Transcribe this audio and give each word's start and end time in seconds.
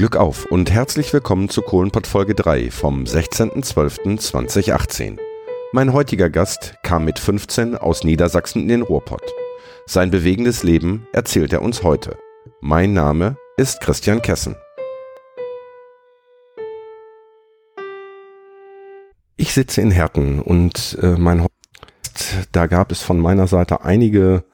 Glück 0.00 0.16
auf 0.16 0.46
und 0.46 0.70
herzlich 0.70 1.12
willkommen 1.12 1.50
zu 1.50 1.60
Kohlenpott 1.60 2.06
Folge 2.06 2.34
3 2.34 2.70
vom 2.70 3.04
16.12.2018. 3.04 5.18
Mein 5.74 5.92
heutiger 5.92 6.30
Gast 6.30 6.76
kam 6.82 7.04
mit 7.04 7.18
15 7.18 7.76
aus 7.76 8.02
Niedersachsen 8.02 8.62
in 8.62 8.68
den 8.68 8.80
Ruhrpott. 8.80 9.30
Sein 9.84 10.10
bewegendes 10.10 10.62
Leben 10.62 11.06
erzählt 11.12 11.52
er 11.52 11.60
uns 11.60 11.82
heute. 11.82 12.16
Mein 12.62 12.94
Name 12.94 13.36
ist 13.58 13.82
Christian 13.82 14.22
Kessen. 14.22 14.56
Ich 19.36 19.52
sitze 19.52 19.82
in 19.82 19.90
Herten 19.90 20.40
und 20.40 20.96
äh, 21.02 21.18
mein 21.18 21.46
da 22.52 22.68
gab 22.68 22.90
es 22.90 23.02
von 23.02 23.18
meiner 23.18 23.48
Seite 23.48 23.84
einige 23.84 24.44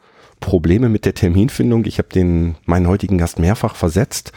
Probleme 0.41 0.89
mit 0.89 1.05
der 1.05 1.15
Terminfindung. 1.15 1.85
Ich 1.85 1.99
habe 1.99 2.09
den 2.09 2.57
meinen 2.65 2.89
heutigen 2.89 3.17
Gast 3.17 3.39
mehrfach 3.39 3.77
versetzt. 3.77 4.33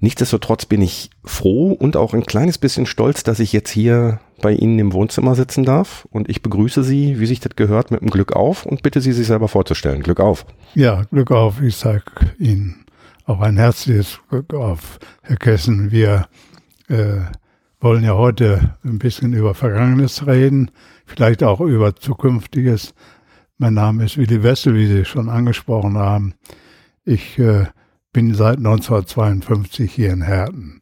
Nichtsdestotrotz 0.00 0.66
bin 0.66 0.82
ich 0.82 1.10
froh 1.24 1.72
und 1.72 1.96
auch 1.96 2.14
ein 2.14 2.26
kleines 2.26 2.58
bisschen 2.58 2.86
stolz, 2.86 3.22
dass 3.24 3.40
ich 3.40 3.52
jetzt 3.52 3.70
hier 3.70 4.20
bei 4.42 4.52
Ihnen 4.52 4.78
im 4.78 4.92
Wohnzimmer 4.92 5.34
sitzen 5.34 5.64
darf. 5.64 6.06
Und 6.10 6.28
ich 6.28 6.42
begrüße 6.42 6.82
Sie, 6.82 7.18
wie 7.18 7.26
sich 7.26 7.40
das 7.40 7.56
gehört, 7.56 7.90
mit 7.90 8.02
einem 8.02 8.10
Glück 8.10 8.32
auf 8.34 8.66
und 8.66 8.82
bitte 8.82 9.00
Sie, 9.00 9.12
sich 9.12 9.26
selber 9.26 9.48
vorzustellen. 9.48 10.02
Glück 10.02 10.20
auf. 10.20 10.46
Ja, 10.74 11.04
Glück 11.04 11.30
auf. 11.30 11.60
Ich 11.62 11.76
sage 11.76 12.04
Ihnen 12.38 12.84
auch 13.24 13.40
ein 13.40 13.56
herzliches 13.56 14.20
Glück 14.28 14.54
auf, 14.54 14.98
Herr 15.22 15.36
Kessen. 15.36 15.90
Wir 15.90 16.28
äh, 16.88 17.20
wollen 17.80 18.04
ja 18.04 18.14
heute 18.14 18.76
ein 18.84 18.98
bisschen 18.98 19.32
über 19.32 19.54
Vergangenes 19.54 20.26
reden, 20.26 20.70
vielleicht 21.04 21.42
auch 21.42 21.60
über 21.60 21.96
Zukünftiges. 21.96 22.94
Mein 23.58 23.74
Name 23.74 24.04
ist 24.04 24.16
Willi 24.16 24.42
Wessel, 24.42 24.74
wie 24.74 24.86
Sie 24.86 25.04
schon 25.04 25.28
angesprochen 25.28 25.96
haben. 25.96 26.34
Ich 27.04 27.38
äh, 27.38 27.66
bin 28.16 28.32
seit 28.32 28.56
1952 28.56 29.92
hier 29.92 30.10
in 30.10 30.22
Herten. 30.22 30.80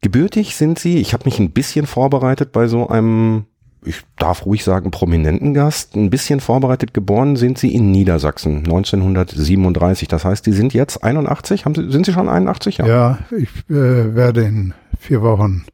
Gebürtig 0.00 0.56
sind 0.56 0.78
Sie, 0.78 0.96
ich 0.96 1.12
habe 1.12 1.26
mich 1.26 1.38
ein 1.38 1.50
bisschen 1.50 1.86
vorbereitet 1.86 2.50
bei 2.50 2.66
so 2.66 2.88
einem, 2.88 3.44
ich 3.84 4.00
darf 4.16 4.46
ruhig 4.46 4.64
sagen, 4.64 4.90
prominenten 4.90 5.52
Gast, 5.52 5.94
ein 5.94 6.08
bisschen 6.08 6.40
vorbereitet 6.40 6.94
geboren 6.94 7.36
sind 7.36 7.58
Sie 7.58 7.74
in 7.74 7.90
Niedersachsen 7.90 8.60
1937. 8.60 10.08
Das 10.08 10.24
heißt, 10.24 10.46
Sie 10.46 10.52
sind 10.52 10.72
jetzt 10.72 11.04
81, 11.04 11.66
haben 11.66 11.74
Sie, 11.74 11.90
sind 11.90 12.06
Sie 12.06 12.12
schon 12.14 12.30
81? 12.30 12.78
Ja, 12.78 12.86
ja 12.86 13.18
ich 13.30 13.50
äh, 13.68 14.14
werde 14.14 14.44
in 14.44 14.72
vier 14.98 15.20
Wochen 15.20 15.66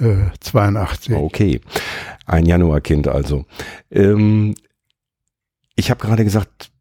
äh, 0.00 0.16
82. 0.40 1.14
Okay, 1.14 1.60
ein 2.26 2.46
Januarkind 2.46 3.06
also. 3.06 3.44
Ähm, 3.92 4.56
ich 5.76 5.92
habe 5.92 6.04
gerade 6.04 6.24
gesagt, 6.24 6.72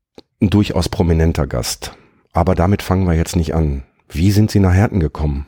ein 0.42 0.50
durchaus 0.50 0.90
prominenter 0.90 1.46
Gast. 1.46 1.96
Aber 2.34 2.56
damit 2.56 2.82
fangen 2.82 3.08
wir 3.08 3.14
jetzt 3.14 3.36
nicht 3.36 3.54
an. 3.54 3.84
Wie 4.10 4.32
sind 4.32 4.52
Sie 4.52 4.60
nach 4.60 4.74
Herten 4.74 5.00
gekommen? 5.00 5.46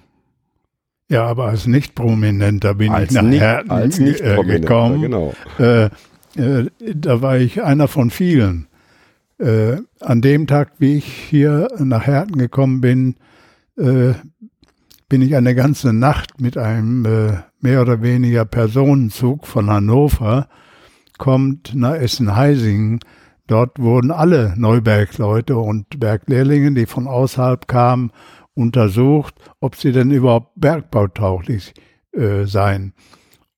Ja, 1.09 1.25
aber 1.25 1.45
als 1.45 1.67
nicht 1.67 1.93
prominenter 1.93 2.75
bin 2.75 2.91
als 2.91 3.09
ich 3.09 3.15
nach 3.15 3.21
nicht, 3.23 3.41
Herten 3.41 3.71
als 3.71 3.99
nicht 3.99 4.21
äh, 4.21 4.41
gekommen. 4.43 5.01
Genau. 5.01 5.33
Äh, 5.59 5.89
äh, 6.35 6.69
da 6.79 7.21
war 7.21 7.37
ich 7.37 7.63
einer 7.63 7.87
von 7.87 8.09
vielen. 8.09 8.67
Äh, 9.37 9.77
an 9.99 10.21
dem 10.21 10.47
Tag, 10.47 10.73
wie 10.79 10.95
ich 10.97 11.05
hier 11.05 11.67
nach 11.77 12.07
Herten 12.07 12.37
gekommen 12.37 12.81
bin, 12.81 13.15
äh, 13.77 14.13
bin 15.09 15.21
ich 15.21 15.35
eine 15.35 15.53
ganze 15.53 15.93
Nacht 15.93 16.39
mit 16.41 16.57
einem 16.57 17.05
äh, 17.05 17.37
mehr 17.59 17.81
oder 17.81 18.01
weniger 18.01 18.45
Personenzug 18.45 19.45
von 19.45 19.69
Hannover, 19.69 20.47
kommt 21.17 21.75
nach 21.75 21.95
Essen-Heisingen 21.95 22.99
Dort 23.47 23.79
wurden 23.79 24.11
alle 24.11 24.53
Neubergleute 24.57 25.55
und 25.57 25.99
Berglehrlinge, 25.99 26.73
die 26.73 26.85
von 26.87 27.07
außerhalb 27.07 27.67
kamen, 27.67 28.11
untersucht, 28.55 29.35
ob 29.59 29.75
sie 29.75 29.91
denn 29.91 30.11
überhaupt 30.11 30.53
bergbautauglich 30.55 31.73
äh, 32.13 32.45
seien. 32.45 32.93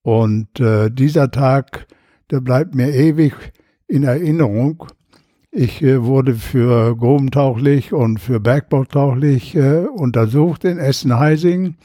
Und 0.02 0.60
äh, 0.60 0.90
dieser 0.90 1.30
Tag, 1.30 1.86
der 2.30 2.40
bleibt 2.40 2.74
mir 2.74 2.92
ewig 2.92 3.34
in 3.86 4.02
Erinnerung. 4.02 4.84
Ich 5.50 5.82
äh, 5.82 6.04
wurde 6.04 6.34
für 6.34 6.96
grubentauglich 6.96 7.92
und 7.92 8.18
für 8.18 8.40
bergbautauglich 8.40 9.54
äh, 9.54 9.86
untersucht 9.86 10.64
in 10.64 10.78
Essen-Heising. 10.78 11.76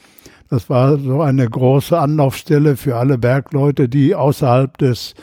Das 0.50 0.68
war 0.68 0.98
so 0.98 1.22
eine 1.22 1.48
große 1.48 1.98
Anlaufstelle 1.98 2.76
für 2.76 2.96
alle 2.96 3.16
Bergleute, 3.16 3.88
die 3.88 4.14
außerhalb 4.14 4.76
des 4.76 5.14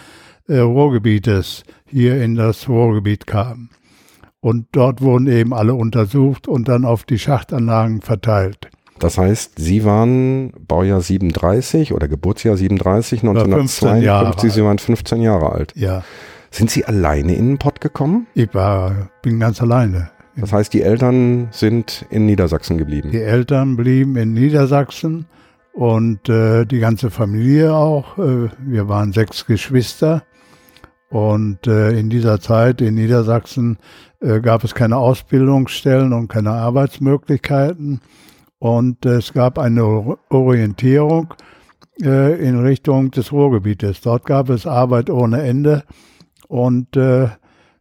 äh, 0.51 0.59
Ruhrgebietes 0.59 1.63
hier 1.85 2.21
in 2.21 2.35
das 2.35 2.67
Ruhrgebiet 2.67 3.25
kamen. 3.25 3.69
Und 4.41 4.67
dort 4.71 5.01
wurden 5.01 5.27
eben 5.27 5.53
alle 5.53 5.75
untersucht 5.75 6.47
und 6.47 6.67
dann 6.67 6.83
auf 6.83 7.03
die 7.03 7.19
Schachtanlagen 7.19 8.01
verteilt. 8.01 8.69
Das 8.99 9.17
heißt, 9.17 9.53
Sie 9.57 9.85
waren 9.85 10.51
Baujahr 10.67 11.01
37 11.01 11.93
oder 11.93 12.07
Geburtsjahr 12.07 12.57
37, 12.57 13.21
1952, 13.21 14.53
Sie 14.53 14.63
waren 14.63 14.77
15 14.77 15.21
Jahre 15.21 15.51
alt. 15.51 15.73
Ja. 15.75 16.03
Sind 16.51 16.69
Sie 16.69 16.85
alleine 16.85 17.35
in 17.35 17.47
den 17.47 17.57
Pott 17.57 17.81
gekommen? 17.81 18.27
Ich 18.33 18.53
war, 18.53 19.09
bin 19.21 19.39
ganz 19.39 19.61
alleine. 19.61 20.11
Das 20.35 20.53
heißt, 20.53 20.73
die 20.73 20.81
Eltern 20.81 21.47
sind 21.51 22.05
in 22.09 22.25
Niedersachsen 22.25 22.77
geblieben? 22.77 23.11
Die 23.11 23.21
Eltern 23.21 23.75
blieben 23.75 24.15
in 24.17 24.33
Niedersachsen 24.33 25.25
und 25.73 26.29
äh, 26.29 26.65
die 26.65 26.79
ganze 26.79 27.09
Familie 27.09 27.73
auch. 27.73 28.17
Äh, 28.17 28.49
wir 28.59 28.87
waren 28.87 29.13
sechs 29.13 29.45
Geschwister 29.45 30.23
und 31.11 31.67
äh, 31.67 31.91
in 31.91 32.09
dieser 32.09 32.39
Zeit 32.39 32.79
in 32.79 32.95
Niedersachsen 32.95 33.77
äh, 34.21 34.39
gab 34.39 34.63
es 34.63 34.73
keine 34.73 34.95
Ausbildungsstellen 34.95 36.13
und 36.13 36.29
keine 36.29 36.51
Arbeitsmöglichkeiten. 36.51 37.99
Und 38.59 39.05
äh, 39.05 39.15
es 39.15 39.33
gab 39.33 39.59
eine 39.59 40.17
Orientierung 40.29 41.33
äh, 42.01 42.41
in 42.41 42.61
Richtung 42.61 43.11
des 43.11 43.33
Ruhrgebietes. 43.33 43.99
Dort 43.99 44.25
gab 44.25 44.49
es 44.49 44.65
Arbeit 44.65 45.09
ohne 45.09 45.41
Ende 45.41 45.83
und 46.47 46.95
äh, 46.95 47.27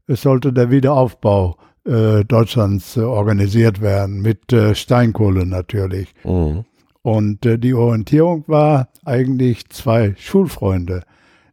es 0.08 0.22
sollte 0.22 0.52
der 0.52 0.72
Wiederaufbau 0.72 1.56
äh, 1.84 2.24
Deutschlands 2.24 2.96
äh, 2.96 3.02
organisiert 3.02 3.80
werden, 3.80 4.22
mit 4.22 4.52
äh, 4.52 4.74
Steinkohle 4.74 5.46
natürlich. 5.46 6.12
Mhm. 6.24 6.64
Und 7.02 7.46
äh, 7.46 7.60
die 7.60 7.74
Orientierung 7.74 8.42
war 8.48 8.88
eigentlich 9.04 9.68
zwei 9.70 10.16
Schulfreunde 10.18 11.04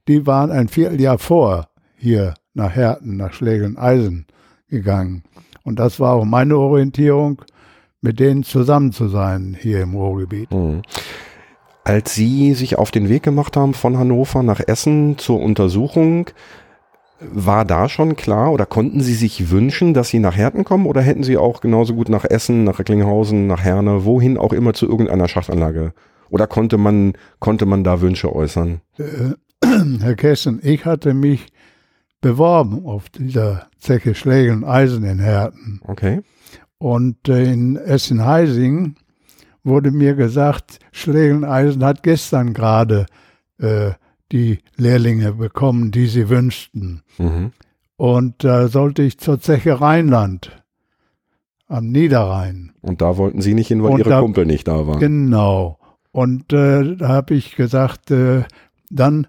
die 0.07 0.25
waren 0.25 0.51
ein 0.51 0.67
Vierteljahr 0.67 1.17
vor 1.17 1.67
hier 1.95 2.33
nach 2.53 2.75
Herten, 2.75 3.17
nach 3.17 3.33
Schlägeln-Eisen 3.33 4.25
gegangen. 4.69 5.23
Und 5.63 5.79
das 5.79 5.99
war 5.99 6.13
auch 6.13 6.25
meine 6.25 6.57
Orientierung, 6.57 7.41
mit 8.01 8.19
denen 8.19 8.43
zusammen 8.43 8.91
zu 8.91 9.07
sein 9.07 9.57
hier 9.59 9.81
im 9.81 9.95
Ruhrgebiet. 9.95 10.51
Mhm. 10.51 10.81
Als 11.83 12.13
Sie 12.15 12.53
sich 12.53 12.77
auf 12.77 12.91
den 12.91 13.07
Weg 13.09 13.23
gemacht 13.23 13.55
haben 13.55 13.73
von 13.73 13.97
Hannover 13.97 14.43
nach 14.43 14.59
Essen 14.59 15.17
zur 15.17 15.39
Untersuchung, 15.41 16.29
war 17.19 17.65
da 17.65 17.89
schon 17.89 18.15
klar 18.15 18.51
oder 18.51 18.65
konnten 18.65 19.01
Sie 19.01 19.13
sich 19.13 19.49
wünschen, 19.49 19.93
dass 19.93 20.09
Sie 20.09 20.19
nach 20.19 20.35
Herten 20.35 20.63
kommen 20.63 20.85
oder 20.85 21.01
hätten 21.01 21.23
Sie 21.23 21.37
auch 21.37 21.61
genauso 21.61 21.95
gut 21.95 22.09
nach 22.09 22.25
Essen, 22.25 22.63
nach 22.63 22.79
Recklinghausen, 22.79 23.47
nach 23.47 23.63
Herne, 23.63 24.05
wohin 24.05 24.37
auch 24.37 24.53
immer 24.53 24.73
zu 24.73 24.85
irgendeiner 24.85 25.27
Schachtanlage? 25.27 25.93
Oder 26.29 26.45
konnte 26.45 26.77
man, 26.77 27.13
konnte 27.39 27.65
man 27.65 27.83
da 27.83 28.01
Wünsche 28.01 28.35
äußern? 28.35 28.81
Herr 29.99 30.15
Kessen, 30.15 30.59
ich 30.63 30.85
hatte 30.85 31.13
mich 31.13 31.47
beworben 32.21 32.85
auf 32.85 33.09
dieser 33.09 33.67
Zeche 33.79 34.15
Schläge 34.15 34.51
und 34.51 34.63
Eisen 34.63 35.03
in 35.03 35.19
Herten. 35.19 35.81
Okay. 35.83 36.21
Und 36.77 37.27
äh, 37.29 37.51
in 37.51 37.75
Essen-Heising 37.75 38.95
wurde 39.63 39.91
mir 39.91 40.15
gesagt, 40.15 40.79
Schläge 40.91 41.35
und 41.35 41.43
Eisen 41.43 41.83
hat 41.83 42.03
gestern 42.03 42.53
gerade 42.53 43.05
äh, 43.59 43.91
die 44.31 44.59
Lehrlinge 44.75 45.33
bekommen, 45.33 45.91
die 45.91 46.07
sie 46.07 46.29
wünschten. 46.29 47.01
Mhm. 47.17 47.51
Und 47.95 48.43
da 48.43 48.63
äh, 48.63 48.67
sollte 48.67 49.01
ich 49.03 49.19
zur 49.19 49.39
Zeche 49.39 49.81
Rheinland 49.81 50.63
am 51.67 51.87
Niederrhein. 51.87 52.71
Und 52.81 53.01
da 53.01 53.17
wollten 53.17 53.41
Sie 53.41 53.53
nicht 53.53 53.67
hin, 53.67 53.83
weil 53.83 53.91
und 53.91 53.99
Ihre 53.99 54.09
da, 54.09 54.19
Kumpel 54.21 54.45
nicht 54.45 54.67
da 54.67 54.87
waren. 54.87 54.99
Genau. 54.99 55.79
Und 56.11 56.53
äh, 56.53 56.95
da 56.95 57.09
habe 57.09 57.33
ich 57.33 57.55
gesagt, 57.55 58.11
äh, 58.11 58.43
dann 58.89 59.27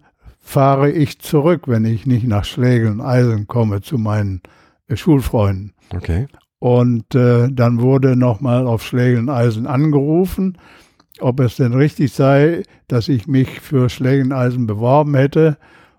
fahre 0.49 0.91
ich 0.91 1.19
zurück, 1.19 1.69
wenn 1.69 1.85
ich 1.85 2.07
nicht 2.07 2.27
nach 2.27 2.47
Schlägeln 2.47 3.03
Eisen 3.03 3.47
komme 3.47 3.83
zu 3.83 3.99
meinen 3.99 4.41
äh, 4.89 4.97
Schulfreunden. 4.97 5.75
Okay. 5.95 6.27
Und 6.59 7.15
äh, 7.15 7.49
dann 7.53 7.83
wurde 7.83 8.17
nochmal 8.17 8.67
auf 8.67 8.83
Schlägeln 8.83 9.29
Eisen 9.29 9.67
angerufen, 9.67 10.57
ob 11.21 11.41
es 11.41 11.57
denn 11.57 11.75
richtig 11.75 12.13
sei, 12.13 12.63
dass 12.89 13.09
ich 13.09 13.27
mich 13.27 13.61
für 13.61 13.91
Schlägeln 13.91 14.33
Eisen 14.33 14.67
beworben 14.67 15.15
hätte. 15.15 15.59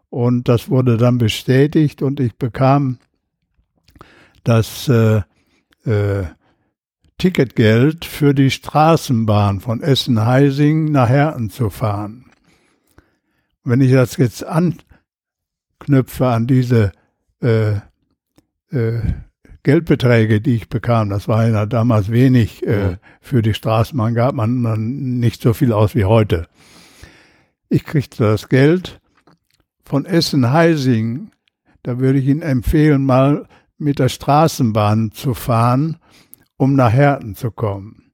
Und 0.10 0.50
das 0.50 0.68
wurde 0.68 0.98
dann 0.98 1.20
bestätigt 1.20 2.02
und 2.02 2.20
ich 2.20 2.36
bekam 2.36 2.98
das 4.44 4.90
äh, 4.90 5.22
äh, 5.86 6.24
Ticketgeld 7.20 8.04
für 8.04 8.34
die 8.34 8.50
Straßenbahn 8.50 9.60
von 9.60 9.84
Essen-Heising 9.84 10.92
nach 10.92 11.10
Herten 11.10 11.52
zu 11.52 11.70
fahren. 11.70 12.29
Wenn 13.64 13.82
ich 13.82 13.92
das 13.92 14.18
jetzt 14.18 14.44
anknüpfe 14.46 16.28
an 16.28 16.48
diese 16.48 16.92
äh, 17.42 17.76
äh, 18.72 19.02
Geldbeträge, 19.64 20.42
die 20.42 20.56
ich 20.56 20.70
bekam, 20.70 21.10
das 21.10 21.28
war 21.28 21.48
ja 21.48 21.66
damals 21.66 22.12
wenig 22.12 22.66
äh, 22.66 22.98
für 23.22 23.42
die 23.42 23.54
Straßenbahn, 23.54 24.14
gab 24.14 24.34
man, 24.34 24.62
man 24.62 25.20
nicht 25.20 25.42
so 25.42 25.54
viel 25.54 25.74
aus 25.74 25.96
wie 25.96 26.06
heute. 26.06 26.48
Ich 27.68 27.84
kriegte 27.84 28.24
das 28.24 28.50
Geld 28.50 29.00
von 29.84 30.06
Essen-Heising. 30.06 31.32
Da 31.84 32.00
würde 32.00 32.20
ich 32.20 32.28
Ihnen 32.28 32.42
empfehlen, 32.42 33.06
mal 33.06 33.48
mit 33.78 34.00
der 34.00 34.10
Straßenbahn 34.10 35.12
zu 35.12 35.34
fahren, 35.34 35.98
um 36.58 36.76
nach 36.76 36.92
Herten 36.92 37.36
zu 37.36 37.52
kommen. 37.52 38.09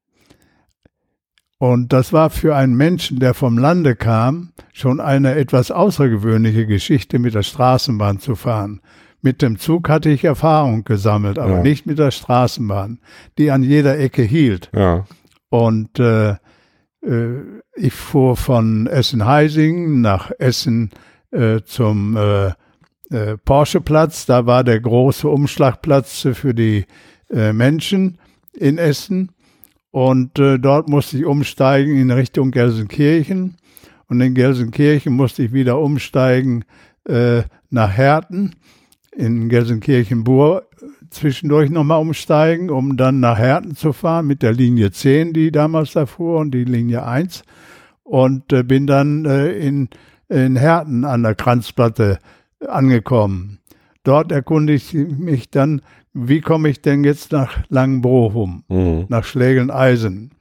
Und 1.57 1.93
das 1.93 2.11
war 2.11 2.29
für 2.29 2.55
einen 2.55 2.75
Menschen, 2.75 3.19
der 3.19 3.33
vom 3.33 3.57
Lande 3.57 3.95
kam, 3.95 4.51
schon 4.73 4.99
eine 4.99 5.35
etwas 5.35 5.71
außergewöhnliche 5.71 6.65
Geschichte, 6.65 7.17
mit 7.17 7.33
der 7.33 7.43
Straßenbahn 7.43 8.19
zu 8.19 8.35
fahren. 8.35 8.81
Mit 9.21 9.41
dem 9.41 9.57
Zug 9.57 9.89
hatte 9.89 10.09
ich 10.09 10.23
Erfahrung 10.23 10.83
gesammelt, 10.83 11.39
aber 11.39 11.55
ja. 11.55 11.61
nicht 11.63 11.87
mit 11.87 11.97
der 11.97 12.11
Straßenbahn, 12.11 12.99
die 13.37 13.51
an 13.51 13.63
jeder 13.63 13.97
Ecke 13.97 14.21
hielt. 14.21 14.69
Ja. 14.73 15.05
Und 15.49 15.97
äh, 15.99 16.35
äh, 17.01 17.41
ich 17.75 17.93
fuhr 17.93 18.35
von 18.35 18.87
Essen-Heising 18.87 20.01
nach 20.01 20.31
Essen 20.37 20.91
äh, 21.31 21.61
zum 21.65 22.17
äh, 22.17 22.47
äh, 23.09 23.37
Porscheplatz. 23.43 24.25
Da 24.25 24.45
war 24.45 24.63
der 24.63 24.79
große 24.79 25.27
Umschlagplatz 25.27 26.27
für 26.33 26.53
die 26.53 26.85
äh, 27.29 27.53
Menschen 27.53 28.17
in 28.53 28.77
Essen. 28.77 29.31
Und 29.95 30.39
äh, 30.39 30.59
dort 30.59 30.89
musste 30.89 31.17
ich 31.17 31.23
umsteigen 31.23 31.95
in 31.95 32.11
Richtung 32.11 32.51
Gelsenkirchen. 32.51 33.55
Und 34.07 34.19
in 34.19 34.33
Gelsenkirchen 34.33 35.13
musste 35.13 35.43
ich 35.43 35.53
wieder 35.53 35.79
umsteigen 35.79 36.65
äh, 37.07 37.43
nach 37.69 37.91
Herten. 37.93 38.57
In 39.15 39.47
Gelsenkirchen-Bur 39.47 40.67
zwischendurch 41.11 41.69
nochmal 41.69 42.01
umsteigen, 42.01 42.69
um 42.69 42.97
dann 42.97 43.21
nach 43.21 43.37
Herten 43.37 43.77
zu 43.77 43.93
fahren 43.93 44.27
mit 44.27 44.41
der 44.41 44.51
Linie 44.51 44.91
10, 44.91 45.31
die 45.31 45.49
damals 45.49 45.93
da 45.93 46.05
fuhr, 46.05 46.41
und 46.41 46.51
die 46.51 46.65
Linie 46.65 47.05
1. 47.05 47.43
Und 48.03 48.51
äh, 48.51 48.63
bin 48.63 48.87
dann 48.87 49.23
äh, 49.23 49.53
in, 49.53 49.87
in 50.27 50.57
Herten 50.57 51.05
an 51.05 51.23
der 51.23 51.35
Kranzplatte 51.35 52.19
angekommen. 52.67 53.59
Dort 54.03 54.33
erkundigte 54.33 54.97
ich 54.97 55.17
mich 55.17 55.49
dann, 55.51 55.81
wie 56.15 56.39
komme 56.39 56.69
ich 56.69 56.81
denn 56.81 57.03
jetzt 57.03 57.33
nach 57.33 57.57
Langenbrochum, 57.67 58.63
mhm. 58.69 59.05
nach 59.09 59.25
Schlägen-Eisen? 59.25 60.31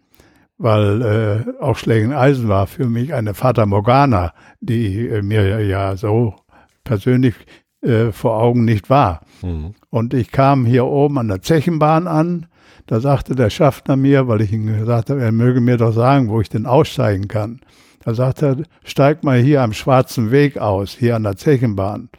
Weil 0.56 1.02
äh, 1.02 1.62
auch 1.62 1.76
Schlägen-Eisen 1.76 2.48
war 2.48 2.68
für 2.68 2.86
mich 2.86 3.12
eine 3.12 3.34
Fata 3.34 3.66
Morgana, 3.66 4.32
die 4.60 5.08
äh, 5.08 5.20
mir 5.20 5.66
ja 5.66 5.96
so 5.96 6.36
persönlich 6.84 7.34
äh, 7.82 8.12
vor 8.12 8.40
Augen 8.40 8.64
nicht 8.64 8.88
war. 8.88 9.22
Mhm. 9.42 9.74
Und 9.90 10.14
ich 10.14 10.30
kam 10.30 10.64
hier 10.64 10.84
oben 10.86 11.18
an 11.18 11.26
der 11.26 11.42
Zechenbahn 11.42 12.06
an. 12.06 12.46
Da 12.86 13.00
sagte 13.00 13.34
der 13.34 13.50
Schaffner 13.50 13.96
mir, 13.96 14.28
weil 14.28 14.42
ich 14.42 14.52
ihm 14.52 14.66
gesagt 14.66 15.10
habe, 15.10 15.22
er 15.22 15.32
möge 15.32 15.60
mir 15.60 15.76
doch 15.76 15.92
sagen, 15.92 16.28
wo 16.28 16.40
ich 16.40 16.50
denn 16.50 16.66
aussteigen 16.66 17.26
kann. 17.26 17.60
Da 18.04 18.14
sagte 18.14 18.46
er, 18.46 18.56
steig 18.84 19.24
mal 19.24 19.40
hier 19.40 19.62
am 19.62 19.72
Schwarzen 19.72 20.30
Weg 20.30 20.56
aus, 20.58 20.92
hier 20.92 21.16
an 21.16 21.24
der 21.24 21.36
Zechenbahn. 21.36 22.10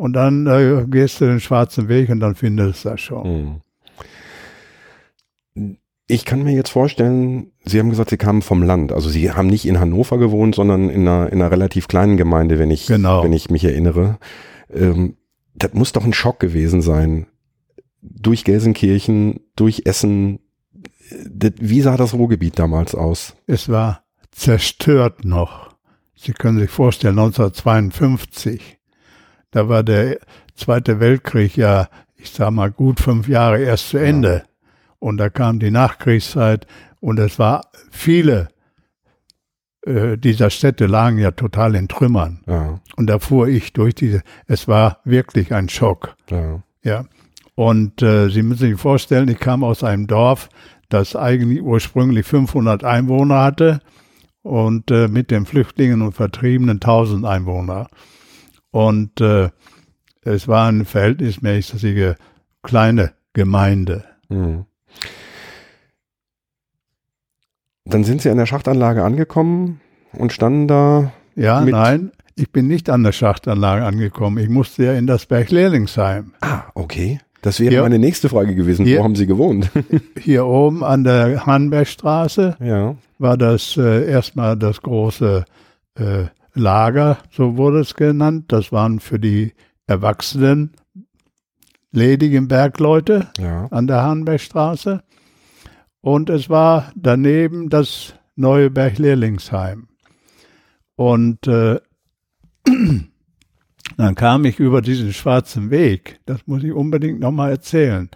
Und 0.00 0.14
dann 0.14 0.46
äh, 0.46 0.86
gehst 0.88 1.20
du 1.20 1.26
den 1.26 1.40
schwarzen 1.40 1.88
Weg 1.88 2.08
und 2.08 2.20
dann 2.20 2.34
findest 2.34 2.86
du 2.86 2.88
das 2.88 3.02
schon. 3.02 3.60
Hm. 5.54 5.76
Ich 6.06 6.24
kann 6.24 6.42
mir 6.42 6.54
jetzt 6.54 6.70
vorstellen, 6.70 7.52
Sie 7.66 7.78
haben 7.78 7.90
gesagt, 7.90 8.08
Sie 8.08 8.16
kamen 8.16 8.40
vom 8.40 8.62
Land. 8.62 8.92
Also 8.92 9.10
Sie 9.10 9.30
haben 9.30 9.48
nicht 9.48 9.66
in 9.66 9.78
Hannover 9.78 10.16
gewohnt, 10.16 10.54
sondern 10.54 10.88
in 10.88 11.06
einer, 11.06 11.30
in 11.30 11.42
einer 11.42 11.50
relativ 11.50 11.86
kleinen 11.86 12.16
Gemeinde, 12.16 12.58
wenn 12.58 12.70
ich, 12.70 12.86
genau. 12.86 13.22
wenn 13.22 13.34
ich 13.34 13.50
mich 13.50 13.62
erinnere. 13.62 14.18
Ähm, 14.72 15.18
das 15.54 15.74
muss 15.74 15.92
doch 15.92 16.06
ein 16.06 16.14
Schock 16.14 16.40
gewesen 16.40 16.80
sein. 16.80 17.26
Durch 18.00 18.44
Gelsenkirchen, 18.44 19.40
durch 19.54 19.82
Essen. 19.84 20.38
Das, 21.26 21.52
wie 21.58 21.82
sah 21.82 21.98
das 21.98 22.14
Ruhrgebiet 22.14 22.58
damals 22.58 22.94
aus? 22.94 23.36
Es 23.46 23.68
war 23.68 24.04
zerstört 24.30 25.26
noch. 25.26 25.74
Sie 26.16 26.32
können 26.32 26.58
sich 26.58 26.70
vorstellen, 26.70 27.18
1952 27.18 28.79
da 29.50 29.68
war 29.68 29.82
der 29.82 30.18
Zweite 30.54 31.00
Weltkrieg 31.00 31.56
ja, 31.56 31.88
ich 32.16 32.30
sag 32.30 32.50
mal, 32.50 32.70
gut 32.70 33.00
fünf 33.00 33.28
Jahre 33.28 33.60
erst 33.60 33.90
zu 33.90 33.98
Ende. 33.98 34.34
Ja. 34.34 34.42
Und 34.98 35.16
da 35.16 35.30
kam 35.30 35.58
die 35.58 35.70
Nachkriegszeit 35.70 36.66
und 37.00 37.18
es 37.18 37.38
war 37.38 37.62
viele 37.90 38.48
äh, 39.86 40.18
dieser 40.18 40.50
Städte 40.50 40.86
lagen 40.86 41.18
ja 41.18 41.30
total 41.30 41.74
in 41.74 41.88
Trümmern. 41.88 42.40
Ja. 42.46 42.80
Und 42.96 43.06
da 43.06 43.18
fuhr 43.18 43.48
ich 43.48 43.72
durch 43.72 43.94
diese, 43.94 44.22
es 44.46 44.68
war 44.68 44.98
wirklich 45.04 45.54
ein 45.54 45.68
Schock. 45.68 46.16
Ja. 46.30 46.62
ja. 46.82 47.04
Und 47.54 48.02
äh, 48.02 48.28
Sie 48.28 48.42
müssen 48.42 48.70
sich 48.70 48.80
vorstellen, 48.80 49.28
ich 49.28 49.38
kam 49.38 49.64
aus 49.64 49.82
einem 49.82 50.06
Dorf, 50.06 50.48
das 50.88 51.16
eigentlich 51.16 51.62
ursprünglich 51.62 52.26
500 52.26 52.84
Einwohner 52.84 53.40
hatte 53.40 53.80
und 54.42 54.90
äh, 54.90 55.08
mit 55.08 55.30
den 55.30 55.46
Flüchtlingen 55.46 56.02
und 56.02 56.12
Vertriebenen 56.12 56.76
1000 56.76 57.24
Einwohner. 57.24 57.88
Und 58.70 59.20
äh, 59.20 59.50
es 60.22 60.48
war 60.48 60.68
eine 60.68 60.84
verhältnismäßige 60.84 62.14
kleine 62.62 63.12
Gemeinde. 63.32 64.04
Mhm. 64.28 64.66
Dann 67.84 68.04
sind 68.04 68.22
Sie 68.22 68.30
an 68.30 68.36
der 68.36 68.46
Schachtanlage 68.46 69.02
angekommen 69.02 69.80
und 70.12 70.32
standen 70.32 70.68
da. 70.68 71.12
Ja, 71.34 71.64
nein, 71.64 72.12
ich 72.36 72.50
bin 72.52 72.68
nicht 72.68 72.90
an 72.90 73.02
der 73.02 73.12
Schachtanlage 73.12 73.84
angekommen. 73.84 74.38
Ich 74.38 74.48
musste 74.48 74.84
ja 74.84 74.92
in 74.92 75.06
das 75.06 75.26
Berglehrlingsheim. 75.26 76.34
Ah, 76.40 76.64
okay. 76.74 77.20
Das 77.42 77.58
wäre 77.58 77.70
hier, 77.70 77.82
meine 77.82 77.98
nächste 77.98 78.28
Frage 78.28 78.54
gewesen. 78.54 78.84
Hier, 78.84 78.98
Wo 78.98 79.04
haben 79.04 79.16
Sie 79.16 79.26
gewohnt? 79.26 79.70
hier 80.18 80.46
oben 80.46 80.84
an 80.84 81.04
der 81.04 81.46
Hanbergstraße 81.46 82.56
ja. 82.60 82.96
war 83.18 83.36
das 83.38 83.76
äh, 83.78 84.10
erstmal 84.10 84.56
das 84.56 84.82
große 84.82 85.44
äh, 85.98 86.24
Lager, 86.54 87.18
so 87.30 87.56
wurde 87.56 87.80
es 87.80 87.94
genannt. 87.94 88.46
Das 88.48 88.72
waren 88.72 89.00
für 89.00 89.18
die 89.18 89.52
Erwachsenen 89.86 90.72
ledigen 91.92 92.48
Bergleute 92.48 93.28
ja. 93.38 93.66
an 93.66 93.86
der 93.86 94.02
Hahnbergstraße. 94.02 95.02
Und 96.00 96.30
es 96.30 96.48
war 96.48 96.92
daneben 96.94 97.68
das 97.68 98.14
neue 98.36 98.70
Berglehrlingsheim. 98.70 99.88
Und 100.96 101.46
äh, 101.46 101.80
dann 103.96 104.14
kam 104.14 104.44
ich 104.44 104.58
über 104.58 104.82
diesen 104.82 105.12
schwarzen 105.12 105.70
Weg, 105.70 106.20
das 106.26 106.46
muss 106.46 106.62
ich 106.62 106.72
unbedingt 106.72 107.20
nochmal 107.20 107.50
erzählen, 107.50 108.10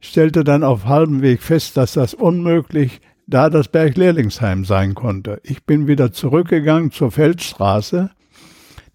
stellte 0.00 0.44
dann 0.44 0.64
auf 0.64 0.86
halbem 0.86 1.22
Weg 1.22 1.42
fest, 1.42 1.76
dass 1.76 1.94
das 1.94 2.14
unmöglich 2.14 3.00
da 3.26 3.50
das 3.50 3.68
Berglehrlingsheim 3.68 4.64
sein 4.64 4.94
konnte. 4.94 5.40
Ich 5.42 5.64
bin 5.64 5.86
wieder 5.86 6.12
zurückgegangen 6.12 6.90
zur 6.90 7.10
Feldstraße, 7.10 8.10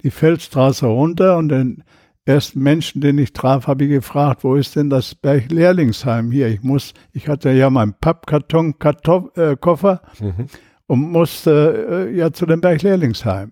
die 0.04 0.12
Feldstraße 0.12 0.86
runter 0.86 1.38
und 1.38 1.50
den 1.50 1.84
ersten 2.26 2.62
Menschen, 2.62 3.02
den 3.02 3.18
ich 3.18 3.34
traf, 3.34 3.68
habe 3.68 3.86
ich 3.86 3.90
gefragt, 3.90 4.44
wo 4.44 4.56
ist 4.56 4.76
denn 4.76 4.90
das 4.90 5.16
Berglehrlingsheim 5.16 6.32
hier? 6.32 6.48
Ich 6.48 6.62
muss, 6.62 6.94
ich 7.12 7.28
hatte 7.28 7.50
ja 7.50 7.70
meinen 7.70 7.96
Pappkarton, 8.00 8.78
Kartoff, 8.78 9.36
äh, 9.36 9.56
Koffer 9.56 10.02
mhm. 10.20 10.46
und 10.86 11.12
musste 11.12 12.08
äh, 12.10 12.16
ja 12.16 12.32
zu 12.32 12.46
dem 12.46 12.62
Berglehrlingsheim. 12.62 13.52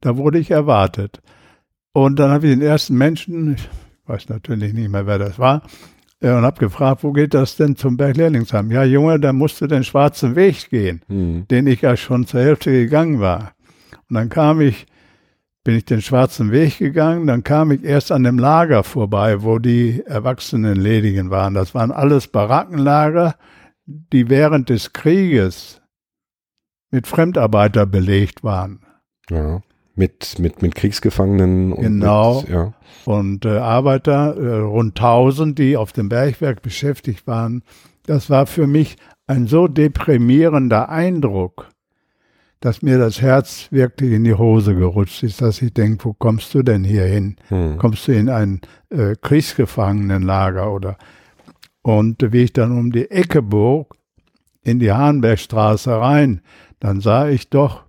Da 0.00 0.18
wurde 0.18 0.38
ich 0.38 0.50
erwartet. 0.50 1.22
Und 1.92 2.18
dann 2.18 2.30
habe 2.30 2.46
ich 2.46 2.52
den 2.52 2.60
ersten 2.60 2.96
Menschen, 2.96 3.54
ich 3.54 3.68
weiß 4.06 4.28
natürlich 4.28 4.74
nicht 4.74 4.90
mehr, 4.90 5.06
wer 5.06 5.18
das 5.18 5.38
war, 5.38 5.62
und 6.20 6.42
habe 6.42 6.58
gefragt, 6.58 7.04
wo 7.04 7.12
geht 7.12 7.34
das 7.34 7.56
denn 7.56 7.76
zum 7.76 7.96
Berglehrlingsheim? 7.96 8.70
Ja, 8.70 8.84
Junge, 8.84 9.20
da 9.20 9.32
musst 9.32 9.60
du 9.60 9.66
den 9.66 9.84
schwarzen 9.84 10.36
Weg 10.36 10.70
gehen, 10.70 11.02
mhm. 11.08 11.46
den 11.48 11.66
ich 11.66 11.82
ja 11.82 11.96
schon 11.96 12.26
zur 12.26 12.40
Hälfte 12.40 12.70
gegangen 12.70 13.20
war. 13.20 13.52
Und 14.08 14.14
dann 14.14 14.28
kam 14.28 14.60
ich, 14.60 14.86
bin 15.64 15.76
ich 15.76 15.84
den 15.84 16.02
schwarzen 16.02 16.50
Weg 16.50 16.78
gegangen, 16.78 17.26
dann 17.26 17.44
kam 17.44 17.70
ich 17.72 17.84
erst 17.84 18.12
an 18.12 18.24
dem 18.24 18.38
Lager 18.38 18.84
vorbei, 18.84 19.42
wo 19.42 19.58
die 19.58 20.02
Erwachsenen 20.06 20.76
Ledigen 20.76 21.30
waren. 21.30 21.54
Das 21.54 21.74
waren 21.74 21.92
alles 21.92 22.28
Barackenlager, 22.28 23.34
die 23.86 24.30
während 24.30 24.70
des 24.70 24.92
Krieges 24.92 25.82
mit 26.90 27.06
Fremdarbeiter 27.06 27.86
belegt 27.86 28.44
waren. 28.44 28.80
Ja 29.28 29.60
mit, 29.94 30.38
mit, 30.38 30.62
mit 30.62 30.74
Kriegsgefangenen. 30.74 31.72
Und 31.72 31.82
genau. 31.82 32.40
Mit, 32.40 32.50
ja. 32.50 32.72
Und 33.04 33.44
äh, 33.44 33.58
Arbeiter, 33.58 34.36
äh, 34.36 34.58
rund 34.58 34.98
1000, 34.98 35.58
die 35.58 35.76
auf 35.76 35.92
dem 35.92 36.08
Bergwerk 36.08 36.62
beschäftigt 36.62 37.26
waren. 37.26 37.62
Das 38.06 38.30
war 38.30 38.46
für 38.46 38.66
mich 38.66 38.96
ein 39.26 39.46
so 39.46 39.68
deprimierender 39.68 40.88
Eindruck, 40.88 41.68
dass 42.60 42.82
mir 42.82 42.98
das 42.98 43.20
Herz 43.20 43.68
wirklich 43.70 44.12
in 44.12 44.24
die 44.24 44.34
Hose 44.34 44.74
gerutscht 44.74 45.22
ist, 45.22 45.42
dass 45.42 45.62
ich 45.62 45.72
denke, 45.74 46.04
wo 46.06 46.12
kommst 46.14 46.54
du 46.54 46.62
denn 46.62 46.84
hier 46.84 47.04
hin? 47.04 47.36
Hm. 47.48 47.78
Kommst 47.78 48.08
du 48.08 48.12
in 48.12 48.28
ein 48.28 48.60
äh, 48.90 49.14
Kriegsgefangenenlager 49.20 50.72
oder? 50.72 50.96
Und 51.82 52.32
wie 52.32 52.44
ich 52.44 52.52
dann 52.54 52.72
um 52.72 52.90
die 52.90 53.10
Ecke 53.10 53.42
bog, 53.42 53.96
in 54.62 54.78
die 54.78 54.92
Hahnbergstraße 54.92 55.92
rein, 55.92 56.40
dann 56.80 57.00
sah 57.00 57.28
ich 57.28 57.50
doch 57.50 57.84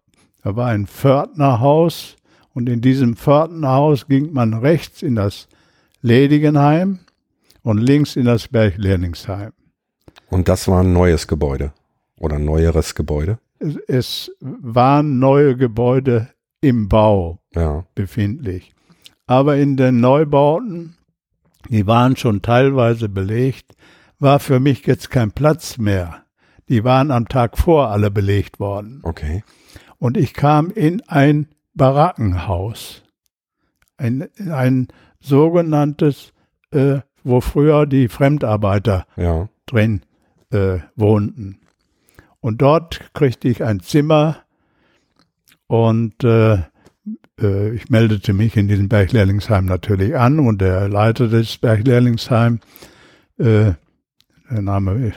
da 0.46 0.56
war 0.56 0.68
ein 0.68 0.86
Pförtnerhaus 0.86 2.18
und 2.54 2.70
in 2.70 2.80
diesem 2.80 3.16
Pförtnerhaus 3.16 4.06
ging 4.08 4.32
man 4.32 4.54
rechts 4.54 5.02
in 5.02 5.16
das 5.16 5.48
Ledigenheim 6.04 7.00
und 7.64 7.80
links 7.80 8.16
in 8.16 8.26
das 8.26 8.48
Berglehrlingsheim. 8.50 9.54
Und 10.30 10.48
das 10.48 10.68
war 10.68 10.82
ein 10.82 10.94
neues 10.94 11.28
Gebäude 11.28 11.74
oder 12.20 12.36
ein 12.36 12.46
neueres 12.46 12.94
Gebäude? 12.94 13.40
Es, 13.58 13.76
es 13.88 14.32
waren 14.40 15.18
neue 15.18 15.58
Gebäude 15.58 16.28
im 16.62 16.90
Bau 16.90 17.40
Ja. 17.56 17.84
befindlich. 17.96 18.76
Aber 19.26 19.58
in 19.58 19.78
den 19.78 20.00
Neubauten, 20.00 20.96
die 21.70 21.88
waren 21.88 22.16
schon 22.18 22.44
teilweise 22.44 23.10
belegt, 23.10 23.74
war 24.20 24.40
für 24.40 24.60
mich 24.60 24.86
jetzt 24.86 25.10
kein 25.10 25.32
Platz 25.32 25.80
mehr. 25.80 26.22
Die 26.70 26.84
waren 26.84 27.10
am 27.10 27.28
Tag 27.28 27.58
vor 27.58 27.90
alle 27.90 28.12
belegt 28.12 28.60
worden. 28.60 29.00
Okay. 29.02 29.44
Und 30.00 30.18
ich 30.18 30.34
kam 30.34 30.70
in 30.72 31.02
ein 31.08 31.48
Barackenhaus. 31.74 33.04
Ein, 33.98 34.28
ein 34.52 34.88
sogenanntes, 35.20 36.34
äh, 36.72 37.00
wo 37.24 37.42
früher 37.42 37.86
die 37.86 38.08
Fremdarbeiter 38.08 39.06
Ja. 39.16 39.50
drin 39.66 40.02
äh, 40.52 40.80
wohnten. 40.96 41.60
Und 42.40 42.62
dort 42.62 43.14
kriegte 43.14 43.48
ich 43.48 43.64
ein 43.64 43.80
Zimmer 43.80 44.38
und 45.68 46.24
äh, 46.24 46.60
äh, 47.42 47.70
ich 47.74 47.90
meldete 47.90 48.34
mich 48.34 48.56
in 48.56 48.68
diesem 48.68 48.88
Berglehrlingsheim 48.90 49.66
natürlich 49.66 50.16
an 50.16 50.40
und 50.40 50.62
der 50.62 50.88
Leiter 50.88 51.28
des 51.28 51.58
Berglehrlingsheim, 51.58 52.60
äh, 53.38 53.74
der 54.52 54.62
Name 54.62 55.14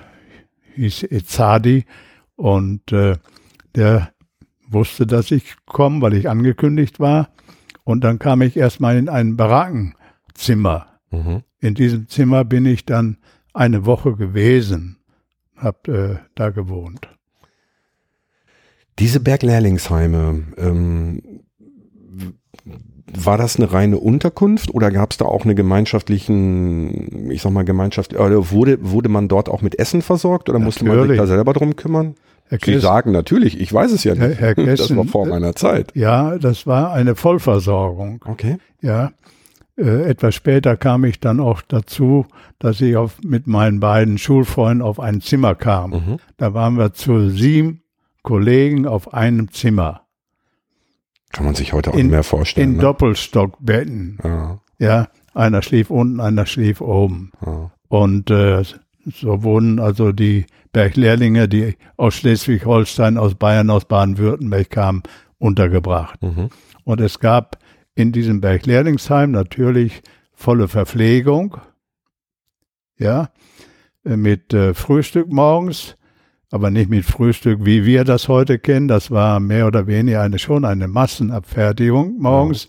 hieß 0.75 1.03
Ezadi 1.05 1.85
und 2.37 2.91
äh, 2.93 3.17
der 3.75 4.11
wusste, 4.71 5.07
dass 5.07 5.31
ich 5.31 5.57
komme, 5.67 6.01
weil 6.03 6.15
ich 6.15 6.29
angekündigt 6.29 7.01
war. 7.01 7.31
Und 7.85 8.05
dann 8.05 8.19
kam 8.19 8.43
ich 8.43 8.57
erstmal 8.57 8.97
in 8.97 9.09
ein 9.09 9.37
Barackenzimmer. 9.37 10.87
Mhm. 11.11 11.43
In 11.61 11.75
diesem 11.75 12.09
Zimmer 12.09 12.45
bin 12.45 12.67
ich 12.67 12.85
dann 12.85 13.19
eine 13.55 13.87
Woche 13.87 14.15
gewesen, 14.15 14.99
hab 15.57 15.89
äh, 15.89 16.17
da 16.35 16.51
gewohnt. 16.51 17.09
Diese 18.99 19.21
Berglehrlingsheime, 19.21 20.45
ähm, 20.57 21.23
war 23.15 23.39
das 23.39 23.57
eine 23.57 23.73
reine 23.73 23.99
Unterkunft 23.99 24.75
oder 24.75 24.91
gab 24.91 25.13
es 25.13 25.19
da 25.19 25.25
auch 25.25 25.45
eine 25.45 25.55
gemeinschaftlichen, 25.55 27.31
ich 27.31 27.43
sag 27.43 27.53
mal 27.53 27.65
Gemeinschaft, 27.65 28.15
oder 28.15 28.51
wurde, 28.51 28.79
wurde 28.81 29.09
man 29.09 29.29
dort 29.29 29.49
auch 29.49 29.63
mit 29.63 29.79
Essen 29.79 30.03
versorgt 30.03 30.49
oder 30.49 30.59
musste 30.59 30.85
man 30.85 30.95
sich 30.95 31.01
Natürlich. 31.01 31.21
da 31.21 31.27
selber 31.27 31.53
drum 31.53 31.77
kümmern? 31.77 32.15
Herr 32.49 32.59
Sie 32.63 32.73
Kess- 32.73 32.81
sagen 32.81 33.13
natürlich, 33.13 33.61
ich 33.61 33.73
weiß 33.73 33.93
es 33.93 34.05
ja 34.05 34.15
Herr- 34.15 34.29
nicht. 34.29 34.41
Herr 34.41 34.55
das 34.57 34.65
Kessen, 34.81 34.97
war 34.97 35.05
vor 35.05 35.27
äh, 35.27 35.31
meiner 35.31 35.55
Zeit. 35.55 35.93
Ja, 35.95 36.39
das 36.39 36.67
war 36.67 36.93
eine 36.93 37.15
Vollversorgung. 37.15 38.25
Okay. 38.27 38.59
Ja, 38.81 39.13
äh, 39.77 40.03
etwas 40.09 40.35
später 40.35 40.77
kam 40.77 41.05
ich 41.05 41.21
dann 41.21 41.41
auch 41.41 41.63
dazu, 41.63 42.27
dass 42.59 42.81
ich 42.81 42.97
auf, 42.97 43.19
mit 43.23 43.47
meinen 43.47 43.81
beiden 43.81 44.19
Schulfreunden 44.19 44.83
auf 44.83 44.99
ein 45.01 45.21
Zimmer 45.21 45.55
kam. 45.55 45.91
Mhm. 45.91 46.17
Da 46.37 46.55
waren 46.55 46.77
wir 46.79 46.93
zu 46.95 47.31
sieben 47.31 47.83
Kollegen 48.23 48.87
auf 48.87 49.15
einem 49.15 49.53
Zimmer 49.53 50.03
Kann 51.33 51.45
man 51.45 51.55
sich 51.55 51.73
heute 51.73 51.91
auch 51.91 51.95
In- 51.95 52.07
nicht 52.07 52.11
mehr 52.11 52.23
vorstellen. 52.25 52.71
in 52.71 52.77
ne? 52.77 52.83
Doppelstockbetten. 52.83 54.19
ja, 54.25 54.61
Ja, 54.79 55.09
einer 55.35 55.63
schlief 55.63 55.91
unten, 55.91 56.21
einer 56.21 56.47
schlief 56.47 56.81
oben. 56.81 57.31
ja. 57.45 57.71
Und 57.89 58.31
äh, 58.31 58.63
so 59.07 59.43
wurden 59.43 59.79
also 59.81 60.13
die 60.13 60.45
Berglehrlinge, 60.73 61.49
die 61.49 61.77
aus 61.97 62.15
Schleswig-Holstein, 62.15 63.19
aus 63.19 63.35
Bayern, 63.35 63.71
aus 63.71 63.85
Baden-Württemberg 63.85 64.71
kamen, 64.71 65.03
untergebracht. 65.39 66.23
Mhm. 66.23 66.51
Und 66.85 67.01
es 67.01 67.19
gab 67.21 67.59
in 67.95 68.13
diesem 68.13 68.41
Berglehrlingsheim 68.41 69.31
natürlich 69.31 70.03
volle 70.33 70.69
Verpflegung, 70.69 71.57
ja, 72.99 73.31
äh, 74.05 74.17
mit 74.17 74.55
äh, 74.55 74.75
Frühstück 74.75 75.33
morgens, 75.33 75.97
aber 76.51 76.71
nicht 76.71 76.91
mit 76.91 77.05
Frühstück, 77.05 77.65
wie 77.65 77.85
wir 77.85 78.05
das 78.05 78.29
heute 78.29 78.59
kennen. 78.59 78.89
Das 78.89 79.11
war 79.11 79.41
mehr 79.41 79.67
oder 79.67 79.87
weniger 79.87 80.23
eine, 80.23 80.39
schon 80.39 80.65
eine 80.65 80.89
Massenabfertigung 80.89 82.19
morgens. 82.19 82.69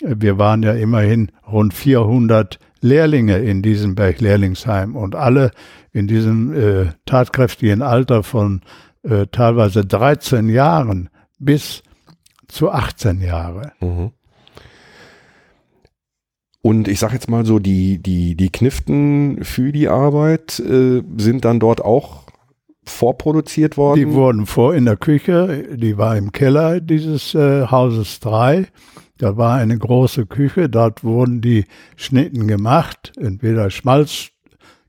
Äh, 0.00 0.14
Wir 0.18 0.38
waren 0.38 0.62
ja 0.62 0.72
immerhin 0.72 1.30
rund 1.50 1.74
400 1.74 2.58
Lehrlinge 2.80 3.38
in 3.38 3.62
diesem 3.62 3.94
Berglehrlingsheim 3.94 4.96
und 4.96 5.14
alle 5.14 5.52
in 5.92 6.06
diesem 6.06 6.54
äh, 6.54 6.92
tatkräftigen 7.06 7.82
Alter 7.82 8.22
von 8.22 8.62
äh, 9.02 9.26
teilweise 9.30 9.84
13 9.84 10.48
Jahren 10.48 11.10
bis 11.38 11.82
zu 12.48 12.70
18 12.70 13.20
Jahre. 13.20 13.72
Mhm. 13.80 14.12
Und 16.62 16.86
ich 16.86 17.00
sag 17.00 17.12
jetzt 17.12 17.28
mal 17.28 17.44
so, 17.44 17.58
die, 17.58 18.00
die, 18.00 18.36
die 18.36 18.50
Kniften 18.50 19.42
für 19.42 19.72
die 19.72 19.88
Arbeit 19.88 20.60
äh, 20.60 21.02
sind 21.16 21.44
dann 21.44 21.58
dort 21.58 21.84
auch 21.84 22.22
vorproduziert 22.84 23.76
worden. 23.76 23.98
Die 23.98 24.12
wurden 24.12 24.46
vor 24.46 24.74
in 24.74 24.84
der 24.84 24.96
Küche, 24.96 25.76
die 25.76 25.98
war 25.98 26.16
im 26.16 26.30
Keller 26.30 26.80
dieses 26.80 27.34
äh, 27.34 27.66
Hauses 27.66 28.20
3. 28.20 28.66
Da 29.18 29.36
war 29.36 29.56
eine 29.56 29.76
große 29.76 30.26
Küche, 30.26 30.68
dort 30.68 31.04
wurden 31.04 31.40
die 31.40 31.64
Schnitten 31.96 32.46
gemacht, 32.46 33.12
entweder 33.16 33.70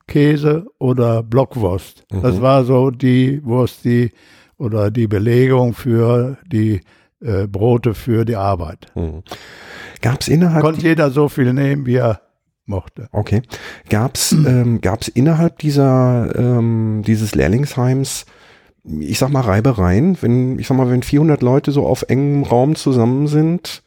Schmalzkäse 0.08 0.66
oder 0.78 1.22
Blockwurst. 1.22 2.04
Das 2.10 2.36
Mhm. 2.36 2.40
war 2.42 2.64
so 2.64 2.90
die 2.90 3.44
Wurst, 3.44 3.84
die 3.84 4.10
oder 4.58 4.90
die 4.90 5.06
Belegung 5.06 5.74
für 5.74 6.38
die 6.46 6.80
äh, 7.20 7.46
Brote 7.46 7.94
für 7.94 8.24
die 8.24 8.36
Arbeit. 8.36 8.86
Mhm. 8.94 9.22
Gab's 10.02 10.28
innerhalb 10.28 10.62
Konnte 10.62 10.82
jeder 10.82 11.10
so 11.10 11.28
viel 11.28 11.52
nehmen, 11.52 11.86
wie 11.86 11.96
er 11.96 12.20
mochte. 12.66 13.08
Okay. 13.12 13.42
Gab's 13.88 14.32
ähm, 14.32 14.80
gab's 14.80 15.08
innerhalb 15.08 15.58
dieser 15.58 16.32
ähm, 16.36 17.02
dieses 17.06 17.34
Lehrlingsheims, 17.34 18.26
ich 18.84 19.18
sag 19.18 19.30
mal 19.30 19.40
Reibereien, 19.40 20.18
wenn 20.20 20.58
ich 20.58 20.66
sag 20.66 20.76
mal, 20.76 20.90
wenn 20.90 21.02
400 21.02 21.42
Leute 21.42 21.72
so 21.72 21.86
auf 21.86 22.04
engem 22.08 22.42
Raum 22.42 22.74
zusammen 22.74 23.26
sind, 23.26 23.82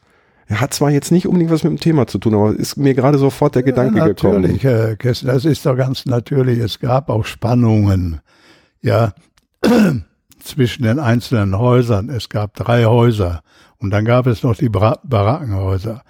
hat 0.55 0.73
zwar 0.73 0.91
jetzt 0.91 1.11
nicht 1.11 1.27
unbedingt 1.27 1.51
was 1.51 1.63
mit 1.63 1.71
dem 1.71 1.79
Thema 1.79 2.07
zu 2.07 2.19
tun, 2.19 2.33
aber 2.33 2.55
ist 2.55 2.77
mir 2.77 2.93
gerade 2.93 3.17
sofort 3.17 3.55
der 3.55 3.63
Gedanke 3.63 3.99
ja, 3.99 4.07
gekommen. 4.07 4.41
natürlich, 4.41 4.63
Herr 4.63 4.95
Kessler, 4.95 5.33
das 5.33 5.45
ist 5.45 5.65
doch 5.65 5.75
ganz 5.75 6.05
natürlich. 6.05 6.59
Es 6.59 6.79
gab 6.79 7.09
auch 7.09 7.25
Spannungen, 7.25 8.21
ja, 8.81 9.13
zwischen 10.39 10.83
den 10.83 10.99
einzelnen 10.99 11.57
Häusern. 11.57 12.09
Es 12.09 12.29
gab 12.29 12.53
drei 12.55 12.85
Häuser 12.85 13.41
und 13.77 13.91
dann 13.91 14.05
gab 14.05 14.25
es 14.27 14.43
noch 14.43 14.55
die 14.55 14.69
Bra 14.69 14.99
Barackenhäuser. 15.03 16.03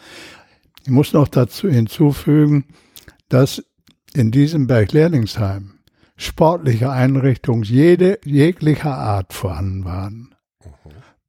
Ich 0.84 0.92
muss 0.92 1.14
noch 1.14 1.28
dazu 1.28 1.68
hinzufügen, 1.68 2.66
dass 3.30 3.64
in 4.14 4.32
diesem 4.32 4.68
Berglehrlingsheim 4.68 5.80
sportliche 6.16 6.92
Einrichtungen 6.92 7.64
jede, 7.64 8.20
jeglicher 8.24 8.96
Art 8.96 9.34
vorhanden 9.34 9.86
waren. 9.86 10.36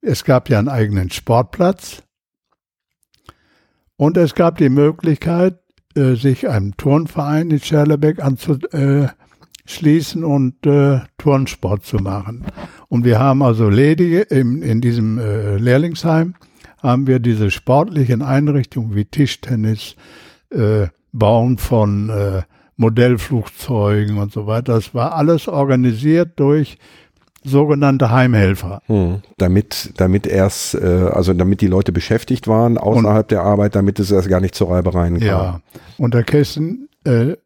Es 0.00 0.24
gab 0.24 0.48
ja 0.48 0.58
einen 0.58 0.68
eigenen 0.68 1.10
Sportplatz 1.10 2.02
und 3.98 4.16
es 4.16 4.34
gab 4.34 4.56
die 4.58 4.70
Möglichkeit, 4.70 5.58
äh, 5.94 6.14
sich 6.14 6.48
einem 6.48 6.76
Turnverein 6.76 7.50
in 7.50 7.60
Scherlebeck 7.60 8.22
anzuschließen 8.24 10.22
und 10.24 10.64
äh, 10.64 11.00
Turnsport 11.18 11.84
zu 11.84 11.96
machen. 11.96 12.46
Und 12.88 13.04
wir 13.04 13.18
haben 13.18 13.42
also 13.42 13.68
ledige 13.68 14.20
in 14.20 14.80
diesem 14.80 15.18
äh, 15.18 15.56
Lehrlingsheim 15.56 16.34
haben 16.80 17.08
wir 17.08 17.18
diese 17.18 17.50
sportlichen 17.50 18.22
Einrichtungen 18.22 18.94
wie 18.94 19.04
Tischtennis, 19.04 19.96
äh, 20.50 20.86
Bauen 21.12 21.58
von 21.58 22.44
Modellflugzeugen 22.76 24.18
und 24.18 24.30
so 24.30 24.46
weiter. 24.46 24.74
Das 24.74 24.94
war 24.94 25.14
alles 25.16 25.48
organisiert 25.48 26.38
durch 26.38 26.78
sogenannte 27.48 28.10
Heimhelfer. 28.10 28.82
Hm. 28.86 29.22
Damit, 29.38 29.92
damit 29.96 30.26
erst, 30.26 30.74
äh, 30.74 31.10
also 31.12 31.32
damit 31.34 31.60
die 31.60 31.66
Leute 31.66 31.92
beschäftigt 31.92 32.46
waren 32.46 32.78
außerhalb 32.78 33.26
der 33.28 33.42
Arbeit, 33.42 33.74
damit 33.74 33.98
es 33.98 34.10
erst 34.10 34.28
gar 34.28 34.40
nicht 34.40 34.54
zu 34.54 34.64
Reibereien 34.66 35.18
kam. 35.18 35.26
Ja, 35.26 35.60
und 35.96 36.14
der 36.14 36.24
Kessen, 36.24 36.88
äh, 37.04 37.36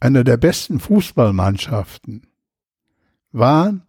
eine 0.00 0.22
der 0.24 0.36
besten 0.36 0.78
Fußballmannschaften 0.78 2.22
waren, 3.32 3.82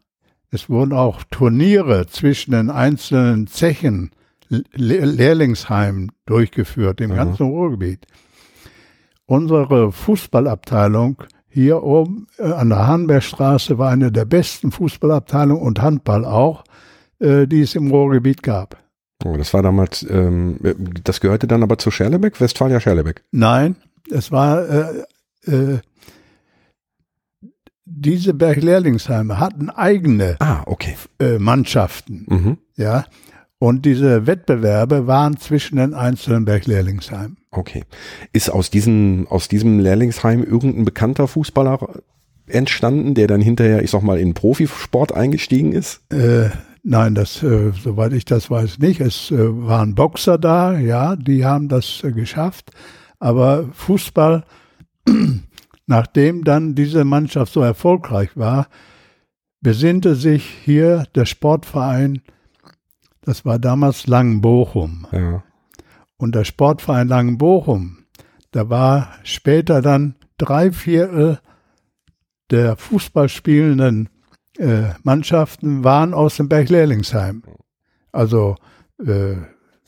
es 0.51 0.69
wurden 0.69 0.93
auch 0.93 1.23
Turniere 1.29 2.07
zwischen 2.07 2.51
den 2.51 2.69
einzelnen 2.71 3.45
Zechen, 3.47 4.11
Le 4.49 4.63
Lehrlingsheimen 5.05 6.11
durchgeführt, 6.25 7.01
im 7.01 7.11
Mhm. 7.11 7.15
ganzen 7.15 7.45
Ruhrgebiet. 7.47 8.07
Unsere 9.27 9.91
Fußballabteilung 9.91 11.21
hier 11.49 11.83
oben 11.83 12.27
äh, 12.37 12.51
an 12.51 12.69
der 12.69 12.85
Hahnbergstraße 12.87 13.77
war 13.77 13.89
eine 13.91 14.11
der 14.11 14.25
besten 14.25 14.71
Fußballabteilungen 14.71 15.61
und 15.63 15.81
Handball 15.81 16.25
auch, 16.25 16.63
äh, 17.19 17.47
die 17.47 17.61
es 17.61 17.75
im 17.75 17.89
Ruhrgebiet 17.91 18.43
gab. 18.43 18.77
Oh, 19.25 19.35
das 19.35 19.53
war 19.53 19.61
damals, 19.63 20.05
ähm, 20.09 20.57
das 21.03 21.19
gehörte 21.19 21.47
dann 21.47 21.63
aber 21.63 21.77
zu 21.77 21.91
Scherlebeck, 21.91 22.39
Westfalia 22.39 22.79
Scherlebeck. 22.79 23.23
Nein, 23.31 23.75
es 24.09 24.31
war 24.31 24.67
äh, 24.69 25.03
äh, 25.45 25.79
diese 27.85 28.33
Berglehrlingsheime 28.33 29.39
hatten 29.39 29.69
eigene 29.69 30.37
Ah, 30.39 30.61
okay. 30.67 30.95
äh, 31.19 31.39
Mannschaften, 31.39 32.25
Mhm. 32.29 32.57
ja. 32.75 33.05
Und 33.59 33.85
diese 33.85 34.25
Wettbewerbe 34.25 35.05
waren 35.05 35.37
zwischen 35.37 35.75
den 35.75 35.93
einzelnen 35.93 36.45
Berglehrlingsheimen. 36.45 37.37
Okay. 37.51 37.83
Ist 38.31 38.49
aus 38.49 38.71
diesem, 38.71 39.27
aus 39.29 39.49
diesem 39.49 39.79
Lehrlingsheim 39.79 40.43
irgendein 40.43 40.85
bekannter 40.85 41.27
Fußballer 41.27 42.01
entstanden, 42.47 43.15
der 43.15 43.27
dann 43.27 43.41
hinterher, 43.41 43.83
ich 43.83 43.91
sag 43.91 44.01
mal, 44.01 44.17
in 44.17 44.33
Profisport 44.33 45.13
eingestiegen 45.13 45.73
ist? 45.73 46.01
Äh, 46.11 46.49
nein, 46.83 47.15
das, 47.15 47.43
äh, 47.43 47.71
soweit 47.71 48.13
ich 48.13 48.23
das 48.23 48.49
weiß, 48.49 48.79
nicht. 48.79 49.01
Es 49.01 49.29
äh, 49.29 49.37
waren 49.37 49.93
Boxer 49.93 50.37
da, 50.37 50.77
ja, 50.77 51.17
die 51.17 51.43
haben 51.43 51.67
das 51.67 52.01
äh, 52.03 52.13
geschafft. 52.13 52.71
Aber 53.19 53.67
Fußball, 53.73 54.45
nachdem 55.85 56.45
dann 56.45 56.75
diese 56.75 57.03
Mannschaft 57.03 57.51
so 57.51 57.61
erfolgreich 57.61 58.29
war, 58.35 58.67
besinnte 59.59 60.15
sich 60.15 60.45
hier 60.63 61.05
der 61.13 61.25
Sportverein, 61.25 62.21
das 63.21 63.45
war 63.45 63.59
damals 63.59 64.07
Langenbochum. 64.07 65.07
Ja. 65.11 65.43
Und 66.17 66.35
der 66.35 66.43
Sportverein 66.43 67.07
Langenbochum, 67.07 67.97
da 68.51 68.69
war 68.69 69.09
später 69.23 69.81
dann 69.81 70.15
drei 70.37 70.71
Viertel 70.71 71.39
der 72.51 72.75
Fußballspielenden 72.77 74.09
äh, 74.57 74.89
Mannschaften 75.03 75.83
waren 75.83 76.13
aus 76.13 76.37
dem 76.37 76.49
Berglehrlingsheim. 76.49 77.43
Also 78.11 78.55
äh, 79.05 79.35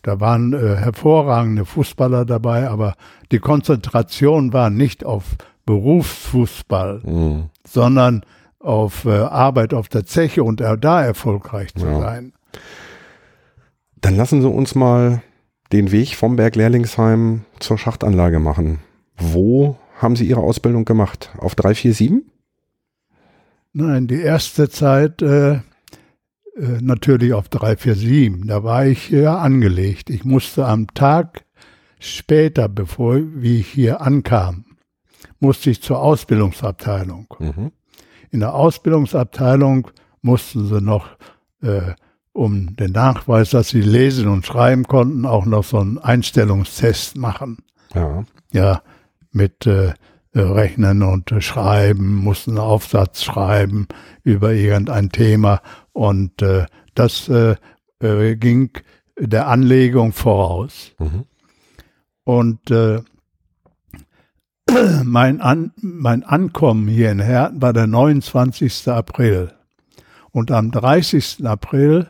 da 0.03 0.19
waren 0.19 0.53
äh, 0.53 0.75
hervorragende 0.77 1.65
Fußballer 1.65 2.25
dabei, 2.25 2.69
aber 2.69 2.95
die 3.31 3.39
Konzentration 3.39 4.53
war 4.53 4.69
nicht 4.69 5.03
auf 5.05 5.35
Berufsfußball, 5.65 7.01
Mhm. 7.03 7.49
sondern 7.67 8.21
auf 8.59 9.05
äh, 9.05 9.11
Arbeit 9.17 9.73
auf 9.73 9.89
der 9.89 10.05
Zeche 10.05 10.43
und 10.43 10.61
äh, 10.61 10.77
da 10.77 11.03
erfolgreich 11.03 11.73
zu 11.73 11.85
Ja. 11.87 11.99
sein. 11.99 12.33
Dann 14.01 14.15
lassen 14.15 14.41
Sie 14.41 14.49
uns 14.49 14.75
mal 14.75 15.21
den 15.71 15.91
Weg 15.91 16.15
vom 16.15 16.35
Berg 16.35 16.55
Lehrlingsheim 16.55 17.45
zur 17.59 17.77
Schachtanlage 17.77 18.39
machen. 18.39 18.79
Wo 19.17 19.77
haben 19.99 20.15
Sie 20.15 20.25
Ihre 20.25 20.41
Ausbildung 20.41 20.85
gemacht? 20.85 21.31
Auf 21.37 21.55
347? 21.55 22.25
Nein, 23.73 24.07
die 24.07 24.19
erste 24.19 24.69
Zeit 24.69 25.21
äh, 25.21 25.53
äh, 25.53 25.61
natürlich 26.81 27.33
auf 27.33 27.47
347. 27.49 28.47
Da 28.47 28.63
war 28.63 28.85
ich 28.85 29.03
hier 29.03 29.31
angelegt. 29.31 30.09
Ich 30.09 30.25
musste 30.25 30.65
am 30.65 30.87
Tag 30.87 31.45
später, 31.99 32.67
bevor 32.67 33.19
wie 33.35 33.59
ich 33.59 33.67
hier 33.67 34.01
ankam, 34.01 34.65
musste 35.39 35.69
ich 35.69 35.81
zur 35.81 36.01
Ausbildungsabteilung. 36.01 37.33
Mhm. 37.39 37.71
In 38.31 38.41
der 38.41 38.53
Ausbildungsabteilung 38.53 39.89
mussten 40.21 40.67
sie 40.67 40.81
noch, 40.81 41.17
äh, 41.61 41.93
um 42.33 42.75
den 42.75 42.91
Nachweis, 42.91 43.49
dass 43.49 43.69
sie 43.69 43.81
lesen 43.81 44.27
und 44.27 44.45
schreiben 44.45 44.83
konnten, 44.83 45.25
auch 45.25 45.45
noch 45.45 45.63
so 45.63 45.79
einen 45.79 45.97
Einstellungstest 45.97 47.17
machen. 47.17 47.57
Ja. 47.93 48.23
Ja, 48.51 48.81
mit 49.31 49.65
äh, 49.65 49.93
Rechnen 50.33 51.03
und 51.03 51.31
äh, 51.31 51.41
Schreiben, 51.41 52.15
mussten 52.15 52.51
einen 52.51 52.59
Aufsatz 52.59 53.23
schreiben 53.23 53.87
über 54.23 54.53
irgendein 54.53 55.09
Thema 55.09 55.61
und 55.93 56.41
äh, 56.41 56.65
das 56.95 57.27
äh, 57.29 57.55
äh, 57.99 58.35
ging 58.35 58.71
der 59.19 59.47
Anlegung 59.47 60.13
voraus. 60.13 60.91
Mhm. 60.99 61.25
Und 62.23 62.71
äh, 62.71 63.01
mein, 65.03 65.41
An 65.41 65.73
mein 65.81 66.23
Ankommen 66.23 66.87
hier 66.87 67.11
in 67.11 67.19
Herten 67.19 67.61
war 67.61 67.73
der 67.73 67.87
29. 67.87 68.87
April. 68.87 69.51
Und 70.31 70.49
am 70.51 70.71
30. 70.71 71.45
April 71.45 72.09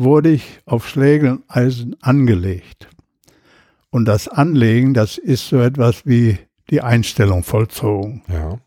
wurde 0.00 0.30
ich 0.30 0.60
auf 0.66 0.88
Schlägeleisen 0.88 1.96
angelegt. 2.00 2.88
Und 3.90 4.04
das 4.06 4.28
Anlegen, 4.28 4.94
das 4.94 5.18
ist 5.18 5.48
so 5.48 5.58
etwas 5.60 6.06
wie 6.06 6.38
die 6.70 6.80
Einstellung 6.80 7.42
vollzogen. 7.42 8.22
Ja. 8.28 8.58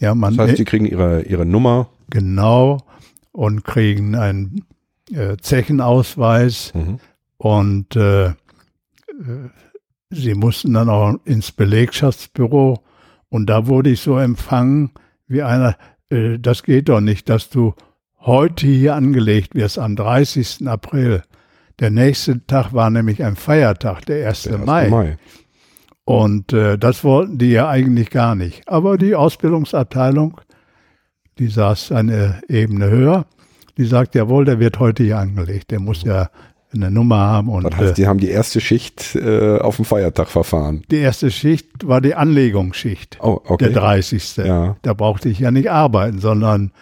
Ja, 0.00 0.14
man 0.14 0.36
Das 0.36 0.48
heißt, 0.48 0.56
Sie 0.58 0.64
kriegen 0.64 0.86
Ihre, 0.86 1.22
Ihre 1.22 1.44
Nummer. 1.44 1.88
genau 2.10 2.78
und 3.32 3.64
kriegen 3.64 4.14
einen 4.14 4.64
äh, 5.12 5.36
Zechenausweis 5.38 6.72
Mhm. 6.74 6.98
und 7.38 7.96
äh, 7.96 8.26
äh, 8.28 8.34
sie 10.10 10.34
mussten 10.34 10.74
dann 10.74 10.88
auch 10.88 11.14
ins 11.24 11.50
Belegschaftsbüro 11.52 12.82
und 13.28 13.46
da 13.50 13.66
wurde 13.66 13.90
ich 13.90 14.00
so 14.00 14.18
empfangen 14.18 14.90
wie 15.26 15.42
einer, 15.42 15.76
äh, 16.10 16.38
das 16.38 16.62
geht 16.62 16.88
doch 16.88 17.00
nicht, 17.00 17.28
dass 17.28 17.50
du 17.50 17.74
heute 18.20 18.66
hier 18.66 18.94
angelegt 18.94 19.54
wirst 19.54 19.78
am 19.78 19.96
30. 19.96 20.66
April. 20.66 21.22
Der 21.80 21.90
nächste 21.90 22.44
Tag 22.46 22.72
war 22.72 22.90
nämlich 22.90 23.22
ein 23.22 23.36
Feiertag, 23.36 24.04
der 24.06 24.28
1. 24.28 24.42
Der 24.44 24.54
1. 24.54 24.66
Mai. 24.66 24.88
Mai. 24.88 25.16
Und 26.04 26.52
äh, 26.52 26.78
das 26.78 27.04
wollten 27.04 27.38
die 27.38 27.50
ja 27.50 27.68
eigentlich 27.68 28.10
gar 28.10 28.34
nicht. 28.34 28.66
Aber 28.66 28.96
die 28.98 29.14
Ausbildungsabteilung, 29.14 30.40
die 31.38 31.48
saß 31.48 31.92
eine 31.92 32.40
Ebene 32.48 32.90
höher, 32.90 33.26
die 33.76 33.84
sagt, 33.84 34.14
jawohl, 34.14 34.44
der 34.44 34.58
wird 34.58 34.80
heute 34.80 35.04
hier 35.04 35.18
angelegt. 35.18 35.70
Der 35.70 35.78
muss 35.80 36.02
ja 36.02 36.30
eine 36.72 36.90
Nummer 36.90 37.18
haben. 37.18 37.48
Und 37.50 37.64
Das 37.64 37.76
heißt, 37.76 37.92
äh, 37.92 37.94
Sie 37.94 38.06
haben 38.08 38.18
die 38.18 38.30
erste 38.30 38.60
Schicht 38.60 39.14
äh, 39.14 39.58
auf 39.58 39.76
dem 39.76 39.84
Feiertag 39.84 40.28
verfahren. 40.28 40.82
die 40.90 40.96
erste 40.96 41.30
Schicht 41.30 41.86
war 41.86 42.00
die 42.00 42.14
Anlegungsschicht, 42.14 43.18
Oh, 43.22 43.40
okay. 43.44 43.66
der 43.66 43.74
30. 43.80 44.36
Ja. 44.38 44.76
Da 44.82 44.94
brauchte 44.94 45.28
ich 45.28 45.38
ja 45.38 45.50
nicht 45.50 45.70
arbeiten, 45.70 46.18
sondern 46.18 46.72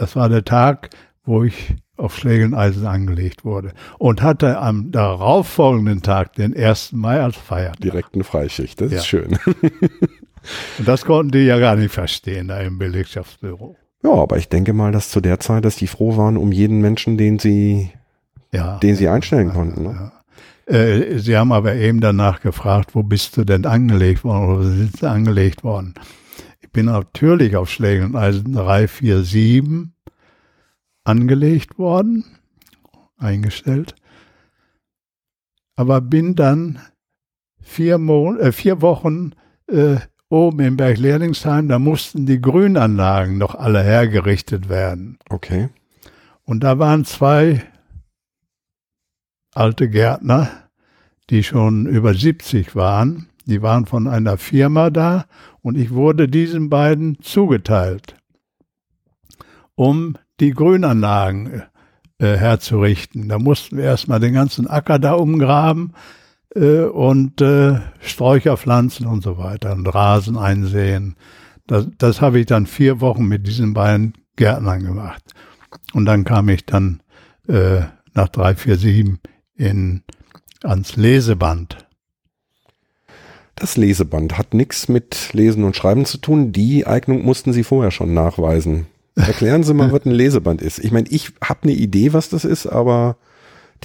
das 0.00 0.16
war 0.16 0.28
der 0.28 0.44
Tag, 0.44 0.90
wo 1.24 1.44
ich 1.44 1.74
auf 1.96 2.16
Schlägeleisen 2.16 2.86
angelegt 2.86 3.44
wurde. 3.44 3.72
Und 3.98 4.22
hatte 4.22 4.58
am 4.58 4.90
darauffolgenden 4.90 6.00
Tag, 6.02 6.32
den 6.34 6.56
1. 6.56 6.92
Mai, 6.92 7.20
als 7.20 7.36
Feiertag. 7.36 7.80
Direkt 7.80 8.14
eine 8.14 8.24
Freischicht. 8.24 8.80
Das 8.80 8.90
Ja. 8.90 8.98
ist 8.98 9.06
schön. 9.06 9.38
Und 10.78 10.88
das 10.88 11.04
konnten 11.04 11.32
die 11.32 11.40
ja 11.44 11.58
gar 11.58 11.76
nicht 11.76 11.92
verstehen 11.92 12.48
da 12.48 12.58
im 12.60 12.78
Belegschaftsbüro. 12.78 13.76
Ja, 14.02 14.10
aber 14.12 14.38
ich 14.38 14.48
denke 14.48 14.72
mal, 14.72 14.92
dass 14.92 15.10
zu 15.10 15.20
der 15.20 15.38
Zeit, 15.40 15.64
dass 15.66 15.76
die 15.76 15.86
froh 15.86 16.16
waren 16.16 16.38
um 16.38 16.52
jeden 16.52 16.80
Menschen, 16.80 17.18
den 17.18 17.38
sie, 17.38 17.90
Ja. 18.50 18.78
den 18.78 18.96
sie 18.96 19.08
einstellen 19.08 19.50
konnten. 19.52 19.82
Ne? 19.82 20.12
Äh, 20.66 21.18
Sie 21.18 21.36
haben 21.36 21.52
aber 21.52 21.74
eben 21.74 22.00
danach 22.00 22.40
gefragt, 22.40 22.94
wo 22.94 23.02
bist 23.02 23.36
du 23.36 23.44
denn 23.44 23.66
angelegt 23.66 24.24
worden 24.24 24.44
oder 24.48 24.58
wo 24.60 24.62
sind 24.62 24.96
Sie 24.96 25.08
angelegt 25.10 25.62
worden? 25.64 25.94
Ich 26.70 26.72
bin 26.72 26.86
natürlich 26.86 27.56
auf 27.56 27.68
Schlägeleisen 27.68 28.52
347 28.52 29.88
angelegt 31.02 31.80
worden, 31.80 32.24
eingestellt, 33.18 33.96
aber 35.74 36.00
bin 36.00 36.36
dann 36.36 36.78
vier, 37.60 37.98
Mon 37.98 38.38
äh, 38.38 38.52
vier 38.52 38.82
Wochen 38.82 39.32
äh, 39.66 39.96
oben 40.28 40.60
im 40.60 40.76
Berg 40.76 40.98
Lehrlingsheim, 40.98 41.66
da 41.66 41.80
mussten 41.80 42.24
die 42.24 42.40
Grünanlagen 42.40 43.36
noch 43.36 43.56
alle 43.56 43.82
hergerichtet 43.82 44.68
werden. 44.68 45.18
Okay. 45.28 45.70
Und 46.44 46.62
da 46.62 46.78
waren 46.78 47.04
zwei 47.04 47.64
alte 49.56 49.88
Gärtner, 49.88 50.48
die 51.30 51.42
schon 51.42 51.86
über 51.86 52.14
70 52.14 52.76
waren. 52.76 53.26
Die 53.46 53.60
waren 53.60 53.86
von 53.86 54.06
einer 54.06 54.38
Firma 54.38 54.90
da 54.90 55.26
und 55.62 55.76
ich 55.76 55.90
wurde 55.90 56.28
diesen 56.28 56.70
beiden 56.70 57.20
zugeteilt, 57.20 58.14
um 59.74 60.16
die 60.40 60.52
Grünanlagen 60.52 61.62
äh, 62.18 62.36
herzurichten. 62.36 63.28
Da 63.28 63.38
mussten 63.38 63.76
wir 63.76 63.84
erstmal 63.84 64.20
den 64.20 64.34
ganzen 64.34 64.66
Acker 64.66 64.98
da 64.98 65.14
umgraben 65.14 65.92
äh, 66.54 66.82
und 66.82 67.40
äh, 67.40 67.80
Sträucher 68.00 68.56
pflanzen 68.56 69.06
und 69.06 69.22
so 69.22 69.38
weiter 69.38 69.72
und 69.72 69.86
Rasen 69.86 70.36
einsehen. 70.36 71.16
Das, 71.66 71.86
das 71.98 72.20
habe 72.20 72.40
ich 72.40 72.46
dann 72.46 72.66
vier 72.66 73.00
Wochen 73.00 73.26
mit 73.26 73.46
diesen 73.46 73.74
beiden 73.74 74.14
Gärtnern 74.36 74.82
gemacht. 74.82 75.22
Und 75.92 76.06
dann 76.06 76.24
kam 76.24 76.48
ich 76.48 76.66
dann 76.66 77.00
äh, 77.48 77.82
nach 78.14 78.28
347 78.28 79.18
in, 79.54 80.02
ans 80.62 80.96
Leseband. 80.96 81.86
Das 83.60 83.76
Leseband 83.76 84.38
hat 84.38 84.54
nichts 84.54 84.88
mit 84.88 85.34
Lesen 85.34 85.64
und 85.64 85.76
Schreiben 85.76 86.06
zu 86.06 86.16
tun. 86.16 86.50
Die 86.50 86.86
Eignung 86.86 87.22
mussten 87.22 87.52
Sie 87.52 87.62
vorher 87.62 87.90
schon 87.90 88.14
nachweisen. 88.14 88.86
Erklären 89.16 89.64
Sie 89.64 89.74
mal, 89.74 89.92
was 89.92 90.06
ein 90.06 90.12
Leseband 90.12 90.62
ist. 90.62 90.78
Ich 90.78 90.92
meine, 90.92 91.08
ich 91.10 91.32
habe 91.44 91.64
eine 91.64 91.72
Idee, 91.72 92.14
was 92.14 92.30
das 92.30 92.46
ist, 92.46 92.66
aber 92.66 93.18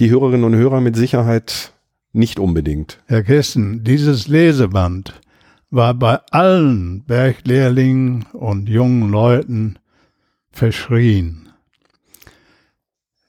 die 0.00 0.08
Hörerinnen 0.08 0.44
und 0.44 0.54
Hörer 0.54 0.80
mit 0.80 0.96
Sicherheit 0.96 1.72
nicht 2.14 2.38
unbedingt. 2.38 3.02
Herr 3.04 3.22
Kessen, 3.22 3.84
dieses 3.84 4.28
Leseband 4.28 5.20
war 5.68 5.92
bei 5.92 6.20
allen 6.30 7.04
Berglehrlingen 7.04 8.24
und 8.32 8.70
jungen 8.70 9.10
Leuten 9.10 9.78
verschrien. 10.50 11.50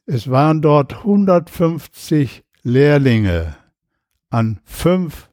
Es 0.06 0.30
waren 0.30 0.62
dort 0.62 1.00
150 1.00 2.46
Lehrlinge 2.64 3.58
an 4.30 4.62
fünf 4.64 5.27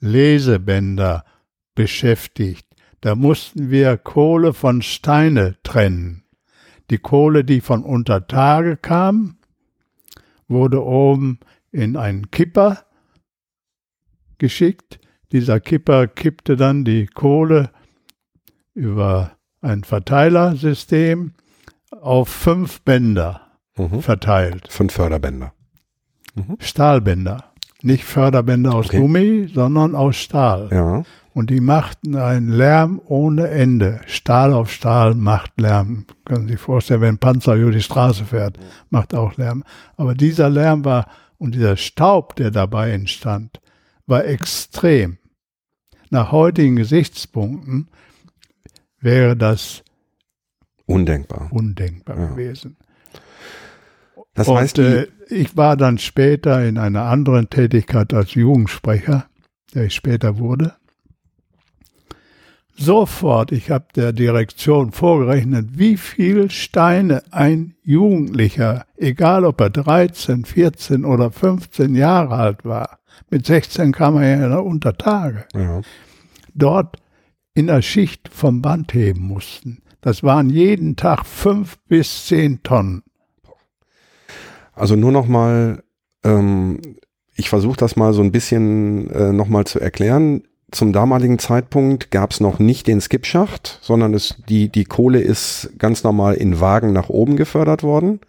Lesebänder 0.00 1.24
beschäftigt. 1.74 2.66
Da 3.00 3.14
mussten 3.14 3.70
wir 3.70 3.96
Kohle 3.96 4.52
von 4.52 4.82
Steine 4.82 5.56
trennen. 5.62 6.24
Die 6.90 6.98
Kohle, 6.98 7.44
die 7.44 7.60
von 7.60 7.84
unter 7.84 8.26
Tage 8.26 8.76
kam 8.76 9.36
wurde 10.48 10.84
oben 10.84 11.38
in 11.70 11.96
einen 11.96 12.30
Kipper 12.32 12.84
geschickt. 14.38 14.98
Dieser 15.32 15.60
Kipper 15.60 16.08
kippte 16.08 16.56
dann 16.56 16.84
die 16.84 17.06
Kohle 17.06 17.70
über 18.74 19.36
ein 19.60 19.84
Verteilersystem 19.84 21.34
auf 21.92 22.28
fünf 22.28 22.82
Bänder 22.82 23.46
Mhm. 23.76 24.02
verteilt. 24.02 24.66
Fünf 24.68 24.92
Förderbänder. 24.92 25.54
Stahlbänder. 26.58 27.49
Nicht 27.82 28.04
Förderbänder 28.04 28.74
aus 28.74 28.86
Okay. 28.86 28.98
Gummi, 29.00 29.48
sondern 29.52 29.94
aus 29.94 30.16
Stahl. 30.16 30.68
Ja. 30.70 31.02
Und 31.32 31.48
die 31.50 31.60
machten 31.60 32.16
einen 32.16 32.50
Lärm 32.50 33.00
ohne 33.06 33.48
Ende. 33.48 34.00
Stahl 34.06 34.52
auf 34.52 34.70
Stahl 34.72 35.14
macht 35.14 35.60
Lärm. 35.60 36.04
Können 36.24 36.46
Sie 36.46 36.54
sich 36.54 36.60
vorstellen, 36.60 37.00
wenn 37.00 37.14
ein 37.14 37.18
Panzer 37.18 37.54
über 37.54 37.70
die 37.70 37.82
Straße 37.82 38.24
fährt, 38.24 38.58
macht 38.90 39.14
auch 39.14 39.36
Lärm. 39.36 39.62
Aber 39.96 40.14
dieser 40.14 40.50
Lärm 40.50 40.84
war 40.84 41.06
und 41.38 41.54
dieser 41.54 41.76
Staub, 41.76 42.36
der 42.36 42.50
dabei 42.50 42.90
entstand, 42.90 43.60
war 44.06 44.24
extrem. 44.26 45.18
Nach 46.10 46.32
heutigen 46.32 46.74
Gesichtspunkten 46.76 47.88
wäre 49.00 49.36
das 49.36 49.82
Undenkbar. 50.86 51.48
undenkbar 51.52 52.18
Ja. 52.18 52.26
gewesen. 52.26 52.76
Das 54.34 54.48
und 54.48 54.56
heißt, 54.56 54.78
äh, 54.78 55.06
ich 55.28 55.56
war 55.56 55.76
dann 55.76 55.98
später 55.98 56.64
in 56.64 56.78
einer 56.78 57.04
anderen 57.04 57.50
Tätigkeit 57.50 58.14
als 58.14 58.34
Jugendsprecher, 58.34 59.26
der 59.74 59.84
ich 59.84 59.94
später 59.94 60.38
wurde. 60.38 60.74
Sofort, 62.76 63.52
ich 63.52 63.70
habe 63.70 63.86
der 63.94 64.14
Direktion 64.14 64.92
vorgerechnet, 64.92 65.78
wie 65.78 65.98
viel 65.98 66.50
Steine 66.50 67.22
ein 67.30 67.74
Jugendlicher, 67.82 68.86
egal 68.96 69.44
ob 69.44 69.60
er 69.60 69.68
13, 69.68 70.46
14 70.46 71.04
oder 71.04 71.30
15 71.30 71.94
Jahre 71.94 72.36
alt 72.36 72.64
war, 72.64 73.00
mit 73.28 73.44
16 73.44 73.92
kam 73.92 74.16
er 74.16 74.48
ja 74.48 74.58
unter 74.58 74.96
Tage, 74.96 75.44
ja. 75.54 75.82
dort 76.54 76.96
in 77.52 77.66
der 77.66 77.82
Schicht 77.82 78.30
vom 78.32 78.62
Band 78.62 78.94
heben 78.94 79.26
mussten. 79.26 79.82
Das 80.00 80.22
waren 80.22 80.48
jeden 80.48 80.96
Tag 80.96 81.26
fünf 81.26 81.78
bis 81.86 82.26
zehn 82.26 82.62
Tonnen. 82.62 83.02
Also 84.72 84.96
nur 84.96 85.12
noch 85.12 85.26
mal, 85.26 85.82
ähm, 86.24 86.80
ich 87.34 87.48
versuche 87.48 87.76
das 87.76 87.96
mal 87.96 88.12
so 88.12 88.22
ein 88.22 88.32
bisschen 88.32 89.10
äh, 89.10 89.32
noch 89.32 89.48
mal 89.48 89.64
zu 89.64 89.80
erklären. 89.80 90.42
Zum 90.70 90.92
damaligen 90.92 91.38
Zeitpunkt 91.38 92.10
gab 92.10 92.30
es 92.30 92.40
noch 92.40 92.58
nicht 92.60 92.86
den 92.86 93.00
Skipschacht, 93.00 93.78
sondern 93.82 94.14
es, 94.14 94.36
die, 94.48 94.68
die 94.68 94.84
Kohle 94.84 95.20
ist 95.20 95.70
ganz 95.78 96.04
normal 96.04 96.34
in 96.34 96.60
Wagen 96.60 96.92
nach 96.92 97.08
oben 97.08 97.36
gefördert 97.36 97.82
worden. 97.82 98.20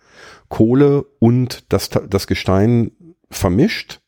Kohle 0.50 1.06
und 1.20 1.64
das, 1.70 1.90
das 1.90 2.28
Gestein 2.28 2.92
vermischt. 3.30 4.02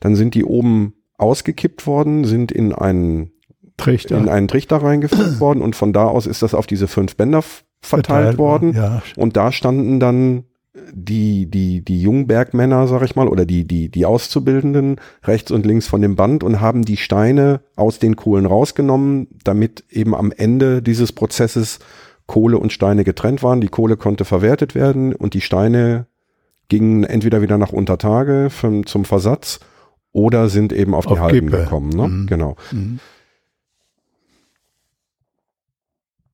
Dann 0.00 0.16
sind 0.16 0.34
die 0.34 0.44
oben 0.44 0.94
ausgekippt 1.18 1.86
worden, 1.86 2.24
sind 2.24 2.50
in 2.50 2.72
einen, 2.72 3.30
Trichter. 3.76 4.18
in 4.18 4.28
einen 4.28 4.48
Trichter 4.48 4.78
reingefüllt 4.78 5.40
worden 5.40 5.62
und 5.62 5.76
von 5.76 5.92
da 5.92 6.06
aus 6.06 6.26
ist 6.26 6.42
das 6.42 6.54
auf 6.54 6.66
diese 6.66 6.88
fünf 6.88 7.16
Bänder 7.16 7.38
f- 7.38 7.64
verteilt, 7.82 8.38
worden. 8.38 8.72
Ja, 8.74 9.02
Und 9.16 9.36
da 9.36 9.52
standen 9.52 10.00
dann 10.00 10.44
die, 10.92 11.46
die, 11.46 11.84
die 11.84 12.02
Jungbergmänner, 12.02 12.88
sag 12.88 13.02
ich 13.02 13.14
mal, 13.14 13.28
oder 13.28 13.46
die, 13.46 13.64
die, 13.64 13.88
die 13.88 14.06
Auszubildenden 14.06 15.00
rechts 15.22 15.50
und 15.52 15.64
links 15.64 15.86
von 15.86 16.02
dem 16.02 16.16
Band 16.16 16.42
und 16.42 16.60
haben 16.60 16.84
die 16.84 16.96
Steine 16.96 17.60
aus 17.76 18.00
den 18.00 18.16
Kohlen 18.16 18.46
rausgenommen, 18.46 19.28
damit 19.44 19.84
eben 19.90 20.14
am 20.14 20.32
Ende 20.32 20.82
dieses 20.82 21.12
Prozesses 21.12 21.78
Kohle 22.26 22.58
und 22.58 22.72
Steine 22.72 23.04
getrennt 23.04 23.42
waren. 23.42 23.60
Die 23.60 23.68
Kohle 23.68 23.96
konnte 23.96 24.24
verwertet 24.24 24.74
werden 24.74 25.14
und 25.14 25.34
die 25.34 25.40
Steine 25.40 26.06
gingen 26.68 27.04
entweder 27.04 27.42
wieder 27.42 27.58
nach 27.58 27.72
Untertage 27.72 28.48
vom, 28.50 28.86
zum 28.86 29.04
Versatz 29.04 29.60
oder 30.12 30.48
sind 30.48 30.72
eben 30.72 30.94
auf 30.94 31.06
die 31.06 31.12
Auf 31.12 31.20
Halden 31.20 31.50
Kippe. 31.50 31.62
gekommen. 31.64 31.90
Ne? 31.90 32.08
Mhm. 32.08 32.26
Genau. 32.26 32.56
Mhm. 32.72 32.98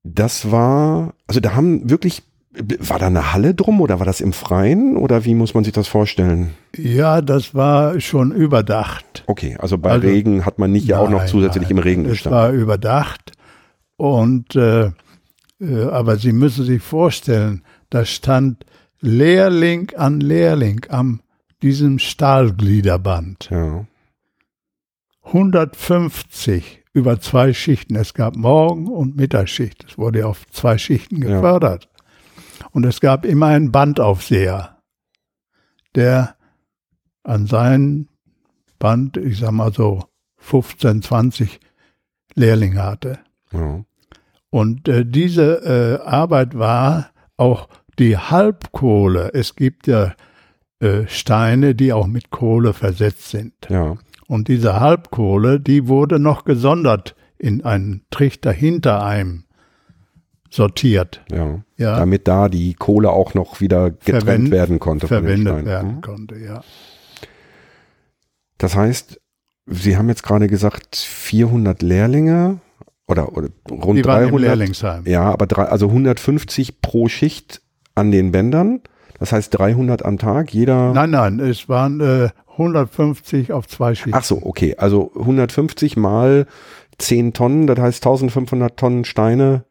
Das 0.02 0.50
war, 0.50 1.14
also 1.26 1.40
da 1.40 1.54
haben 1.54 1.90
wirklich, 1.90 2.22
war 2.80 2.98
da 2.98 3.06
eine 3.06 3.32
Halle 3.32 3.54
drum 3.54 3.80
oder 3.80 4.00
war 4.00 4.06
das 4.06 4.20
im 4.20 4.32
Freien 4.32 4.96
oder 4.96 5.24
wie 5.24 5.34
muss 5.34 5.54
man 5.54 5.62
sich 5.64 5.72
das 5.72 5.86
vorstellen? 5.88 6.50
ja, 6.76 7.20
das 7.20 7.54
war 7.54 8.00
schon 8.00 8.32
überdacht. 8.32 9.22
Okay, 9.28 9.56
also 9.60 9.78
bei 9.78 9.90
Also- 9.90 10.08
Regen 10.08 10.44
hat 10.44 10.58
man 10.58 10.72
nicht 10.72 10.86
ja 10.86 10.98
auch 10.98 11.10
noch 11.10 11.26
zusätzlich 11.26 11.64
nein. 11.64 11.72
im 11.72 11.78
Regen 11.78 12.04
Es 12.06 12.10
gestanden. 12.12 12.38
war 12.40 12.50
überdacht. 12.52 13.32
Und 13.96 14.56
äh, 14.56 14.90
äh, 15.60 15.82
aber 15.92 16.16
Sie 16.16 16.32
müssen 16.32 16.64
sich 16.64 16.82
vorstellen, 16.82 17.62
da 17.90 18.04
stand 18.04 18.64
Lehrling 19.00 19.92
an 19.96 20.20
Lehrling 20.20 20.86
am 20.88 21.20
diesem 21.62 21.98
Stahlgliederband. 21.98 23.48
Ja, 23.50 23.84
150 25.24 26.82
über 26.92 27.20
zwei 27.20 27.52
Schichten. 27.52 27.94
Es 27.96 28.14
gab 28.14 28.36
Morgen- 28.36 28.88
und 28.88 29.16
Mittagsschicht. 29.16 29.84
Es 29.88 29.98
wurde 29.98 30.26
auf 30.26 30.46
zwei 30.50 30.78
Schichten 30.78 31.20
gefördert. 31.20 31.88
Und 32.72 32.84
es 32.86 33.00
gab 33.00 33.24
immer 33.24 33.46
einen 33.46 33.72
Bandaufseher, 33.72 34.78
der 35.94 36.36
an 37.22 37.46
sein 37.46 38.08
Band, 38.78 39.16
ich 39.16 39.38
sag 39.38 39.52
mal 39.52 39.72
so 39.72 40.04
15, 40.38 41.02
20 41.02 41.60
Lehrlinge 42.34 42.82
hatte. 42.82 43.18
ja, 43.52 43.84
Und 44.50 44.88
äh, 44.88 45.04
diese 45.04 46.00
äh, 46.02 46.06
Arbeit 46.06 46.58
war 46.58 47.10
auch 47.36 47.68
die 47.98 48.16
Halbkohle. 48.16 49.32
Es 49.34 49.56
gibt 49.56 49.86
ja 49.86 50.14
äh, 50.80 51.06
Steine, 51.06 51.74
die 51.74 51.92
auch 51.92 52.06
mit 52.06 52.30
Kohle 52.30 52.72
versetzt 52.72 53.28
sind. 53.30 53.52
ja, 53.68 53.96
Und 54.28 54.48
diese 54.48 54.80
Halbkohle, 54.80 55.60
die 55.60 55.88
wurde 55.88 56.18
noch 56.18 56.44
gesondert 56.44 57.14
in 57.36 57.64
einen 57.64 58.02
Trichter 58.10 58.52
hinter 58.52 59.04
einem 59.04 59.44
sortiert. 60.50 61.22
ja. 61.30 61.60
Ja, 61.76 61.96
Damit 61.98 62.28
da 62.28 62.48
die 62.50 62.74
Kohle 62.74 63.08
auch 63.10 63.32
noch 63.32 63.60
wieder 63.62 63.90
getrennt 63.90 64.24
Verwend- 64.24 64.50
werden 64.50 64.78
konnte. 64.80 65.06
verwendet 65.08 65.64
werden 65.64 65.96
Mhm. 65.96 66.00
konnte, 66.02 66.36
ja. 66.36 66.62
Das 68.58 68.76
heißt, 68.76 69.20
Sie 69.72 69.96
haben 69.96 70.08
jetzt 70.08 70.22
gerade 70.24 70.48
gesagt 70.48 70.96
400 70.96 71.80
Lehrlinge 71.82 72.58
oder, 73.06 73.36
oder 73.36 73.48
rund 73.70 73.98
Die 73.98 74.04
waren 74.04 74.24
im 74.24 74.30
300. 74.30 74.40
Lehrlingsheim. 74.40 75.04
Ja, 75.06 75.30
aber 75.30 75.46
drei, 75.46 75.64
also 75.66 75.86
150 75.88 76.80
pro 76.82 77.08
Schicht 77.08 77.62
an 77.94 78.10
den 78.10 78.32
Bändern. 78.32 78.80
Das 79.20 79.32
heißt 79.32 79.56
300 79.56 80.04
am 80.04 80.18
Tag. 80.18 80.52
Jeder. 80.52 80.92
Nein, 80.92 81.10
nein, 81.10 81.40
es 81.40 81.68
waren 81.68 82.00
äh, 82.00 82.30
150 82.56 83.52
auf 83.52 83.68
zwei 83.68 83.94
Schichten. 83.94 84.14
Ach 84.14 84.24
so, 84.24 84.40
okay. 84.42 84.74
Also 84.76 85.12
150 85.14 85.96
mal 85.96 86.46
10 86.98 87.32
Tonnen, 87.32 87.66
das 87.66 87.78
heißt 87.78 88.04
1500 88.04 88.76
Tonnen 88.76 89.04
Steine. 89.04 89.64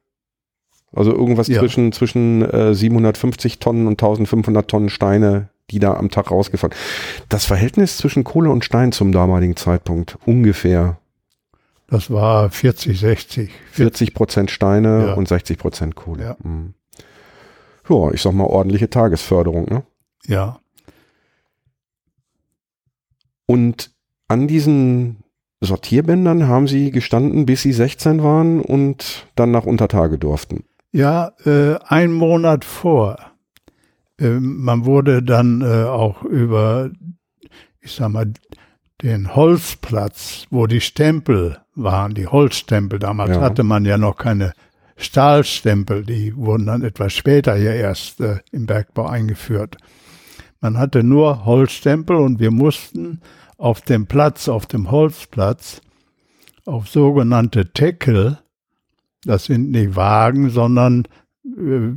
Also 0.94 1.12
irgendwas 1.14 1.48
Ja. 1.48 1.60
zwischen, 1.60 1.92
zwischen 1.92 2.42
äh, 2.42 2.74
750 2.74 3.60
Tonnen 3.60 3.86
und 3.88 3.94
1500 4.02 4.68
Tonnen 4.70 4.90
Steine, 4.90 5.50
die 5.70 5.80
da 5.80 5.94
am 5.94 6.10
Tag 6.10 6.32
rausgefahren. 6.32 6.76
Das 7.30 7.46
Verhältnis 7.46 7.98
zwischen 7.98 8.24
Kohle 8.24 8.50
und 8.50 8.66
Stein 8.66 8.92
zum 8.92 9.12
damaligen 9.12 9.56
Zeitpunkt 9.56 10.18
ungefähr 10.26 11.00
Das 11.88 12.10
war 12.12 12.50
40, 12.50 13.00
60. 13.00 13.52
40 13.72 14.14
Prozent 14.14 14.50
Steine 14.52 15.08
Ja. 15.08 15.14
und 15.14 15.28
60 15.28 15.58
Prozent 15.60 15.96
Kohle. 15.96 16.24
Ja. 16.24 16.38
Mhm. 16.44 16.74
Ja, 17.88 18.12
ich 18.12 18.22
sag 18.22 18.34
mal 18.34 18.46
ordentliche 18.46 18.90
Tagesförderung, 18.90 19.66
ne? 19.66 19.84
Ja, 20.28 20.60
Und 23.46 23.92
an 24.28 24.48
diesen 24.48 25.24
Sortierbändern 25.62 26.48
haben 26.48 26.68
sie 26.68 26.92
gestanden, 26.92 27.46
bis 27.46 27.64
sie 27.64 27.74
16 27.74 28.22
waren 28.24 28.62
und 28.62 29.28
dann 29.36 29.52
nach 29.52 29.66
Untertage 29.66 30.18
durften. 30.20 30.64
Ja 30.92 31.32
äh, 31.46 31.76
ein 31.88 32.12
Monat 32.14 32.66
vor. 32.66 33.18
Ähm, 34.20 34.58
man 34.64 34.86
wurde 34.86 35.24
dann 35.24 35.62
äh, 35.62 35.84
auch 35.84 36.24
über, 36.24 36.90
ich 37.82 37.92
sag 37.94 38.10
mal, 38.10 38.32
den 39.02 39.36
Holzplatz, 39.36 40.46
wo 40.50 40.68
die 40.68 40.82
Stempel 40.82 41.60
waren, 41.76 42.14
die 42.14 42.28
Holzstempel. 42.28 43.00
Damals 43.00 43.32
Ja. 43.38 43.42
hatte 43.42 43.64
man 43.64 43.86
ja 43.86 43.98
noch 43.98 44.18
keine 44.18 44.54
Stahlstempel, 44.98 46.04
die 46.04 46.36
wurden 46.36 46.66
dann 46.66 46.84
etwas 46.84 47.14
später 47.14 47.56
hier 47.56 47.74
erst 47.74 48.20
äh, 48.20 48.40
im 48.52 48.66
Bergbau 48.66 49.06
eingeführt. 49.08 49.78
Man 50.60 50.78
hatte 50.78 51.04
nur 51.04 51.46
Holzstempel 51.46 52.18
und 52.18 52.42
wir 52.42 52.52
mussten 52.52 53.22
auf 53.58 53.80
dem 53.80 54.08
Platz, 54.08 54.50
auf 54.50 54.66
dem 54.66 54.92
Holzplatz, 54.92 55.82
auf 56.66 56.90
sogenannte 56.90 57.72
Teckel, 57.72 58.40
das 59.26 59.46
sind 59.46 59.72
nicht 59.72 59.96
Wagen, 59.96 60.50
sondern 60.50 61.06
äh, 61.46 61.92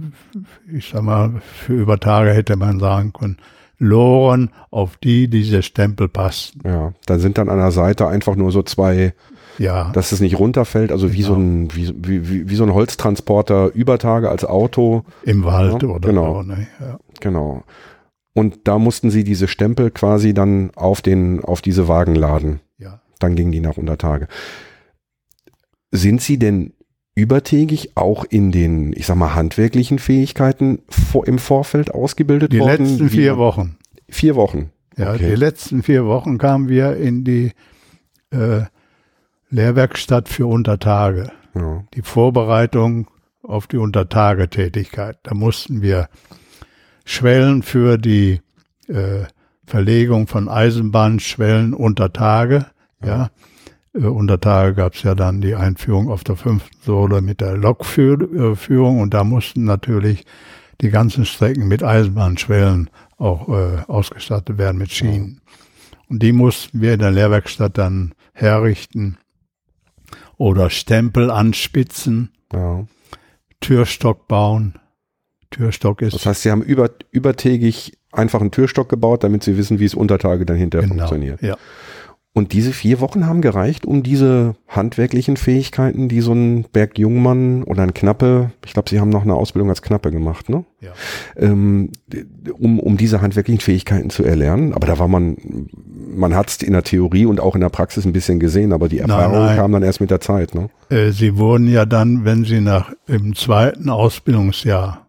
ich 0.72 0.88
sag 0.88 1.02
mal, 1.02 1.40
für 1.42 1.74
über 1.74 1.98
Tage 1.98 2.30
hätte 2.32 2.56
man 2.56 2.80
sagen 2.80 3.12
können, 3.12 3.36
Loren, 3.78 4.50
auf 4.70 4.96
die 4.96 5.28
diese 5.28 5.62
Stempel 5.62 6.08
passten. 6.08 6.60
Ja, 6.64 6.92
da 7.06 7.18
sind 7.18 7.36
dann 7.36 7.48
an 7.48 7.58
der 7.58 7.72
Seite 7.72 8.06
einfach 8.06 8.36
nur 8.36 8.52
so 8.52 8.62
zwei, 8.62 9.12
Ja, 9.58 9.90
dass 9.90 10.12
es 10.12 10.20
nicht 10.20 10.38
runterfällt, 10.38 10.92
also 10.92 11.12
wie 11.12 11.22
so 11.22 11.34
ein, 11.34 11.74
wie, 11.74 11.92
wie, 11.96 12.48
wie, 12.48 12.54
so 12.54 12.62
ein 12.62 12.74
Holztransporter 12.74 13.72
über 13.74 13.98
Tage 13.98 14.30
als 14.30 14.44
Auto. 14.44 15.02
im 15.24 15.42
Wald 15.42 15.82
Ja, 15.82 15.88
oder 15.88 16.08
genau. 16.08 16.42
so. 16.42 16.48
Ne? 16.48 16.68
Ja. 16.80 16.98
Genau. 17.20 17.64
Und 18.34 18.68
da 18.68 18.78
mussten 18.78 19.10
sie 19.10 19.24
diese 19.24 19.48
Stempel 19.48 19.90
quasi 19.90 20.32
dann 20.32 20.70
auf 20.76 21.02
den, 21.02 21.44
auf 21.44 21.60
diese 21.60 21.88
Wagen 21.88 22.14
laden. 22.14 22.60
Ja. 22.78 23.00
Dann 23.18 23.34
gingen 23.34 23.52
die 23.52 23.60
nach 23.60 23.76
Untertage. 23.76 24.28
Sind 25.90 26.22
Sie 26.22 26.38
denn 26.38 26.72
übertägig 27.14 27.96
auch 27.96 28.24
in 28.24 28.52
den, 28.52 28.92
ich 28.94 29.06
sag 29.06 29.16
mal, 29.16 29.34
handwerklichen 29.34 29.98
Fähigkeiten 29.98 30.80
vor, 30.88 31.26
im 31.26 31.38
Vorfeld 31.38 31.92
ausgebildet 31.94 32.52
Die 32.52 32.60
worden? 32.60 32.86
letzten 32.86 33.06
Wie 33.10 33.16
vier 33.16 33.36
Wochen. 33.36 33.76
Vier 34.08 34.34
Wochen. 34.36 34.70
Ja, 34.96 35.12
Okay. 35.14 35.30
die 35.30 35.34
letzten 35.36 35.82
vier 35.82 36.04
Wochen 36.06 36.38
kamen 36.38 36.68
wir 36.68 36.96
in 36.96 37.24
die 37.24 37.52
äh, 38.30 38.62
Lehrwerkstatt 39.50 40.28
für 40.28 40.46
Untertage. 40.46 41.32
Ja. 41.54 41.84
Die 41.94 42.02
Vorbereitung 42.02 43.08
auf 43.42 43.66
die 43.66 43.76
Untertagetätigkeit. 43.78 45.18
Da 45.22 45.34
mussten 45.34 45.82
wir 45.82 46.08
Schwellen 47.04 47.62
für 47.62 47.98
die 47.98 48.40
äh, 48.88 49.24
Verlegung 49.66 50.26
von 50.28 50.48
Eisenbahnschwellen 50.48 51.74
unter 51.74 52.12
Tage. 52.12 52.66
Ja. 53.04 53.26
Äh, 53.26 53.28
unter 53.94 54.40
Tage 54.40 54.74
gab 54.74 54.94
es 54.94 55.02
ja 55.02 55.14
dann 55.14 55.40
die 55.40 55.54
Einführung 55.54 56.08
auf 56.10 56.24
der 56.24 56.36
fünften 56.36 56.76
Sohle 56.82 57.20
mit 57.20 57.40
der 57.40 57.56
Lokführung 57.56 59.00
und 59.00 59.12
da 59.12 59.24
mussten 59.24 59.64
natürlich 59.64 60.24
die 60.80 60.90
ganzen 60.90 61.24
Strecken 61.24 61.68
mit 61.68 61.82
Eisenbahnschwellen 61.82 62.90
auch 63.18 63.48
äh, 63.48 63.82
ausgestattet 63.86 64.58
werden 64.58 64.78
mit 64.78 64.90
Schienen. 64.90 65.40
Und 66.08 66.22
die 66.22 66.32
mussten 66.32 66.80
wir 66.80 66.94
in 66.94 66.98
der 66.98 67.10
Lehrwerkstatt 67.10 67.78
dann 67.78 68.14
herrichten 68.32 69.18
oder 70.36 70.70
Stempel 70.70 71.30
anspitzen, 71.30 72.32
ja. 72.52 72.84
Türstock 73.60 74.26
bauen. 74.26 74.74
Türstock 75.50 76.02
ist 76.02 76.14
Das 76.14 76.26
heißt, 76.26 76.42
Sie 76.42 76.50
haben 76.50 76.62
über, 76.62 76.90
übertägig 77.10 77.96
einfach 78.10 78.40
einen 78.40 78.50
Türstock 78.50 78.88
gebaut, 78.88 79.22
damit 79.22 79.44
Sie 79.44 79.56
wissen, 79.56 79.78
wie 79.78 79.84
es 79.84 79.94
Untertage 79.94 80.44
dann 80.44 80.56
hinterher 80.56 80.88
genau, 80.88 81.06
funktioniert. 81.06 81.42
ja. 81.42 81.56
Und 82.34 82.54
diese 82.54 82.72
vier 82.72 83.00
Wochen 83.00 83.26
haben 83.26 83.42
gereicht, 83.42 83.84
um 83.84 84.02
diese 84.02 84.54
handwerklichen 84.66 85.36
Fähigkeiten, 85.36 86.08
die 86.08 86.22
so 86.22 86.32
ein 86.32 86.64
Bergjungmann 86.72 87.62
oder 87.62 87.82
ein 87.82 87.92
Knappe, 87.92 88.52
ich 88.64 88.72
glaube, 88.72 88.88
Sie 88.88 89.00
haben 89.00 89.10
noch 89.10 89.22
eine 89.22 89.34
Ausbildung 89.34 89.68
als 89.68 89.82
Knappe 89.82 90.10
gemacht, 90.10 90.48
ne? 90.48 90.64
Ja. 90.80 90.92
Ähm, 91.36 91.90
um, 92.58 92.80
um 92.80 92.96
diese 92.96 93.20
handwerklichen 93.20 93.60
Fähigkeiten 93.60 94.08
zu 94.08 94.24
erlernen. 94.24 94.72
Aber 94.72 94.86
da 94.86 94.98
war 94.98 95.08
man, 95.08 95.36
man 96.14 96.34
hat 96.34 96.48
es 96.48 96.62
in 96.62 96.72
der 96.72 96.84
Theorie 96.84 97.26
und 97.26 97.38
auch 97.38 97.54
in 97.54 97.60
der 97.60 97.68
Praxis 97.68 98.06
ein 98.06 98.14
bisschen 98.14 98.40
gesehen, 98.40 98.72
aber 98.72 98.88
die 98.88 99.00
Erfahrung 99.00 99.44
nein. 99.44 99.56
kam 99.56 99.72
dann 99.72 99.82
erst 99.82 100.00
mit 100.00 100.10
der 100.10 100.20
Zeit, 100.20 100.54
ne? 100.54 100.70
Äh, 100.88 101.10
Sie 101.10 101.36
wurden 101.36 101.68
ja 101.68 101.84
dann, 101.84 102.24
wenn 102.24 102.44
Sie 102.44 102.62
nach 102.62 102.92
im 103.06 103.34
zweiten 103.34 103.90
Ausbildungsjahr, 103.90 105.06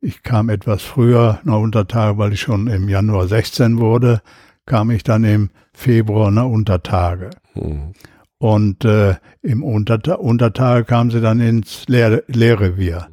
ich 0.00 0.22
kam 0.22 0.48
etwas 0.48 0.80
früher 0.80 1.40
nach 1.44 1.58
Untertage, 1.58 2.16
weil 2.16 2.32
ich 2.32 2.40
schon 2.40 2.68
im 2.68 2.88
Januar 2.88 3.28
16 3.28 3.78
wurde, 3.78 4.22
kam 4.64 4.90
ich 4.90 5.02
dann 5.02 5.24
im 5.24 5.50
Februar 5.76 6.30
nach 6.30 6.46
Untertage. 6.46 7.30
Hm. 7.52 7.92
Und 8.38 8.84
äh, 8.84 9.16
im 9.42 9.62
Unterta 9.62 10.14
Untertage 10.14 10.84
kamen 10.84 11.10
sie 11.10 11.20
dann 11.20 11.38
ins 11.40 11.86
Lehr 11.86 12.22
Lehrrevier. 12.28 13.08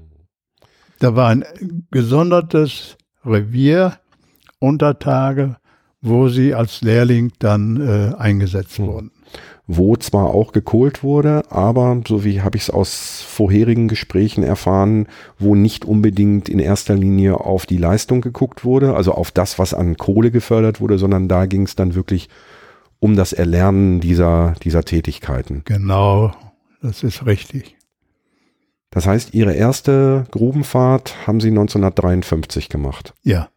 Da 0.99 1.15
war 1.15 1.27
ein 1.27 1.43
gesondertes 1.91 2.97
Revier, 3.25 3.97
Untertage, 4.59 5.57
wo 6.01 6.29
sie 6.29 6.53
als 6.53 6.81
Lehrling 6.81 7.33
dann 7.39 7.81
äh, 7.81 8.15
eingesetzt 8.15 8.77
Hm. 8.77 8.87
wurden. 8.87 9.11
wo 9.65 9.95
zwar 9.95 10.33
auch 10.33 10.51
gekohlt 10.51 11.03
wurde, 11.03 11.43
aber 11.49 12.01
so 12.05 12.25
wie 12.25 12.41
habe 12.41 12.57
ich 12.57 12.63
es 12.63 12.69
aus 12.69 13.21
vorherigen 13.25 13.87
Gesprächen 13.87 14.43
erfahren, 14.43 15.07
wo 15.39 15.55
nicht 15.55 15.85
unbedingt 15.85 16.49
in 16.49 16.59
erster 16.59 16.95
Linie 16.95 17.39
auf 17.39 17.65
die 17.65 17.77
Leistung 17.77 18.19
geguckt 18.19 18.65
wurde, 18.65 18.93
also 18.93 19.13
auf 19.13 19.31
das, 19.31 19.59
was 19.59 19.73
an 19.73 19.95
Kohle 19.95 20.31
gefördert 20.31 20.81
wurde, 20.81 20.97
sondern 20.97 21.29
da 21.29 21.45
ging 21.45 21.63
es 21.63 21.75
dann 21.77 21.95
wirklich 21.95 22.27
um 23.03 23.17
das 23.17 23.33
Erlernen 23.33 23.99
dieser, 23.99 24.53
dieser 24.63 24.85
Tätigkeiten. 24.85 25.63
Genau, 25.65 26.31
das 26.81 27.03
ist 27.03 27.25
richtig. 27.25 27.75
Das 28.91 29.07
heißt, 29.07 29.33
Ihre 29.33 29.51
erste 29.51 30.23
Grubenfahrt 30.31 31.13
haben 31.27 31.41
Sie 31.41 31.49
1953 31.49 32.69
gemacht. 32.69 33.13
Ja, 33.21 33.49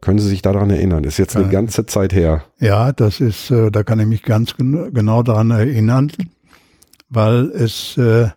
Können 0.00 0.18
Sie 0.18 0.28
sich 0.28 0.40
daran 0.40 0.70
erinnern? 0.70 1.02
Das 1.02 1.14
ist 1.14 1.18
jetzt 1.18 1.36
eine 1.36 1.50
ganze 1.50 1.84
Zeit 1.84 2.14
her. 2.14 2.44
ja, 2.60 2.92
das 2.92 3.20
ist, 3.20 3.50
äh, 3.50 3.70
da 3.70 3.82
kann 3.82 4.00
ich 4.00 4.06
mich 4.06 4.22
ganz 4.22 4.56
gen 4.56 4.94
genau 4.94 5.22
daran 5.22 5.50
erinnern, 5.50 6.10
weil 7.10 7.50
es 7.50 7.98
äh, 7.98 8.30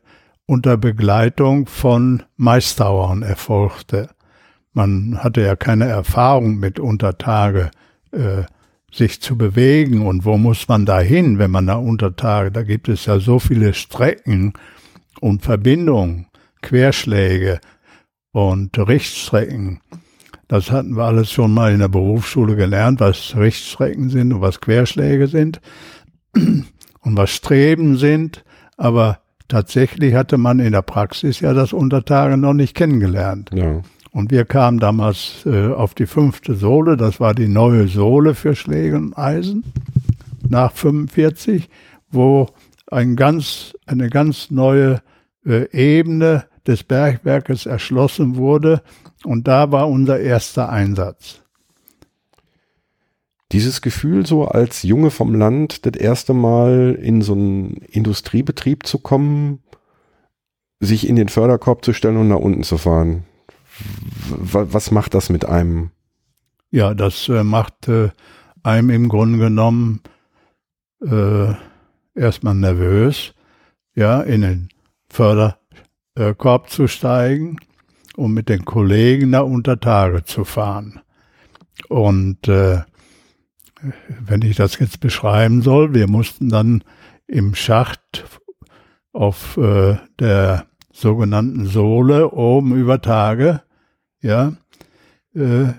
unter 0.48 0.76
Begleitung 0.76 1.66
von 1.68 2.24
Meisterauern 2.36 3.24
erfolgte. 3.24 4.10
Man 4.74 5.20
hatte 5.24 5.40
ja 5.44 5.56
keine 5.56 5.86
Erfahrung 5.86 6.58
mit 6.58 6.78
Untertage, 6.78 7.72
äh, 8.12 8.44
sich 8.92 9.22
zu 9.22 9.38
bewegen 9.38 10.06
und 10.06 10.26
wo 10.26 10.38
muss 10.38 10.68
man 10.68 10.86
da 10.86 11.00
hin, 11.00 11.40
wenn 11.40 11.52
man 11.52 11.68
da 11.68 11.76
Untertage, 11.76 12.52
da 12.52 12.64
gibt 12.64 12.90
es 12.90 13.06
ja 13.06 13.20
so 13.20 13.40
viele 13.40 13.74
Strecken 13.74 14.54
und 15.22 15.44
Verbindungen, 15.44 16.28
Querschläge 16.62 17.62
und 18.32 18.78
Richtstrecken. 18.78 19.80
Das 20.48 20.70
hatten 20.70 20.98
wir 20.98 21.06
alles 21.06 21.32
schon 21.32 21.54
mal 21.54 21.72
in 21.72 21.80
der 21.80 21.88
Berufsschule 21.88 22.58
gelernt, 22.58 23.00
was 23.00 23.36
Richtstrecken 23.38 24.10
sind 24.10 24.34
und 24.34 24.42
was 24.42 24.60
Querschläge 24.60 25.28
sind 25.28 25.62
und 26.36 26.66
was 27.04 27.30
Streben 27.30 27.96
sind. 27.96 28.44
Aber 28.76 29.20
tatsächlich 29.48 30.16
hatte 30.16 30.38
man 30.38 30.60
in 30.60 30.74
der 30.74 30.82
Praxis 30.82 31.40
ja 31.40 31.54
das 31.54 31.72
Untertage 31.72 32.36
noch 32.36 32.54
nicht 32.54 32.76
kennengelernt. 32.76 33.52
Ja. 33.54 33.82
Und 34.12 34.32
wir 34.32 34.46
kamen 34.46 34.80
damals 34.80 35.46
äh, 35.46 35.68
auf 35.68 35.94
die 35.94 36.06
fünfte 36.06 36.56
Sohle, 36.56 36.98
das 36.98 37.20
war 37.20 37.34
die 37.34 37.48
neue 37.48 37.88
Sohle 37.88 38.36
für 38.36 38.56
Schläge 38.56 38.98
und 38.98 39.18
Eisen 39.18 39.64
nach 40.48 40.74
45, 40.74 41.70
wo 42.12 42.48
ein 42.88 43.16
ganz, 43.16 43.74
eine 43.86 44.10
ganz 44.10 44.52
neue 44.52 45.02
äh, 45.46 45.70
Ebene 45.72 46.46
des 46.68 46.84
Bergwerkes 46.84 47.66
erschlossen 47.66 48.36
wurde. 48.36 48.82
Und 49.24 49.48
da 49.48 49.72
war 49.72 49.88
unser 49.88 50.20
erster 50.20 50.70
Einsatz. 50.70 51.42
Dieses 53.52 53.82
Gefühl, 53.82 54.26
so 54.26 54.46
als 54.46 54.84
Junge 54.84 55.10
vom 55.10 55.34
Land 55.36 55.86
das 55.86 56.00
erste 56.00 56.34
Mal 56.34 56.98
in 57.02 57.22
so 57.22 57.34
einen 57.34 57.78
Industriebetrieb 57.78 58.86
zu 58.86 59.00
kommen, 59.00 59.60
sich 60.80 61.08
in 61.08 61.16
den 61.16 61.30
Förderkorb 61.30 61.86
zu 61.86 61.94
stellen 61.94 62.18
und 62.18 62.30
nach 62.30 62.38
unten 62.38 62.64
zu 62.64 62.78
fahren. 62.78 63.26
Was 64.30 64.92
macht 64.92 65.14
das 65.14 65.30
mit 65.30 65.46
einem? 65.46 65.92
Ja, 66.70 66.94
das 66.94 67.28
äh, 67.28 67.44
macht 67.44 67.88
äh, 67.88 68.10
einem 68.64 68.90
im 68.90 69.10
Grunde 69.10 69.40
genommen 69.40 70.02
äh, 71.02 71.54
erstmal 72.16 72.56
nervös, 72.56 73.34
ja, 73.96 74.22
in 74.22 74.42
den 74.42 74.70
Förderkorb 75.10 76.70
zu 76.70 76.88
steigen 76.88 77.58
und 78.16 78.34
mit 78.34 78.50
den 78.50 78.66
Kollegen 78.66 79.32
da 79.32 79.42
unter 79.42 79.80
Tage 79.80 80.24
zu 80.24 80.46
fahren. 80.46 81.02
Und 81.90 82.48
äh, 82.48 82.82
wenn 84.08 84.42
ich 84.44 84.56
das 84.56 84.80
jetzt 84.80 85.00
beschreiben 85.00 85.62
soll, 85.62 85.94
wir 85.94 86.08
mussten 86.08 86.50
dann 86.50 86.84
im 87.28 87.56
Schacht 87.56 88.26
auf 89.12 89.58
äh, 89.58 89.98
der 90.20 90.68
sogenannten 90.92 91.66
Sohle 91.66 92.32
oben 92.32 92.76
über 92.76 93.02
Tage, 93.02 93.62
ja, 94.22 94.54
äh, 95.36 95.74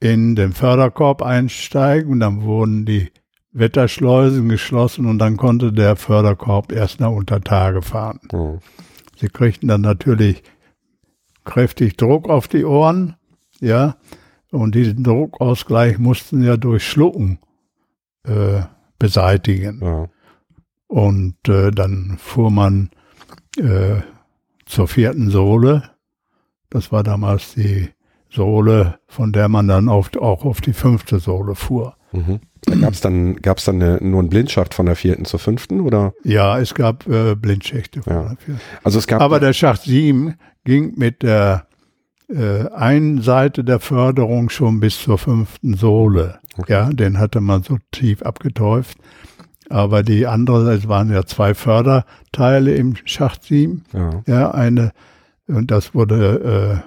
in 0.00 0.36
den 0.36 0.52
Förderkorb 0.52 1.22
einsteigen 1.22 2.12
und 2.12 2.20
dann 2.20 2.42
wurden 2.42 2.84
die 2.84 3.10
Wetterschleusen 3.52 4.48
geschlossen 4.48 5.06
und 5.06 5.18
dann 5.18 5.36
konnte 5.36 5.72
der 5.72 5.96
Förderkorb 5.96 6.72
erst 6.72 7.00
nach 7.00 7.10
unter 7.10 7.40
Tage 7.40 7.82
fahren. 7.82 8.20
Hm. 8.30 8.58
Sie 9.16 9.28
kriegten 9.28 9.68
dann 9.68 9.80
natürlich 9.80 10.42
kräftig 11.44 11.96
Druck 11.96 12.28
auf 12.28 12.46
die 12.46 12.64
Ohren, 12.64 13.16
ja, 13.60 13.96
und 14.50 14.74
diesen 14.74 15.02
Druckausgleich 15.02 15.98
mussten 15.98 16.42
ja 16.42 16.56
durch 16.56 16.86
Schlucken 16.86 17.38
äh, 18.24 18.62
beseitigen. 18.98 19.80
Ja. 19.82 20.08
Und 20.86 21.36
äh, 21.48 21.70
dann 21.70 22.16
fuhr 22.18 22.50
man 22.50 22.90
äh, 23.58 24.00
zur 24.64 24.88
vierten 24.88 25.30
Sohle. 25.30 25.90
Das 26.70 26.92
war 26.92 27.02
damals 27.02 27.54
die 27.54 27.88
Sohle, 28.30 28.98
von 29.06 29.32
der 29.32 29.48
man 29.48 29.68
dann 29.68 29.88
auf, 29.88 30.10
auch 30.16 30.44
auf 30.44 30.60
die 30.60 30.72
fünfte 30.74 31.18
Sohle 31.18 31.54
fuhr. 31.54 31.96
Mhm. 32.12 32.40
Da 32.62 32.74
gab 32.74 32.92
es 32.92 33.00
dann, 33.00 33.36
gab's 33.36 33.64
dann 33.64 33.80
eine, 33.82 33.98
nur 34.02 34.20
einen 34.20 34.28
Blindschacht 34.28 34.74
von 34.74 34.86
der 34.86 34.96
vierten 34.96 35.24
zur 35.24 35.38
fünften 35.40 35.80
oder? 35.80 36.12
Ja, 36.24 36.58
es 36.58 36.74
gab 36.74 37.06
äh, 37.06 37.34
Blindschächte. 37.34 38.02
von 38.02 38.12
Ja. 38.12 38.22
der 38.28 38.36
vierten. 38.36 38.60
Also 38.84 38.98
es 38.98 39.06
gab. 39.06 39.20
Aber 39.22 39.40
der 39.40 39.52
Schacht 39.52 39.82
7 39.82 40.34
ging 40.64 40.94
mit 40.96 41.22
der 41.22 41.66
äh, 42.28 42.66
einen 42.70 43.22
Seite 43.22 43.64
der 43.64 43.80
Förderung 43.80 44.50
schon 44.50 44.80
bis 44.80 45.00
zur 45.02 45.16
fünften 45.18 45.74
Sohle. 45.74 46.40
Okay. 46.58 46.72
Ja, 46.72 46.90
den 46.90 47.18
hatte 47.18 47.40
man 47.40 47.62
so 47.62 47.78
tief 47.92 48.22
abgetäuft. 48.22 48.98
Aber 49.70 50.02
die 50.02 50.26
andere, 50.26 50.72
es 50.74 50.88
waren 50.88 51.10
ja 51.10 51.24
zwei 51.24 51.54
Förderteile 51.54 52.74
im 52.74 52.96
Schacht 53.04 53.44
7. 53.44 53.84
ja. 53.92 54.10
Ja, 54.26 54.50
eine, 54.50 54.92
und 55.48 55.70
das 55.70 55.94
wurde 55.94 56.82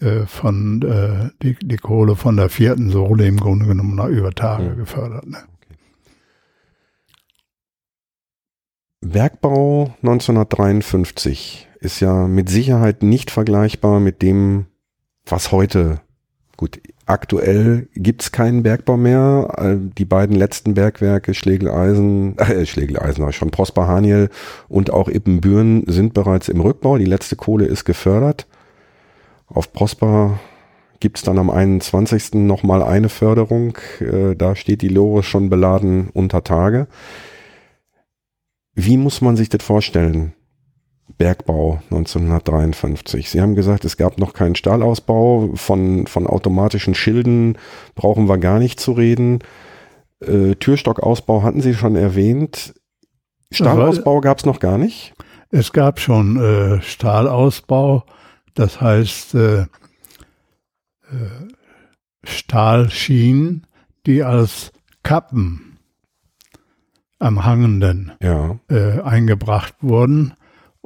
äh, 0.00 0.26
von 0.26 0.82
äh, 0.82 1.30
die, 1.42 1.56
die 1.60 1.76
Kohle 1.76 2.14
von 2.14 2.36
der 2.36 2.48
vierten 2.48 2.90
Sohle 2.90 3.26
im 3.26 3.38
Grunde 3.38 3.66
genommen 3.66 3.96
nach 3.96 4.06
über 4.06 4.32
Tage 4.32 4.66
ja. 4.66 4.74
gefördert. 4.74 5.26
Ne? 5.26 5.38
Bergbau 9.00 9.94
1953 10.02 11.68
ist 11.80 12.00
ja 12.00 12.26
mit 12.26 12.48
Sicherheit 12.48 13.02
nicht 13.02 13.30
vergleichbar 13.30 14.00
mit 14.00 14.22
dem, 14.22 14.66
was 15.24 15.52
heute, 15.52 16.00
gut, 16.56 16.80
aktuell 17.08 17.88
gibt's 17.94 18.32
keinen 18.32 18.62
Bergbau 18.62 18.96
mehr. 18.96 19.52
Äh, 19.56 19.76
die 19.96 20.04
beiden 20.04 20.36
letzten 20.36 20.74
Bergwerke, 20.74 21.34
Schlegeleisen, 21.34 22.38
äh, 22.38 22.66
Schlegeleisen, 22.66 23.30
schon 23.32 23.50
Prosper 23.50 23.88
Haniel 23.88 24.30
und 24.68 24.90
auch 24.90 25.08
Ippenbüren 25.08 25.84
sind 25.86 26.14
bereits 26.14 26.48
im 26.48 26.60
Rückbau. 26.60 26.98
Die 26.98 27.04
letzte 27.04 27.36
Kohle 27.36 27.66
ist 27.66 27.84
gefördert. 27.84 28.46
Auf 29.46 29.72
Prosper 29.72 30.38
gibt's 31.00 31.22
dann 31.22 31.38
am 31.38 31.50
21. 31.50 32.34
nochmal 32.34 32.82
eine 32.82 33.08
Förderung. 33.08 33.78
Äh, 34.00 34.36
da 34.36 34.54
steht 34.54 34.82
die 34.82 34.88
Lore 34.88 35.22
schon 35.22 35.48
beladen 35.48 36.10
unter 36.12 36.44
Tage. 36.44 36.86
Wie 38.74 38.96
muss 38.96 39.20
man 39.20 39.36
sich 39.36 39.48
das 39.48 39.62
vorstellen? 39.62 40.34
Bergbau 41.18 41.82
1953. 41.90 43.28
Sie 43.28 43.40
haben 43.40 43.56
gesagt, 43.56 43.84
es 43.84 43.96
gab 43.96 44.18
noch 44.18 44.32
keinen 44.32 44.54
Stahlausbau. 44.54 45.50
Von, 45.54 46.06
von 46.06 46.26
automatischen 46.26 46.94
Schilden 46.94 47.58
brauchen 47.96 48.28
wir 48.28 48.38
gar 48.38 48.60
nicht 48.60 48.78
zu 48.78 48.92
reden. 48.92 49.40
Äh, 50.20 50.54
Türstockausbau 50.54 51.42
hatten 51.42 51.60
Sie 51.60 51.74
schon 51.74 51.96
erwähnt. 51.96 52.74
Stahlausbau 53.50 54.20
gab 54.20 54.38
es 54.38 54.46
noch 54.46 54.60
gar 54.60 54.78
nicht? 54.78 55.14
Es 55.50 55.72
gab 55.72 55.98
schon 55.98 56.36
äh, 56.40 56.82
Stahlausbau, 56.82 58.04
das 58.54 58.80
heißt 58.80 59.34
äh, 59.34 59.62
äh, 59.62 59.66
Stahlschienen, 62.22 63.66
die 64.06 64.22
als 64.22 64.72
Kappen 65.02 65.78
am 67.18 67.44
Hangenden 67.44 68.12
ja. 68.22 68.60
äh, 68.68 69.00
eingebracht 69.00 69.74
wurden 69.80 70.34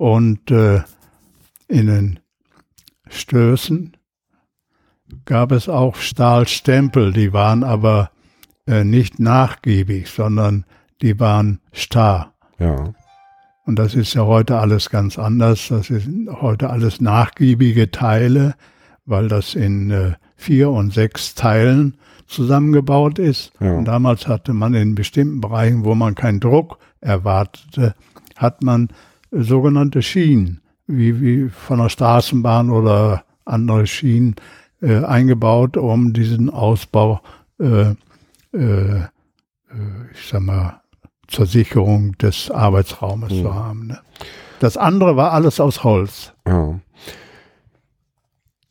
und 0.02 0.50
äh, 0.50 0.82
in 1.68 1.86
den 1.86 2.18
Stößen 3.08 3.96
gab 5.26 5.52
es 5.52 5.68
auch 5.68 5.94
Stahlstempel, 5.94 7.12
die 7.12 7.32
waren 7.32 7.62
aber 7.62 8.10
äh, 8.66 8.82
nicht 8.82 9.20
nachgiebig, 9.20 10.10
sondern 10.10 10.64
die 11.02 11.20
waren 11.20 11.60
starr. 11.70 12.34
Ja. 12.58 12.92
Und 13.64 13.78
das 13.78 13.94
ist 13.94 14.12
ja 14.14 14.26
heute 14.26 14.58
alles 14.58 14.90
ganz 14.90 15.20
anders. 15.20 15.68
Das 15.68 15.86
sind 15.86 16.28
heute 16.32 16.70
alles 16.70 17.00
nachgiebige 17.00 17.92
Teile, 17.92 18.56
weil 19.04 19.28
das 19.28 19.54
in 19.54 19.92
äh, 19.92 20.14
vier 20.34 20.70
und 20.70 20.92
sechs 20.92 21.36
Teilen 21.36 21.96
zusammengebaut 22.26 23.20
ist. 23.20 23.52
Ja. 23.60 23.74
Und 23.74 23.84
damals 23.84 24.26
hatte 24.26 24.52
man 24.52 24.74
in 24.74 24.96
bestimmten 24.96 25.40
Bereichen, 25.40 25.84
wo 25.84 25.94
man 25.94 26.16
keinen 26.16 26.40
Druck 26.40 26.78
erwartete, 27.00 27.94
hat 28.34 28.64
man 28.64 28.88
sogenannte 29.32 30.02
Schienen, 30.02 30.60
wie, 30.86 31.20
wie 31.20 31.48
von 31.48 31.78
der 31.78 31.88
Straßenbahn 31.88 32.70
oder 32.70 33.24
andere 33.44 33.86
Schienen 33.86 34.36
äh, 34.80 35.04
eingebaut, 35.04 35.76
um 35.76 36.12
diesen 36.12 36.50
Ausbau, 36.50 37.20
äh, 37.58 37.94
äh, 38.52 39.06
ich 40.12 40.28
sag 40.28 40.42
mal, 40.42 40.82
zur 41.28 41.46
Sicherung 41.46 42.12
des 42.18 42.50
Arbeitsraumes 42.50 43.32
mhm. 43.32 43.42
zu 43.42 43.54
haben. 43.54 43.86
Ne? 43.86 43.98
Das 44.60 44.76
andere 44.76 45.16
war 45.16 45.32
alles 45.32 45.60
aus 45.60 45.82
Holz. 45.82 46.32
Ja. 46.46 46.78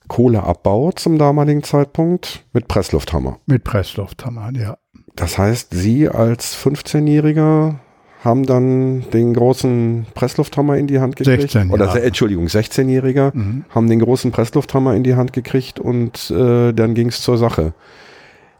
Kohleabbau 0.07 0.91
zum 0.91 1.17
damaligen 1.17 1.63
Zeitpunkt 1.63 2.45
mit 2.53 2.67
Presslufthammer. 2.67 3.39
Mit 3.45 3.63
Presslufthammer, 3.63 4.51
ja. 4.53 4.77
Das 5.15 5.37
heißt, 5.37 5.69
Sie 5.71 6.07
als 6.09 6.55
15-Jähriger 6.57 7.75
haben 8.23 8.45
dann 8.45 9.03
den 9.11 9.33
großen 9.33 10.05
Presslufthammer 10.13 10.77
in 10.77 10.87
die 10.87 10.99
Hand 10.99 11.15
gekriegt. 11.15 11.51
16, 11.51 11.71
Oder, 11.71 11.85
ja. 11.85 11.95
Entschuldigung, 11.95 12.45
16-Jähriger 12.45 13.35
mhm. 13.35 13.65
haben 13.69 13.89
den 13.89 13.99
großen 13.99 14.31
Presslufthammer 14.31 14.95
in 14.95 15.03
die 15.03 15.15
Hand 15.15 15.33
gekriegt 15.33 15.79
und 15.79 16.31
äh, 16.31 16.71
dann 16.71 16.93
ging 16.93 17.09
es 17.09 17.21
zur 17.21 17.37
Sache. 17.37 17.73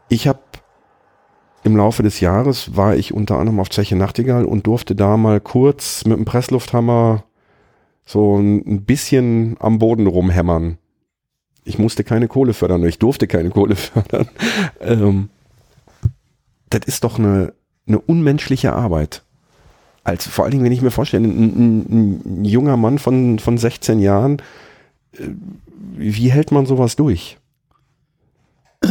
Ich 0.10 0.28
habe 0.28 0.39
im 1.63 1.78
Laufe 1.78 2.02
des 2.02 2.19
Jahres 2.19 2.76
war 2.76 2.95
ich 2.95 3.13
unter 3.13 3.38
anderem 3.38 3.60
auf 3.60 3.69
Zeche 3.69 3.95
Nachtigall 3.95 4.45
und 4.45 4.65
durfte 4.65 4.95
da 4.95 5.15
mal 5.15 5.39
kurz 5.39 6.06
mit 6.06 6.17
dem 6.17 6.26
Presslufthammer 6.26 7.24
so 8.04 8.38
ein 8.38 8.84
bisschen 8.84 9.58
am 9.60 9.78
Boden 9.78 10.08
rumhämmern 10.08 10.80
ich 11.63 11.78
musste 11.78 12.04
keine 12.04 12.28
Kohle 12.28 12.54
fördern 12.54 12.82
oder 12.82 12.89
ich 12.89 13.00
durfte 13.00 13.28
keine 13.28 13.50
Kohle 13.50 13.76
fördern. 13.78 14.28
Ähm, 14.80 15.30
das 16.69 16.82
ist 16.86 17.04
doch 17.04 17.19
eine, 17.19 17.54
eine 17.88 18.00
unmenschliche 18.00 18.74
Arbeit. 18.74 19.24
Als, 20.04 20.28
vor 20.28 20.46
allen 20.46 20.52
Dingen, 20.52 20.64
wenn 20.64 20.72
ich 20.72 20.82
mir 20.82 20.92
vorstelle, 20.92 21.28
ein, 21.28 21.84
ein, 21.90 22.22
ein 22.42 22.46
junger 22.46 22.78
Mann 22.78 22.98
von, 22.98 23.40
von 23.40 23.58
16 23.58 24.00
Jahren, 24.00 24.42
äh, 25.14 25.28
wie 25.96 26.32
hält 26.32 26.52
man 26.52 26.66
sowas 26.66 26.96
durch? 26.96 27.38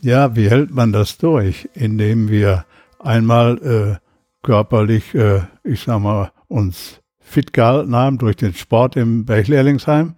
Ja, 0.00 0.34
wie 0.36 0.48
hält 0.48 0.70
man 0.70 0.92
das 0.92 1.18
durch? 1.18 1.68
Indem 1.74 2.28
wir 2.30 2.64
einmal 2.98 3.58
äh, 3.58 4.46
körperlich, 4.46 5.14
äh, 5.14 5.40
ich 5.64 5.82
sag 5.82 6.00
mal, 6.00 6.30
uns 6.48 7.00
fit 7.20 7.52
gehalten 7.52 7.94
haben 7.94 8.18
durch 8.18 8.36
den 8.36 8.54
Sport 8.54 8.96
im 8.96 9.24
Berglehrlingsheim 9.24 10.14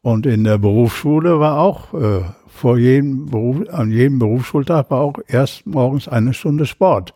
und 0.00 0.26
in 0.26 0.44
der 0.44 0.58
Berufsschule 0.58 1.40
war 1.40 1.58
auch 1.58 1.92
äh, 1.92 2.22
vor 2.46 2.78
jedem 2.78 3.26
Beruf, 3.26 3.68
an 3.70 3.90
jedem 3.90 4.18
Berufsschultag 4.18 4.90
war 4.90 5.00
auch 5.00 5.18
erst 5.26 5.66
morgens 5.66 6.06
eine 6.06 6.32
Stunde 6.32 6.66
Sport. 6.66 7.12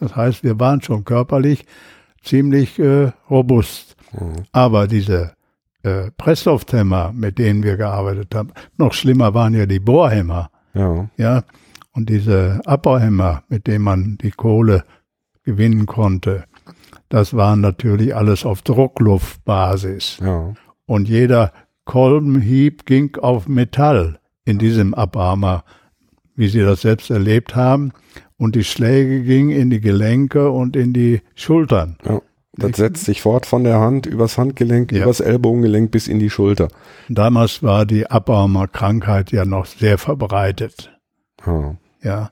Das 0.00 0.16
heißt, 0.16 0.42
wir 0.42 0.58
waren 0.58 0.82
schon 0.82 1.04
körperlich 1.04 1.64
ziemlich 2.22 2.78
äh, 2.78 3.12
robust. 3.28 3.96
Mhm. 4.12 4.44
Aber 4.52 4.86
diese 4.86 5.32
äh, 5.82 6.10
Presslufthämmer, 6.16 7.12
mit 7.14 7.38
denen 7.38 7.62
wir 7.62 7.76
gearbeitet 7.76 8.34
haben, 8.34 8.50
noch 8.76 8.92
schlimmer 8.92 9.34
waren 9.34 9.54
ja 9.54 9.66
die 9.66 9.80
Bohrhämmer. 9.80 10.50
Ja. 10.74 11.08
ja. 11.16 11.42
Und 11.92 12.08
diese 12.08 12.60
Abbauhämmer, 12.64 13.42
mit 13.48 13.66
denen 13.66 13.84
man 13.84 14.18
die 14.18 14.30
Kohle 14.30 14.84
gewinnen 15.42 15.86
konnte, 15.86 16.44
das 17.08 17.34
waren 17.34 17.60
natürlich 17.60 18.14
alles 18.14 18.44
auf 18.46 18.62
Druckluftbasis. 18.62 20.18
Ja. 20.22 20.54
Und 20.86 21.08
jeder 21.08 21.52
Kolbenhieb 21.84 22.86
ging 22.86 23.16
auf 23.16 23.48
Metall 23.48 24.20
in 24.44 24.58
diesem 24.58 24.94
Abarmer, 24.94 25.64
wie 26.36 26.48
Sie 26.48 26.60
das 26.60 26.82
selbst 26.82 27.10
erlebt 27.10 27.56
haben. 27.56 27.92
Und 28.40 28.54
die 28.54 28.64
Schläge 28.64 29.22
gingen 29.22 29.50
in 29.50 29.68
die 29.68 29.80
Gelenke 29.80 30.50
und 30.50 30.74
in 30.74 30.92
die 30.92 31.20
Schultern. 31.34 31.98
Ja, 32.04 32.22
das 32.54 32.78
setzt 32.78 33.04
sich 33.04 33.20
fort 33.20 33.44
von 33.44 33.64
der 33.64 33.80
Hand 33.80 34.06
übers 34.06 34.38
Handgelenk, 34.38 34.92
ja. 34.92 35.02
übers 35.02 35.20
Ellbogengelenk 35.20 35.90
bis 35.90 36.08
in 36.08 36.18
die 36.18 36.30
Schulter. 36.30 36.68
Damals 37.08 37.62
war 37.62 37.84
die 37.84 38.10
Abarmer-Krankheit 38.10 39.30
ja 39.30 39.44
noch 39.44 39.66
sehr 39.66 39.98
verbreitet. 39.98 40.98
Ja. 41.46 41.76
ja. 42.02 42.30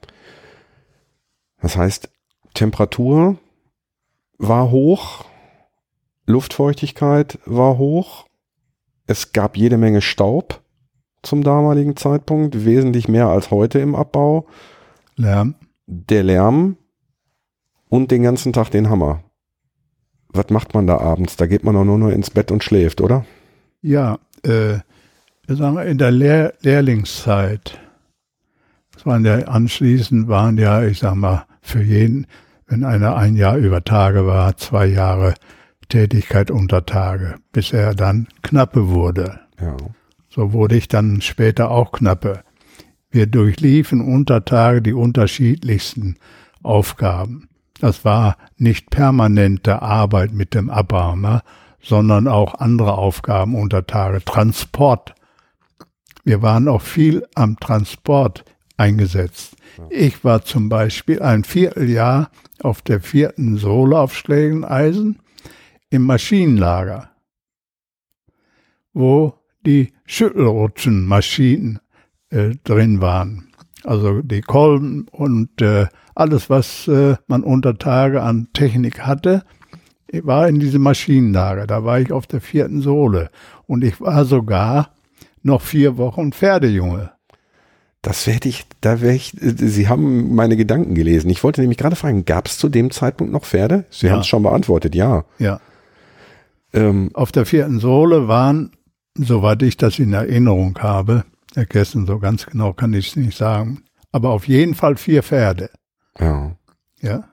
Das 1.61 1.77
heißt, 1.77 2.09
Temperatur 2.55 3.37
war 4.39 4.71
hoch, 4.71 5.27
Luftfeuchtigkeit 6.27 7.39
war 7.45 7.77
hoch 7.77 8.29
es 9.09 9.33
gab 9.33 9.57
jede 9.57 9.79
Menge 9.79 10.03
Staub 10.03 10.61
zum 11.23 11.43
damaligen 11.43 11.97
Zeitpunkt, 11.97 12.67
wesentlich 12.67 13.09
mehr 13.09 13.27
als 13.27 13.51
heute 13.51 13.79
im 13.79 13.95
Abbau. 13.95 14.47
Lärm. 15.17 15.55
Der 15.91 16.23
Lärm 16.23 16.77
und 17.89 18.11
den 18.11 18.23
ganzen 18.23 18.53
Tag 18.53 18.69
den 18.69 18.91
Hammer. 18.91 19.25
Was 20.29 20.51
macht 20.51 20.75
man 20.75 20.87
da 20.87 20.99
abends? 20.99 21.37
Da 21.37 21.47
geht 21.47 21.65
man 21.65 21.75
doch 21.75 21.85
nur 21.85 21.97
noch 21.97 22.11
ins 22.11 22.29
Bett 22.29 22.51
und 22.51 22.63
schläft, 22.63 23.01
oder? 23.01 23.25
Ja, 23.81 24.19
äh, 24.43 24.81
sagen 25.47 25.77
wir 25.77 25.87
in 25.87 25.97
der 25.97 26.11
Lehr 26.11 26.53
Lehrlingszeit, 26.61 27.81
das 28.93 29.07
waren 29.07 29.25
ja 29.25 29.39
anschließend 29.49 30.29
waren 30.29 30.59
ja, 30.59 30.83
ich 30.83 30.99
sag 30.99 31.15
mal, 31.15 31.47
für 31.63 31.83
jeden, 31.83 32.27
wenn 32.67 32.85
einer 32.85 33.17
ein 33.17 33.35
Jahr 33.35 33.57
über 33.57 33.83
Tage 33.83 34.27
war, 34.27 34.59
zwei 34.59 34.85
Jahre 34.85 35.33
Tätigkeit 35.89 36.51
unter 36.51 36.85
Tage, 36.85 37.37
bis 37.53 37.73
er 37.73 37.95
dann 37.95 38.29
Knappe 38.43 38.89
wurde. 38.91 39.41
Ja. 39.59 39.75
So 40.29 40.53
wurde 40.53 40.77
ich 40.77 40.89
dann 40.89 41.23
später 41.23 41.71
auch 41.71 41.93
Knappe. 41.93 42.43
Wir 43.11 43.27
durchliefen 43.27 44.01
unter 44.01 44.45
Tage 44.45 44.83
die 44.83 44.93
unterschiedlichsten 44.93 46.17
Aufgaben. 46.63 47.49
Das 47.81 48.05
war 48.05 48.37
nicht 48.57 48.91
permanente 48.91 49.81
Arbeit 49.83 50.33
mit 50.33 50.55
dem 50.55 50.69
Abarmer, 50.69 51.43
sondern 51.81 52.29
auch 52.29 52.55
andere 52.55 52.99
Aufgaben 52.99 53.55
unter 53.55 53.87
Tage. 53.87 54.25
Transport. 54.25 55.15
Wir 56.25 56.43
waren 56.43 56.69
auch 56.69 56.83
viel 56.83 57.27
am 57.35 57.59
Transport 57.59 58.45
eingesetzt. 58.77 59.57
Ich 59.91 60.25
war 60.25 60.43
zum 60.43 60.69
Beispiel 60.69 61.23
ein 61.23 61.45
Vierteljahr 61.45 62.31
auf 62.63 62.83
der 62.83 63.01
vierten 63.01 63.57
Sohle 63.57 63.99
auf 63.99 64.17
Schlägeneisen 64.17 65.21
im 65.89 66.03
Maschinenlager, 66.03 67.11
wo 68.93 69.35
die 69.65 69.93
Schüttelrutschenmaschinen 70.05 71.79
äh, 72.31 72.51
drin 72.65 73.01
waren. 73.01 73.49
Also 73.85 74.23
die 74.23 74.41
Kolben 74.41 75.07
und 75.11 75.61
äh, 75.63 75.87
alles, 76.15 76.51
was 76.51 76.89
äh, 76.89 77.17
man 77.27 77.43
unter 77.45 77.79
Tage 77.79 78.23
an 78.23 78.49
Technik 78.53 79.01
hatte, 79.01 79.45
war 80.23 80.49
in 80.49 80.59
diesem 80.59 80.83
Maschinenlager. 80.83 81.67
Da 81.67 81.85
war 81.85 82.01
ich 82.01 82.13
auf 82.13 82.27
der 82.27 82.41
vierten 82.41 82.81
Sohle 82.81 83.31
und 83.67 83.85
ich 83.85 84.01
war 84.01 84.25
sogar 84.25 84.91
noch 85.43 85.61
vier 85.63 85.97
Wochen 85.97 86.33
Pferdejunge. 86.33 87.13
Das 88.03 88.27
werde 88.27 88.49
ich, 88.49 88.65
da 88.81 89.01
wäre 89.01 89.15
ich, 89.15 89.33
Sie 89.41 89.89
haben 89.89 90.35
meine 90.35 90.57
Gedanken 90.57 90.95
gelesen. 90.95 91.31
Ich 91.31 91.43
wollte 91.45 91.61
nämlich 91.61 91.79
gerade 91.79 91.97
fragen, 91.97 92.25
gab 92.25 92.47
es 92.47 92.57
zu 92.59 92.69
dem 92.69 92.91
Zeitpunkt 92.91 93.33
noch 93.33 93.45
Pferde? 93.45 93.85
Sie 93.91 94.07
Ja. 94.07 94.13
haben 94.13 94.21
es 94.21 94.27
schon 94.29 94.43
beantwortet, 94.43 94.95
ja. 94.95 95.25
Ja. 95.39 95.61
Ähm, 96.73 97.11
Auf 97.15 97.33
der 97.33 97.45
vierten 97.47 97.81
Sohle 97.81 98.29
waren, 98.29 98.71
soweit 99.15 99.63
ich 99.63 99.77
das 99.77 99.99
in 99.99 100.13
Erinnerung 100.13 100.79
habe, 100.81 101.25
Herr 101.55 101.67
Kessen, 101.67 102.07
so 102.07 102.19
ganz 102.19 102.47
genau 102.47 102.73
kann 102.73 102.93
ich 102.93 103.09
es 103.09 103.17
nicht 103.17 103.37
sagen, 103.37 103.85
aber 104.13 104.31
auf 104.31 104.49
jeden 104.49 104.75
Fall 104.75 104.97
vier 104.97 105.23
Pferde. 105.23 105.71
ja. 106.19 106.57
Ja. 107.01 107.25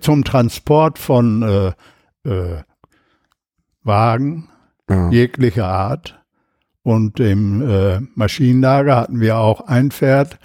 Zum 0.00 0.22
Transport 0.22 1.00
von 1.00 1.42
äh, 1.42 2.28
äh, 2.28 2.62
Wagen 3.82 4.48
ja. 4.88 5.10
jeglicher 5.10 5.66
Art. 5.66 6.16
Und 6.82 7.18
im 7.20 7.60
äh, 7.68 8.00
Maschinenlager 8.14 8.96
hatten 8.96 9.20
wir 9.20 9.36
auch 9.38 9.62
ein 9.62 9.90
Pferd, 9.90 10.38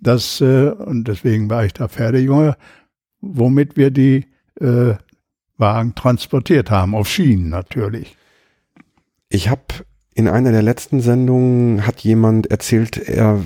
das, 0.00 0.40
äh, 0.40 0.70
und 0.70 1.04
deswegen 1.04 1.48
war 1.50 1.64
ich 1.64 1.72
da 1.72 1.88
Pferdejunge, 1.88 2.56
womit 3.20 3.76
wir 3.76 3.90
die 3.90 4.26
äh, 4.60 4.94
Wagen 5.56 5.94
transportiert 5.94 6.70
haben, 6.70 6.94
auf 6.94 7.08
Schienen 7.08 7.48
natürlich. 7.48 8.16
Ich 9.28 9.48
habe 9.48 9.62
in 10.14 10.28
einer 10.28 10.52
der 10.52 10.62
letzten 10.62 11.00
Sendungen 11.00 11.86
hat 11.86 12.00
jemand 12.00 12.50
erzählt, 12.50 12.98
er 12.98 13.40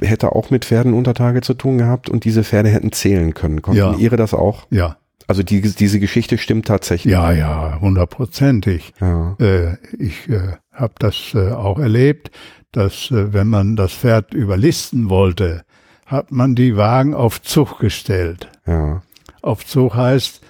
hätte 0.00 0.32
auch 0.32 0.50
mit 0.50 0.64
Pferden 0.64 0.92
unter 0.94 1.14
Tage 1.14 1.40
zu 1.42 1.54
tun 1.54 1.78
gehabt 1.78 2.08
und 2.10 2.24
diese 2.24 2.42
Pferde 2.44 2.68
hätten 2.70 2.92
zählen 2.92 3.34
können. 3.34 3.62
Konnten 3.62 3.78
Ja. 3.78 3.94
Ihre 3.96 4.16
das 4.16 4.34
auch? 4.34 4.66
Ja, 4.70 4.96
Also 5.28 5.42
die, 5.42 5.60
diese 5.60 6.00
Geschichte 6.00 6.36
stimmt 6.38 6.66
tatsächlich. 6.66 7.12
ja, 7.12 7.30
ja, 7.32 7.78
hundertprozentig. 7.80 8.92
Ja. 9.00 9.36
Äh, 9.38 9.76
ich 9.98 10.28
äh, 10.28 10.54
habe 10.72 10.94
das 10.98 11.32
äh, 11.34 11.50
auch 11.52 11.78
erlebt, 11.78 12.30
dass 12.72 13.10
äh, 13.10 13.32
wenn 13.32 13.46
man 13.46 13.76
das 13.76 13.92
Pferd 13.92 14.34
überlisten 14.34 15.08
wollte, 15.10 15.62
hat 16.06 16.32
man 16.32 16.54
die 16.54 16.76
Wagen 16.76 17.14
auf 17.14 17.40
Zug 17.42 17.78
gestellt. 17.78 18.48
ja. 18.66 19.02
Auf 19.40 19.64
Zug 19.64 19.94
heißt 19.94 20.40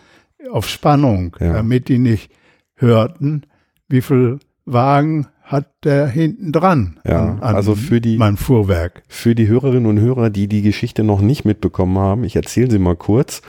auf 0.51 0.66
Spannung, 0.66 1.37
Ja. 1.41 1.53
damit 1.53 1.89
die 1.89 1.99
nicht 1.99 2.31
hörten, 2.77 3.43
wie 3.89 4.01
viel 4.01 4.39
Wagen 4.64 5.27
hat 5.49 5.66
der 5.84 6.07
hinten 6.07 6.53
dran 6.53 7.01
Ja, 7.05 7.20
an, 7.20 7.40
an 7.40 7.55
also 7.57 7.74
für 7.74 8.01
die- 8.01 8.18
mein 8.18 8.36
Fuhrwerk. 8.36 9.03
Für 9.09 9.34
die 9.34 9.49
Hörerinnen 9.49 9.86
und 9.86 9.99
Hörer, 9.99 10.30
die 10.30 10.46
die 10.46 10.62
Geschichte 10.62 11.03
noch 11.05 11.20
nicht 11.20 11.44
mitbekommen 11.44 11.99
haben, 11.99 12.24
ich 12.24 12.36
erzähle 12.36 12.70
sie 12.70 12.78
mal 12.78 12.96
kurz. 12.96 13.42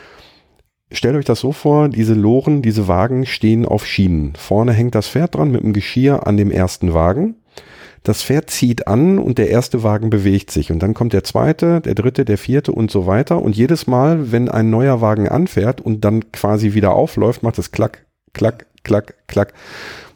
Stellt 0.92 1.16
euch 1.16 1.26
das 1.26 1.40
so 1.42 1.52
vor, 1.52 1.88
diese 1.90 2.16
Loren, 2.16 2.62
diese 2.64 2.88
Wagen 2.88 3.26
stehen 3.26 3.66
auf 3.66 3.86
Schienen. 3.86 4.34
Vorne 4.36 4.74
hängt 4.74 4.96
das 4.96 5.08
Pferd 5.08 5.36
dran 5.36 5.52
mit 5.52 5.62
dem 5.62 5.74
Geschirr 5.74 6.26
an 6.26 6.36
dem 6.38 6.50
ersten 6.50 6.94
Wagen. 6.94 7.36
Das 8.04 8.24
Pferd 8.24 8.50
zieht 8.50 8.88
an 8.88 9.20
und 9.20 9.38
der 9.38 9.50
erste 9.50 9.84
Wagen 9.84 10.10
bewegt 10.10 10.50
sich. 10.52 10.72
Und 10.72 10.82
dann 10.82 10.94
kommt 10.94 11.12
der 11.14 11.26
zweite, 11.26 11.82
der 11.82 11.94
dritte, 11.96 12.24
der 12.26 12.38
vierte 12.38 12.72
und 12.72 12.90
so 12.90 13.06
weiter. 13.06 13.42
Und 13.42 13.56
jedes 13.58 13.86
Mal, 13.88 14.32
wenn 14.32 14.48
ein 14.50 14.70
neuer 14.70 15.02
Wagen 15.02 15.28
anfährt 15.28 15.82
und 15.82 16.06
dann 16.06 16.32
quasi 16.32 16.74
wieder 16.74 16.94
aufläuft, 16.94 17.44
macht 17.44 17.60
es 17.60 17.72
klack, 17.72 18.06
klack, 18.34 18.66
klack, 18.84 19.16
klack. 19.28 19.54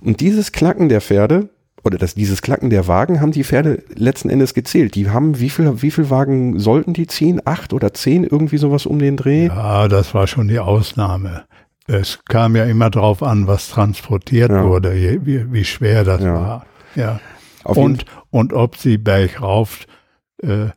Und 0.01 0.21
dieses 0.21 0.53
Klacken 0.53 0.88
der 0.89 1.01
Pferde 1.01 1.49
oder 1.84 1.97
das, 1.97 2.15
dieses 2.15 2.41
Klacken 2.41 2.69
der 2.69 2.88
Wagen 2.88 3.19
haben 3.21 3.31
die 3.31 3.43
Pferde 3.43 3.84
letzten 3.95 4.29
Endes 4.29 4.53
gezählt. 4.53 4.95
Die 4.95 5.09
haben, 5.09 5.39
wie 5.39 5.49
viel, 5.49 5.81
wie 5.81 5.91
viel 5.91 6.09
Wagen 6.09 6.59
sollten 6.59 6.93
die 6.93 7.07
ziehen? 7.07 7.41
Acht 7.45 7.73
oder 7.73 7.93
zehn? 7.93 8.23
Irgendwie 8.23 8.57
sowas 8.57 8.86
um 8.86 8.99
den 8.99 9.17
Dreh? 9.17 9.47
Ja, 9.47 9.88
das 9.88 10.13
war 10.13 10.27
schon 10.27 10.47
die 10.47 10.59
Ausnahme. 10.59 11.43
Es 11.86 12.19
kam 12.25 12.55
ja 12.55 12.63
immer 12.63 12.89
drauf 12.89 13.21
an, 13.21 13.47
was 13.47 13.67
transportiert 13.69 14.49
Ja. 14.51 14.63
wurde, 14.63 14.93
wie, 15.25 15.51
wie 15.51 15.65
schwer 15.65 16.03
das 16.05 16.21
Ja. 16.21 16.34
war. 16.34 16.65
Ja. 16.95 17.19
Auf 17.65 17.75
und, 17.77 18.05
und 18.29 18.53
ob 18.53 18.77
sie 18.77 18.97
bergauf 18.97 19.86
äh, 20.41 20.67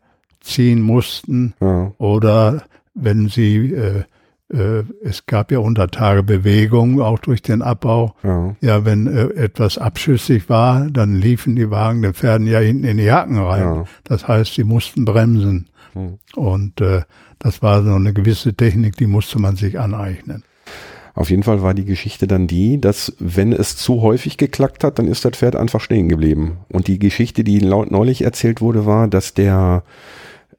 ziehen 0.41 0.81
mussten 0.81 1.55
ja, 1.61 1.93
oder 1.99 2.63
wenn 2.95 3.29
sie, 3.29 3.73
äh, 3.73 4.03
es 4.49 5.27
gab 5.27 5.51
ja 5.51 5.59
unter 5.59 5.89
Tage 5.89 6.23
Bewegung, 6.23 7.01
auch 7.01 7.19
durch 7.19 7.43
den 7.43 7.63
Abbau. 7.63 8.15
ja, 8.23 8.57
Ja, 8.61 8.85
wenn 8.85 9.07
äh, 9.07 9.27
etwas 9.35 9.77
abschüssig 9.77 10.49
war, 10.49 10.89
dann 10.91 11.17
liefen 11.17 11.57
die 11.57 11.71
Wagen 11.71 12.03
den 12.03 12.15
Pferden 12.15 12.47
ja 12.47 12.61
hinten 12.61 12.85
in 12.85 12.99
die 12.99 13.05
Jacken 13.05 13.39
rein. 13.39 13.63
Ja. 13.63 13.85
Das 14.05 14.29
heißt, 14.29 14.55
sie 14.55 14.65
mussten 14.65 15.05
bremsen. 15.05 15.67
Hm. 15.95 16.19
Und 16.35 16.81
äh, 16.81 17.03
das 17.39 17.63
war 17.63 17.83
so 17.83 17.93
eine 17.93 18.13
gewisse 18.13 18.55
Technik, 18.55 18.97
die 18.97 19.07
musste 19.07 19.41
man 19.41 19.57
sich 19.57 19.79
aneignen. 19.81 20.45
Auf 21.15 21.31
jeden 21.31 21.43
Fall 21.43 21.63
war 21.63 21.73
die 21.73 21.87
Geschichte 21.87 22.27
dann 22.27 22.47
die, 22.47 22.79
dass 22.79 23.17
wenn 23.19 23.53
es 23.53 23.77
zu 23.77 24.03
häufig 24.03 24.37
geklackt 24.37 24.85
hat, 24.85 24.99
dann 24.99 25.09
ist 25.09 25.25
das 25.25 25.33
Pferd 25.33 25.57
einfach 25.57 25.81
stehen 25.81 26.11
geblieben. 26.11 26.59
Und 26.69 26.89
die 26.89 26.99
Geschichte, 26.99 27.43
die 27.43 27.59
laut 27.59 27.91
neulich 27.91 28.23
erzählt 28.23 28.61
wurde, 28.61 28.85
war, 28.85 29.09
dass 29.09 29.33
der 29.33 29.83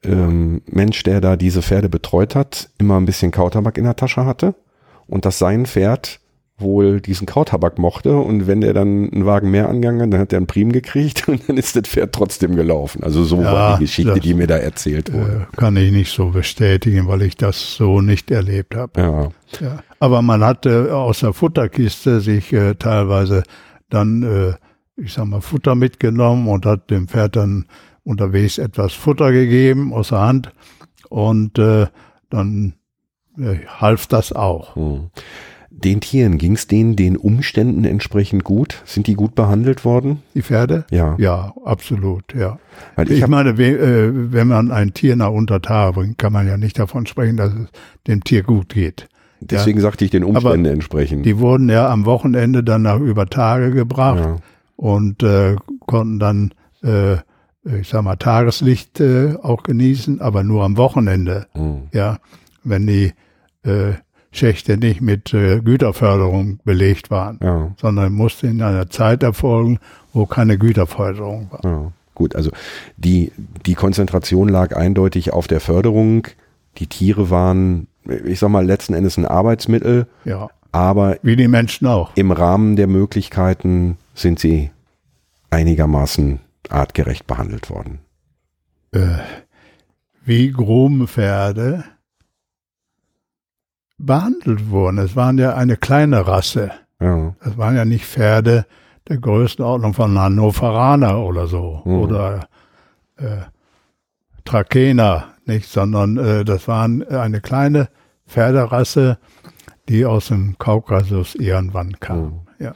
ähm, 0.04 0.62
Mensch, 0.66 1.02
der 1.02 1.20
da 1.20 1.36
diese 1.36 1.62
Pferde 1.62 1.88
betreut 1.88 2.34
hat, 2.34 2.70
immer 2.78 2.96
ein 2.98 3.06
bisschen 3.06 3.30
Kautabak 3.30 3.78
in 3.78 3.84
der 3.84 3.96
Tasche 3.96 4.24
hatte 4.24 4.54
und 5.06 5.24
dass 5.24 5.38
sein 5.38 5.66
Pferd 5.66 6.20
wohl 6.60 7.00
diesen 7.00 7.24
Kautabak 7.24 7.78
mochte 7.78 8.16
und 8.16 8.48
wenn 8.48 8.60
der 8.60 8.74
dann 8.74 9.08
einen 9.12 9.26
Wagen 9.26 9.52
mehr 9.52 9.68
angegangen 9.68 10.00
hat, 10.02 10.12
dann 10.12 10.20
hat 10.20 10.32
er 10.32 10.38
einen 10.38 10.48
Prim 10.48 10.72
gekriegt 10.72 11.28
und 11.28 11.48
dann 11.48 11.56
ist 11.56 11.76
das 11.76 11.84
Pferd 11.88 12.12
trotzdem 12.12 12.56
gelaufen. 12.56 13.04
Also 13.04 13.22
so 13.22 13.36
Ja, 13.40 13.52
war 13.52 13.78
die 13.78 13.84
Geschichte, 13.84 14.10
das- 14.12 14.20
die 14.20 14.34
mir 14.34 14.48
da 14.48 14.56
erzählt 14.56 15.12
wurde. 15.12 15.46
Äh, 15.52 15.56
kann 15.56 15.76
ich 15.76 15.92
nicht 15.92 16.12
so 16.12 16.30
bestätigen, 16.30 17.06
weil 17.06 17.22
ich 17.22 17.36
das 17.36 17.74
so 17.76 18.00
nicht 18.00 18.30
erlebt 18.32 18.74
habe. 18.74 19.00
Ja, 19.00 19.22
Ja. 19.60 19.78
Aber 20.00 20.20
man 20.22 20.42
hatte 20.44 20.94
aus 20.96 21.20
der 21.20 21.32
Futterkiste 21.32 22.20
sich 22.20 22.52
äh, 22.52 22.74
teilweise 22.74 23.44
dann, 23.88 24.22
äh, 24.24 24.54
ich 25.00 25.12
sag 25.12 25.26
mal, 25.26 25.40
Futter 25.40 25.76
mitgenommen 25.76 26.48
und 26.48 26.66
hat 26.66 26.90
dem 26.90 27.06
Pferd 27.06 27.36
dann 27.36 27.66
unterwegs 28.08 28.58
etwas 28.58 28.94
Futter 28.94 29.32
gegeben 29.32 29.92
aus 29.92 30.08
der 30.08 30.20
Hand 30.20 30.50
und 31.10 31.58
äh, 31.58 31.86
dann 32.30 32.74
äh, 33.38 33.58
half 33.66 34.06
das 34.06 34.32
auch. 34.32 34.74
Hm. 34.76 35.10
Den 35.70 36.00
Tieren, 36.00 36.38
ging 36.38 36.54
es 36.54 36.66
denen 36.66 36.96
den 36.96 37.16
Umständen 37.16 37.84
entsprechend 37.84 38.42
gut? 38.42 38.82
Sind 38.84 39.06
die 39.06 39.14
gut 39.14 39.36
behandelt 39.36 39.84
worden? 39.84 40.22
Die 40.34 40.42
Pferde? 40.42 40.86
Ja. 40.90 41.14
Ja, 41.18 41.54
absolut, 41.64 42.34
ja. 42.34 42.58
Weil 42.96 43.12
Ich, 43.12 43.20
ich 43.20 43.28
meine, 43.28 43.58
we, 43.58 43.78
äh, 43.78 44.10
wenn 44.32 44.48
man 44.48 44.72
ein 44.72 44.92
Tier 44.92 45.14
nach 45.14 45.30
Untertage 45.30 45.92
bringt, 45.92 46.18
kann 46.18 46.32
man 46.32 46.48
ja 46.48 46.56
nicht 46.56 46.78
davon 46.78 47.06
sprechen, 47.06 47.36
dass 47.36 47.52
es 47.52 47.68
dem 48.08 48.24
Tier 48.24 48.42
gut 48.42 48.70
geht. 48.70 49.06
deswegen 49.40 49.80
sagte 49.80 50.04
ich 50.04 50.10
den 50.10 50.24
Umständen 50.24 50.64
entsprechend. 50.64 51.26
Die 51.26 51.38
wurden 51.38 51.68
ja 51.68 51.88
am 51.90 52.06
Wochenende 52.06 52.64
dann 52.64 52.82
nach 52.82 52.98
über 52.98 53.26
Tage 53.26 53.70
gebracht 53.70 54.24
ja. 54.24 54.36
und 54.76 55.22
äh, 55.22 55.54
konnten 55.86 56.18
dann, 56.18 56.54
äh, 56.82 57.18
ich 57.80 57.88
sag 57.88 58.02
mal, 58.02 58.16
Tageslicht 58.16 59.00
äh, 59.00 59.34
auch 59.42 59.62
genießen, 59.62 60.20
aber 60.20 60.42
nur 60.42 60.64
am 60.64 60.76
Wochenende. 60.76 61.46
Hm. 61.52 61.88
Ja, 61.92 62.18
wenn 62.64 62.86
die 62.86 63.12
äh, 63.64 63.92
Schächte 64.30 64.76
nicht 64.76 65.00
mit 65.00 65.32
äh, 65.34 65.60
Güterförderung 65.60 66.60
belegt 66.64 67.10
waren, 67.10 67.38
ja, 67.42 67.72
sondern 67.80 68.12
musste 68.12 68.46
in 68.46 68.62
einer 68.62 68.88
Zeit 68.90 69.22
erfolgen, 69.22 69.78
wo 70.12 70.26
keine 70.26 70.58
Güterförderung 70.58 71.48
war. 71.50 71.60
ja. 71.64 71.92
Gut, 72.14 72.34
also 72.34 72.50
die, 72.96 73.30
die 73.64 73.74
Konzentration 73.76 74.48
lag 74.48 74.74
eindeutig 74.76 75.32
auf 75.32 75.46
der 75.46 75.60
Förderung. 75.60 76.26
Die 76.78 76.88
Tiere 76.88 77.30
waren, 77.30 77.86
ich 78.24 78.40
sag 78.40 78.48
mal, 78.50 78.66
letzten 78.66 78.92
Endes 78.94 79.16
ein 79.18 79.24
Arbeitsmittel, 79.24 80.08
Ja, 80.24 80.48
aber 80.72 81.16
wie 81.22 81.36
die 81.36 81.46
Menschen 81.46 81.86
auch. 81.86 82.10
im 82.16 82.32
Rahmen 82.32 82.74
der 82.74 82.88
Möglichkeiten 82.88 83.98
sind 84.14 84.40
sie 84.40 84.70
einigermaßen 85.50 86.40
artgerecht 86.68 87.26
behandelt 87.26 87.70
worden. 87.70 88.00
Äh, 88.92 89.18
wie 90.24 90.50
Grubenpferde 90.52 91.84
behandelt 93.98 94.70
wurden. 94.70 94.98
Es 94.98 95.16
waren 95.16 95.38
ja 95.38 95.54
eine 95.54 95.76
kleine 95.76 96.26
Rasse. 96.26 96.70
Ja, 97.00 97.34
Das 97.42 97.56
waren 97.56 97.76
ja 97.76 97.84
nicht 97.84 98.04
Pferde 98.04 98.66
der 99.08 99.18
Größenordnung 99.18 99.94
von 99.94 100.18
Hannoveraner 100.18 101.18
oder 101.20 101.46
so 101.46 101.82
Mhm. 101.84 101.92
oder 101.98 102.48
äh, 103.16 103.42
Trakener, 104.44 105.34
nicht, 105.46 105.68
sondern 105.68 106.16
äh, 106.18 106.44
das 106.44 106.68
waren 106.68 107.06
eine 107.08 107.40
kleine 107.40 107.88
Pferderasse, 108.26 109.18
die 109.88 110.04
aus 110.04 110.28
dem 110.28 110.56
Kaukasus 110.58 111.34
irgendwann 111.34 111.98
kam. 112.00 112.18
Mhm. 112.20 112.40
Ja. 112.58 112.74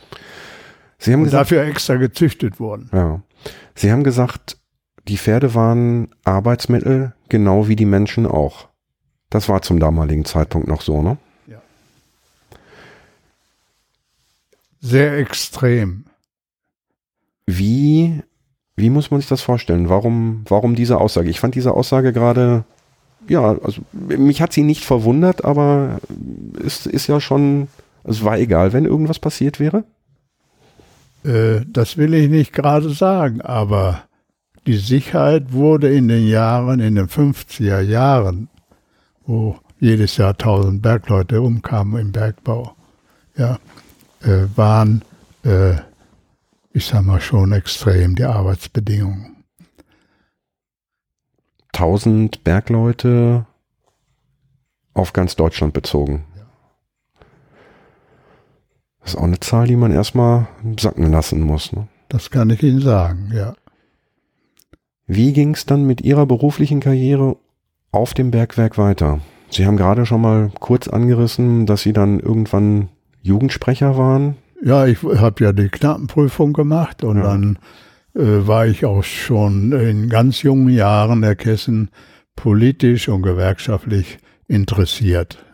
Sie 0.99 1.12
haben 1.12 1.20
Und 1.20 1.24
gesagt, 1.26 1.43
dafür 1.51 1.62
extra 1.64 1.97
gezüchtet 1.97 2.59
wurden. 2.61 2.89
ja. 2.93 3.20
Sie 3.74 3.90
haben 3.90 4.05
gesagt, 4.05 4.59
die 5.09 5.18
Pferde 5.18 5.55
waren 5.55 6.14
Arbeitsmittel, 6.24 7.14
genau 7.28 7.68
wie 7.68 7.76
die 7.76 7.86
Menschen 7.86 8.26
auch. 8.26 8.68
Das 9.30 9.49
war 9.49 9.62
zum 9.62 9.80
damaligen 9.80 10.24
Zeitpunkt 10.24 10.68
noch 10.68 10.82
so, 10.82 11.03
ne? 11.03 11.16
Sehr 14.82 15.16
extrem. 15.16 16.05
Wie, 17.47 18.20
wie 18.74 18.90
muss 18.90 19.12
man 19.12 19.20
sich 19.20 19.28
das 19.28 19.40
vorstellen? 19.40 19.88
Warum, 19.88 20.45
warum 20.49 20.74
diese 20.74 20.99
Aussage? 20.99 21.30
Ich 21.30 21.38
fand 21.38 21.55
diese 21.55 21.72
Aussage 21.72 22.12
gerade, 22.12 22.64
ja, 23.28 23.57
also 23.62 23.82
mich 23.93 24.43
hat 24.43 24.53
sie 24.53 24.64
nicht 24.64 24.84
verwundert, 24.84 25.45
aber 25.45 26.01
es 26.64 26.86
ist 26.86 27.07
ja 27.07 27.20
schon, 27.20 27.68
es 28.03 28.24
war 28.24 28.38
egal, 28.38 28.72
wenn 28.72 28.84
irgendwas 28.84 29.20
passiert 29.20 29.61
wäre. 29.61 29.84
Äh, 31.24 31.60
das 31.66 31.96
will 31.96 32.14
ich 32.14 32.28
nicht 32.28 32.52
gerade 32.52 32.90
sagen, 32.90 33.40
aber 33.40 34.04
die 34.66 34.76
Sicherheit 34.76 35.52
wurde 35.52 35.92
in 35.92 36.08
den 36.08 36.26
Jahren, 36.26 36.80
in 36.80 36.94
den 36.94 37.08
50er 37.08 37.80
Jahren, 37.80 38.48
wo 39.26 39.58
jedes 39.80 40.16
Jahr 40.16 40.36
tausend 40.36 40.82
Bergleute 40.82 41.40
umkamen 41.40 42.00
im 42.00 42.12
Bergbau, 42.12 42.76
ja, 43.36 43.58
äh, 44.22 44.46
waren, 44.54 45.02
äh, 45.44 45.74
ich 46.72 46.86
sag 46.86 47.02
mal 47.04 47.20
schon 47.20 47.52
extrem, 47.52 48.14
die 48.14 48.24
Arbeitsbedingungen. 48.24 49.44
Tausend 51.72 52.44
Bergleute 52.44 53.46
auf 54.94 55.12
ganz 55.12 55.36
Deutschland 55.36 55.72
bezogen. 55.72 56.24
Das 59.03 59.14
ist 59.14 59.18
auch 59.18 59.24
eine 59.24 59.40
Zahl, 59.40 59.66
die 59.66 59.76
man 59.76 59.92
erstmal 59.92 60.46
sacken 60.78 61.11
lassen 61.11 61.40
muss. 61.40 61.72
Ne? 61.72 61.88
Das 62.09 62.30
kann 62.30 62.50
ich 62.50 62.62
Ihnen 62.62 62.80
sagen, 62.80 63.32
ja. 63.34 63.55
Wie 65.07 65.32
ging 65.32 65.55
es 65.55 65.66
dann 65.66 65.84
mit 65.84 66.00
Ihrer 66.03 66.26
beruflichen 66.26 66.80
Karriere 66.80 67.36
auf 67.90 68.14
dem 68.14 68.30
Bergwerk 68.30 68.78
weiter? 68.78 69.20
Sie 69.50 69.66
haben 69.66 69.76
gerade 69.76 70.07
schon 70.07 70.20
mal 70.20 70.50
kurz 70.61 70.88
angerissen, 70.88 71.66
dass 71.66 71.82
Sie 71.82 71.92
dann 71.92 72.20
irgendwann 72.20 72.88
Jugendsprecher 73.20 73.98
waren. 73.98 74.36
Ja, 74.64 74.86
ich 74.86 75.03
habe 75.03 75.44
ja 75.44 75.53
die 75.53 75.68
Knappenprüfung 75.68 76.53
gemacht 76.53 77.03
und 77.03 77.18
ja. 77.18 77.24
dann 77.24 77.59
äh, 78.14 78.46
war 78.46 78.66
ich 78.66 78.84
auch 78.84 79.03
schon 79.03 79.72
in 79.72 80.09
ganz 80.09 80.42
jungen 80.42 80.68
Jahren 80.68 81.22
der 81.22 81.34
Kessen 81.34 81.90
politisch 82.36 83.09
und 83.09 83.22
gewerkschaftlich 83.22 84.18
interessiert. 84.48 85.44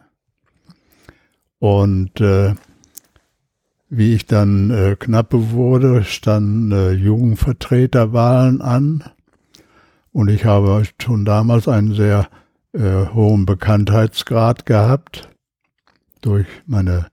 Und 1.58 2.20
äh, 2.20 2.54
wie 3.90 4.14
ich 4.14 4.26
dann 4.26 4.70
äh, 4.70 4.96
knappe 4.98 5.50
wurde, 5.50 6.04
standen 6.04 6.72
äh, 6.72 6.92
Jugendvertreterwahlen 6.92 8.60
an. 8.60 9.04
Und 10.12 10.28
ich 10.28 10.44
habe 10.44 10.82
schon 11.00 11.24
damals 11.24 11.68
einen 11.68 11.94
sehr 11.94 12.28
äh, 12.72 13.06
hohen 13.14 13.46
Bekanntheitsgrad 13.46 14.66
gehabt 14.66 15.30
durch 16.20 16.46
meine 16.66 17.06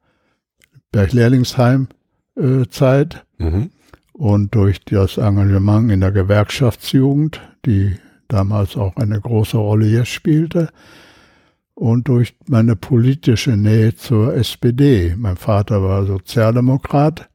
Berglehrlingsheim-Zeit 0.92 3.26
äh, 3.40 3.44
mhm. 3.44 3.70
und 4.14 4.56
durch 4.56 4.84
das 4.84 5.18
Engagement 5.18 5.92
in 5.92 6.02
der 6.02 6.12
Gewerkschaftsjugend, 6.12 7.40
die 7.66 7.96
damals 8.28 8.76
auch 8.76 8.98
eine 8.98 9.22
große 9.22 9.58
Rolle 9.58 9.88
jetzt 9.88 10.10
spielte 10.10 10.70
und 11.76 12.08
durch 12.08 12.36
meine 12.48 12.76
politische 12.76 13.58
Nähe 13.58 13.96
zur 13.96 14.34
SPD. 14.34 15.14
Mein 15.18 15.36
Vater 15.36 15.84
war 15.84 16.06
Sozialdemokrat. 16.06 17.30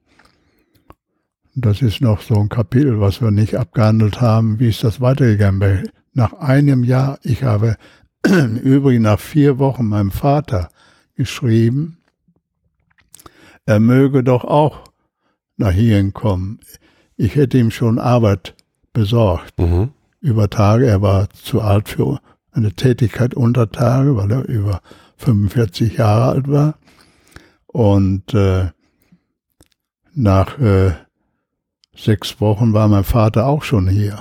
Das 1.54 1.82
ist 1.82 2.00
noch 2.00 2.22
so 2.22 2.36
ein 2.36 2.48
Kapitel, 2.48 3.00
was 3.00 3.20
wir 3.20 3.30
nicht 3.30 3.56
abgehandelt 3.56 4.20
haben. 4.20 4.58
Wie 4.58 4.70
ist 4.70 4.82
das 4.82 5.00
weitergegangen? 5.00 5.90
Nach 6.14 6.32
einem 6.32 6.84
Jahr, 6.84 7.18
ich 7.22 7.44
habe 7.44 7.76
im 8.26 8.56
Übrigen 8.56 9.02
nach 9.02 9.20
vier 9.20 9.58
Wochen 9.58 9.86
meinem 9.86 10.10
Vater 10.10 10.70
geschrieben, 11.14 11.98
er 13.66 13.78
möge 13.78 14.24
doch 14.24 14.44
auch 14.44 14.84
nach 15.56 15.70
hierhin 15.70 16.14
kommen. 16.14 16.60
Ich 17.16 17.36
hätte 17.36 17.58
ihm 17.58 17.70
schon 17.70 17.98
Arbeit 17.98 18.56
besorgt. 18.92 19.58
Mhm. 19.58 19.90
Über 20.20 20.50
Tage, 20.50 20.86
er 20.86 21.02
war 21.02 21.30
zu 21.30 21.60
alt 21.60 21.88
für 21.88 22.20
eine 22.52 22.72
Tätigkeit 22.72 23.34
unter 23.34 23.70
Tage, 23.70 24.16
weil 24.16 24.30
er 24.30 24.48
über 24.48 24.80
45 25.16 25.98
Jahre 25.98 26.32
alt 26.32 26.48
war. 26.48 26.74
Und 27.66 28.34
äh, 28.34 28.70
nach 30.14 30.58
äh, 30.58 30.92
sechs 31.96 32.40
Wochen 32.40 32.72
war 32.72 32.88
mein 32.88 33.04
Vater 33.04 33.46
auch 33.46 33.62
schon 33.62 33.88
hier. 33.88 34.18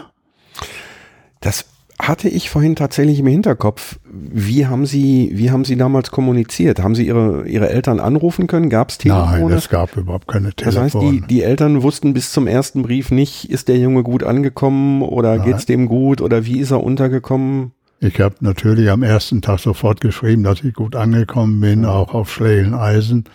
Das 1.40 1.66
hatte 2.00 2.30
ich 2.30 2.50
vorhin 2.50 2.76
tatsächlich 2.76 3.20
im 3.20 3.28
Hinterkopf. 3.28 4.00
Wie 4.06 4.68
haben 4.68 4.86
Sie, 4.86 5.32
wie 5.34 5.52
haben 5.52 5.66
Sie 5.66 5.76
damals 5.76 6.12
kommuniziert? 6.12 6.80
Haben 6.80 6.96
Sie 6.96 7.06
Ihre, 7.06 7.46
Ihre 7.46 7.70
Eltern 7.70 8.00
anrufen 8.00 8.48
können? 8.48 8.70
Gab 8.70 8.90
es 8.90 8.98
Telefone? 9.00 9.50
Nein, 9.50 9.52
es 9.52 9.70
gab 9.70 9.98
überhaupt 9.98 10.28
keine 10.28 10.54
Telefone. 10.54 10.86
Das 10.86 10.96
heißt, 10.96 11.04
die, 11.04 11.22
die 11.22 11.44
Eltern 11.44 11.84
wussten 11.84 12.14
bis 12.14 12.32
zum 12.32 12.48
ersten 12.48 12.84
Brief 12.84 13.12
nicht, 13.12 13.50
ist 13.50 13.68
der 13.68 13.78
Junge 13.78 14.04
gut 14.04 14.24
angekommen 14.24 15.02
oder 15.02 15.38
Nein. 15.38 15.46
geht's 15.46 15.66
dem 15.66 15.88
gut 15.88 16.22
oder 16.22 16.46
wie 16.46 16.60
ist 16.60 16.72
er 16.72 16.84
untergekommen? 16.84 17.74
Ich 18.02 18.22
habe 18.22 18.36
natürlich 18.40 18.90
am 18.90 19.04
ersten 19.04 19.42
Tag 19.42 19.60
sofort 19.60 20.00
geschrieben, 20.00 20.44
dass 20.44 20.64
ich 20.64 20.74
gut 20.74 20.96
angekommen 20.96 21.60
bin, 21.60 21.84
auch 21.84 22.14
auf 22.14 22.32
Schlägeneisen. 22.32 23.26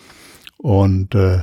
Und 0.56 1.14
äh, 1.14 1.42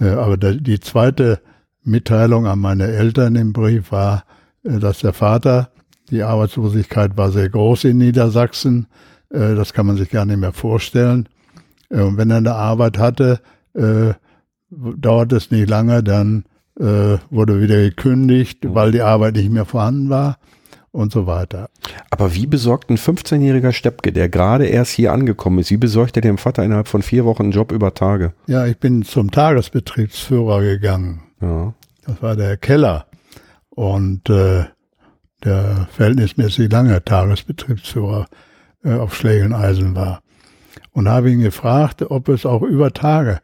äh, 0.00 0.08
aber 0.08 0.36
die 0.36 0.80
zweite 0.80 1.40
Mitteilung 1.84 2.46
an 2.46 2.58
meine 2.58 2.86
Eltern 2.86 3.36
im 3.36 3.52
Brief 3.52 3.92
war, 3.92 4.24
äh, 4.64 4.78
dass 4.78 5.00
der 5.00 5.12
Vater, 5.12 5.70
die 6.10 6.22
Arbeitslosigkeit 6.22 7.16
war 7.16 7.30
sehr 7.30 7.48
groß 7.48 7.84
in 7.84 7.98
Niedersachsen, 7.98 8.86
äh, 9.30 9.54
das 9.54 9.72
kann 9.72 9.86
man 9.86 9.96
sich 9.96 10.10
gar 10.10 10.24
nicht 10.24 10.38
mehr 10.38 10.52
vorstellen. 10.52 11.28
Und 11.88 12.16
wenn 12.16 12.30
er 12.30 12.38
eine 12.38 12.54
Arbeit 12.54 12.98
hatte, 12.98 13.40
dauert 14.70 15.32
es 15.32 15.52
nicht 15.52 15.68
lange, 15.70 16.02
dann 16.02 16.44
wurde 16.74 17.60
wieder 17.60 17.76
gekündigt, 17.76 18.58
weil 18.62 18.90
die 18.90 19.02
Arbeit 19.02 19.36
nicht 19.36 19.50
mehr 19.50 19.66
vorhanden 19.66 20.10
war 20.10 20.38
und 20.96 21.12
so 21.12 21.26
weiter. 21.26 21.68
Aber 22.10 22.34
wie 22.34 22.46
besorgt 22.46 22.90
ein 22.90 22.96
15-jähriger 22.96 23.72
Steppke, 23.72 24.12
der 24.12 24.28
gerade 24.28 24.66
erst 24.66 24.92
hier 24.92 25.12
angekommen 25.12 25.58
ist, 25.58 25.70
wie 25.70 25.76
besorgt 25.76 26.16
er 26.16 26.22
dem 26.22 26.38
Vater 26.38 26.64
innerhalb 26.64 26.88
von 26.88 27.02
vier 27.02 27.24
Wochen 27.26 27.44
einen 27.44 27.52
Job 27.52 27.70
über 27.70 27.92
Tage? 27.94 28.32
Ja, 28.46 28.66
ich 28.66 28.78
bin 28.78 29.02
zum 29.02 29.30
Tagesbetriebsführer 29.30 30.62
gegangen. 30.62 31.22
Ja. 31.40 31.74
Das 32.06 32.22
war 32.22 32.34
der 32.34 32.56
Keller. 32.56 33.06
Und 33.68 34.30
äh, 34.30 34.64
der 35.44 35.88
verhältnismäßig 35.92 36.72
lange 36.72 37.04
Tagesbetriebsführer 37.04 38.26
äh, 38.82 38.94
auf 38.94 39.14
Schlägeneisen 39.14 39.94
war. 39.94 40.22
Und 40.92 41.08
habe 41.08 41.30
ihn 41.30 41.40
gefragt, 41.40 42.02
ob 42.10 42.30
es 42.30 42.46
auch 42.46 42.62
über 42.62 42.94
Tage 42.94 43.40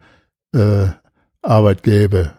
äh, 0.55 0.87
Arbeit 1.43 1.83
gäbe 1.83 2.33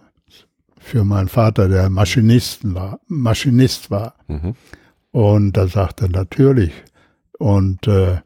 für 0.79 1.03
meinen 1.03 1.27
Vater, 1.27 1.69
der 1.69 1.91
Maschinisten 1.91 2.73
war, 2.73 2.99
Maschinist 3.07 3.91
war. 3.91 4.15
Mhm. 4.27 4.55
Und 5.13 5.53
da 5.53 5.67
sagte 5.67 6.05
er 6.05 6.09
natürlich. 6.09 6.73
Und 7.37 7.87
äh, 7.87 8.17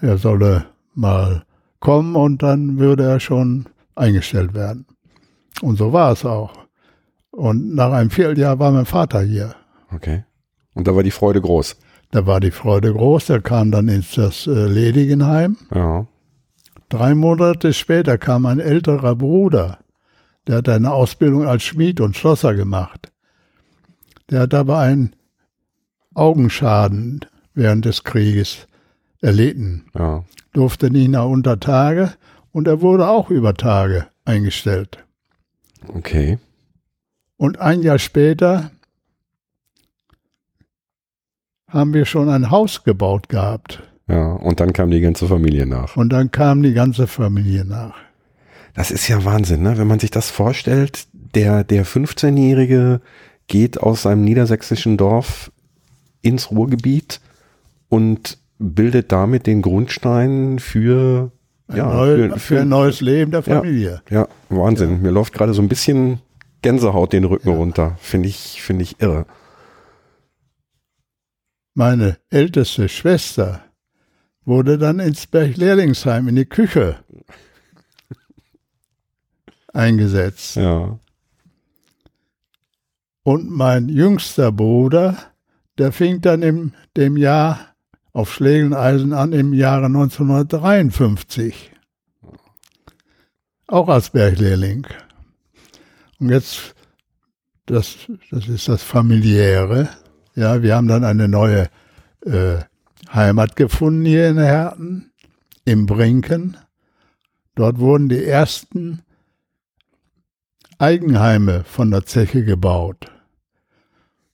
er 0.00 0.18
solle 0.18 0.66
mal 0.94 1.44
kommen 1.80 2.14
und 2.14 2.42
dann 2.42 2.78
würde 2.78 3.04
er 3.04 3.20
schon 3.20 3.66
eingestellt 3.96 4.54
werden. 4.54 4.86
Und 5.62 5.76
so 5.76 5.92
war 5.92 6.12
es 6.12 6.24
auch. 6.24 6.52
Und 7.32 7.74
nach 7.74 7.92
einem 7.92 8.10
Vierteljahr 8.10 8.58
war 8.58 8.70
mein 8.70 8.86
Vater 8.86 9.20
hier. 9.22 9.56
Okay. 9.92 10.24
Und 10.74 10.86
da 10.86 10.94
war 10.94 11.02
die 11.02 11.10
Freude 11.10 11.40
groß. 11.40 11.76
Da 12.12 12.24
war 12.24 12.38
die 12.38 12.52
Freude 12.52 12.92
groß. 12.92 13.30
Er 13.30 13.40
kam 13.40 13.72
dann 13.72 13.88
ins 13.88 14.12
das 14.12 14.46
äh, 14.46 14.66
Ledigenheim. 14.66 15.56
Ja. 15.74 16.06
Drei 16.88 17.14
Monate 17.14 17.72
später 17.72 18.16
kam 18.16 18.46
ein 18.46 18.60
älterer 18.60 19.16
Bruder. 19.16 19.78
Der 20.46 20.58
hat 20.58 20.68
eine 20.68 20.92
Ausbildung 20.92 21.46
als 21.46 21.64
Schmied 21.64 22.00
und 22.00 22.16
Schlosser 22.16 22.54
gemacht. 22.54 23.10
Der 24.30 24.40
hat 24.42 24.54
aber 24.54 24.78
einen 24.78 25.14
Augenschaden 26.20 27.20
während 27.54 27.86
des 27.86 28.04
Krieges 28.04 28.68
erlitten. 29.22 29.86
Ja. 29.94 30.24
Durfte 30.52 30.90
nicht 30.90 31.08
nach 31.08 31.24
unter 31.24 31.58
Tage 31.58 32.12
und 32.52 32.68
er 32.68 32.82
wurde 32.82 33.08
auch 33.08 33.30
über 33.30 33.54
Tage 33.54 34.06
eingestellt. 34.24 35.04
Okay. 35.88 36.38
Und 37.36 37.58
ein 37.58 37.82
Jahr 37.82 37.98
später 37.98 38.70
haben 41.68 41.94
wir 41.94 42.04
schon 42.04 42.28
ein 42.28 42.50
Haus 42.50 42.84
gebaut 42.84 43.30
gehabt. 43.30 43.82
Ja, 44.06 44.32
und 44.32 44.60
dann 44.60 44.74
kam 44.74 44.90
die 44.90 45.00
ganze 45.00 45.26
Familie 45.26 45.66
nach. 45.66 45.96
Und 45.96 46.10
dann 46.10 46.30
kam 46.30 46.62
die 46.62 46.74
ganze 46.74 47.06
Familie 47.06 47.64
nach. 47.64 47.94
Das 48.74 48.90
ist 48.90 49.08
ja 49.08 49.24
Wahnsinn, 49.24 49.62
ne? 49.62 49.78
Wenn 49.78 49.86
man 49.86 50.00
sich 50.00 50.10
das 50.10 50.30
vorstellt, 50.30 51.06
der, 51.12 51.64
der 51.64 51.86
15-Jährige 51.86 53.00
geht 53.46 53.80
aus 53.80 54.02
seinem 54.02 54.24
niedersächsischen 54.24 54.96
Dorf 54.96 55.50
ins 56.22 56.50
Ruhrgebiet 56.50 57.20
und 57.88 58.38
bildet 58.58 59.10
damit 59.10 59.46
den 59.46 59.62
Grundstein 59.62 60.58
für, 60.58 61.32
ein 61.68 61.76
ja, 61.76 61.92
neu, 61.92 62.30
für, 62.30 62.38
für, 62.38 62.60
ein 62.60 62.68
neues 62.68 63.00
Leben 63.00 63.30
der 63.30 63.42
Familie. 63.42 64.02
Ja, 64.10 64.20
ja 64.20 64.28
Wahnsinn. 64.48 64.90
Ja. 64.90 64.96
Mir 64.98 65.10
läuft 65.10 65.32
gerade 65.32 65.54
so 65.54 65.62
ein 65.62 65.68
bisschen 65.68 66.20
Gänsehaut 66.62 67.12
den 67.12 67.24
Rücken 67.24 67.48
ja. 67.48 67.54
runter. 67.54 67.96
Finde 68.00 68.28
ich, 68.28 68.62
finde 68.62 68.82
ich 68.82 69.00
irre. 69.00 69.26
Meine 71.74 72.18
älteste 72.28 72.88
Schwester 72.88 73.64
wurde 74.44 74.76
dann 74.76 74.98
ins 75.00 75.26
Berglehrlingsheim 75.26 76.28
in 76.28 76.36
die 76.36 76.44
Küche 76.44 76.96
eingesetzt. 79.72 80.56
Ja. 80.56 80.98
Und 83.22 83.50
mein 83.50 83.88
jüngster 83.88 84.50
Bruder, 84.50 85.16
der 85.80 85.92
fing 85.92 86.20
dann 86.20 86.42
in 86.42 86.74
dem 86.94 87.16
Jahr 87.16 87.74
auf 88.12 88.34
Schlägeleisen 88.34 89.14
an 89.14 89.32
im 89.32 89.54
Jahre 89.54 89.86
1953. 89.86 91.72
Auch 93.66 93.88
als 93.88 94.10
Berglehrling. 94.10 94.86
Und 96.18 96.28
jetzt, 96.28 96.74
das, 97.64 97.96
das 98.30 98.46
ist 98.48 98.68
das 98.68 98.82
familiäre. 98.82 99.88
Ja, 100.34 100.62
wir 100.62 100.76
haben 100.76 100.86
dann 100.86 101.02
eine 101.02 101.28
neue 101.28 101.70
äh, 102.26 102.58
Heimat 103.10 103.56
gefunden 103.56 104.04
hier 104.04 104.28
in 104.28 104.38
Herten, 104.38 105.12
im 105.64 105.86
Brinken. 105.86 106.58
Dort 107.54 107.78
wurden 107.78 108.10
die 108.10 108.22
ersten 108.22 109.02
Eigenheime 110.76 111.64
von 111.64 111.90
der 111.90 112.04
Zeche 112.04 112.44
gebaut. 112.44 113.10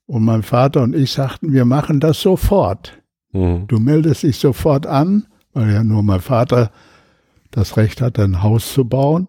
Und 0.07 0.25
mein 0.25 0.43
Vater 0.43 0.83
und 0.83 0.95
ich 0.95 1.13
sagten, 1.13 1.53
wir 1.53 1.65
machen 1.65 2.01
das 2.01 2.21
sofort. 2.21 3.03
Mhm. 3.33 3.67
Du 3.67 3.79
meldest 3.79 4.23
dich 4.23 4.39
sofort 4.39 4.87
an, 4.87 5.27
weil 5.53 5.73
ja 5.73 5.85
nur 5.85 6.03
mein 6.03 6.21
Vater 6.21 6.71
das 7.51 7.77
Recht 7.77 8.01
hat, 8.01 8.19
ein 8.19 8.43
Haus 8.43 8.73
zu 8.73 8.85
bauen. 8.85 9.29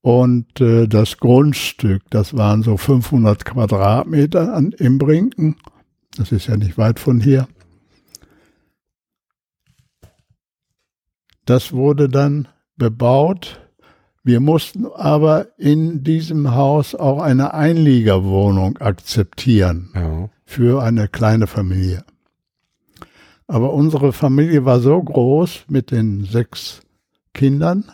Und 0.00 0.60
äh, 0.60 0.86
das 0.86 1.16
Grundstück, 1.16 2.02
das 2.10 2.36
waren 2.36 2.62
so 2.62 2.76
500 2.76 3.44
Quadratmeter 3.44 4.52
an, 4.52 4.72
im 4.72 4.98
Brinken. 4.98 5.56
Das 6.16 6.30
ist 6.30 6.46
ja 6.46 6.56
nicht 6.56 6.76
weit 6.76 7.00
von 7.00 7.20
hier. 7.20 7.48
Das 11.46 11.72
wurde 11.72 12.08
dann 12.08 12.48
bebaut. 12.76 13.60
Wir 14.24 14.40
mussten 14.40 14.86
aber 14.86 15.48
in 15.58 16.02
diesem 16.02 16.54
Haus 16.54 16.94
auch 16.94 17.20
eine 17.20 17.52
Einliegerwohnung 17.52 18.78
akzeptieren 18.78 19.90
ja. 19.94 20.30
für 20.46 20.82
eine 20.82 21.08
kleine 21.08 21.46
Familie. 21.46 22.04
Aber 23.46 23.74
unsere 23.74 24.14
Familie 24.14 24.64
war 24.64 24.80
so 24.80 25.00
groß 25.02 25.66
mit 25.68 25.90
den 25.90 26.24
sechs 26.24 26.80
Kindern, 27.34 27.92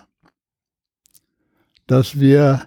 dass 1.89 2.21
wir 2.21 2.63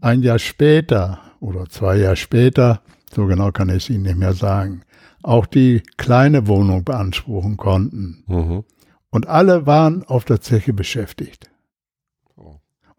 ein 0.00 0.22
Jahr 0.22 0.38
später 0.38 1.18
oder 1.40 1.68
zwei 1.68 1.96
Jahre 1.96 2.14
später, 2.14 2.80
so 3.12 3.26
genau 3.26 3.50
kann 3.50 3.70
ich 3.70 3.76
es 3.76 3.90
Ihnen 3.90 4.04
nicht 4.04 4.18
mehr 4.18 4.34
sagen, 4.34 4.82
auch 5.24 5.46
die 5.46 5.82
kleine 5.96 6.46
Wohnung 6.46 6.84
beanspruchen 6.84 7.56
konnten. 7.56 8.22
Mhm. 8.28 8.64
Und 9.10 9.26
alle 9.26 9.66
waren 9.66 10.04
auf 10.04 10.24
der 10.24 10.40
Zeche 10.40 10.72
beschäftigt. 10.72 11.47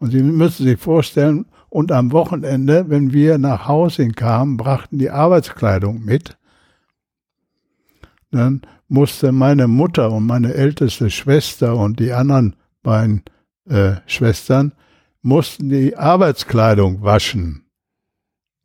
Und 0.00 0.10
Sie 0.10 0.22
müssen 0.22 0.64
sich 0.64 0.80
vorstellen, 0.80 1.46
und 1.68 1.92
am 1.92 2.10
Wochenende, 2.10 2.88
wenn 2.88 3.12
wir 3.12 3.38
nach 3.38 3.68
Hause 3.68 4.08
kamen, 4.08 4.56
brachten 4.56 4.98
die 4.98 5.10
Arbeitskleidung 5.10 6.04
mit. 6.04 6.36
Dann 8.32 8.62
musste 8.88 9.30
meine 9.30 9.68
Mutter 9.68 10.10
und 10.10 10.26
meine 10.26 10.52
älteste 10.54 11.10
Schwester 11.10 11.76
und 11.76 12.00
die 12.00 12.12
anderen 12.12 12.56
beiden 12.82 13.22
äh, 13.68 13.96
Schwestern 14.06 14.72
mussten 15.22 15.68
die 15.68 15.96
Arbeitskleidung 15.96 17.02
waschen. 17.02 17.66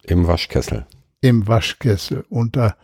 Im 0.04 0.26
Waschkessel. 0.26 0.88
Im 1.22 1.48
Waschkessel, 1.48 2.26
unter, 2.30 2.76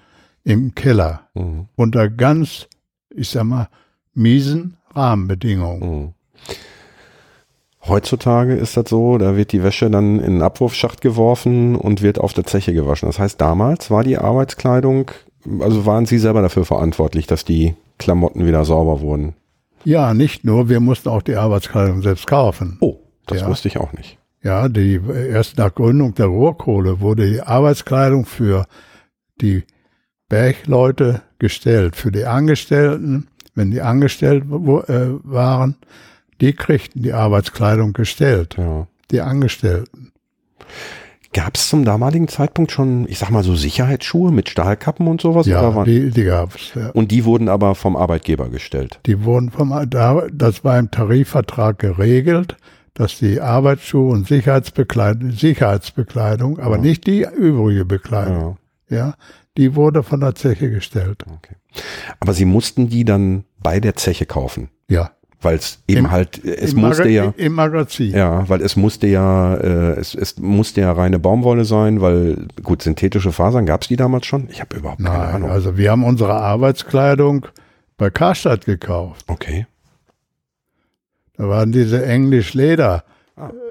im 0.44 0.76
Keller. 0.76 1.30
Mhm. 1.34 1.68
Unter 1.76 2.10
ganz, 2.10 2.68
ich 3.10 3.30
sag 3.30 3.46
mal, 3.46 3.70
miesen 4.14 4.78
Rahmenbedingungen. 4.94 6.02
Mhm. 6.02 6.14
Heutzutage 7.88 8.54
ist 8.54 8.78
das 8.78 8.90
so, 8.90 9.18
da 9.18 9.36
wird 9.36 9.52
die 9.52 9.64
Wäsche 9.64 9.90
dann 9.90 10.20
in 10.20 10.34
den 10.34 10.42
Abwurfschacht 10.42 11.02
geworfen 11.02 11.76
und 11.76 12.02
wird 12.02 12.20
auf 12.20 12.34
der 12.34 12.46
Zeche 12.46 12.74
gewaschen. 12.74 13.10
Das 13.10 13.18
heißt, 13.18 13.42
damals 13.42 13.90
war 13.90 14.04
die 14.04 14.18
Arbeitskleidung, 14.18 15.10
also 15.60 15.86
waren 15.86 16.06
Sie 16.06 16.20
selber 16.20 16.42
dafür 16.42 16.66
verantwortlich, 16.66 17.26
dass 17.26 17.44
die 17.44 17.76
Klamotten 17.98 18.46
wieder 18.46 18.66
sauber 18.66 19.02
wurden? 19.02 19.34
Ja, 19.84 20.14
nicht 20.14 20.44
nur, 20.44 20.70
wir 20.70 20.80
mussten 20.80 21.10
auch 21.10 21.24
die 21.24 21.36
Arbeitskleidung 21.36 22.04
selbst 22.04 22.28
kaufen. 22.28 22.78
Oh, 22.82 22.98
das 23.26 23.42
ja. 23.42 23.48
wusste 23.48 23.68
ich 23.68 23.78
auch 23.78 23.94
nicht. 23.94 24.20
Ja, 24.44 24.70
die 24.70 25.00
erst 25.32 25.58
nach 25.58 25.74
Gründung 25.74 26.14
der 26.14 26.28
Rohrkohle 26.28 27.00
wurde 27.00 27.30
die 27.30 27.42
Arbeitskleidung 27.42 28.26
für 28.26 28.66
die 29.40 29.64
Bergleute 30.30 31.22
gestellt, 31.40 31.96
für 31.96 32.12
die 32.12 32.26
Angestellten 32.26 33.28
wenn 33.56 33.72
die 33.72 33.82
angestellt 33.82 34.46
äh, 34.46 35.08
waren, 35.24 35.76
die 36.42 36.54
kriegten 36.54 37.04
die 37.04 37.14
Arbeitskleidung 37.14 37.94
gestellt. 37.94 38.56
Ja. 38.58 38.88
Die 39.12 39.22
Angestellten. 39.22 40.12
Gab 41.34 41.56
es 41.56 41.70
zum 41.70 41.86
damaligen 41.86 42.28
Zeitpunkt 42.28 42.74
schon, 42.74 43.08
ich 43.08 43.18
sag 43.18 43.30
mal 43.30 43.44
so 43.44 43.56
Sicherheitsschuhe 43.56 44.32
mit 44.32 44.50
Stahlkappen 44.50 45.08
und 45.08 45.22
sowas? 45.22 45.46
Ja, 45.46 45.86
die, 45.86 46.10
die 46.10 46.26
gab 46.26 46.56
es. 46.56 46.74
Ja. 46.76 46.90
Und 46.90 47.12
die 47.12 47.24
wurden 47.24 47.48
aber 47.48 47.76
vom 47.76 47.96
Arbeitgeber 47.96 48.50
gestellt? 48.50 49.00
Die 49.06 49.24
wurden 49.24 49.50
vom, 49.50 49.74
das 49.90 50.64
war 50.66 50.78
im 50.78 50.92
Tarifvertrag 50.92 51.80
geregelt, 51.80 52.58
dass 52.94 53.18
die 53.18 53.40
Arbeitsschuhe 53.40 54.12
und 54.12 54.28
Sicherheitsbekleidung, 54.28 55.32
Sicherheitsbekleidung, 55.32 56.60
aber 56.60 56.76
ja. 56.76 56.82
nicht 56.82 57.08
die 57.08 57.22
übrige 57.22 57.86
Bekleidung, 57.86 58.58
ja. 58.90 58.98
ja, 58.98 59.14
die 59.58 59.76
wurde 59.76 60.04
von 60.04 60.20
der 60.20 60.36
Zeche 60.36 60.70
gestellt. 60.70 61.24
Okay. 61.26 61.56
Aber 62.20 62.34
Sie 62.34 62.46
mussten 62.46 62.90
die 62.90 63.06
dann 63.06 63.46
bei 63.64 63.80
der 63.80 63.96
Zeche 63.96 64.26
kaufen? 64.26 64.70
Ja. 64.90 65.12
Weil 65.42 65.56
es 65.56 65.80
eben 65.88 66.06
Im, 66.06 66.12
halt, 66.12 66.44
es 66.46 66.76
musste 66.76 67.10
ja. 67.10 67.34
Im 67.36 67.54
Magazin. 67.54 68.12
Ja, 68.12 68.48
weil 68.48 68.62
es 68.62 68.76
musste 68.76 69.08
ja, 69.08 69.56
äh, 69.56 70.00
es, 70.00 70.14
es 70.14 70.38
musste 70.38 70.82
ja 70.82 70.92
reine 70.92 71.18
Baumwolle 71.18 71.66
sein, 71.66 72.00
weil, 72.00 72.48
gut, 72.62 72.84
synthetische 72.84 73.32
Fasern 73.32 73.66
gab 73.66 73.82
es 73.82 73.88
die 73.88 73.96
damals 73.96 74.28
schon? 74.28 74.48
Ich 74.52 74.62
habe 74.62 74.78
überhaupt 74.78 75.04
keine 75.04 75.18
Nein, 75.18 75.36
Ahnung. 75.36 75.50
Also 75.50 75.78
wir 75.78 75.90
haben 75.90 76.04
unsere 76.04 76.36
Arbeitskleidung 76.36 77.48
bei 77.98 78.12
Karstadt 78.12 78.66
gekauft. 78.66 79.26
Okay. 79.28 79.66
Da 81.38 81.50
waren 81.50 81.72
diese 81.72 82.06
Englisch-Leder 82.06 83.04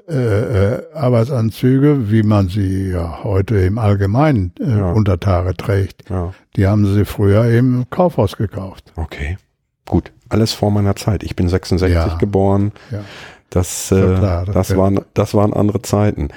äh, 0.09 0.15
äh, 0.15 0.93
Arbeitsanzüge, 0.93 2.11
wie 2.11 2.23
man 2.23 2.49
sie 2.49 2.89
ja 2.89 3.23
heute 3.23 3.57
im 3.59 3.77
Allgemeinen 3.77 4.51
äh, 4.59 4.69
ja. 4.69 4.91
unter 4.91 5.21
Tage 5.21 5.55
trägt. 5.55 6.09
Ja. 6.09 6.33
Die 6.57 6.67
haben 6.67 6.85
sie 6.93 7.05
früher 7.05 7.45
im 7.45 7.85
Kaufhaus 7.89 8.35
gekauft. 8.35 8.91
Okay, 8.97 9.37
gut. 9.85 10.11
Alles 10.31 10.53
vor 10.53 10.71
meiner 10.71 10.95
Zeit. 10.95 11.23
Ich 11.23 11.35
bin 11.35 11.49
66 11.49 11.93
ja. 11.93 12.17
geboren. 12.17 12.71
Ja. 12.91 13.03
Das, 13.49 13.91
äh, 13.91 13.95
klar, 13.95 14.45
das, 14.45 14.53
das 14.55 14.77
waren, 14.77 15.01
das 15.13 15.33
waren 15.33 15.53
andere 15.53 15.81
Zeiten. 15.81 16.29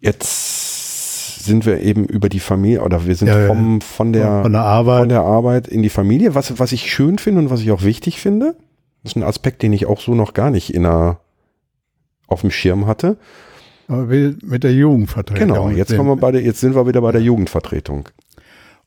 Jetzt 0.00 1.44
sind 1.44 1.64
wir 1.64 1.80
eben 1.80 2.04
über 2.04 2.28
die 2.28 2.40
Familie 2.40 2.82
oder 2.82 3.06
wir 3.06 3.14
sind 3.14 3.28
ja, 3.28 3.46
vom, 3.46 3.80
von, 3.80 4.12
der, 4.12 4.42
von, 4.42 4.52
der 4.52 4.62
Arbeit. 4.62 5.00
von 5.00 5.08
der 5.08 5.20
Arbeit 5.20 5.68
in 5.68 5.82
die 5.82 5.88
Familie. 5.88 6.34
Was, 6.34 6.58
was 6.58 6.72
ich 6.72 6.90
schön 6.90 7.18
finde 7.18 7.42
und 7.42 7.50
was 7.50 7.60
ich 7.60 7.70
auch 7.70 7.82
wichtig 7.82 8.20
finde, 8.20 8.56
das 9.02 9.12
ist 9.12 9.16
ein 9.16 9.22
Aspekt, 9.22 9.62
den 9.62 9.72
ich 9.72 9.86
auch 9.86 10.00
so 10.00 10.14
noch 10.14 10.34
gar 10.34 10.50
nicht 10.50 10.74
in 10.74 10.82
der, 10.82 11.18
auf 12.26 12.40
dem 12.40 12.50
Schirm 12.50 12.86
hatte. 12.86 13.16
Aber 13.88 14.06
mit 14.06 14.64
der 14.64 14.72
Jugendvertretung. 14.72 15.48
Genau, 15.48 15.68
jetzt, 15.68 15.96
kommen 15.96 16.08
wir 16.08 16.16
bei 16.16 16.32
der, 16.32 16.42
jetzt 16.42 16.60
sind 16.60 16.74
wir 16.74 16.86
wieder 16.86 17.00
bei 17.00 17.12
der 17.12 17.20
Jugendvertretung. 17.20 18.08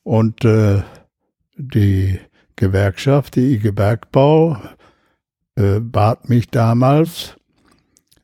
Und 0.02 0.44
äh, 0.44 0.82
die 1.56 2.18
Gewerkschaft, 2.56 3.36
die 3.36 3.54
IG 3.54 3.72
Bergbau, 3.72 4.58
äh, 5.56 5.80
bat 5.80 6.28
mich 6.28 6.48
damals, 6.50 7.36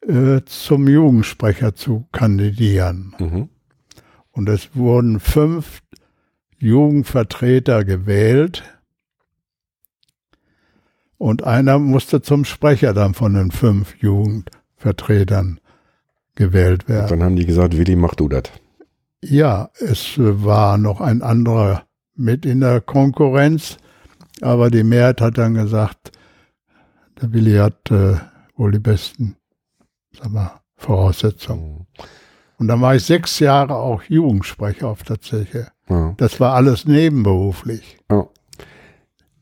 äh, 0.07 0.41
zum 0.45 0.89
Jugendsprecher 0.89 1.75
zu 1.75 2.07
kandidieren. 2.13 3.15
Mhm. 3.19 3.49
Und 4.33 4.49
es 4.49 4.75
wurden 4.75 5.21
fünf 5.21 5.83
Jugendvertreter 6.59 7.85
gewählt 7.85 8.63
und 11.19 11.45
einer 11.45 11.79
musste 11.79 12.23
zum 12.23 12.45
Sprecher 12.45 12.95
dann 12.95 13.15
von 13.15 13.35
den 13.35 13.51
fünf 13.51 13.97
Jugendvertretern 14.01 15.61
gewählt 16.35 16.89
werden. 16.89 17.05
Und 17.05 17.11
dann 17.11 17.23
haben 17.23 17.37
die 17.37 17.47
gesagt, 17.47 17.77
Willi, 17.77 17.95
mach 17.95 18.15
du 18.15 18.29
das. 18.29 18.45
Ja, 19.23 19.71
es 19.79 20.15
war 20.19 20.79
noch 20.79 21.01
ein 21.01 21.23
anderer 21.23 21.85
mit 22.15 22.45
in 22.47 22.61
der 22.61 22.81
Konkurrenz, 22.81 23.77
aber 24.41 24.71
die 24.71 24.85
Mehrheit 24.85 25.21
hat 25.21 25.39
dann 25.39 25.55
gesagt, 25.55 26.13
der 27.21 27.33
Willi 27.33 27.57
hat 27.57 27.91
äh, 27.91 28.17
wohl 28.57 28.73
die 28.73 28.79
besten 28.79 29.37
mal, 30.29 30.61
Voraussetzungen. 30.77 31.87
Mhm. 31.99 32.05
Und 32.59 32.69
dann 32.69 32.81
war 32.81 32.95
ich 32.95 33.05
sechs 33.05 33.41
Jahre 33.41 33.75
auch 33.75 34.03
Jugendsprecher 34.05 34.89
auf 34.89 35.03
der 35.03 35.21
Zeche. 35.21 35.69
Ja. 35.89 36.15
Das 36.17 36.39
war 36.39 36.55
alles 36.55 36.87
nebenberuflich. 36.87 37.99
Ja. 38.11 38.29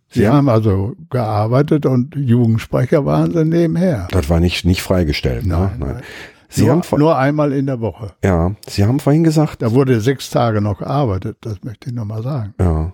Sie 0.09 0.23
ja. 0.23 0.33
haben 0.33 0.49
also 0.49 0.97
gearbeitet 1.11 1.87
und 1.87 2.17
Jugendsprecher 2.17 3.05
waren 3.05 3.33
sie 3.33 3.45
nebenher. 3.45 4.09
Das 4.11 4.29
war 4.29 4.41
nicht, 4.41 4.65
nicht 4.65 4.83
freigestellt. 4.83 5.47
Ne? 5.47 5.55
Nein, 5.55 5.79
ne? 5.79 5.87
nein. 5.87 6.03
Sie 6.51 6.65
nur, 6.65 6.71
haben 6.73 6.99
nur 6.99 7.17
einmal 7.17 7.53
in 7.53 7.67
der 7.67 7.81
Woche. 7.81 8.13
Ja, 8.25 8.55
Sie 8.67 8.85
haben 8.85 9.01
vorhin 9.01 9.25
gesagt. 9.25 9.63
Da 9.63 9.73
wurde 9.73 10.01
sechs 10.01 10.31
Tage 10.31 10.61
noch 10.61 10.79
gearbeitet, 10.79 11.39
das 11.41 11.63
möchte 11.63 11.89
ich 11.89 11.95
nochmal 11.95 12.23
sagen. 12.23 12.55
Ja. 12.61 12.93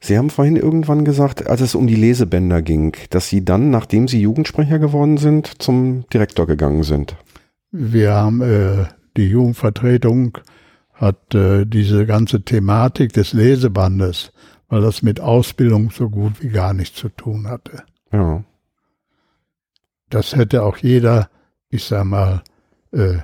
Sie 0.00 0.18
haben 0.18 0.28
vorhin 0.28 0.56
irgendwann 0.56 1.04
gesagt, 1.04 1.46
als 1.46 1.60
es 1.60 1.74
um 1.74 1.86
die 1.86 1.94
Lesebänder 1.94 2.62
ging, 2.62 2.96
dass 3.10 3.28
Sie 3.28 3.44
dann, 3.44 3.70
nachdem 3.70 4.08
Sie 4.08 4.20
Jugendsprecher 4.20 4.78
geworden 4.78 5.16
sind, 5.16 5.62
zum 5.62 6.04
Direktor 6.12 6.46
gegangen 6.46 6.82
sind. 6.82 7.16
Wir 7.70 8.12
haben 8.12 8.42
äh, 8.42 8.86
die 9.16 9.28
Jugendvertretung 9.28 10.38
hat 10.92 11.34
äh, 11.34 11.64
diese 11.64 12.06
ganze 12.06 12.42
Thematik 12.42 13.12
des 13.12 13.32
Lesebandes, 13.32 14.32
weil 14.68 14.80
das 14.82 15.02
mit 15.02 15.20
Ausbildung 15.20 15.90
so 15.90 16.10
gut 16.10 16.42
wie 16.42 16.48
gar 16.48 16.74
nichts 16.74 16.98
zu 16.98 17.08
tun 17.08 17.48
hatte. 17.48 17.82
Ja. 18.12 18.44
Das 20.10 20.36
hätte 20.36 20.62
auch 20.62 20.76
jeder, 20.76 21.28
ich 21.70 21.84
sag 21.84 22.04
mal, 22.04 22.42
äh, 22.92 23.18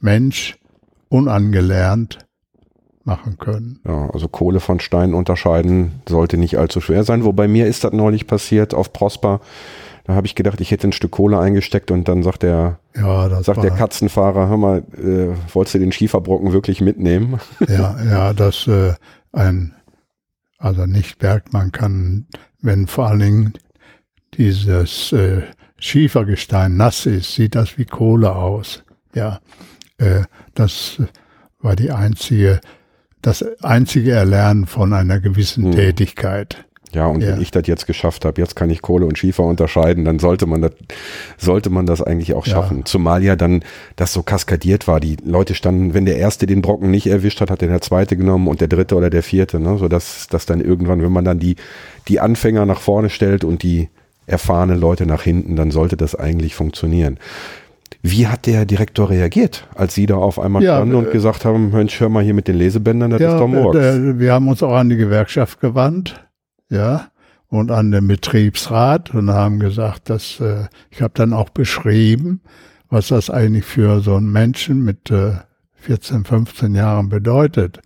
Mensch 0.00 0.58
unangelernt 1.08 2.18
machen 3.04 3.38
können. 3.38 3.80
Ja, 3.86 4.10
also 4.10 4.28
Kohle 4.28 4.60
von 4.60 4.80
Stein 4.80 5.14
unterscheiden 5.14 6.02
sollte 6.08 6.36
nicht 6.36 6.58
allzu 6.58 6.80
schwer 6.80 7.04
sein. 7.04 7.24
Wobei 7.24 7.48
mir 7.48 7.66
ist 7.66 7.84
das 7.84 7.92
neulich 7.92 8.26
passiert 8.26 8.74
auf 8.74 8.92
Prosper. 8.92 9.40
Da 10.04 10.14
habe 10.14 10.26
ich 10.26 10.34
gedacht, 10.34 10.60
ich 10.60 10.70
hätte 10.70 10.88
ein 10.88 10.92
Stück 10.92 11.12
Kohle 11.12 11.38
eingesteckt 11.38 11.90
und 11.90 12.08
dann 12.08 12.22
sagt 12.22 12.42
der, 12.42 12.78
Ja, 12.94 13.42
sagt 13.42 13.62
der 13.62 13.70
Katzenfahrer, 13.70 14.48
hör 14.48 14.56
mal, 14.56 14.78
äh, 14.96 15.34
wolltest 15.52 15.74
du 15.74 15.78
den 15.78 15.92
Schieferbrocken 15.92 16.52
wirklich 16.52 16.80
mitnehmen? 16.80 17.40
Ja, 17.68 17.96
ja, 18.02 18.32
dass 18.32 18.66
äh, 18.66 18.94
ein, 19.32 19.74
also 20.58 20.86
nicht 20.86 21.18
Bergmann 21.18 21.72
kann, 21.72 22.26
wenn 22.60 22.86
vor 22.86 23.06
allen 23.06 23.20
Dingen 23.20 23.52
dieses 24.34 25.12
äh, 25.12 25.42
Schiefergestein 25.80 26.76
nass 26.76 27.06
ist, 27.06 27.34
sieht 27.34 27.54
das 27.54 27.76
wie 27.78 27.84
Kohle 27.86 28.34
aus. 28.34 28.84
Ja, 29.14 29.40
äh, 29.98 30.22
das 30.54 31.02
war 31.60 31.74
die 31.74 31.90
einzige, 31.90 32.60
das 33.22 33.44
einzige 33.62 34.12
Erlernen 34.12 34.66
von 34.66 34.92
einer 34.92 35.20
gewissen 35.20 35.64
Hm. 35.64 35.72
Tätigkeit. 35.72 36.64
Ja, 36.92 37.06
und 37.06 37.20
Ja. 37.22 37.28
wenn 37.34 37.40
ich 37.40 37.52
das 37.52 37.66
jetzt 37.68 37.86
geschafft 37.86 38.24
habe, 38.24 38.40
jetzt 38.40 38.56
kann 38.56 38.68
ich 38.68 38.82
Kohle 38.82 39.06
und 39.06 39.16
Schiefer 39.16 39.44
unterscheiden, 39.44 40.04
dann 40.04 40.18
sollte 40.18 40.46
man 40.46 40.60
das, 40.60 40.72
sollte 41.38 41.70
man 41.70 41.86
das 41.86 42.02
eigentlich 42.02 42.34
auch 42.34 42.46
Ja. 42.46 42.54
schaffen. 42.54 42.84
Zumal 42.84 43.22
ja 43.22 43.36
dann 43.36 43.62
das 43.94 44.12
so 44.12 44.22
kaskadiert 44.24 44.88
war. 44.88 44.98
Die 44.98 45.16
Leute 45.24 45.54
standen, 45.54 45.94
wenn 45.94 46.04
der 46.04 46.16
erste 46.16 46.46
den 46.46 46.62
Brocken 46.62 46.90
nicht 46.90 47.06
erwischt 47.06 47.40
hat, 47.40 47.50
hat 47.50 47.60
der 47.60 47.80
zweite 47.80 48.16
genommen 48.16 48.48
und 48.48 48.60
der 48.60 48.66
dritte 48.68 48.96
oder 48.96 49.08
der 49.08 49.22
vierte, 49.22 49.60
ne? 49.60 49.78
So 49.78 49.86
dass, 49.86 50.26
dass 50.26 50.46
dann 50.46 50.60
irgendwann, 50.60 51.00
wenn 51.00 51.12
man 51.12 51.24
dann 51.24 51.38
die, 51.38 51.54
die 52.08 52.18
Anfänger 52.18 52.66
nach 52.66 52.80
vorne 52.80 53.08
stellt 53.08 53.44
und 53.44 53.62
die 53.62 53.88
erfahrene 54.30 54.76
Leute 54.76 55.06
nach 55.06 55.22
hinten, 55.22 55.56
dann 55.56 55.70
sollte 55.70 55.96
das 55.96 56.14
eigentlich 56.14 56.54
funktionieren. 56.54 57.18
Wie 58.02 58.26
hat 58.28 58.46
der 58.46 58.64
Direktor 58.64 59.10
reagiert, 59.10 59.68
als 59.74 59.94
Sie 59.94 60.06
da 60.06 60.16
auf 60.16 60.38
einmal 60.38 60.62
Ja, 60.62 60.76
standen 60.76 60.94
und 60.94 61.08
äh, 61.08 61.12
gesagt 61.12 61.44
haben, 61.44 61.70
Mensch, 61.70 62.00
hör 62.00 62.08
mal 62.08 62.22
hier 62.24 62.32
mit 62.34 62.48
den 62.48 62.56
Lesebändern, 62.56 63.10
das 63.10 63.20
ist 63.20 63.38
doch 63.38 63.46
Murks. 63.46 63.76
äh, 63.76 64.18
wir 64.18 64.32
haben 64.32 64.48
uns 64.48 64.62
auch 64.62 64.74
an 64.74 64.88
die 64.88 64.96
Gewerkschaft 64.96 65.60
gewandt, 65.60 66.24
ja, 66.70 67.08
und 67.48 67.70
an 67.70 67.90
den 67.90 68.06
Betriebsrat 68.06 69.12
und 69.12 69.30
haben 69.30 69.58
gesagt, 69.58 70.08
dass 70.08 70.40
äh, 70.40 70.66
ich 70.90 71.02
habe 71.02 71.12
dann 71.14 71.32
auch 71.32 71.50
beschrieben, 71.50 72.40
was 72.88 73.08
das 73.08 73.28
eigentlich 73.28 73.64
für 73.64 74.00
so 74.00 74.14
einen 74.14 74.32
Menschen 74.32 74.82
mit 74.82 75.10
äh, 75.10 75.32
14, 75.74 76.24
15 76.24 76.74
Jahren 76.74 77.08
bedeutet. 77.08 77.80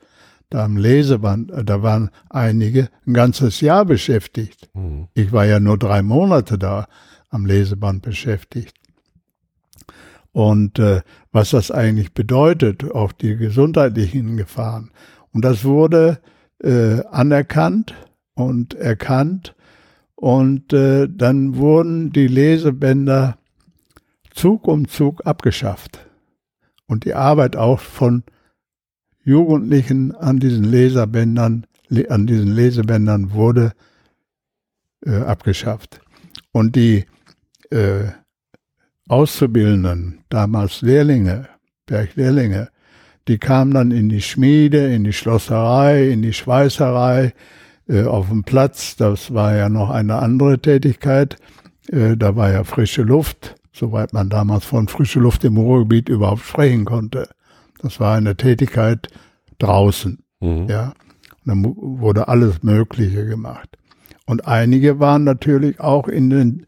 Da 0.55 0.67
am 0.67 0.77
Leseband, 0.77 1.51
äh, 1.51 1.65
da 1.65 1.83
waren 1.83 2.11
einige 2.31 2.89
ein 3.09 3.13
ganzes 3.13 3.61
Jahr 3.61 3.85
beschäftigt. 3.85 4.71
Hm. 4.73 5.09
Ich 5.13 5.33
war 5.33 5.45
ja 5.47 5.59
nur 5.59 5.77
drei 5.79 6.01
Monate 6.01 6.59
da 6.59 6.87
am 7.29 7.45
Leseband 7.45 8.03
beschäftigt. 8.03 8.77
Und 10.31 10.79
äh, 10.79 11.03
was 11.33 11.51
das 11.51 11.73
eigentlich 11.73 12.15
bedeutet, 12.15 12.85
auch 12.85 13.11
die 13.11 13.35
gesundheitlichen 13.35 14.37
Gefahren. 14.37 14.93
Und 15.33 15.45
das 15.45 15.65
wurde 15.65 16.21
äh, 16.63 17.03
anerkannt 17.11 17.97
und 18.35 18.75
erkannt. 18.75 19.57
Und 20.15 20.73
äh, 20.73 21.09
dann 21.11 21.57
wurden 21.57 22.13
die 22.13 22.29
Lesebänder 22.29 23.39
Zug 24.33 24.69
um 24.69 24.87
Zug 24.87 25.27
abgeschafft. 25.27 26.07
Und 26.87 27.07
die 27.07 27.15
Arbeit 27.15 27.57
auch 27.57 27.81
von 27.81 28.23
Jugendlichen 29.25 30.15
an 30.15 30.39
diesen 30.39 30.65
Leserbändern, 30.65 31.67
le- 31.89 32.11
an 32.11 32.27
diesen 32.27 32.55
Lesebändern 32.55 33.33
wurde 33.33 33.73
äh, 35.05 35.17
abgeschafft. 35.17 36.01
Und 36.53 36.77
die 36.77 37.07
äh, 37.71 38.05
Auszubildenden, 39.09 40.21
damals 40.29 40.83
Lehrlinge, 40.83 41.49
Berglehrlinge, 41.87 42.69
die 43.27 43.39
kamen 43.39 43.73
dann 43.73 43.91
in 43.91 44.09
die 44.09 44.23
Schmiede, 44.23 44.93
in 44.95 45.05
die 45.05 45.13
Schlosserei, 45.13 46.11
in 46.11 46.23
die 46.23 46.33
Schweißerei, 46.33 47.33
äh, 47.89 48.05
auf 48.05 48.29
dem 48.29 48.45
Platz. 48.45 48.97
Das 48.97 49.33
war 49.33 49.55
ja 49.57 49.69
noch 49.69 49.91
eine 49.91 50.17
andere 50.17 50.59
Tätigkeit. 50.59 51.37
Äh, 51.91 52.17
da 52.17 52.37
war 52.37 52.51
ja 52.51 52.65
frische 52.65 53.03
Luft, 53.03 53.57
soweit 53.73 54.13
man 54.13 54.29
damals 54.29 54.65
von 54.65 54.89
frische 54.89 55.21
Luft 55.21 55.45
im 55.45 55.57
Ruhrgebiet 55.57 56.09
überhaupt 56.09 56.45
sprechen 56.45 56.85
konnte. 56.85 57.29
Das 57.85 58.01
war 58.01 58.17
eine 58.17 58.37
Tätigkeit 58.37 59.09
draußen. 59.59 60.25
Mhm. 60.41 60.67
Ja, 60.69 60.95
und 61.45 61.47
dann 61.47 61.65
wurde 61.77 62.29
alles 62.29 62.63
Mögliche 62.63 63.27
gemacht. 63.27 63.69
Und 64.27 64.47
einige 64.49 64.99
waren 65.01 65.25
natürlich 65.25 65.81
auch 65.81 66.09
in 66.09 66.31
den 66.31 66.67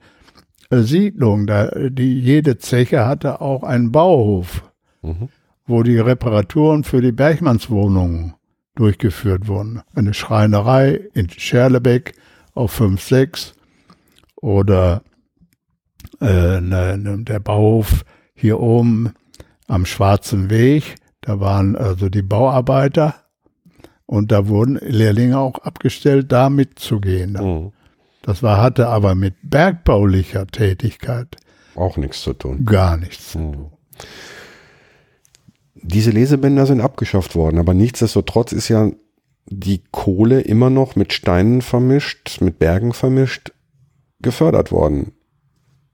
äh, 0.71 0.81
Siedlungen, 0.83 1.47
da, 1.47 1.69
die 1.89 2.21
jede 2.21 2.59
Zeche 2.59 3.07
hatte 3.07 3.41
auch 3.41 3.63
einen 3.63 3.93
Bauhof, 3.93 4.63
Mhm. 5.03 5.29
wo 5.67 5.83
die 5.83 5.99
Reparaturen 5.99 6.85
für 6.85 7.01
die 7.01 7.13
Bergmannswohnungen 7.13 8.35
durchgeführt 8.75 9.47
wurden. 9.49 9.81
Eine 9.95 10.13
Schreinerei 10.15 11.01
in 11.15 11.31
Scherlebeck 11.31 12.15
auf 12.55 12.73
5, 12.73 13.01
6 13.03 13.55
oder 14.37 15.03
äh, 16.21 16.61
ne, 16.61 16.99
ne, 16.99 17.19
der 17.25 17.41
Bauhof 17.41 18.05
hier 18.35 18.61
oben 18.61 19.13
am 19.67 19.87
Schwarzen 19.87 20.51
Weg. 20.51 20.97
Da 21.27 21.41
waren 21.41 21.75
also 21.75 22.09
die 22.09 22.23
Bauarbeiter 22.23 23.17
und 24.07 24.31
da 24.31 24.47
wurden 24.47 24.77
Lehrlinge 24.77 25.39
auch 25.41 25.59
abgestellt, 25.59 26.31
da 26.31 26.49
mitzugehen. 26.51 27.33
Mhm. 27.33 27.73
Das 28.23 28.45
war, 28.45 28.63
hatte 28.63 28.87
aber 28.87 29.17
mit 29.17 29.35
bergbaulicher 29.43 30.47
Tätigkeit 30.47 31.37
Auch 31.75 31.97
nichts 31.97 32.23
zu 32.23 32.33
tun. 32.33 32.65
gar 32.65 32.97
nichts. 32.97 33.35
Mhm. 33.35 33.67
Diese 35.75 36.11
Lesebänder 36.13 36.65
sind 36.65 36.81
abgeschafft 36.81 37.35
worden, 37.35 37.59
aber 37.59 37.75
nichtsdestotrotz 37.75 38.53
ist 38.53 38.69
ja 38.69 38.91
die 39.47 39.83
Kohle 39.91 40.41
immer 40.43 40.71
noch 40.71 40.95
mit 40.95 41.13
Steinen 41.13 41.61
vermischt, 41.61 42.41
mit 42.41 42.61
Bergen 42.61 42.93
vermischt, 42.93 43.53
gefördert 44.21 44.71
worden. 44.71 45.13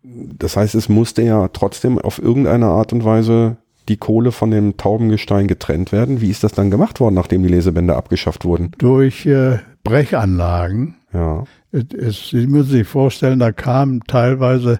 Das 0.02 0.56
heißt, 0.56 0.74
es 0.74 0.90
musste 0.90 1.22
ja 1.22 1.48
trotzdem 1.48 1.98
auf 1.98 2.18
irgendeine 2.18 2.66
Art 2.66 2.92
und 2.92 3.04
Weise 3.04 3.56
die 3.88 3.96
Kohle 3.96 4.32
von 4.32 4.50
dem 4.50 4.76
Taubengestein 4.76 5.48
getrennt 5.48 5.92
werden. 5.92 6.20
Wie 6.20 6.30
ist 6.30 6.44
das 6.44 6.52
dann 6.52 6.70
gemacht 6.70 7.00
worden, 7.00 7.14
nachdem 7.14 7.42
die 7.42 7.48
Lesebänder 7.48 7.96
abgeschafft 7.96 8.44
wurden? 8.44 8.72
Durch 8.78 9.26
äh, 9.26 9.58
Brechanlagen. 9.84 10.96
Ja. 11.12 11.44
Es, 11.72 12.30
Sie 12.30 12.46
müssen 12.46 12.70
sich 12.70 12.86
vorstellen, 12.86 13.38
da 13.38 13.52
kamen 13.52 14.00
teilweise 14.06 14.78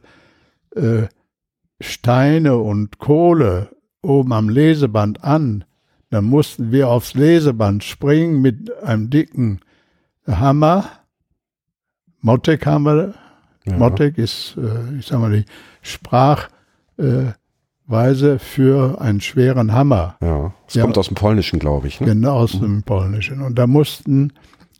äh, 0.77 1.05
Steine 1.81 2.59
und 2.59 2.99
Kohle 2.99 3.71
oben 4.03 4.33
am 4.33 4.49
Leseband 4.49 5.25
an. 5.25 5.65
Dann 6.11 6.25
mussten 6.25 6.71
wir 6.71 6.89
aufs 6.89 7.15
Leseband 7.15 7.85
springen 7.85 8.43
mit 8.43 8.73
einem 8.83 9.11
dicken 9.11 9.61
Hammer. 10.27 10.85
Mottek 12.21 12.67
haben 12.67 12.85
wir 12.85 13.15
ja. 13.65 13.77
Mottek 13.77 14.19
ist, 14.19 14.57
äh, 14.57 14.99
ich 14.99 15.07
sag 15.07 15.21
mal, 15.21 15.33
die 15.33 15.45
Sprachweise 17.97 18.39
für 18.39 19.01
einen 19.03 19.21
schweren 19.21 19.73
Hammer. 19.75 20.17
Ja. 20.23 20.53
Es 20.67 20.75
Ja. 20.75 20.83
kommt 20.83 20.97
aus 20.97 21.09
dem 21.09 21.15
Polnischen, 21.15 21.59
glaube 21.59 21.89
ich. 21.89 22.01
Ne? 22.01 22.07
Genau 22.07 22.37
aus 22.37 22.53
dem 22.59 22.83
Polnischen. 22.85 23.43
Und 23.43 23.59
da 23.59 23.67
mussten 23.67 24.33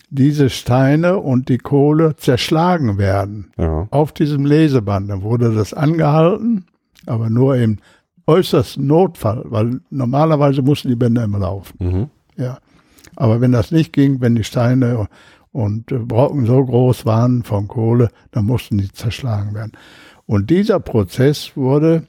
diese 0.09 0.49
Steine 0.49 1.19
und 1.19 1.49
die 1.51 1.59
Kohle 1.59 2.17
zerschlagen 2.17 2.97
werden 2.97 3.51
Ja. 3.59 3.87
auf 3.91 4.13
diesem 4.13 4.47
Leseband. 4.47 5.11
Dann 5.11 5.23
wurde 5.23 5.53
das 5.55 5.75
angehalten, 5.75 6.65
aber 7.07 7.29
nur 7.29 7.57
im 7.57 7.79
äußersten 8.27 8.87
Notfall, 8.87 9.43
weil 9.45 9.81
normalerweise 9.91 10.63
mussten 10.63 10.89
die 10.89 10.97
Bänder 10.97 11.25
immer 11.25 11.39
laufen. 11.41 11.77
Mhm. 11.81 12.07
Ja. 12.43 12.59
Aber 13.17 13.43
wenn 13.43 13.53
das 13.53 13.73
nicht 13.73 13.93
ging, 13.93 14.23
wenn 14.23 14.37
die 14.37 14.45
Steine 14.45 15.07
und 15.53 15.87
Brocken 16.09 16.47
so 16.47 16.65
groß 16.65 17.05
waren 17.05 17.43
von 17.43 17.69
Kohle, 17.69 18.09
dann 18.31 18.47
mussten 18.47 18.79
die 18.79 18.91
zerschlagen 18.91 19.53
werden. 19.55 19.73
Und 20.25 20.49
dieser 20.49 20.81
Prozess 20.81 21.53
wurde 21.57 22.05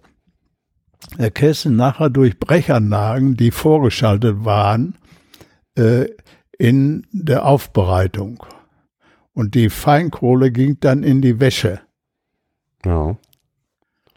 erkessen 1.18 1.76
nachher 1.76 2.10
durch 2.10 2.40
Brechanlagen, 2.40 3.36
die 3.36 3.52
vorgeschaltet 3.52 4.46
waren, 4.46 4.96
äh, 5.76 6.06
in 6.58 7.06
der 7.12 7.46
Aufbereitung. 7.46 8.44
Und 9.34 9.56
die 9.56 9.70
Feinkohle 9.70 10.52
ging 10.52 10.80
dann 10.80 11.04
in 11.04 11.22
die 11.22 11.40
Wäsche. 11.40 11.82
Ja. 12.86 13.18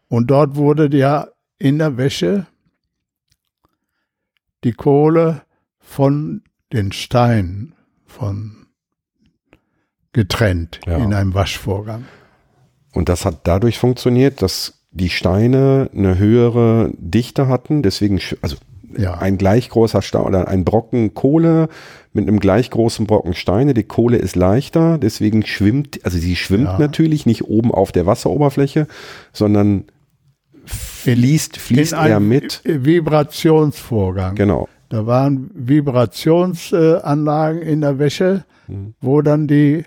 Und 0.09 0.31
dort 0.31 0.57
wurde 0.57 0.95
ja 0.97 1.29
in 1.59 1.79
der 1.79 1.97
Wäsche 1.97 2.47
die 4.65 4.73
Kohle 4.73 5.43
von 5.79 6.43
den 6.73 6.93
Steinen, 6.93 7.75
von 8.07 8.67
getrennt 10.13 10.81
Ja. 10.87 10.99
in 10.99 11.15
einem 11.15 11.35
Waschvorgang. 11.35 12.05
Und 12.93 13.09
das 13.09 13.25
hat 13.25 13.47
dadurch 13.47 13.79
funktioniert, 13.79 14.41
dass 14.43 14.76
die 14.99 15.11
Steine 15.11 15.91
eine 15.95 16.19
höhere 16.19 16.91
Dichte 16.99 17.49
hatten, 17.49 17.83
deswegen, 17.83 18.19
also 18.43 18.57
Ja. 18.97 19.19
ein 19.19 19.37
gleich 19.37 19.69
großer 19.69 20.01
Stein 20.01 20.23
oder 20.23 20.49
ein 20.49 20.65
Brocken 20.65 21.13
Kohle 21.13 21.69
mit 22.15 22.27
einem 22.27 22.41
gleich 22.41 22.71
großen 22.71 23.07
Brocken 23.07 23.35
Steine. 23.35 23.75
Die 23.75 23.83
Kohle 23.83 24.17
ist 24.17 24.37
leichter, 24.37 24.97
deswegen 24.97 25.45
schwimmt, 25.45 26.01
also 26.05 26.17
sie 26.19 26.35
schwimmt 26.35 26.65
Ja. 26.65 26.79
natürlich 26.79 27.27
nicht 27.27 27.45
oben 27.45 27.73
auf 27.73 27.93
der 27.93 28.07
Wasseroberfläche, 28.07 28.87
sondern 29.35 29.85
fließt, 30.65 31.59
fließt 31.59 31.93
in 31.93 31.99
er 31.99 32.21
mit. 32.21 32.63
Vibrationsvorgang. 32.65 34.35
Genau. 34.35 34.67
Da 34.89 35.05
waren 35.07 35.51
Vibrationsanlagen 35.55 37.61
in 37.63 37.81
der 37.83 37.99
Wäsche, 37.99 38.45
Mhm. 38.69 38.95
wo 39.01 39.21
dann 39.21 39.47
die, 39.47 39.85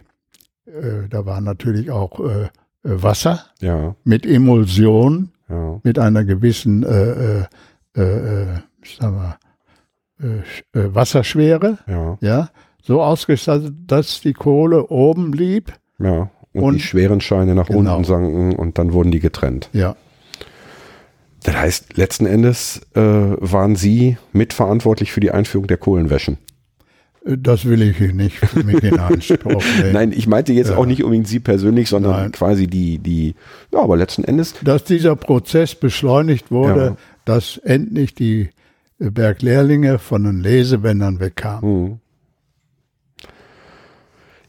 äh, 0.68 1.08
da 1.10 1.26
war 1.26 1.42
natürlich 1.42 1.90
auch 1.92 2.20
äh, 2.20 2.50
Wasser 2.84 3.46
Ja, 3.60 3.96
mit 4.04 4.26
Emulsion, 4.26 5.30
ja, 5.50 5.80
mit 5.84 6.00
einer 6.00 6.24
gewissen 6.24 6.84
äh, 6.84 7.42
äh, 7.42 7.46
äh, 7.98 8.02
äh, 8.02 8.48
ich 8.84 8.98
sag 9.00 9.12
mal, 9.14 9.36
äh, 10.22 10.26
Sch- 10.26 10.80
äh, 10.80 10.96
Wasserschwere, 10.96 11.78
ja, 11.88 12.18
ja, 12.22 12.50
so 12.82 13.02
ausgestattet, 13.02 13.74
dass 13.88 14.22
die 14.22 14.34
Kohle 14.34 14.88
oben 14.88 15.32
blieb. 15.32 15.74
ja. 16.00 16.30
Und, 16.52 16.64
Und- 16.64 16.74
die 16.76 16.80
schweren 16.80 17.22
Steine 17.22 17.54
nach 17.54 17.68
Genau. 17.68 17.92
unten 17.92 18.06
sanken 18.06 18.56
und 18.56 18.80
dann 18.80 18.92
wurden 18.92 19.12
die 19.12 19.20
getrennt. 19.20 19.70
Ja, 19.72 19.96
Das 21.44 21.56
heißt, 21.56 21.96
letzten 21.96 22.26
Endes 22.26 22.82
äh, 22.96 23.02
waren 23.02 23.76
Sie 23.76 24.18
mitverantwortlich 24.34 25.12
für 25.12 25.20
die 25.20 25.30
Einführung 25.30 25.68
der 25.68 25.78
Kohlenwäschen. 25.78 26.38
Das 27.26 27.66
will 27.66 27.82
ich 27.82 28.00
nicht 28.14 28.56
mit 28.56 28.84
in 28.84 29.00
Anspruch 29.00 29.64
nehmen. 29.82 29.94
Nein, 29.94 30.12
ich 30.12 30.26
meinte 30.28 30.54
jetzt 30.54 30.70
Ja. 30.70 30.78
auch 30.78 30.86
nicht 30.86 31.04
unbedingt 31.04 31.28
Sie 31.28 31.40
persönlich, 31.40 31.90
sondern 31.90 32.12
Nein. 32.14 32.32
quasi 32.32 32.68
die, 32.68 32.98
die, 32.98 33.36
ja, 33.74 33.80
aber 33.82 33.98
letzten 33.98 34.24
Endes, 34.24 34.54
dass 34.64 34.84
dieser 34.86 35.16
Prozess 35.16 35.76
beschleunigt 35.76 36.50
wurde, 36.52 36.86
Ja. 36.86 36.98
dass 37.26 37.58
endlich 37.58 38.16
die 38.16 38.50
Berglehrlinge 39.00 40.00
von 40.00 40.24
den 40.24 40.42
Lesebändern 40.42 41.20
wegkamen. 41.20 41.62
hm. 41.88 42.00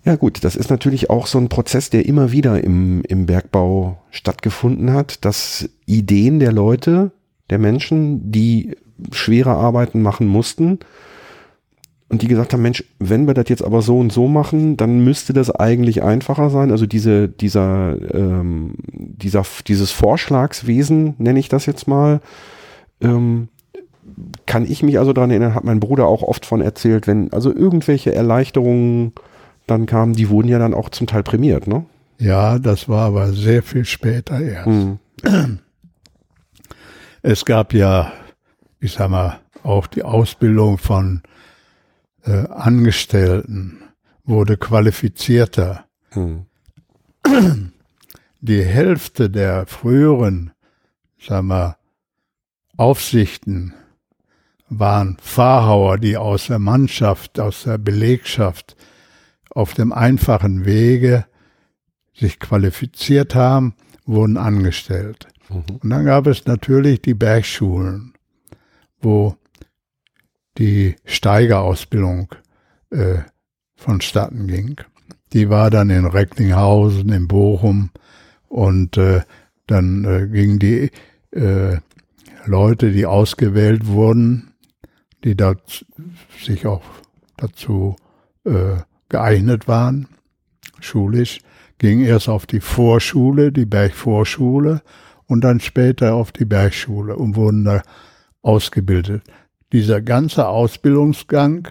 ja 0.04 0.16
gut, 0.16 0.42
das 0.44 0.56
ist 0.56 0.70
natürlich 0.70 1.10
auch 1.10 1.26
so 1.26 1.38
ein 1.38 1.48
Prozess, 1.48 1.90
der 1.90 2.06
immer 2.06 2.32
wieder 2.32 2.62
im, 2.64 3.02
im 3.02 3.26
Bergbau 3.26 4.02
stattgefunden 4.10 4.92
hat, 4.92 5.24
dass 5.24 5.68
Ideen 5.86 6.38
der 6.40 6.52
Leute, 6.52 7.10
der 7.50 7.58
Menschen, 7.58 8.32
die 8.32 8.76
schwere 9.12 9.50
Arbeiten 9.50 10.02
machen 10.02 10.26
mussten, 10.26 10.78
und 12.10 12.22
die 12.22 12.28
gesagt 12.28 12.52
haben, 12.52 12.62
Mensch, 12.62 12.84
wenn 12.98 13.28
wir 13.28 13.34
das 13.34 13.48
jetzt 13.48 13.64
aber 13.64 13.82
so 13.82 14.00
und 14.00 14.12
so 14.12 14.26
machen, 14.26 14.76
dann 14.76 15.04
müsste 15.04 15.32
das 15.32 15.50
eigentlich 15.50 16.02
einfacher 16.02 16.50
sein. 16.50 16.72
Also 16.72 16.84
diese, 16.84 17.28
dieser, 17.28 17.96
ähm, 18.12 18.74
dieser, 18.88 19.44
dieses 19.68 19.92
Vorschlagswesen, 19.92 21.14
nenne 21.18 21.38
ich 21.38 21.48
das 21.48 21.66
jetzt 21.66 21.86
mal, 21.86 22.20
ähm, 23.00 23.48
kann 24.44 24.68
ich 24.68 24.82
mich 24.82 24.98
also 24.98 25.12
daran 25.12 25.30
erinnern, 25.30 25.54
hat 25.54 25.62
mein 25.62 25.78
Bruder 25.78 26.06
auch 26.06 26.24
oft 26.24 26.44
von 26.46 26.60
erzählt, 26.60 27.06
wenn 27.06 27.32
also 27.32 27.54
irgendwelche 27.54 28.12
Erleichterungen 28.12 29.12
dann 29.68 29.86
kamen, 29.86 30.14
die 30.14 30.28
wurden 30.30 30.48
ja 30.48 30.58
dann 30.58 30.74
auch 30.74 30.88
zum 30.88 31.06
Teil 31.06 31.22
prämiert, 31.22 31.68
ne? 31.68 31.84
Ja, 32.18 32.58
das 32.58 32.88
war 32.88 33.06
aber 33.06 33.32
sehr 33.32 33.62
viel 33.62 33.84
später 33.84 34.40
erst. 34.40 34.66
Mhm. 34.66 34.98
Es 37.22 37.44
gab 37.44 37.72
ja, 37.72 38.12
ich 38.80 38.92
sag 38.92 39.10
mal, 39.10 39.38
auch 39.62 39.86
die 39.86 40.02
Ausbildung 40.02 40.76
von 40.76 41.22
äh, 42.30 42.48
Angestellten 42.48 43.82
wurde 44.24 44.56
qualifizierter. 44.56 45.84
Mhm. 46.14 46.46
Die 48.40 48.62
Hälfte 48.62 49.28
der 49.28 49.66
früheren, 49.66 50.52
sag 51.20 51.42
mal, 51.42 51.76
Aufsichten 52.76 53.74
waren 54.68 55.16
Fahrhauer, 55.20 55.98
die 55.98 56.16
aus 56.16 56.46
der 56.46 56.58
Mannschaft, 56.58 57.40
aus 57.40 57.64
der 57.64 57.78
Belegschaft 57.78 58.76
auf 59.50 59.74
dem 59.74 59.92
einfachen 59.92 60.64
Wege 60.64 61.26
sich 62.14 62.38
qualifiziert 62.38 63.34
haben, 63.34 63.74
wurden 64.06 64.36
angestellt. 64.36 65.26
Mhm. 65.48 65.64
Und 65.82 65.90
dann 65.90 66.04
gab 66.04 66.26
es 66.28 66.46
natürlich 66.46 67.02
die 67.02 67.14
Bergschulen, 67.14 68.14
wo 69.00 69.36
die 70.58 70.96
Steigerausbildung 71.04 72.34
äh, 72.90 73.18
vonstatten 73.76 74.46
ging. 74.46 74.76
Die 75.32 75.48
war 75.48 75.70
dann 75.70 75.90
in 75.90 76.06
Recklinghausen, 76.06 77.10
in 77.10 77.28
Bochum 77.28 77.90
und 78.48 78.96
äh, 78.96 79.22
dann 79.66 80.04
äh, 80.04 80.26
gingen 80.26 80.58
die 80.58 80.90
äh, 81.32 81.78
Leute, 82.44 82.90
die 82.90 83.06
ausgewählt 83.06 83.86
wurden, 83.86 84.52
die 85.24 85.36
dort 85.36 85.84
sich 86.42 86.66
auch 86.66 86.82
dazu 87.36 87.96
äh, 88.44 88.78
geeignet 89.08 89.68
waren, 89.68 90.08
schulisch, 90.80 91.40
gingen 91.78 92.04
erst 92.04 92.28
auf 92.28 92.46
die 92.46 92.60
Vorschule, 92.60 93.52
die 93.52 93.66
Bergvorschule 93.66 94.82
und 95.26 95.42
dann 95.42 95.60
später 95.60 96.14
auf 96.14 96.32
die 96.32 96.44
Bergschule 96.44 97.16
und 97.16 97.36
wurden 97.36 97.64
da 97.64 97.82
ausgebildet. 98.42 99.22
Dieser 99.72 100.00
ganze 100.00 100.48
Ausbildungsgang 100.48 101.68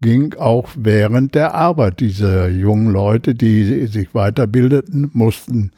ging 0.00 0.34
auch 0.34 0.68
während 0.76 1.34
der 1.34 1.54
Arbeit. 1.54 2.00
Diese 2.00 2.48
jungen 2.48 2.92
Leute, 2.92 3.34
die 3.34 3.86
sich 3.86 4.10
weiterbildeten, 4.12 5.10
mussten 5.12 5.72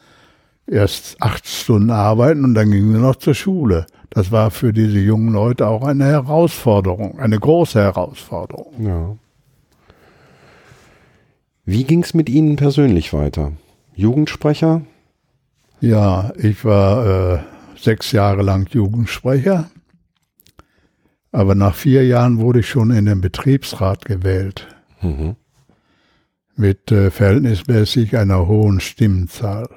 erst 0.67 1.21
acht 1.21 1.47
Stunden 1.47 1.89
arbeiten 1.89 2.43
und 2.45 2.53
dann 2.53 2.71
gingen 2.71 2.93
sie 2.93 2.99
noch 2.99 3.17
zur 3.17 3.35
Schule. 3.35 3.85
Das 4.09 4.31
war 4.31 4.51
für 4.51 4.73
diese 4.73 4.99
jungen 4.99 5.33
Leute 5.33 5.67
auch 5.67 5.83
eine 5.83 6.05
Herausforderung, 6.05 7.19
eine 7.19 7.39
große 7.39 7.79
Herausforderung. 7.79 8.73
Ja. 8.85 9.15
Wie 11.65 11.83
ging 11.83 12.03
es 12.03 12.13
mit 12.13 12.29
Ihnen 12.29 12.55
persönlich 12.55 13.13
weiter? 13.13 13.53
Jugendsprecher? 13.95 14.81
Ja, 15.79 16.31
ich 16.37 16.63
war 16.63 17.35
äh, 17.35 17.39
sechs 17.77 18.11
Jahre 18.11 18.41
lang 18.41 18.67
Jugendsprecher, 18.69 19.69
aber 21.33 21.53
nach 21.55 21.75
vier 21.75 22.05
Jahren 22.07 22.39
wurde 22.39 22.61
ich 22.61 22.69
schon 22.69 22.91
in 22.91 23.05
den 23.05 23.19
Betriebsrat 23.19 24.05
gewählt 24.05 24.67
Mhm. 25.01 25.35
mit 26.55 26.91
äh, 26.93 27.11
verhältnismäßig 27.11 28.15
einer 28.15 28.47
hohen 28.47 28.79
Stimmenzahl. 28.79 29.67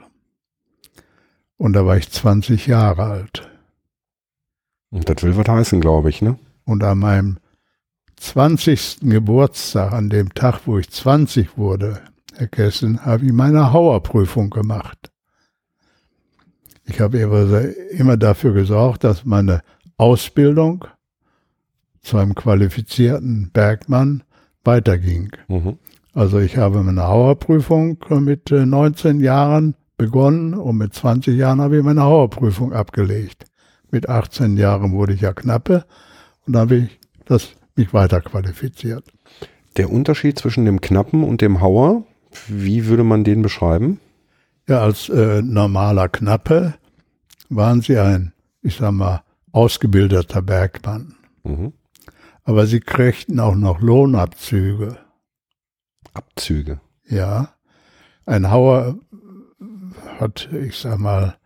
Und 1.57 1.73
da 1.73 1.85
war 1.87 1.97
ich 1.97 2.11
20 2.11 2.67
Jahre 2.69 3.03
alt. 3.05 3.51
Und 4.91 5.09
das 5.09 5.23
will 5.25 5.37
was 5.37 5.49
heißen, 5.49 5.81
glaube 5.81 6.11
ich, 6.11 6.23
ne? 6.23 6.39
Und 6.65 6.85
an 6.85 6.99
meinem 6.99 7.39
20. 8.17 8.99
Geburtstag, 9.03 9.93
an 9.93 10.11
dem 10.11 10.33
Tag, 10.35 10.61
wo 10.67 10.79
ich 10.79 10.91
20 10.91 11.57
wurde, 11.59 12.01
Herr 12.35 12.47
Kessen, 12.49 13.05
habe 13.05 13.25
ich 13.27 13.33
meine 13.33 13.73
Hauerprüfung 13.73 14.51
gemacht. 14.51 15.11
Ich 16.85 17.01
habe 17.01 17.19
immer- 17.19 17.63
immer 17.91 18.17
dafür 18.17 18.53
gesorgt, 18.53 19.03
dass 19.05 19.25
meine 19.25 19.63
Ausbildung 19.97 20.85
zu 22.07 22.19
einem 22.19 22.35
qualifizierten 22.35 23.51
Bergmann 23.53 24.23
weiterging. 24.65 25.33
Mhm. 25.49 25.79
Also 26.15 26.39
ich 26.39 26.57
habe 26.57 26.83
meine 26.83 27.07
Hauerprüfung 27.07 27.99
mit 28.21 28.51
äh, 28.51 28.65
19 28.65 29.21
Jahren 29.21 29.75
begonnen 29.99 30.55
und 30.55 30.77
mit 30.77 30.95
20 30.95 31.37
Jahren 31.37 31.61
habe 31.61 31.79
ich 31.79 31.83
meine 31.83 32.03
Hauerprüfung 32.03 32.73
abgelegt. 32.73 33.45
Mit 33.91 34.09
18 34.09 34.57
Jahren 34.57 34.93
wurde 34.93 35.15
ich 35.15 35.21
ja 35.21 35.33
Knappe 35.33 35.85
und 36.47 36.53
dann 36.53 36.63
habe 36.63 36.77
ich 36.77 37.01
das, 37.25 37.51
mich 37.75 37.93
weiter 37.93 38.21
qualifiziert. 38.21 39.05
Der 39.77 39.91
Unterschied 39.91 40.39
zwischen 40.39 40.65
dem 40.65 40.81
Knappen 40.81 41.25
und 41.25 41.41
dem 41.41 41.61
Hauer, 41.61 42.05
wie 42.49 42.87
würde 42.87 43.05
man 43.05 43.25
den 43.25 43.43
beschreiben? 43.43 44.01
Ja, 44.69 44.81
als 44.81 45.09
äh, 45.09 45.43
normaler 45.43 46.09
Knappe 46.09 46.75
waren 47.49 47.81
sie 47.83 47.99
ein, 47.99 48.33
ich 48.63 48.77
sag 48.77 48.93
mal, 48.93 49.23
ausgebildeter 49.53 50.43
Bergmann. 50.43 51.15
Mhm. 51.45 51.73
Aber 52.47 52.67
sie 52.67 52.81
kriegten 52.81 53.41
auch 53.41 53.57
noch 53.57 53.81
Lohnabzüge. 53.81 54.97
Abzüge. 56.15 56.81
Ja, 57.09 57.51
ein 58.25 58.51
Hauer 58.51 58.99
hat, 60.19 60.49
ich 60.53 60.79
sag 60.79 60.99
mal, 60.99 61.37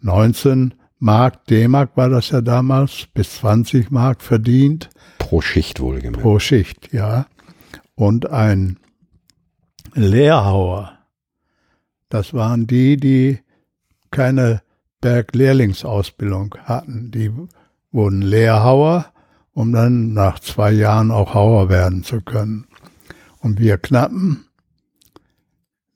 19 0.00 0.74
Mark, 0.98 1.46
D-Mark 1.46 1.96
war 1.96 2.10
das 2.10 2.30
ja 2.30 2.40
damals, 2.40 3.08
bis 3.14 3.36
20 3.38 3.90
Mark 3.90 4.22
verdient 4.22 4.90
Pro 5.18 5.40
Schicht 5.40 5.80
wohlgemerkt. 5.80 6.22
pro 6.22 6.38
Schicht, 6.38 6.92
ja. 6.92 7.26
Und 7.94 8.30
ein 8.30 8.78
Lehrhauer, 9.94 10.98
das 12.08 12.34
waren 12.34 12.66
die, 12.66 12.96
die 12.98 13.40
keine 14.10 14.62
Berglehrlingsausbildung 15.00 16.54
hatten. 16.64 17.10
Die 17.10 17.32
wurden 17.90 18.22
Lehrhauer, 18.22 19.11
um 19.54 19.72
dann 19.72 20.12
nach 20.12 20.38
zwei 20.38 20.72
Jahren 20.72 21.10
auch 21.10 21.34
Hauer 21.34 21.68
werden 21.68 22.04
zu 22.04 22.20
können. 22.20 22.66
Und 23.40 23.58
wir 23.58 23.78
Knappen, 23.78 24.46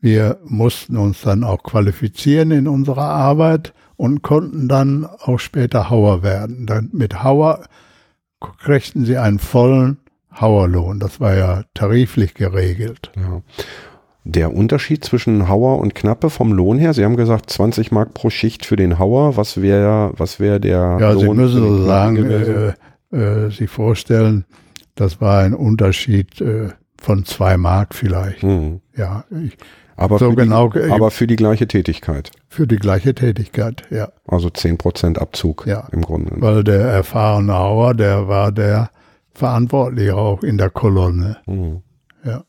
wir 0.00 0.38
mussten 0.44 0.96
uns 0.96 1.22
dann 1.22 1.44
auch 1.44 1.62
qualifizieren 1.62 2.50
in 2.50 2.68
unserer 2.68 3.08
Arbeit 3.08 3.72
und 3.96 4.22
konnten 4.22 4.68
dann 4.68 5.04
auch 5.06 5.38
später 5.38 5.90
Hauer 5.90 6.22
werden. 6.22 6.66
Dann 6.66 6.90
mit 6.92 7.22
Hauer 7.22 7.64
kriegten 8.58 9.04
sie 9.04 9.16
einen 9.16 9.38
vollen 9.38 9.98
Hauerlohn. 10.38 11.00
Das 11.00 11.20
war 11.20 11.34
ja 11.34 11.62
tariflich 11.74 12.34
geregelt. 12.34 13.10
Ja. 13.16 13.42
Der 14.24 14.52
Unterschied 14.52 15.04
zwischen 15.04 15.48
Hauer 15.48 15.78
und 15.78 15.94
Knappe 15.94 16.30
vom 16.30 16.52
Lohn 16.52 16.78
her, 16.78 16.92
Sie 16.94 17.04
haben 17.04 17.16
gesagt 17.16 17.48
20 17.48 17.92
Mark 17.92 18.12
pro 18.12 18.28
Schicht 18.28 18.66
für 18.66 18.74
den 18.74 18.98
Hauer. 18.98 19.36
Was 19.36 19.62
wäre 19.62 20.12
was 20.16 20.40
wäre 20.40 20.58
der 20.58 20.98
ja, 21.00 21.10
Lohn? 21.12 21.20
Sie 21.20 21.28
müssen 21.42 21.60
so 21.60 21.84
sagen, 21.84 22.28
äh, 22.28 22.72
äh, 23.16 23.50
sich 23.50 23.70
vorstellen, 23.70 24.44
das 24.94 25.20
war 25.20 25.40
ein 25.40 25.54
Unterschied 25.54 26.40
äh, 26.40 26.68
von 27.00 27.24
zwei 27.24 27.56
Mark 27.56 27.94
vielleicht. 27.94 28.42
Hm. 28.42 28.80
Ja, 28.96 29.24
ich, 29.30 29.56
Aber, 29.96 30.18
so 30.18 30.30
für 30.30 30.36
genau, 30.36 30.68
die, 30.68 30.78
äh, 30.80 30.90
aber 30.90 31.10
für 31.10 31.26
die 31.26 31.36
gleiche 31.36 31.66
Tätigkeit. 31.68 32.30
für 32.48 32.66
die 32.66 32.76
gleiche 32.76 33.14
Tätigkeit, 33.14 33.82
ja. 33.90 34.08
Also 34.26 34.48
10% 34.48 35.18
Abzug 35.18 35.66
Ja. 35.66 35.88
im 35.92 36.02
Grunde. 36.02 36.32
Weil 36.36 36.64
der 36.64 36.80
erfahrene 36.80 37.54
Hauer, 37.54 37.94
der 37.94 38.28
war 38.28 38.52
der 38.52 38.90
Verantwortliche 39.32 40.16
auch 40.16 40.42
in 40.42 40.56
der 40.58 40.70
Kolonne. 40.70 41.36
Hm. 41.44 41.82
Ja. 42.24 42.44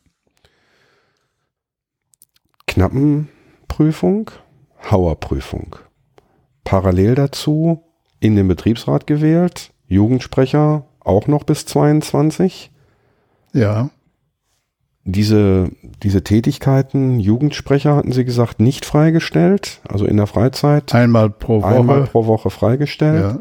Knappenprüfung, 2.68 4.32
Hauerprüfung. 4.90 5.76
Parallel 6.64 7.16
dazu 7.16 7.84
in 8.20 8.36
den 8.36 8.48
Betriebsrat 8.48 9.08
gewählt, 9.08 9.72
Jugendsprecher 9.88 10.84
auch 11.00 11.28
noch 11.28 11.44
bis 11.44 11.66
22. 11.66 12.72
Ja, 13.54 13.90
Diese, 15.06 15.72
diese 16.04 16.24
Tätigkeiten, 16.24 17.20
Jugendsprecher 17.20 17.96
hatten 17.96 18.12
Sie 18.12 18.26
gesagt, 18.26 18.60
nicht 18.60 18.86
freigestellt, 18.86 19.80
also 19.88 20.06
in 20.06 20.18
der 20.18 20.28
Freizeit 20.28 20.94
einmal 20.94 21.30
pro 21.30 21.62
Woche. 21.62 21.76
einmal 21.76 22.04
pro 22.04 22.26
Woche 22.26 22.50
freigestellt. 22.50 23.22
ja. 23.22 23.40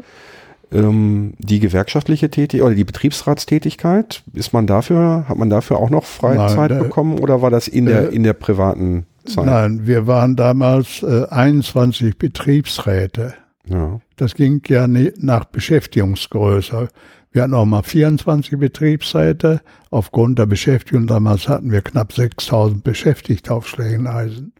Ähm, 0.69 1.33
die 1.37 1.61
gewerkschaftliche 1.61 2.29
Tätigkeit 2.29 2.65
oder 2.65 2.75
die 2.75 2.83
Betriebsratstätigkeit, 2.83 4.23
ist 4.33 4.51
man 4.51 4.67
dafür, 4.67 5.23
hat 5.29 5.37
man 5.37 5.49
dafür 5.49 5.77
auch 5.77 5.89
noch 5.89 6.03
Freizeit 6.03 6.71
Nein, 6.71 6.79
bekommen 6.79 7.19
oder 7.19 7.41
war 7.41 7.49
das 7.49 7.69
in 7.69 7.85
der, 7.85 8.09
äh, 8.11 8.15
in 8.15 8.23
der 8.23 8.33
privaten 8.33 9.05
Zeit? 9.25 9.45
Nein, 9.45 9.87
wir 9.87 10.07
waren 10.07 10.35
damals 10.35 11.03
äh, 11.03 11.25
21 11.29 12.17
Betriebsräte. 12.17 13.33
Ja. 13.69 13.99
Das 14.15 14.35
ging 14.35 14.61
ja 14.67 14.87
nach 14.87 15.45
Beschäftigungsgröße. 15.45 16.89
Wir 17.31 17.43
hatten 17.43 17.53
auch 17.53 17.65
mal 17.65 17.83
24 17.83 18.57
Betriebsräte. 18.57 19.61
Aufgrund 19.91 20.39
der 20.39 20.45
Beschäftigung 20.45 21.07
damals 21.07 21.47
hatten 21.47 21.71
wir 21.71 21.81
knapp 21.81 22.13
6000 22.13 22.83
Beschäftigte 22.83 23.53
auf 23.53 23.67
Schlägeneisen. 23.67 24.53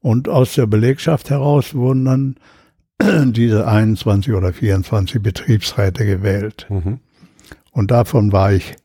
Und 0.00 0.28
aus 0.28 0.54
der 0.54 0.66
Belegschaft 0.66 1.30
heraus 1.30 1.74
wurden 1.74 2.04
dann 2.04 2.36
diese 3.32 3.66
21 3.66 4.34
oder 4.34 4.52
24 4.52 5.22
Betriebsräte 5.22 6.04
gewählt. 6.04 6.66
Mhm. 6.68 7.00
Und 7.72 7.90
davon 7.90 8.32
war 8.32 8.52
ich 8.52 8.76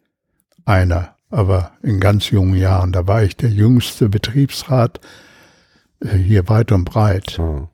einer, 0.65 1.15
aber 1.29 1.71
in 1.81 1.99
ganz 1.99 2.29
jungen 2.29 2.55
Jahren. 2.55 2.91
Da 2.91 3.07
war 3.07 3.23
ich 3.23 3.37
der 3.37 3.49
jüngste 3.49 4.09
Betriebsrat 4.09 4.99
äh, 5.99 6.09
hier 6.17 6.49
weit 6.49 6.71
und 6.71 6.85
breit. 6.85 7.37
Ja. 7.37 7.69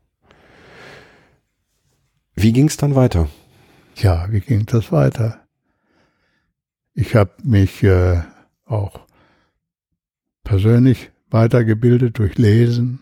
Wie 2.40 2.54
ging 2.54 2.68
es 2.68 2.78
dann 2.78 2.94
weiter? 2.94 3.30
Ja, 3.96 4.28
wie 4.30 4.42
ging 4.42 4.68
das 4.68 4.92
weiter? 4.92 5.40
Ich 6.94 7.16
habe 7.16 7.32
mich 7.44 7.82
äh, 7.82 8.22
auch 8.64 9.08
persönlich 10.44 11.10
weitergebildet 11.32 12.20
durch 12.20 12.38
Lesen 12.38 13.00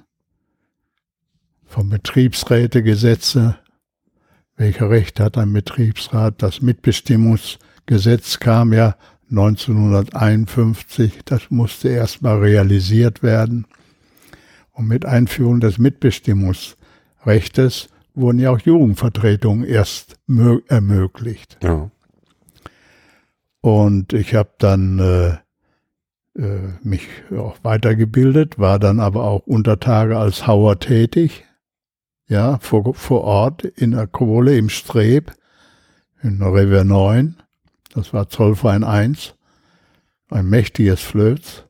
vom 1.65 1.89
Betriebsrätegesetze. 1.89 3.57
Welcher 4.55 4.89
Recht 4.89 5.19
hat 5.19 5.37
ein 5.37 5.51
Betriebsrat? 5.51 6.41
Das 6.41 6.61
Mitbestimmungsgesetz 6.61 8.39
kam 8.39 8.71
ja 8.71 8.95
1951. 9.31 11.25
Das 11.25 11.51
musste 11.51 11.89
erstmal 11.89 12.37
realisiert 12.37 13.21
werden. 13.21 13.67
Und 14.71 14.87
mit 14.87 15.05
Einführung 15.05 15.59
des 15.59 15.77
Mitbestimmungsrechtes 15.77 17.89
wurden 18.15 18.39
ja 18.39 18.51
auch 18.51 18.59
Jugendvertretungen 18.59 19.65
erst 19.65 20.17
mö- 20.27 20.63
ermöglicht. 20.67 21.57
Ja. 21.63 21.91
Und 23.61 24.13
ich 24.13 24.35
habe 24.35 24.51
dann 24.59 24.99
äh, 24.99 25.37
äh, 26.39 26.73
mich 26.83 27.07
auch 27.35 27.57
weitergebildet, 27.63 28.59
war 28.59 28.79
dann 28.79 28.99
aber 28.99 29.23
auch 29.23 29.47
unter 29.47 29.79
Tage 29.79 30.17
als 30.17 30.47
Hauer 30.47 30.79
tätig, 30.79 31.45
ja, 32.27 32.57
vor, 32.59 32.93
vor 32.95 33.23
Ort 33.23 33.63
in 33.63 33.91
der 33.91 34.07
Kohle 34.07 34.57
im 34.57 34.69
Streb, 34.69 35.31
in 36.21 36.41
Revier 36.41 36.83
9, 36.83 37.37
das 37.93 38.13
war 38.13 38.29
Zollverein 38.29 38.83
1, 38.83 39.35
ein 40.29 40.49
mächtiges 40.49 41.01
Flöz, 41.01 41.63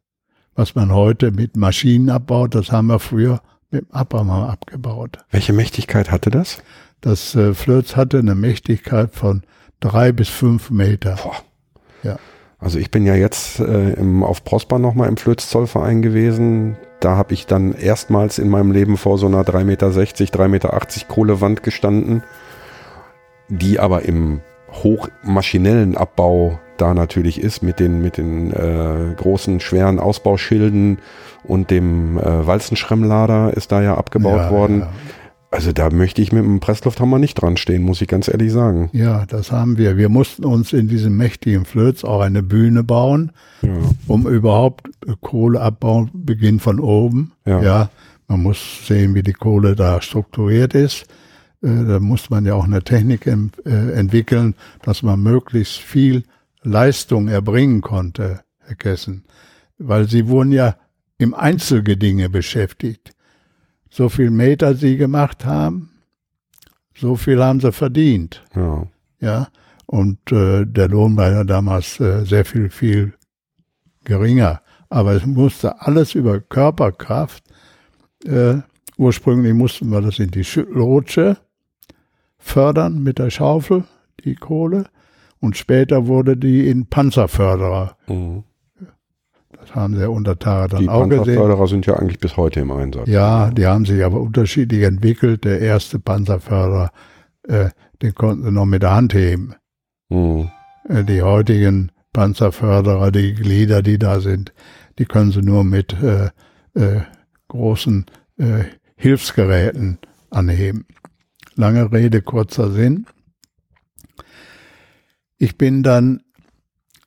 was 0.55 0.75
man 0.75 0.93
heute 0.93 1.31
mit 1.31 1.57
Maschinen 1.57 2.09
abbaut, 2.09 2.55
das 2.55 2.71
haben 2.71 2.87
wir 2.87 2.99
früher 2.99 3.41
mit 3.75 3.91
dem 3.91 3.95
Abhammer 3.95 4.49
abgebaut. 4.49 5.19
Welche 5.31 5.53
Mächtigkeit 5.53 6.11
hatte 6.11 6.29
das? 6.29 6.59
Das 7.01 7.35
äh, 7.35 7.53
Flöz 7.53 7.95
hatte 7.95 8.19
eine 8.19 8.35
Mächtigkeit 8.35 9.13
von 9.13 9.43
drei 9.79 10.11
bis 10.11 10.29
fünf 10.29 10.69
Meter. 10.69 11.17
Boah. 11.21 11.35
Ja. 12.03 12.17
Also 12.57 12.79
ich 12.79 12.89
bin 12.89 13.05
ja 13.05 13.15
jetzt 13.15 13.59
äh, 13.59 13.93
im, 13.93 14.23
auf 14.23 14.43
Prosper 14.43 14.79
nochmal 14.79 15.09
im 15.09 15.17
Flötzzollverein 15.17 16.01
gewesen. 16.01 16.77
Da 17.01 17.17
habe 17.17 17.33
ich 17.33 17.45
dann 17.45 17.73
erstmals 17.73 18.39
in 18.39 18.49
meinem 18.49 18.71
Leben 18.71 18.97
vor 18.97 19.17
so 19.17 19.27
einer 19.27 19.43
3,60 19.43 19.65
Meter, 19.65 19.87
3,80 19.89 20.47
Meter 20.47 20.81
Kohlewand 21.07 21.63
gestanden, 21.63 22.23
die 23.49 23.79
aber 23.79 24.03
im 24.03 24.41
hochmaschinellen 24.71 25.95
Abbau 25.95 26.59
da 26.77 26.93
natürlich 26.93 27.39
ist, 27.39 27.61
mit 27.61 27.79
den, 27.79 28.01
mit 28.01 28.17
den 28.17 28.51
äh, 28.51 29.13
großen, 29.15 29.59
schweren 29.59 29.99
Ausbauschilden 29.99 30.99
und 31.47 31.71
dem 31.71 32.17
äh, 32.17 32.45
Walzenschremmlader 32.47 33.53
ist 33.55 33.71
da 33.71 33.81
ja 33.81 33.95
abgebaut 33.97 34.37
Ja, 34.37 34.51
worden. 34.51 34.79
ja. 34.81 34.89
Also 35.51 35.71
da 35.71 35.89
möchte 35.89 36.21
ich 36.21 36.33
mit 36.33 36.43
dem 36.43 36.59
Presslufthammer 36.59 37.17
nicht 37.17 37.35
dran 37.35 37.55
stehen, 37.55 37.81
muss 37.83 38.01
ich 38.01 38.09
ganz 38.09 38.27
ehrlich 38.27 38.51
sagen. 38.51 38.89
Ja, 38.91 39.25
das 39.25 39.53
haben 39.53 39.77
wir. 39.77 39.95
Wir 39.95 40.09
mussten 40.09 40.43
uns 40.43 40.73
in 40.73 40.89
diesem 40.89 41.15
mächtigen 41.15 41.63
Flöz 41.63 42.03
auch 42.03 42.19
eine 42.19 42.43
Bühne 42.43 42.83
bauen, 42.83 43.31
Ja. 43.61 43.69
um 44.07 44.27
überhaupt 44.27 44.89
Kohleabbau 45.21 46.09
beginnt 46.13 46.61
von 46.61 46.79
oben. 46.81 47.31
Ja. 47.45 47.89
man 48.27 48.41
muss 48.41 48.85
sehen, 48.87 49.13
wie 49.15 49.21
die 49.23 49.33
Kohle 49.33 49.75
da 49.75 50.01
strukturiert 50.01 50.73
ist. 50.73 51.03
Äh, 51.61 51.85
da 51.87 51.99
muss 52.01 52.29
man 52.29 52.45
ja 52.45 52.55
auch 52.55 52.65
eine 52.65 52.83
Technik 52.83 53.25
äh, 53.27 53.37
entwickeln, 53.93 54.55
dass 54.81 55.03
man 55.03 55.21
möglichst 55.21 55.77
viel 55.77 56.23
Leistung 56.63 57.27
erbringen 57.29 57.79
konnte, 57.81 58.41
Herr 58.65 58.75
Kessen. 58.75 59.23
Weil 59.77 60.09
sie 60.09 60.27
wurden 60.27 60.51
ja 60.51 60.75
im 61.17 61.33
Einzelgedinge 61.33 62.29
beschäftigt. 62.29 63.11
So 63.89 64.09
viel 64.09 64.29
Meter 64.29 64.75
sie 64.75 64.97
gemacht 64.97 65.45
haben, 65.45 65.91
so 66.97 67.15
viel 67.15 67.43
haben 67.43 67.59
sie 67.59 67.71
verdient. 67.71 68.43
Ja. 68.55 68.87
Ja, 69.21 69.47
und 69.85 70.31
äh, 70.31 70.65
der 70.65 70.89
Lohn 70.89 71.15
war 71.17 71.31
ja 71.31 71.43
damals 71.43 71.99
äh, 71.99 72.25
sehr 72.25 72.45
viel, 72.45 72.69
viel 72.69 73.13
geringer. 74.03 74.61
Aber 74.89 75.13
es 75.13 75.25
musste 75.25 75.81
alles 75.81 76.15
über 76.15 76.39
Körperkraft. 76.39 77.43
Äh, 78.25 78.57
ursprünglich 78.97 79.53
mussten 79.53 79.89
wir 79.89 80.01
das 80.01 80.19
in 80.19 80.31
die 80.31 80.43
Schüttelrutsche 80.43 81.37
fördern 82.37 83.01
mit 83.01 83.19
der 83.19 83.29
Schaufel, 83.29 83.85
die 84.23 84.35
Kohle. 84.35 84.85
Und 85.39 85.57
später 85.57 86.07
wurde 86.07 86.37
die 86.37 86.69
in 86.69 86.87
Panzerförderer. 86.87 87.97
Mhm. 88.07 88.43
Das 89.65 89.75
haben 89.75 89.95
sie 89.95 90.07
unter 90.07 90.37
Tage 90.37 90.69
dann 90.69 90.81
Die 90.81 90.89
auch 90.89 91.03
gesehen. 91.09 91.25
Panzerförderer 91.25 91.67
sind 91.67 91.85
ja 91.85 91.95
eigentlich 91.95 92.19
bis 92.19 92.37
heute 92.37 92.59
im 92.59 92.71
Einsatz. 92.71 93.07
Ja, 93.07 93.49
die 93.49 93.65
haben 93.65 93.85
sich 93.85 94.03
aber 94.03 94.21
unterschiedlich 94.21 94.83
entwickelt. 94.83 95.43
Der 95.43 95.59
erste 95.59 95.99
Panzerförderer, 95.99 96.91
äh, 97.47 97.69
den 98.01 98.13
konnten 98.13 98.43
sie 98.43 98.51
noch 98.51 98.65
mit 98.65 98.83
der 98.83 98.93
Hand 98.93 99.13
heben. 99.13 99.55
Mhm. 100.09 100.51
Die 100.87 101.23
heutigen 101.23 101.91
Panzerförderer, 102.13 103.11
die 103.11 103.33
Glieder, 103.33 103.81
die 103.81 103.97
da 103.97 104.19
sind, 104.19 104.53
die 104.99 105.05
können 105.05 105.31
sie 105.31 105.41
nur 105.41 105.63
mit 105.63 105.95
äh, 106.01 106.29
äh, 106.75 107.01
großen 107.47 108.05
äh, 108.37 108.65
Hilfsgeräten 108.95 109.97
anheben. 110.29 110.85
Lange 111.55 111.91
Rede, 111.91 112.21
kurzer 112.21 112.69
Sinn. 112.69 113.07
Ich 115.37 115.57
bin 115.57 115.81
dann 115.81 116.21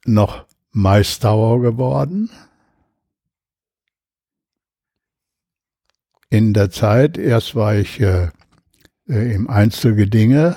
noch 0.05 0.45
Meisterauer 0.73 1.63
geworden. 1.63 2.31
In 6.31 6.53
der 6.53 6.71
Zeit, 6.71 7.17
erst 7.17 7.55
war 7.55 7.75
ich 7.75 8.01
äh, 8.01 8.29
äh, 9.09 9.35
im 9.35 9.49
Einzelgedinge 9.49 10.57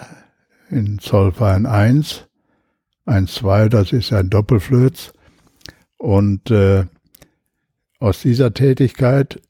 in 0.70 1.00
Zollverein 1.00 1.66
1, 1.66 2.28
1, 3.06 3.34
2, 3.36 3.70
das 3.70 3.92
ist 3.92 4.12
ein 4.14 4.30
Doppelflöz. 4.30 5.14
Und 5.98 6.52
äh, 6.52 6.86
aus 8.00 8.22
dieser 8.22 8.54
Tätigkeit 8.54 9.42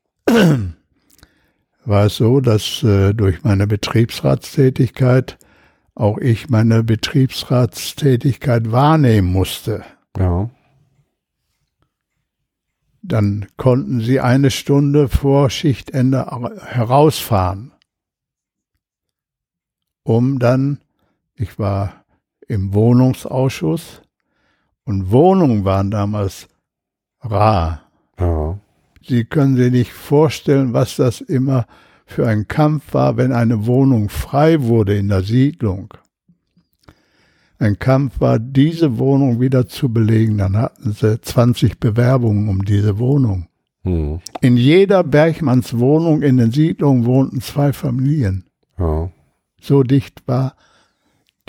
war 1.85 2.05
es 2.05 2.17
so, 2.17 2.41
dass 2.41 2.83
äh, 2.83 3.13
durch 3.13 3.43
meine 3.43 3.67
Betriebsratstätigkeit 3.67 5.37
auch 5.95 6.17
ich 6.17 6.49
meine 6.49 6.83
Betriebsratstätigkeit 6.83 8.71
wahrnehmen 8.71 9.31
musste. 9.31 9.83
Ja. 10.17 10.49
Dann 13.01 13.47
konnten 13.57 14.01
sie 14.01 14.19
eine 14.19 14.51
Stunde 14.51 15.09
vor 15.09 15.49
Schichtende 15.49 16.25
herausfahren, 16.65 17.73
um 20.03 20.39
dann, 20.39 20.79
ich 21.35 21.57
war 21.57 22.05
im 22.47 22.73
Wohnungsausschuss 22.73 24.01
und 24.83 25.11
Wohnungen 25.11 25.65
waren 25.65 25.89
damals 25.89 26.47
rar. 27.21 27.89
Ja. 28.19 28.59
Sie 29.01 29.25
können 29.25 29.55
sich 29.55 29.71
nicht 29.71 29.93
vorstellen, 29.93 30.73
was 30.73 30.95
das 30.95 31.21
immer 31.21 31.65
für 32.05 32.27
ein 32.27 32.47
Kampf 32.47 32.93
war, 32.93 33.17
wenn 33.17 33.31
eine 33.31 33.65
Wohnung 33.65 34.09
frei 34.09 34.61
wurde 34.61 34.97
in 34.97 35.07
der 35.07 35.23
Siedlung. 35.23 35.93
Ein 37.61 37.77
Kampf 37.77 38.19
war, 38.19 38.39
diese 38.39 38.97
Wohnung 38.97 39.39
wieder 39.39 39.67
zu 39.67 39.93
belegen. 39.93 40.39
Dann 40.39 40.57
hatten 40.57 40.93
sie 40.93 41.21
20 41.21 41.79
Bewerbungen 41.79 42.49
um 42.49 42.65
diese 42.65 42.97
Wohnung. 42.97 43.49
Hm. 43.83 44.19
In 44.41 44.57
jeder 44.57 45.03
Bergmanns 45.03 45.77
Wohnung 45.77 46.23
in 46.23 46.37
den 46.37 46.51
Siedlungen 46.51 47.05
wohnten 47.05 47.39
zwei 47.39 47.71
Familien. 47.71 48.45
Ja. 48.79 49.11
So 49.61 49.83
dicht 49.83 50.27
war 50.27 50.55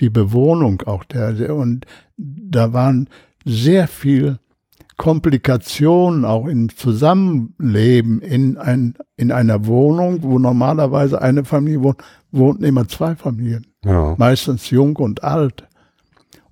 die 0.01 0.11
Bewohnung 0.11 0.83
auch 0.83 1.03
der. 1.03 1.55
Und 1.55 1.87
da 2.15 2.73
waren 2.73 3.09
sehr 3.43 3.87
viel 3.87 4.37
Komplikationen 4.97 6.25
auch 6.25 6.45
im 6.45 6.69
Zusammenleben 6.69 8.21
in, 8.21 8.59
ein, 8.59 8.93
in 9.17 9.31
einer 9.31 9.65
Wohnung, 9.65 10.21
wo 10.21 10.37
normalerweise 10.37 11.23
eine 11.23 11.43
Familie 11.43 11.81
wohnt, 11.81 12.03
wohnten 12.31 12.65
immer 12.65 12.87
zwei 12.87 13.15
Familien. 13.15 13.65
Ja. 13.83 14.13
Meistens 14.19 14.69
jung 14.69 14.95
und 14.97 15.23
alt. 15.23 15.67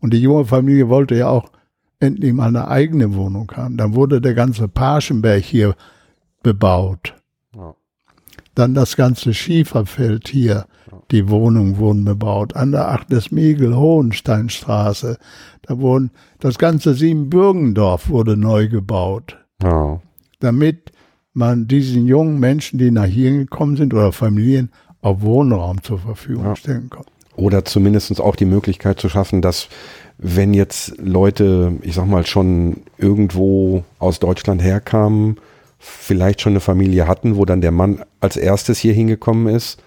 Und 0.02 0.14
die 0.14 0.22
junge 0.22 0.46
Familie 0.46 0.90
wollte 0.90 1.16
ja 1.16 1.30
auch 1.30 1.52
endlich 2.00 2.34
mal 2.34 2.48
eine 2.48 2.68
eigene 2.68 3.14
Wohnung 3.16 3.52
haben. 3.56 3.78
Dann 3.78 3.96
wurde 3.96 4.20
der 4.20 4.34
ganze 4.34 4.68
Paschenberg 4.68 5.44
hier 5.44 5.76
bebaut. 6.44 7.16
Ja. 7.56 7.76
Dann 8.56 8.74
das 8.74 8.96
ganze 8.98 9.34
Schieferfeld 9.34 10.28
hier. 10.28 10.66
Die 11.12 11.30
Wohnungen 11.30 11.78
wurden 11.78 12.04
bebaut. 12.04 12.56
An 12.56 12.72
der 12.72 12.90
Achtesmiegel, 12.90 13.76
Hohensteinstraße. 13.76 15.18
Da 15.62 15.80
wurden, 15.80 16.12
das 16.40 16.58
ganze 16.58 16.94
Siebenbürgendorf 16.94 18.10
wurde 18.10 18.36
neu 18.36 18.68
gebaut. 18.68 19.38
Ja. 19.62 20.02
Damit 20.40 20.92
man 21.34 21.68
diesen 21.68 22.08
jungen 22.08 22.40
Menschen, 22.40 22.80
die 22.80 22.92
nach 22.92 23.06
hier 23.06 23.32
gekommen 23.32 23.78
sind 23.78 23.94
oder 23.94 24.12
Familien, 24.12 24.72
auch 25.02 25.22
Wohnraum 25.22 25.82
zur 25.84 26.00
Verfügung 26.00 26.46
Ja. 26.46 26.56
stellen 26.56 26.90
konnte. 26.90 27.12
Oder 27.36 27.64
zumindest 27.66 28.20
auch 28.20 28.36
die 28.36 28.46
Möglichkeit 28.46 29.00
zu 29.00 29.10
schaffen, 29.10 29.42
dass 29.42 29.70
wenn 30.18 30.54
jetzt 30.54 30.98
Leute, 30.98 31.74
ich 31.82 31.96
sag 31.96 32.06
mal, 32.06 32.26
schon 32.26 32.82
irgendwo 32.98 33.84
aus 34.00 34.20
Deutschland 34.20 34.62
herkamen, 34.62 35.38
vielleicht 35.80 36.42
schon 36.42 36.54
eine 36.54 36.60
Familie 36.60 37.08
hatten, 37.08 37.38
wo 37.38 37.46
dann 37.46 37.62
der 37.62 37.72
Mann 37.72 38.04
als 38.20 38.38
erstes 38.38 38.78
hier 38.78 38.94
hingekommen 38.94 39.54
ist, 39.54 39.82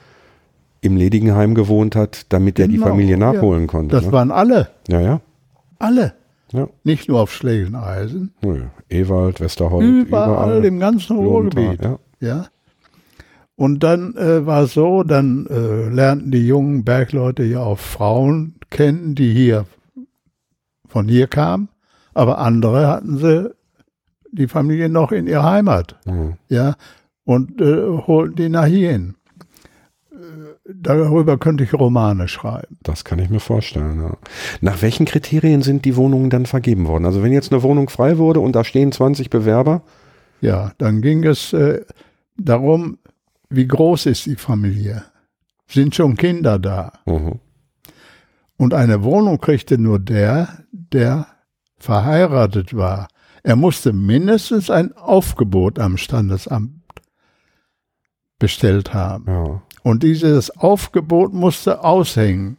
im 0.80 0.96
ledigen 0.96 1.34
Heim 1.34 1.54
gewohnt 1.54 1.94
hat, 1.96 2.26
damit 2.30 2.58
er 2.58 2.66
die 2.68 2.74
Genau, 2.74 2.88
Familie 2.88 3.12
ja. 3.12 3.32
nachholen 3.32 3.66
konnte. 3.66 3.94
Das 3.94 4.06
ne? 4.06 4.12
waren 4.12 4.30
alle, 4.30 4.68
ja, 4.88 5.00
ja. 5.00 5.20
alle. 5.78 6.14
ja. 6.52 6.68
Nicht 6.82 7.08
nur 7.08 7.20
auf 7.20 7.32
Schlegeneisen, 7.32 8.34
Nö. 8.42 8.64
Ewald, 8.90 9.40
Westerhold, 9.40 9.84
überall, 9.84 10.30
überall. 10.30 10.64
im 10.64 10.80
ganzen 10.80 11.16
Ruhrgebiet. 11.16 11.80
Ja. 11.82 11.98
Ja. 12.20 12.46
Und 13.56 13.84
dann 13.84 14.16
äh, 14.16 14.44
war 14.46 14.62
es 14.64 14.74
so, 14.74 15.04
dann 15.04 15.46
äh, 15.46 15.88
lernten 15.88 16.30
die 16.32 16.46
jungen 16.46 16.84
Bergleute 16.84 17.44
ja 17.44 17.60
auch 17.60 17.78
Frauen 17.78 18.56
kennen, 18.70 19.14
die 19.14 19.32
hier 19.32 19.66
von 20.88 21.06
hier 21.08 21.28
kamen, 21.28 21.68
aber 22.14 22.38
andere 22.38 22.88
hatten 22.88 23.18
sie 23.18 23.54
die 24.32 24.48
Familie 24.48 24.88
noch 24.88 25.12
in 25.12 25.26
ihrer 25.28 25.44
Heimat, 25.44 25.96
Mhm. 26.04 26.34
ja, 26.48 26.74
und 27.24 27.60
äh, 27.60 27.86
holten 28.06 28.34
die 28.36 28.48
nach 28.48 28.66
hierhin. 28.66 29.14
Äh, 30.10 30.16
Darüber 30.66 31.38
könnte 31.38 31.62
ich 31.62 31.74
Romane 31.74 32.26
schreiben. 32.26 32.78
Das 32.82 33.04
kann 33.04 33.18
ich 33.20 33.30
mir 33.30 33.38
vorstellen. 33.40 34.00
Ja. 34.00 34.16
Nach 34.60 34.82
welchen 34.82 35.06
Kriterien 35.06 35.62
sind 35.62 35.84
die 35.84 35.94
Wohnungen 35.96 36.30
dann 36.30 36.46
vergeben 36.46 36.86
worden? 36.88 37.06
Also 37.06 37.22
wenn 37.22 37.32
jetzt 37.32 37.52
eine 37.52 37.62
Wohnung 37.62 37.88
frei 37.88 38.18
wurde 38.18 38.40
und 38.40 38.56
da 38.56 38.64
stehen 38.64 38.90
20 38.90 39.30
Bewerber, 39.30 39.82
Ja, 40.40 40.72
dann 40.78 41.00
ging 41.02 41.24
es 41.24 41.52
äh, 41.52 41.82
darum, 42.36 42.98
wie 43.56 43.66
groß 43.66 44.06
ist 44.06 44.26
die 44.26 44.36
Familie? 44.36 45.04
Sind 45.68 45.94
schon 45.94 46.16
Kinder 46.16 46.58
da? 46.58 46.92
mhm. 47.06 47.40
Und 48.56 48.72
eine 48.72 49.02
Wohnung 49.02 49.40
kriegte 49.40 49.78
nur 49.78 49.98
der, 49.98 50.64
der 50.70 51.26
verheiratet 51.78 52.76
war. 52.76 53.08
Er 53.42 53.56
musste 53.56 53.92
mindestens 53.92 54.70
ein 54.70 54.92
Aufgebot 54.96 55.78
am 55.80 55.96
Standesamt 55.96 56.70
bestellt 58.38 58.94
haben. 58.94 59.24
ja, 59.26 59.62
Und 59.82 60.02
dieses 60.02 60.50
Aufgebot 60.56 61.32
musste 61.34 61.82
aushängen. 61.82 62.58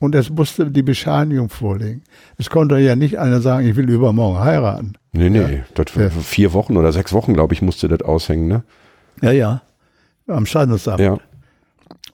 Und 0.00 0.14
es 0.14 0.28
musste 0.28 0.70
die 0.70 0.82
Bescheinigung 0.82 1.48
vorlegen. 1.48 2.02
Es 2.36 2.50
konnte 2.50 2.78
ja 2.78 2.94
nicht 2.94 3.18
einer 3.18 3.40
sagen, 3.40 3.66
ich 3.66 3.76
will 3.76 3.88
übermorgen 3.88 4.40
heiraten. 4.40 4.92
nee, 5.12 5.30
nee, 5.30 5.62
das 5.74 5.94
Ja. 5.94 6.10
vier 6.10 6.52
Wochen 6.52 6.76
oder 6.76 6.92
sechs 6.92 7.12
Wochen, 7.14 7.32
glaube 7.32 7.54
ich, 7.54 7.62
musste 7.62 7.88
das 7.88 8.02
aushängen, 8.02 8.46
ne? 8.48 8.64
Ja, 9.22 9.30
ja. 9.30 9.62
Am 10.26 10.46
Standesamt. 10.46 11.00
Ja, 11.00 11.18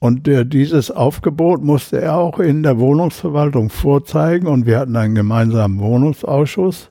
Und 0.01 0.27
äh, 0.27 0.45
dieses 0.45 0.91
Aufgebot 0.91 1.63
musste 1.63 2.01
er 2.01 2.17
auch 2.17 2.39
in 2.41 2.63
der 2.63 2.79
Wohnungsverwaltung 2.79 3.71
vorzeigen. 3.71 4.47
Und 4.47 4.67
wir 4.67 4.79
hatten 4.79 4.97
einen 4.97 5.15
gemeinsamen 5.15 5.79
Wohnungsausschuss, 5.79 6.91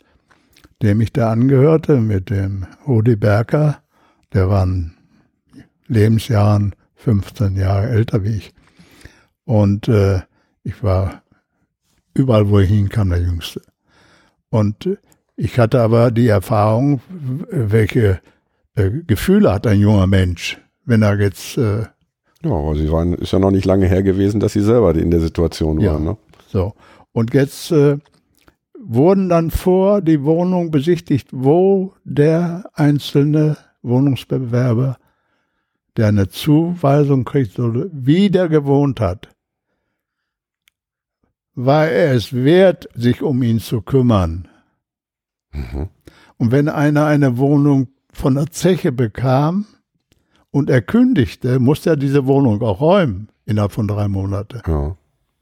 dem 0.82 1.02
ich 1.02 1.12
da 1.12 1.32
angehörte, 1.32 2.00
mit 2.00 2.30
dem 2.30 2.66
Rudi 2.88 3.16
Berker. 3.16 3.80
Der 4.34 4.50
war 4.50 4.64
in 4.64 4.94
Lebensjahren 5.88 6.76
15 6.96 7.56
Jahre 7.56 7.90
älter 7.90 8.24
wie 8.24 8.38
ich. 8.38 8.54
Und 9.46 9.88
äh, 9.88 10.22
ich 10.64 10.84
war 10.84 11.24
überall, 12.14 12.50
wo 12.50 12.60
ich 12.60 12.70
hinkam, 12.70 13.10
der 13.10 13.22
Jüngste. 13.22 13.62
Und 14.50 14.86
äh, 14.86 14.98
ich 15.36 15.58
hatte 15.58 15.82
aber 15.82 16.12
die 16.12 16.28
Erfahrung, 16.28 17.02
welche 17.50 18.20
äh, 18.76 18.92
Gefühle 19.08 19.54
hat 19.54 19.66
ein 19.68 19.80
junger 19.80 20.06
Mensch, 20.06 20.60
wenn 20.90 21.02
er 21.02 21.20
jetzt 21.20 21.58
äh, 21.58 21.86
ja, 22.42 22.52
aber 22.52 22.76
sie 22.76 22.90
waren, 22.92 23.14
ist 23.14 23.34
ja 23.34 23.40
noch 23.40 23.52
nicht 23.52 23.66
lange 23.66 23.88
her 23.88 24.02
gewesen, 24.02 24.40
dass 24.40 24.54
sie 24.54 24.62
selber 24.62 24.96
in 24.96 25.12
der 25.12 25.20
Situation 25.20 25.80
Ja. 25.80 25.94
waren, 25.94 26.04
ne? 26.04 26.18
So. 26.48 26.74
Und 27.12 27.34
jetzt 27.34 27.72
äh, 27.72 27.98
wurden 28.80 29.28
dann 29.30 29.52
vor 29.52 30.02
die 30.02 30.24
Wohnung 30.24 30.72
besichtigt, 30.72 31.28
wo 31.32 31.94
der 32.06 32.70
einzelne 32.74 33.58
Wohnungsbewerber, 33.82 34.98
der 35.98 36.08
eine 36.08 36.30
Zuweisung 36.30 37.26
kriegt, 37.26 37.54
soll, 37.54 37.90
wie 37.94 38.30
der 38.30 38.48
gewohnt 38.48 39.02
hat. 39.02 39.30
War 41.56 41.88
er 41.90 42.14
es 42.14 42.34
wert, 42.34 42.88
sich 42.96 43.22
um 43.22 43.44
ihn 43.44 43.60
zu 43.60 43.82
kümmern? 43.82 44.48
Mhm. 45.52 45.90
Und 46.38 46.52
wenn 46.52 46.70
einer 46.70 47.06
eine 47.06 47.38
Wohnung 47.38 47.90
von 48.14 48.36
der 48.36 48.50
Zeche 48.50 48.94
bekam 48.94 49.66
und 50.52 50.70
er 50.70 50.82
kündigte, 50.82 51.60
musste 51.60 51.92
er 51.92 51.96
diese 51.98 52.26
Wohnung 52.26 52.62
auch 52.62 52.82
räumen 52.82 53.30
innerhalb 53.46 53.72
von 53.72 53.88
drei 53.88 54.08
Monaten. 54.08 54.62
Ja. 54.68 54.96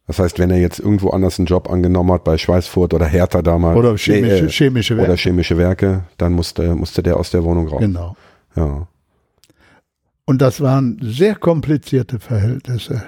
Das 0.07 0.19
heißt, 0.19 0.39
wenn 0.39 0.49
er 0.49 0.59
jetzt 0.59 0.79
irgendwo 0.79 1.09
anders 1.09 1.37
einen 1.37 1.47
Job 1.47 1.69
angenommen 1.69 2.13
hat, 2.13 2.23
bei 2.23 2.37
Schweißfurt 2.37 2.93
oder 2.93 3.05
Hertha 3.05 3.41
damals, 3.41 3.77
Oder 3.77 3.97
chemische, 3.97 4.45
äh, 4.45 4.49
chemische 4.49 4.93
oder 4.93 5.09
Werke. 5.09 5.17
chemische 5.17 5.57
Werke, 5.57 6.03
dann 6.17 6.31
musste, 6.31 6.75
musste 6.75 7.03
der 7.03 7.17
aus 7.17 7.29
der 7.31 7.43
Wohnung 7.43 7.67
raus. 7.67 7.81
Genau. 7.81 8.15
Ja. 8.55 8.87
Und 10.25 10.41
das 10.41 10.61
waren 10.61 10.97
sehr 11.01 11.35
komplizierte 11.35 12.19
Verhältnisse, 12.19 13.03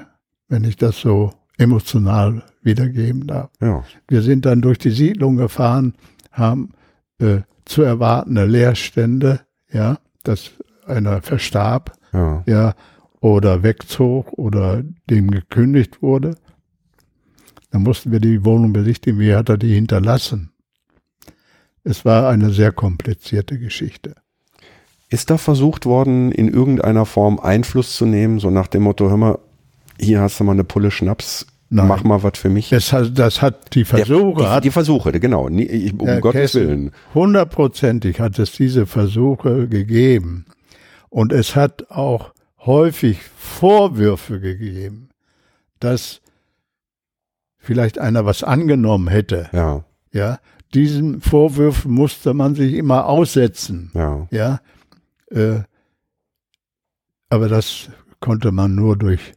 wenn 0.49 0.65
ich 0.65 0.75
das 0.75 0.99
so 0.99 1.31
emotional 1.57 2.43
wiedergeben 2.63 3.27
darf. 3.27 3.49
Ja. 3.61 3.83
Wir 4.09 4.21
sind 4.21 4.45
dann 4.45 4.61
durch 4.61 4.77
die 4.77 4.91
Siedlung 4.91 5.37
gefahren, 5.37 5.93
haben 6.31 6.71
äh, 7.19 7.39
zu 7.63 7.81
erwartende 7.81 8.45
Leerstände, 8.45 9.41
ja, 9.71 9.97
dass 10.23 10.51
einer 10.89 11.21
verstarb, 11.21 11.93
Ja. 12.13 12.43
ja, 12.45 12.73
oder 13.21 13.63
wegzog 13.63 14.33
oder 14.33 14.83
dem 15.09 15.31
gekündigt 15.31 16.01
wurde. 16.01 16.35
Dann 17.71 17.83
mussten 17.83 18.11
wir 18.11 18.19
die 18.19 18.43
Wohnung 18.45 18.73
besichtigen, 18.73 19.19
wie 19.19 19.35
hat 19.35 19.49
er 19.49 19.57
die 19.57 19.73
hinterlassen. 19.75 20.51
Es 21.83 22.05
war 22.05 22.29
eine 22.29 22.51
sehr 22.51 22.71
komplizierte 22.71 23.59
Geschichte. 23.59 24.15
Ist 25.09 25.29
da 25.29 25.37
versucht 25.37 25.85
worden, 25.85 26.31
in 26.31 26.47
irgendeiner 26.47 27.05
Form 27.05 27.39
Einfluss 27.39 27.95
zu 27.95 28.05
nehmen, 28.05 28.39
so 28.39 28.49
nach 28.49 28.67
dem 28.67 28.83
Motto, 28.83 29.09
hör 29.09 29.17
mal, 29.17 29.39
hier 29.99 30.21
hast 30.21 30.39
du 30.39 30.43
mal 30.43 30.53
eine 30.53 30.63
Pulle 30.63 30.91
Schnaps, 30.91 31.47
Nein. 31.69 31.87
mach 31.87 32.03
mal 32.03 32.23
was 32.23 32.37
für 32.37 32.49
mich. 32.49 32.69
Das 32.69 32.93
hat, 32.93 33.17
das 33.17 33.41
hat 33.41 33.75
die 33.75 33.85
Versuche. 33.85 34.41
Der, 34.41 34.55
die, 34.59 34.67
die, 34.67 34.71
Versuche, 34.71 35.11
genau. 35.19 35.45
Um 35.47 36.21
Gottes 36.21 36.31
Kessel, 36.31 36.67
Willen. 36.67 36.91
Hundertprozentig 37.13 38.19
hat 38.19 38.39
es 38.39 38.51
diese 38.51 38.85
Versuche 38.85 39.67
gegeben. 39.67 40.45
Und 41.09 41.33
es 41.33 41.55
hat 41.55 41.89
auch 41.89 42.33
häufig 42.65 43.19
Vorwürfe 43.35 44.39
gegeben, 44.39 45.09
dass 45.79 46.21
vielleicht 47.57 47.99
einer 47.99 48.25
was 48.25 48.43
angenommen 48.43 49.07
hätte. 49.07 49.49
Ja. 49.51 49.83
Ja. 50.11 50.39
Diesen 50.73 51.21
Vorwürfen 51.21 51.91
musste 51.91 52.33
man 52.33 52.55
sich 52.55 52.73
immer 52.73 53.07
aussetzen. 53.07 53.91
Ja. 53.93 54.27
Ja. 54.31 54.59
Äh, 55.31 55.61
aber 57.29 57.47
das 57.47 57.89
konnte 58.19 58.51
man 58.51 58.75
nur 58.75 58.97
durch 58.97 59.33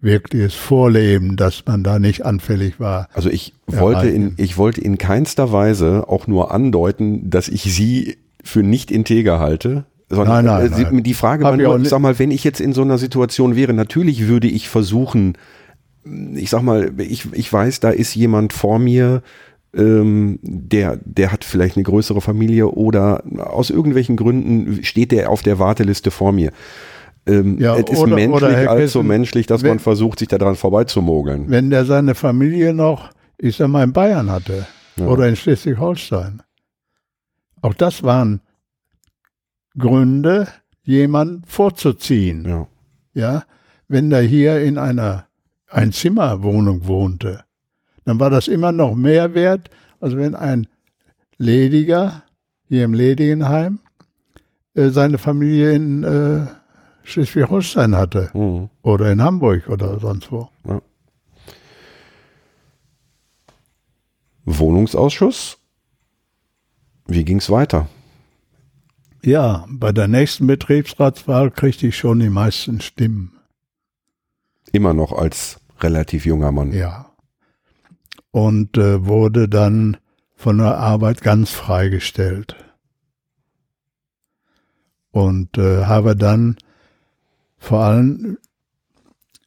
wirkliches 0.00 0.54
Vorleben, 0.54 1.36
dass 1.36 1.64
man 1.66 1.84
da 1.84 1.98
nicht 1.98 2.24
anfällig 2.24 2.80
war. 2.80 3.08
Also 3.14 3.30
ich 3.30 3.54
wollte 3.66 4.08
in, 4.08 4.34
ich 4.36 4.58
wollte 4.58 4.80
in 4.80 4.98
keinster 4.98 5.52
Weise 5.52 6.08
auch 6.08 6.26
nur 6.26 6.50
andeuten, 6.50 7.30
dass 7.30 7.48
ich 7.48 7.62
sie 7.62 8.18
für 8.42 8.64
nicht 8.64 8.90
integer 8.90 9.38
halte. 9.38 9.84
Sondern 10.14 10.44
nein, 10.44 10.70
nein, 10.70 10.88
nein. 10.92 11.02
die 11.02 11.14
Frage 11.14 11.44
war 11.44 11.56
nur, 11.56 11.84
sag 11.86 12.00
mal, 12.00 12.18
wenn 12.18 12.30
ich 12.30 12.44
jetzt 12.44 12.60
in 12.60 12.74
so 12.74 12.82
einer 12.82 12.98
Situation 12.98 13.56
wäre, 13.56 13.72
natürlich 13.72 14.28
würde 14.28 14.46
ich 14.46 14.68
versuchen, 14.68 15.38
ich 16.34 16.50
sag 16.50 16.62
mal, 16.62 16.92
ich, 16.98 17.32
ich 17.32 17.50
weiß, 17.50 17.80
da 17.80 17.90
ist 17.90 18.14
jemand 18.14 18.52
vor 18.52 18.78
mir, 18.78 19.22
ähm, 19.74 20.38
der, 20.42 20.98
der 21.02 21.32
hat 21.32 21.44
vielleicht 21.44 21.76
eine 21.76 21.84
größere 21.84 22.20
Familie 22.20 22.68
oder 22.68 23.22
aus 23.38 23.70
irgendwelchen 23.70 24.16
Gründen 24.16 24.84
steht 24.84 25.12
der 25.12 25.30
auf 25.30 25.42
der 25.42 25.58
Warteliste 25.58 26.10
vor 26.10 26.32
mir. 26.32 26.52
Ähm, 27.24 27.58
ja, 27.58 27.76
es 27.76 27.88
ist 27.88 27.98
oder, 27.98 28.16
menschlich, 28.16 28.42
oder 28.42 28.70
allzu 28.70 28.98
Kissen, 28.98 29.06
menschlich, 29.06 29.46
dass 29.46 29.62
wenn, 29.62 29.70
man 29.70 29.78
versucht, 29.78 30.18
sich 30.18 30.28
daran 30.28 30.56
vorbeizumogeln. 30.56 31.48
Wenn 31.48 31.70
der 31.70 31.86
seine 31.86 32.14
Familie 32.14 32.74
noch, 32.74 33.12
ich 33.38 33.56
sag 33.56 33.68
mal, 33.68 33.84
in 33.84 33.94
Bayern 33.94 34.30
hatte 34.30 34.66
ja. 34.96 35.06
oder 35.06 35.26
in 35.26 35.36
Schleswig-Holstein. 35.36 36.42
Auch 37.62 37.74
das 37.74 38.02
waren 38.02 38.42
Gründe, 39.78 40.48
jemanden 40.82 41.44
vorzuziehen. 41.46 42.44
Ja. 42.44 42.66
ja. 43.14 43.44
Wenn 43.88 44.10
der 44.10 44.22
hier 44.22 44.60
in 44.60 44.78
einer 44.78 45.26
Einzimmerwohnung 45.68 46.86
wohnte, 46.86 47.44
dann 48.04 48.18
war 48.18 48.30
das 48.30 48.48
immer 48.48 48.72
noch 48.72 48.94
mehr 48.94 49.34
wert, 49.34 49.70
als 50.00 50.16
wenn 50.16 50.34
ein 50.34 50.66
Lediger 51.38 52.22
hier 52.68 52.84
im 52.84 52.94
Ledigenheim 52.94 53.80
äh, 54.74 54.88
seine 54.88 55.18
Familie 55.18 55.72
in 55.72 56.04
äh, 56.04 56.46
Schleswig-Holstein 57.04 57.96
hatte. 57.96 58.30
Mhm. 58.32 58.70
Oder 58.82 59.12
in 59.12 59.22
Hamburg 59.22 59.68
oder 59.68 59.98
sonst 60.00 60.30
wo. 60.32 60.48
Ja. 60.66 60.80
Wohnungsausschuss. 64.44 65.58
Wie 67.06 67.24
ging 67.24 67.38
es 67.38 67.50
weiter? 67.50 67.88
Ja, 69.24 69.66
bei 69.68 69.92
der 69.92 70.08
nächsten 70.08 70.48
Betriebsratswahl 70.48 71.52
kriegte 71.52 71.86
ich 71.86 71.96
schon 71.96 72.18
die 72.18 72.28
meisten 72.28 72.80
Stimmen. 72.80 73.38
Immer 74.72 74.94
noch 74.94 75.12
als 75.12 75.60
relativ 75.78 76.26
junger 76.26 76.50
Mann. 76.50 76.72
Ja. 76.72 77.12
Und 78.32 78.76
äh, 78.78 79.06
wurde 79.06 79.48
dann 79.48 79.96
von 80.34 80.58
der 80.58 80.76
Arbeit 80.78 81.22
ganz 81.22 81.50
freigestellt. 81.50 82.56
Und 85.12 85.56
äh, 85.56 85.84
habe 85.84 86.16
dann 86.16 86.56
vor 87.58 87.84
allem 87.84 88.38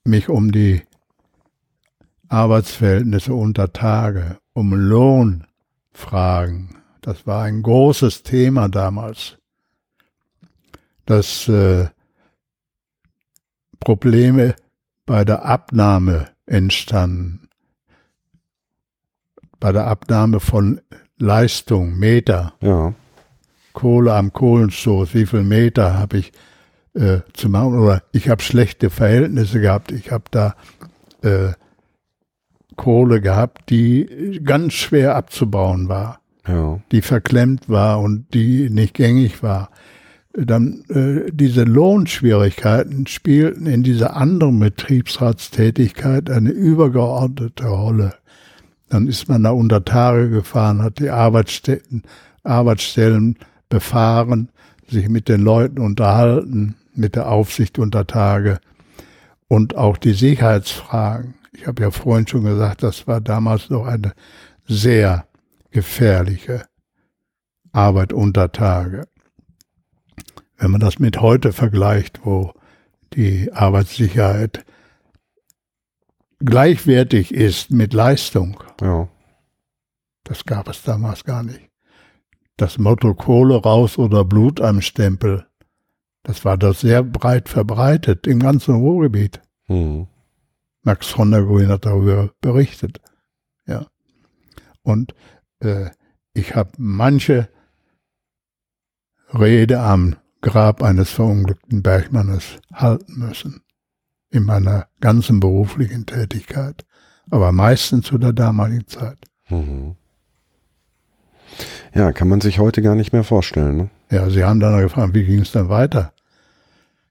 mich 0.05 0.29
um 0.29 0.53
die 0.53 0.83
Arbeitsverhältnisse 2.29 3.33
unter 3.33 3.73
Tage, 3.73 4.37
um 4.53 4.73
Lohnfragen. 4.73 6.77
Das 7.01 7.27
war 7.27 7.43
ein 7.43 7.61
großes 7.61 8.23
Thema 8.23 8.69
damals, 8.69 9.37
dass 11.05 11.47
äh, 11.47 11.87
Probleme 13.79 14.55
bei 15.05 15.23
der 15.23 15.45
Abnahme 15.45 16.29
entstanden, 16.45 17.49
bei 19.59 19.71
der 19.71 19.87
Abnahme 19.87 20.39
von 20.39 20.81
Leistung, 21.17 21.97
Meter. 21.97 22.53
Ja. 22.61 22.93
Kohle 23.73 24.13
am 24.13 24.31
Kohlenstoß, 24.33 25.13
wie 25.13 25.25
viel 25.25 25.43
Meter 25.43 25.97
habe 25.97 26.17
ich 26.17 26.31
äh, 26.93 27.19
zu 27.33 27.49
machen. 27.49 27.77
Oder 27.79 28.03
ich 28.11 28.29
habe 28.29 28.41
schlechte 28.41 28.89
Verhältnisse 28.89 29.59
gehabt. 29.59 29.91
Ich 29.91 30.11
habe 30.11 30.25
da 30.31 30.55
äh, 31.21 31.53
Kohle 32.75 33.21
gehabt, 33.21 33.69
die 33.69 34.41
ganz 34.43 34.73
schwer 34.73 35.15
abzubauen 35.15 35.87
war, 35.87 36.19
ja. 36.47 36.79
die 36.91 37.01
verklemmt 37.01 37.69
war 37.69 38.01
und 38.01 38.33
die 38.33 38.69
nicht 38.69 38.93
gängig 38.93 39.43
war. 39.43 39.69
Dann 40.37 40.83
äh, 40.89 41.31
diese 41.31 41.63
Lohnschwierigkeiten 41.63 43.07
spielten 43.07 43.67
in 43.67 43.83
dieser 43.83 44.17
anderen 44.17 44.59
Betriebsratstätigkeit 44.59 46.29
eine 46.29 46.51
übergeordnete 46.51 47.67
Rolle. 47.67 48.13
Dann 48.89 49.07
ist 49.07 49.29
man 49.29 49.43
da 49.43 49.51
unter 49.51 49.85
Tage 49.85 50.29
gefahren, 50.29 50.81
hat 50.81 50.99
die 50.99 51.09
Arbeitsstätten, 51.09 52.03
Arbeitsstellen 52.43 53.37
befahren, 53.69 54.49
sich 54.89 55.09
mit 55.09 55.29
den 55.29 55.41
Leuten 55.41 55.79
unterhalten, 55.79 56.75
mit 56.93 57.15
der 57.15 57.29
Aufsicht 57.29 57.79
unter 57.79 58.05
Tage 58.05 58.59
und 59.47 59.75
auch 59.75 59.97
die 59.97 60.13
Sicherheitsfragen. 60.13 61.35
Ich 61.53 61.65
habe 61.65 61.83
ja 61.83 61.91
vorhin 61.91 62.27
schon 62.27 62.43
gesagt, 62.43 62.83
das 62.83 63.07
war 63.07 63.21
damals 63.21 63.69
noch 63.69 63.85
eine 63.85 64.13
sehr 64.67 65.25
gefährliche 65.71 66.65
Arbeit 67.71 68.13
unter 68.13 68.51
Tage. 68.51 69.07
Wenn 70.65 70.71
man 70.71 70.81
das 70.81 70.97
mit 70.97 71.21
heute 71.21 71.53
vergleicht, 71.53 72.25
wo 72.25 72.51
die 73.13 73.53
Arbeitssicherheit 73.53 74.65
gleichwertig 76.39 77.31
ist 77.31 77.69
mit 77.69 77.93
Leistung. 77.93 78.63
Ja. 78.81 79.07
Das 80.23 80.43
gab 80.45 80.67
es 80.67 80.81
damals 80.81 81.23
gar 81.23 81.43
nicht. 81.43 81.69
Das 82.57 82.79
Motto 82.79 83.13
Kohle 83.13 83.57
raus 83.57 83.99
oder 83.99 84.25
Blut 84.25 84.59
am 84.59 84.81
Stempel 84.81 85.45
das 86.23 86.43
war 86.43 86.57
da 86.57 86.73
sehr 86.73 87.03
breit 87.03 87.47
verbreitet 87.47 88.25
im 88.25 88.39
ganzen 88.39 88.73
Ruhrgebiet. 88.73 89.43
Mhm. 89.67 90.07
Max 90.81 91.09
von 91.09 91.29
der 91.29 91.43
Grün 91.43 91.69
hat 91.69 91.85
darüber 91.85 92.31
berichtet. 92.41 92.99
Ja. 93.67 93.85
Und 94.81 95.13
äh, 95.59 95.91
ich 96.33 96.55
habe 96.55 96.71
manche 96.79 97.49
Rede 99.31 99.79
am 99.79 100.15
Grab 100.45 100.83
eines 100.83 101.09
verunglückten 101.09 101.81
Bergmannes 101.81 102.59
halten 102.71 103.17
müssen. 103.17 103.61
In 104.29 104.43
meiner 104.43 104.85
ganzen 105.01 105.39
beruflichen 105.39 106.05
Tätigkeit. 106.05 106.85
Aber 107.31 107.51
meistens 107.51 108.05
zu 108.05 108.19
der 108.19 108.31
damaligen 108.31 108.85
Zeit. 108.85 109.17
Mhm. 109.49 109.95
Ja, 111.95 112.11
kann 112.11 112.27
man 112.27 112.41
sich 112.41 112.59
heute 112.59 112.83
gar 112.83 112.93
nicht 112.93 113.11
mehr 113.11 113.23
vorstellen. 113.23 113.75
Ne? 113.75 113.89
Ja, 114.11 114.29
Sie 114.29 114.43
haben 114.43 114.59
dann 114.59 114.79
gefragt, 114.79 115.15
wie 115.15 115.23
ging 115.23 115.39
es 115.39 115.51
dann 115.51 115.69
weiter? 115.69 116.13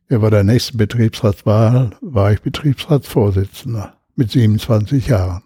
Ja, 0.08 0.18
bei 0.18 0.30
der 0.30 0.44
nächsten 0.44 0.78
Betriebsratswahl 0.78 1.90
war 2.00 2.30
ich 2.30 2.40
Betriebsratsvorsitzender 2.40 3.94
mit 4.14 4.30
27 4.30 5.08
Jahren. 5.08 5.42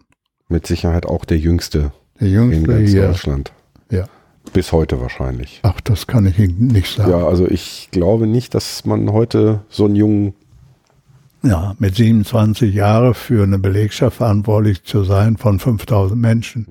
Mit 0.49 0.67
Sicherheit 0.67 1.07
auch 1.07 1.25
der 1.25 1.39
jüngste, 1.39 1.93
der 2.21 2.29
jüngste 2.29 2.61
in 2.61 2.67
ganz 2.67 2.91
hier. 2.91 3.07
Deutschland. 3.07 3.53
Bis 4.53 4.73
heute 4.73 5.01
wahrscheinlich. 5.01 5.61
Ach, 5.63 5.81
das 5.81 6.07
kann 6.07 6.27
ich 6.27 6.39
Ihnen 6.39 6.69
nicht 6.69 6.97
sagen. 6.97 7.11
Ja, 7.11 7.27
also 7.27 7.47
ich 7.47 7.89
glaube 7.91 8.27
nicht, 8.27 8.55
dass 8.55 8.85
man 8.85 9.13
heute 9.13 9.61
so 9.69 9.85
einen 9.85 9.97
jungen 9.97 10.35
ja, 11.43 11.75
mit 11.79 11.95
27 11.95 12.75
Jahren 12.75 13.15
für 13.15 13.45
eine 13.45 13.59
Belegschaft 13.59 14.17
verantwortlich 14.17 14.83
zu 14.85 15.05
sein 15.05 15.37
von 15.37 15.59
5000 15.59 16.21
Menschen. 16.21 16.67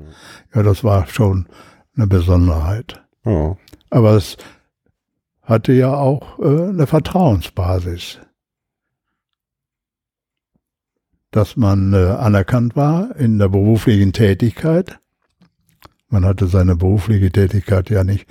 Ja, 0.54 0.64
das 0.64 0.84
war 0.84 1.08
schon 1.08 1.48
eine 1.96 2.08
Besonderheit. 2.08 3.02
Ja. 3.26 3.56
Aber 3.90 4.12
es 4.16 4.38
hatte 5.42 5.72
ja 5.72 5.96
auch 5.96 6.40
äh, 6.40 6.70
eine 6.70 6.88
Vertrauensbasis. 6.88 8.20
Dass 11.32 11.56
man 11.56 11.94
äh, 11.94 11.98
anerkannt 11.98 12.76
war 12.76 13.16
in 13.16 13.40
der 13.40 13.50
beruflichen 13.50 14.12
Tätigkeit. 14.12 15.00
Man 16.10 16.26
hatte 16.26 16.48
seine 16.48 16.76
berufliche 16.76 17.32
Tätigkeit 17.32 17.90
ja 17.90 18.04
nicht, 18.04 18.28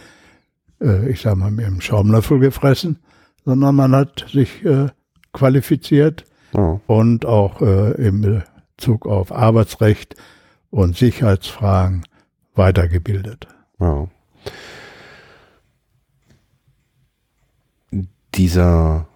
äh, 0.81 1.09
ich 1.09 1.21
sage 1.21 1.37
mal, 1.37 1.51
mit 1.51 1.67
dem 1.67 1.81
Schaumlöffel 1.81 2.39
gefressen, 2.39 2.99
sondern 3.45 3.75
man 3.75 3.95
hat 3.95 4.27
sich 4.31 4.65
äh, 4.65 4.89
qualifiziert 5.33 6.25
ja. 6.53 6.81
und 6.87 7.27
auch 7.27 7.61
äh, 7.61 7.93
im 7.93 8.43
Bezug 8.77 9.07
auf 9.07 9.33
Arbeitsrecht 9.33 10.17
und 10.71 10.97
Sicherheitsfragen 10.97 12.05
weitergebildet. 12.55 13.47
Ja. 13.79 14.09
dieser, 18.37 19.07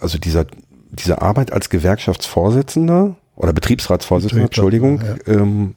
also 0.00 0.18
dieser, 0.18 0.46
diese 0.90 1.22
Arbeit 1.22 1.52
als 1.52 1.70
Gewerkschaftsvorsitzender 1.70 3.16
oder 3.36 3.52
Betriebsratsvorsitzender, 3.52 4.44
Entschuldigung, 4.44 5.00
ja. 5.00 5.16
ähm, 5.26 5.74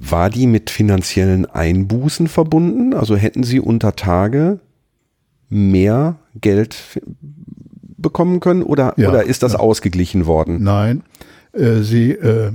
war 0.00 0.30
die 0.30 0.46
mit 0.46 0.70
finanziellen 0.70 1.46
Einbußen 1.46 2.28
verbunden? 2.28 2.94
Also 2.94 3.16
hätten 3.16 3.42
Sie 3.42 3.60
unter 3.60 3.96
Tage 3.96 4.60
mehr 5.48 6.18
Geld 6.40 7.00
bekommen 7.96 8.40
können 8.40 8.62
oder, 8.62 8.94
ja, 8.96 9.08
oder 9.08 9.24
ist 9.24 9.42
das 9.42 9.54
ja. 9.54 9.58
ausgeglichen 9.58 10.26
worden? 10.26 10.62
Nein, 10.62 11.02
äh, 11.52 11.80
sie, 11.80 12.12
äh, 12.12 12.52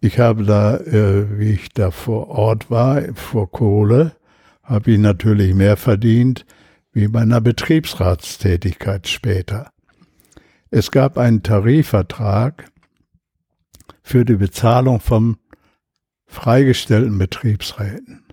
ich 0.00 0.18
habe 0.18 0.44
da, 0.44 0.76
äh, 0.76 1.38
wie 1.38 1.52
ich 1.52 1.70
da 1.70 1.90
vor 1.90 2.28
Ort 2.28 2.70
war, 2.70 3.02
vor 3.14 3.50
Kohle, 3.50 4.12
habe 4.62 4.92
ich 4.92 4.98
natürlich 4.98 5.54
mehr 5.54 5.76
verdient 5.76 6.44
wie 6.92 7.08
bei 7.08 7.20
einer 7.20 7.40
Betriebsratstätigkeit 7.40 9.06
später. 9.06 9.70
Es 10.70 10.90
gab 10.90 11.18
einen 11.18 11.42
Tarifvertrag 11.42 12.70
für 14.02 14.24
die 14.24 14.36
Bezahlung 14.36 15.00
von 15.00 15.36
freigestellten 16.26 17.18
Betriebsräten. 17.18 18.24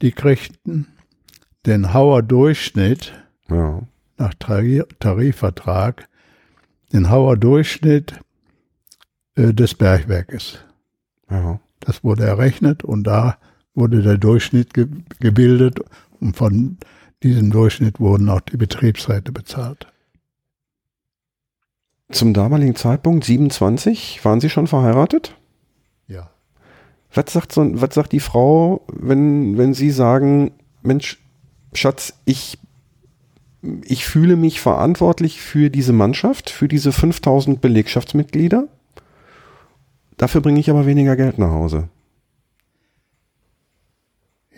Die 0.00 0.12
kriegten 0.12 0.86
den 1.66 1.92
Hauer 1.92 2.22
Durchschnitt 2.22 3.12
ja. 3.50 3.82
nach 4.16 4.34
Tarifvertrag, 4.34 6.08
den 6.92 7.10
Hauer 7.10 7.36
Durchschnitt 7.36 8.20
äh, 9.34 9.52
des 9.52 9.74
Bergwerkes. 9.74 10.58
Ja. 11.30 11.60
Das 11.80 12.02
wurde 12.04 12.24
errechnet 12.24 12.84
und 12.84 13.04
da 13.04 13.38
wurde 13.74 14.02
der 14.02 14.18
Durchschnitt 14.18 14.74
ge 14.74 14.88
gebildet 15.20 15.80
und 16.20 16.36
von 16.36 16.78
diesem 17.22 17.50
Durchschnitt 17.50 18.00
wurden 18.00 18.28
auch 18.28 18.40
die 18.40 18.56
Betriebsräte 18.56 19.32
bezahlt. 19.32 19.86
Zum 22.10 22.32
damaligen 22.32 22.74
Zeitpunkt 22.74 23.24
27, 23.24 24.24
waren 24.24 24.40
Sie 24.40 24.50
schon 24.50 24.66
verheiratet? 24.66 25.37
Ja. 26.08 26.30
Was 27.12 27.32
sagt, 27.32 27.52
so, 27.52 27.80
was 27.80 27.94
sagt 27.94 28.12
die 28.12 28.20
Frau, 28.20 28.84
wenn, 28.92 29.56
wenn 29.56 29.72
Sie 29.74 29.90
sagen, 29.90 30.52
Mensch, 30.82 31.18
Schatz, 31.72 32.14
ich, 32.24 32.58
ich 33.84 34.06
fühle 34.06 34.36
mich 34.36 34.60
verantwortlich 34.60 35.40
für 35.40 35.70
diese 35.70 35.92
Mannschaft, 35.92 36.50
für 36.50 36.68
diese 36.68 36.92
5000 36.92 37.60
Belegschaftsmitglieder. 37.60 38.68
Dafür 40.16 40.40
bringe 40.40 40.60
ich 40.60 40.68
aber 40.68 40.86
weniger 40.86 41.16
Geld 41.16 41.38
nach 41.38 41.50
Hause. 41.50 41.88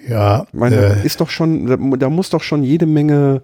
Ja. 0.09 0.47
Meine, 0.53 0.77
äh, 0.77 1.07
ist 1.07 1.21
doch 1.21 1.29
schon, 1.29 1.67
da, 1.67 1.77
da, 1.97 2.09
muss 2.09 2.31
doch 2.31 2.43
schon 2.43 2.63
jede 2.63 2.87
Menge 2.87 3.43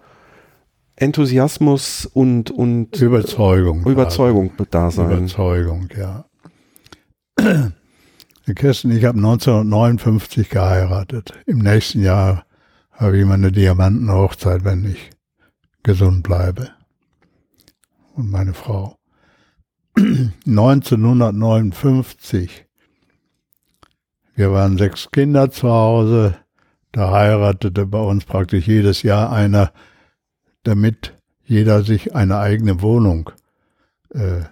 Enthusiasmus 0.96 2.06
und, 2.06 2.50
und 2.50 3.00
Überzeugung, 3.00 3.84
Überzeugung 3.84 4.52
da 4.70 4.90
sein. 4.90 5.10
Überzeugung, 5.10 5.88
ja. 5.96 6.24
Kirsten, 8.54 8.92
ich 8.92 9.04
habe 9.04 9.18
1959 9.18 10.48
geheiratet. 10.50 11.32
Im 11.46 11.58
nächsten 11.58 12.00
Jahr 12.02 12.46
habe 12.92 13.18
ich 13.18 13.26
meine 13.26 13.50
Diamantenhochzeit, 13.50 14.64
wenn 14.64 14.84
ich 14.84 15.10
gesund 15.82 16.22
bleibe. 16.22 16.70
Und 18.14 18.30
meine 18.30 18.54
Frau. 18.54 18.96
1959. 19.96 22.66
Wir 24.34 24.52
waren 24.52 24.78
sechs 24.78 25.10
Kinder 25.10 25.50
zu 25.50 25.68
Hause. 25.68 26.36
Da 26.92 27.10
heiratete 27.10 27.84
bei 27.86 27.98
uns 27.98 28.24
praktisch 28.24 28.68
jedes 28.68 29.02
Jahr 29.02 29.32
einer, 29.32 29.72
damit 30.62 31.18
jeder 31.44 31.82
sich 31.82 32.14
eine 32.14 32.38
eigene 32.38 32.80
Wohnung 32.80 33.32
äh, 34.10 34.42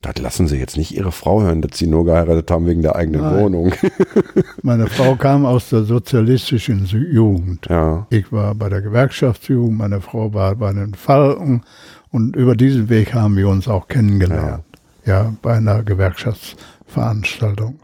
das 0.00 0.18
lassen 0.18 0.46
Sie 0.46 0.56
jetzt 0.56 0.76
nicht 0.76 0.92
Ihre 0.94 1.10
Frau 1.10 1.42
hören, 1.42 1.60
dass 1.60 1.76
Sie 1.76 1.88
nur 1.88 2.04
geheiratet 2.04 2.50
haben 2.50 2.66
wegen 2.66 2.82
der 2.82 2.94
eigenen 2.94 3.22
Nein. 3.22 3.36
Wohnung. 3.36 3.72
Meine 4.62 4.86
Frau 4.86 5.16
kam 5.16 5.44
aus 5.44 5.70
der 5.70 5.82
sozialistischen 5.82 6.86
Jugend. 6.86 7.66
Ja. 7.68 8.06
Ich 8.10 8.30
war 8.30 8.54
bei 8.54 8.68
der 8.68 8.80
Gewerkschaftsjugend, 8.80 9.76
meine 9.76 10.00
Frau 10.00 10.32
war 10.32 10.54
bei 10.54 10.72
den 10.72 10.94
Falken 10.94 11.62
und 12.10 12.36
über 12.36 12.54
diesen 12.54 12.88
Weg 12.88 13.12
haben 13.12 13.36
wir 13.36 13.48
uns 13.48 13.66
auch 13.66 13.88
kennengelernt. 13.88 14.64
Ja, 15.04 15.24
ja 15.24 15.34
bei 15.42 15.56
einer 15.56 15.82
Gewerkschaftsveranstaltung. 15.82 17.80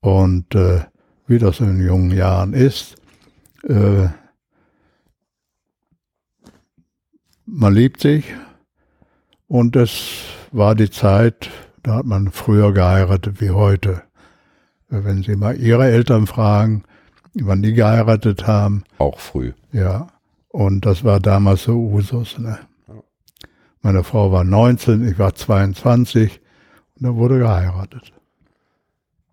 Und 0.00 0.54
äh, 0.54 0.80
wie 1.26 1.38
das 1.38 1.60
in 1.60 1.80
jungen 1.80 2.10
Jahren 2.10 2.52
ist, 2.52 2.96
äh, 3.66 4.08
man 7.46 7.74
liebt 7.74 8.00
sich 8.00 8.34
und 9.46 9.76
das 9.76 10.00
war 10.52 10.74
die 10.74 10.90
Zeit, 10.90 11.50
da 11.82 11.96
hat 11.96 12.06
man 12.06 12.30
früher 12.30 12.72
geheiratet 12.72 13.40
wie 13.40 13.50
heute. 13.50 14.02
Wenn 14.88 15.22
Sie 15.22 15.36
mal 15.36 15.56
Ihre 15.56 15.86
Eltern 15.86 16.26
fragen, 16.26 16.84
wann 17.34 17.62
die 17.62 17.72
geheiratet 17.72 18.46
haben. 18.46 18.84
Auch 18.98 19.18
früh. 19.18 19.52
Ja. 19.72 20.08
Und 20.48 20.84
das 20.84 21.02
war 21.02 21.18
damals 21.18 21.64
so 21.64 21.78
Usus. 21.78 22.38
Ne? 22.38 22.58
Meine 23.80 24.04
Frau 24.04 24.30
war 24.30 24.44
19, 24.44 25.08
ich 25.08 25.18
war 25.18 25.34
22 25.34 26.40
und 26.96 27.06
da 27.06 27.14
wurde 27.14 27.38
geheiratet. 27.38 28.12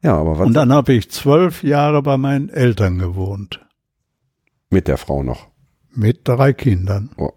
Ja, 0.01 0.17
aber 0.17 0.39
was? 0.39 0.47
Und 0.47 0.53
dann 0.53 0.71
habe 0.71 0.93
ich 0.93 1.11
zwölf 1.11 1.61
Jahre 1.61 2.01
bei 2.01 2.17
meinen 2.17 2.49
Eltern 2.49 2.99
gewohnt. 2.99 3.59
Mit 4.69 4.87
der 4.87 4.97
Frau 4.97 5.23
noch? 5.23 5.47
Mit 5.93 6.21
drei 6.27 6.53
Kindern. 6.53 7.09
Oh, 7.17 7.33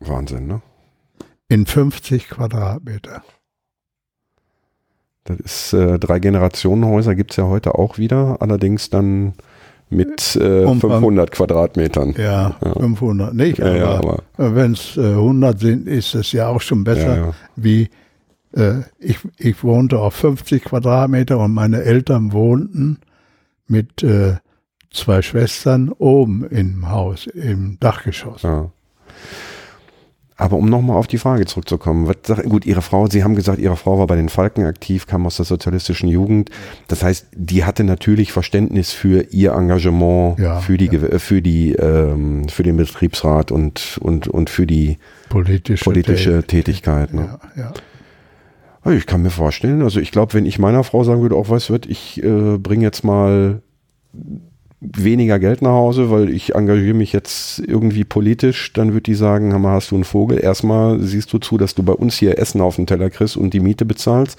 Wahnsinn, 0.00 0.46
ne? 0.48 0.62
In 1.54 1.66
50 1.66 2.30
Quadratmeter. 2.30 3.22
Das 5.22 5.38
ist 5.38 5.72
äh, 5.72 6.00
drei 6.00 6.18
Generationenhäuser 6.18 7.14
gibt 7.14 7.30
es 7.30 7.36
ja 7.36 7.44
heute 7.44 7.76
auch 7.76 7.96
wieder, 7.96 8.42
allerdings 8.42 8.90
dann 8.90 9.34
mit 9.88 10.34
äh, 10.34 10.66
500 10.66 11.30
Quadratmetern. 11.30 12.14
Ja, 12.18 12.56
ja, 12.60 12.72
500 12.72 13.34
nicht, 13.34 13.58
ja, 13.58 13.66
aber, 13.66 13.74
ja, 13.76 13.94
aber 14.36 14.54
wenn 14.56 14.72
es 14.72 14.96
äh, 14.96 15.12
100 15.12 15.60
sind, 15.60 15.86
ist 15.86 16.16
es 16.16 16.32
ja 16.32 16.48
auch 16.48 16.60
schon 16.60 16.82
besser, 16.82 17.34
wie 17.54 17.88
äh, 18.56 18.80
ich, 18.98 19.18
ich 19.38 19.62
wohnte 19.62 20.00
auf 20.00 20.14
50 20.14 20.64
Quadratmeter 20.64 21.38
und 21.38 21.54
meine 21.54 21.84
Eltern 21.84 22.32
wohnten 22.32 22.98
mit 23.68 24.02
äh, 24.02 24.38
zwei 24.92 25.22
Schwestern 25.22 25.90
oben 25.90 26.44
im 26.48 26.90
Haus, 26.90 27.28
im 27.28 27.78
Dachgeschoss. 27.78 28.42
Ja. 28.42 28.70
Aber 30.36 30.56
um 30.56 30.68
nochmal 30.68 30.96
auf 30.96 31.06
die 31.06 31.18
Frage 31.18 31.46
zurückzukommen, 31.46 32.08
was 32.08 32.16
sagt, 32.24 32.48
gut, 32.48 32.66
Ihre 32.66 32.82
Frau, 32.82 33.06
Sie 33.06 33.22
haben 33.22 33.36
gesagt, 33.36 33.60
Ihre 33.60 33.76
Frau 33.76 34.00
war 34.00 34.08
bei 34.08 34.16
den 34.16 34.28
Falken 34.28 34.64
aktiv, 34.64 35.06
kam 35.06 35.26
aus 35.26 35.36
der 35.36 35.44
sozialistischen 35.44 36.08
Jugend. 36.08 36.50
Das 36.88 37.04
heißt, 37.04 37.28
die 37.36 37.64
hatte 37.64 37.84
natürlich 37.84 38.32
Verständnis 38.32 38.90
für 38.90 39.26
ihr 39.30 39.52
Engagement, 39.52 40.38
ja, 40.40 40.58
für 40.58 40.76
die, 40.76 40.86
ja. 40.86 41.18
für 41.18 41.40
die, 41.40 41.72
ähm, 41.74 42.48
für 42.48 42.64
den 42.64 42.76
Betriebsrat 42.76 43.52
und, 43.52 43.98
und, 44.02 44.26
und 44.26 44.50
für 44.50 44.66
die 44.66 44.98
politische, 45.28 45.84
politische 45.84 46.42
Tätigkeit. 46.42 47.14
Ne? 47.14 47.38
Ja, 47.56 47.72
ja. 48.84 48.92
Ich 48.92 49.06
kann 49.06 49.22
mir 49.22 49.30
vorstellen, 49.30 49.82
also 49.82 50.00
ich 50.00 50.10
glaube, 50.10 50.34
wenn 50.34 50.46
ich 50.46 50.58
meiner 50.58 50.84
Frau 50.84 51.04
sagen 51.04 51.22
würde, 51.22 51.36
auch 51.36 51.48
was 51.48 51.70
wird, 51.70 51.86
ich 51.86 52.22
äh, 52.22 52.58
bringe 52.58 52.82
jetzt 52.82 53.02
mal 53.02 53.62
weniger 54.92 55.38
Geld 55.38 55.62
nach 55.62 55.70
Hause, 55.70 56.10
weil 56.10 56.30
ich 56.30 56.54
engagiere 56.54 56.94
mich 56.94 57.12
jetzt 57.12 57.58
irgendwie 57.60 58.04
politisch, 58.04 58.72
dann 58.72 58.94
wird 58.94 59.06
die 59.06 59.14
sagen, 59.14 59.52
Hammer, 59.52 59.70
hast 59.70 59.90
du 59.90 59.94
einen 59.94 60.04
Vogel? 60.04 60.38
Erstmal 60.38 61.00
siehst 61.00 61.32
du 61.32 61.38
zu, 61.38 61.58
dass 61.58 61.74
du 61.74 61.82
bei 61.82 61.92
uns 61.92 62.16
hier 62.16 62.38
Essen 62.38 62.60
auf 62.60 62.76
den 62.76 62.86
Teller 62.86 63.10
kriegst 63.10 63.36
und 63.36 63.54
die 63.54 63.60
Miete 63.60 63.84
bezahlst. 63.84 64.38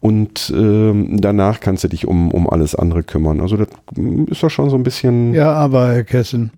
Und 0.00 0.52
ähm, 0.54 1.18
danach 1.20 1.60
kannst 1.60 1.84
du 1.84 1.88
dich 1.88 2.06
um, 2.06 2.30
um 2.30 2.48
alles 2.48 2.74
andere 2.74 3.02
kümmern. 3.02 3.40
Also 3.40 3.56
das 3.56 3.68
ist 4.26 4.42
doch 4.42 4.50
schon 4.50 4.68
so 4.68 4.76
ein 4.76 4.82
bisschen. 4.82 5.32
Ja, 5.32 5.52
aber 5.54 5.94
Herr 5.94 6.04
Kessen, 6.04 6.50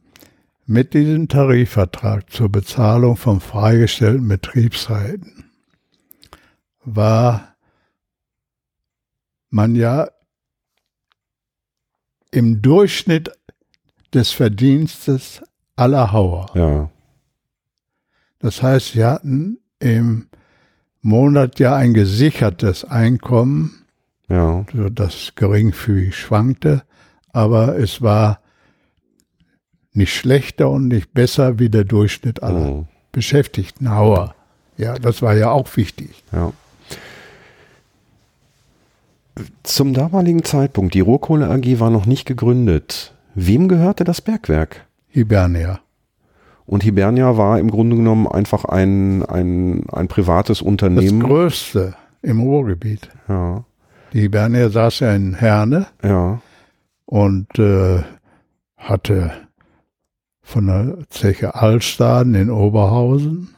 mit 0.67 0.95
diesem 0.95 1.29
Tarifvertrag 1.29 2.29
zur 2.31 2.49
Bezahlung 2.49 3.17
von 3.17 3.39
freigestellten 3.39 4.27
Betriebsräten 4.27 5.45
war 6.85 7.55
man 9.51 9.77
ja 9.77 10.09
im 12.37 12.61
Durchschnitt 12.61 13.31
des 14.13 14.31
Verdienstes 14.31 15.43
aller 15.75 16.13
Hauer. 16.13 16.47
Ja. 16.55 16.91
Das 18.39 18.63
heißt, 18.63 18.93
sie 18.93 19.05
hatten 19.05 19.59
im 19.79 20.29
Monat 21.01 21.59
ja 21.59 21.75
ein 21.75 21.95
gesichertes 21.95 22.85
Einkommen, 22.85 23.87
ja. 24.29 24.67
das 24.93 25.33
geringfügig 25.35 26.15
schwankte, 26.17 26.83
aber 27.33 27.79
es 27.79 28.03
war 28.03 28.41
nicht 29.93 30.15
schlechter 30.15 30.69
und 30.69 30.89
nicht 30.89 31.15
besser 31.15 31.59
wie 31.59 31.71
der 31.71 31.85
Durchschnitt 31.85 32.43
aller 32.43 32.69
oh. 32.69 32.87
Beschäftigten 33.13 33.91
Hauer. 33.91 34.35
Ja, 34.77 34.99
das 34.99 35.23
war 35.23 35.35
ja 35.35 35.51
auch 35.51 35.75
wichtig. 35.79 36.23
Ja. 36.33 36.53
Zum 39.63 39.95
damaligen 39.95 40.45
Zeitpunkt, 40.45 40.95
die 40.95 41.01
Rohkohle 41.01 41.49
AG 41.49 41.81
war 41.81 41.91
noch 41.91 42.07
nicht 42.07 42.27
gegründet. 42.27 43.15
Wem 43.35 43.69
gehörte 43.69 44.05
das 44.05 44.21
Bergwerk? 44.23 44.87
Hibernia. 45.09 45.81
Und 46.65 46.83
Hibernia 46.83 47.37
war 47.37 47.59
im 47.59 47.71
Grunde 47.71 47.97
genommen 47.97 48.27
einfach 48.27 48.65
ein, 48.65 49.25
ein, 49.25 49.85
ein 49.91 50.09
privates 50.09 50.63
Unternehmen. 50.63 51.21
Das 51.21 51.29
größte 51.29 51.95
im 52.23 52.41
Ruhrgebiet. 52.41 53.09
Ja. 53.29 53.65
Die 54.13 54.23
Hibernia 54.23 54.69
saß 54.69 55.01
ja 55.01 55.15
in 55.15 55.35
Herne. 55.35 55.87
Ja. 56.03 56.41
Und 57.05 57.59
äh, 57.59 58.03
hatte 58.77 59.33
von 60.43 60.67
der 60.67 60.99
Zeche 61.09 61.55
Altstaden 61.55 62.35
in 62.35 62.51
Oberhausen, 62.51 63.55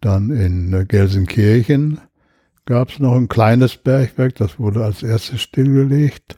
dann 0.00 0.30
in 0.30 0.86
Gelsenkirchen 0.88 2.00
gab 2.64 2.90
es 2.90 2.98
noch 2.98 3.14
ein 3.14 3.28
kleines 3.28 3.76
Bergwerk, 3.76 4.36
das 4.36 4.58
wurde 4.58 4.84
als 4.84 5.02
erstes 5.02 5.40
stillgelegt. 5.40 6.36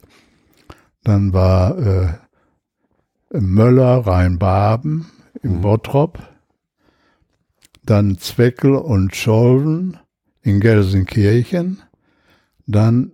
Dann 1.03 1.33
war 1.33 1.77
äh, 1.77 2.13
Möller 3.31 4.07
Rheinbaben 4.07 5.07
im 5.41 5.57
mhm. 5.57 5.61
Bottrop, 5.61 6.19
dann 7.83 8.17
Zweckel 8.17 8.75
und 8.75 9.15
Scholven 9.15 9.97
in 10.41 10.59
Gelsenkirchen, 10.59 11.81
dann 12.65 13.11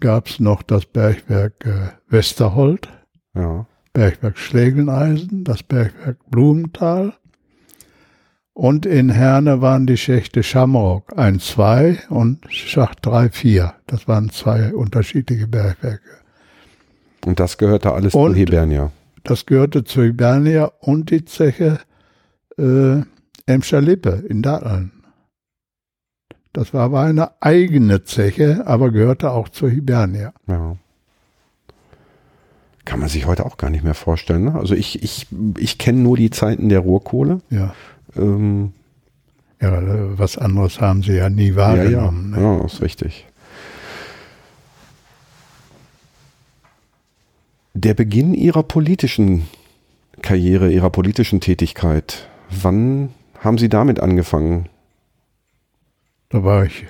gab 0.00 0.28
es 0.28 0.40
noch 0.40 0.62
das 0.62 0.86
Bergwerk 0.86 1.64
äh, 1.64 1.88
Westerhold, 2.08 2.88
ja. 3.34 3.66
Bergwerk 3.92 4.38
Schlägeneisen, 4.38 5.44
das 5.44 5.62
Bergwerk 5.62 6.18
Blumenthal 6.30 7.14
und 8.54 8.84
in 8.86 9.08
Herne 9.08 9.60
waren 9.60 9.86
die 9.86 9.96
Schächte 9.96 10.42
Shamrock 10.42 11.16
1, 11.16 11.46
2 11.46 11.98
und 12.10 12.46
Schacht 12.50 12.98
3, 13.02 13.30
4. 13.30 13.74
Das 13.86 14.08
waren 14.08 14.30
zwei 14.30 14.74
unterschiedliche 14.74 15.46
Bergwerke. 15.46 16.00
Und 17.24 17.40
das 17.40 17.56
gehörte 17.56 17.92
alles 17.92 18.14
und 18.14 18.32
zu 18.32 18.38
Hibernia? 18.38 18.90
Das 19.24 19.46
gehörte 19.46 19.84
zu 19.84 20.02
Hibernia 20.02 20.70
und 20.80 21.10
die 21.10 21.24
Zeche 21.24 21.78
äh, 22.58 23.02
Emscher 23.46 23.80
Lippe 23.80 24.24
in 24.28 24.42
Datteln. 24.42 24.92
Das 26.52 26.74
war 26.74 26.82
aber 26.82 27.00
eine 27.00 27.30
eigene 27.40 28.04
Zeche, 28.04 28.66
aber 28.66 28.90
gehörte 28.90 29.30
auch 29.30 29.48
zur 29.48 29.70
Hibernia. 29.70 30.34
Ja. 30.46 30.76
Kann 32.84 33.00
man 33.00 33.08
sich 33.08 33.26
heute 33.26 33.46
auch 33.46 33.56
gar 33.56 33.70
nicht 33.70 33.84
mehr 33.84 33.94
vorstellen. 33.94 34.44
Ne? 34.44 34.54
Also 34.56 34.74
ich, 34.74 35.02
ich, 35.02 35.28
ich 35.56 35.78
kenne 35.78 36.00
nur 36.00 36.16
die 36.16 36.30
Zeiten 36.30 36.68
der 36.68 36.80
Ruhrkohle. 36.80 37.40
Ja. 37.48 37.74
Ähm, 38.16 38.72
ja, 39.60 40.18
was 40.18 40.38
anderes 40.38 40.80
haben 40.80 41.02
sie 41.02 41.14
ja 41.14 41.30
nie 41.30 41.54
wahrgenommen. 41.54 42.32
Ja, 42.34 42.40
ja. 42.40 42.48
Ne? 42.52 42.58
ja 42.58 42.64
ist 42.64 42.82
richtig. 42.82 43.26
Der 47.74 47.94
Beginn 47.94 48.34
ihrer 48.34 48.62
politischen 48.62 49.46
Karriere, 50.20 50.70
ihrer 50.70 50.90
politischen 50.90 51.40
Tätigkeit, 51.40 52.28
wann 52.50 53.10
haben 53.40 53.58
Sie 53.58 53.68
damit 53.68 53.98
angefangen? 53.98 54.68
Da 56.28 56.44
war 56.44 56.64
ich 56.64 56.86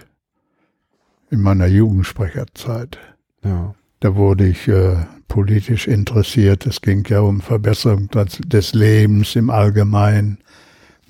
in 1.31 1.41
meiner 1.41 1.67
Jugendsprecherzeit. 1.67 2.99
Ja. 3.45 3.75
Da 4.01 4.17
wurde 4.17 4.47
ich 4.47 4.69
äh, 4.69 4.97
politisch 5.29 5.89
interessiert. 5.89 6.67
Es 6.67 6.81
ging 6.81 7.05
ja 7.09 7.21
um 7.21 7.41
Verbesserung 7.41 8.09
des 8.09 8.75
Lebens 8.75 9.35
im 9.35 9.51
Allgemeinen 9.51 10.39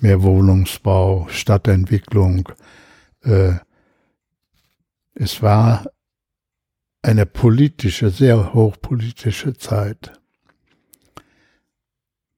mehr 0.03 0.21
Wohnungsbau, 0.21 1.27
Stadtentwicklung. 1.29 2.49
Äh, 3.23 3.53
es 5.15 5.41
war 5.41 5.85
eine 7.01 7.25
politische, 7.25 8.09
sehr 8.09 8.53
hochpolitische 8.53 9.53
Zeit. 9.53 10.11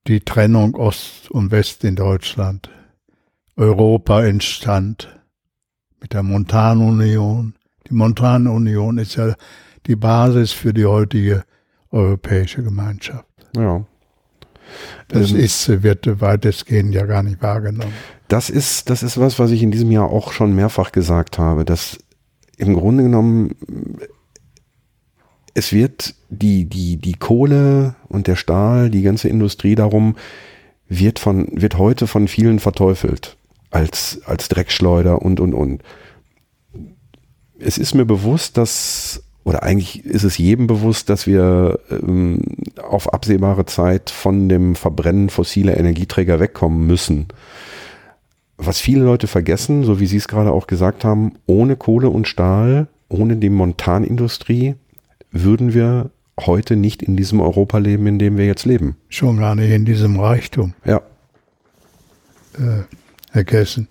Die 0.07 0.19
Trennung 0.19 0.75
Ost 0.75 1.31
und 1.31 1.49
West 1.49 1.83
in 1.83 1.95
Deutschland. 1.95 2.69
Europa 3.55 4.23
entstand 4.23 5.19
mit 5.99 6.13
der 6.13 6.21
Montanunion. 6.21 7.55
Die 7.89 7.95
Montanunion 7.95 8.99
ist 8.99 9.15
ja 9.15 9.33
die 9.87 9.95
Basis 9.95 10.51
für 10.51 10.73
die 10.73 10.85
heutige 10.85 11.43
europäische 11.89 12.61
Gemeinschaft. 12.61 13.25
Ja. 13.55 13.85
Das 15.07 15.31
ähm, 15.31 15.37
ist, 15.37 15.83
wird 15.83 16.21
weitestgehend 16.21 16.93
ja 16.93 17.05
gar 17.05 17.23
nicht 17.23 17.41
wahrgenommen. 17.41 17.93
Das 18.27 18.49
ist, 18.49 18.89
das 18.89 19.03
ist 19.03 19.19
was, 19.19 19.37
was 19.39 19.51
ich 19.51 19.61
in 19.61 19.71
diesem 19.71 19.91
Jahr 19.91 20.09
auch 20.09 20.31
schon 20.31 20.55
mehrfach 20.55 20.91
gesagt 20.91 21.37
habe, 21.37 21.65
dass 21.65 21.97
im 22.57 22.73
Grunde 22.73 23.03
genommen 23.03 23.55
es 25.53 25.71
wird 25.71 26.15
die, 26.29 26.65
die, 26.65 26.97
die 26.97 27.13
Kohle 27.13 27.95
und 28.07 28.27
der 28.27 28.35
Stahl, 28.35 28.89
die 28.89 29.01
ganze 29.01 29.29
Industrie 29.29 29.75
darum, 29.75 30.15
wird 30.87 31.17
von, 31.17 31.47
wird 31.51 31.77
heute 31.77 32.07
von 32.07 32.27
vielen 32.27 32.59
verteufelt 32.59 33.37
als, 33.71 34.21
als 34.25 34.49
Dreckschleuder 34.49 35.21
und, 35.21 35.39
und, 35.39 35.53
und. 35.53 35.81
Es 37.57 37.77
ist 37.77 37.93
mir 37.93 38.05
bewusst, 38.05 38.57
dass 38.57 39.23
oder 39.45 39.61
eigentlich 39.61 40.03
ist 40.03 40.23
es 40.23 40.39
jedem 40.39 40.65
bewusst, 40.65 41.07
dass 41.09 41.27
wir 41.27 41.79
ähm, 41.91 42.41
auf 42.81 43.13
absehbare 43.13 43.65
Zeit 43.65 44.09
von 44.09 44.49
dem 44.49 44.75
Verbrennen 44.75 45.29
fossiler 45.29 45.77
Energieträger 45.77 46.39
wegkommen 46.39 46.87
müssen. 46.87 47.27
Was 48.57 48.79
viele 48.79 49.03
Leute 49.03 49.27
vergessen, 49.27 49.83
so 49.83 49.99
wie 49.99 50.07
Sie 50.07 50.17
es 50.17 50.27
gerade 50.27 50.51
auch 50.51 50.65
gesagt 50.65 51.05
haben, 51.05 51.33
ohne 51.45 51.75
Kohle 51.75 52.09
und 52.09 52.27
Stahl, 52.27 52.87
ohne 53.07 53.35
die 53.35 53.49
Montanindustrie 53.49 54.75
würden 55.31 55.75
wir 55.75 56.09
heute 56.39 56.75
nicht 56.75 57.03
in 57.03 57.15
diesem 57.15 57.39
Europa 57.39 57.77
leben, 57.77 58.07
in 58.07 58.17
dem 58.17 58.37
wir 58.37 58.47
jetzt 58.47 58.65
leben. 58.65 58.97
Schon 59.09 59.37
gar 59.37 59.53
nicht 59.53 59.69
in 59.69 59.85
diesem 59.85 60.19
Reichtum. 60.19 60.73
Ja. 60.85 60.97
Äh, 62.57 62.83
Herr 63.31 63.43
Kessen, 63.43 63.89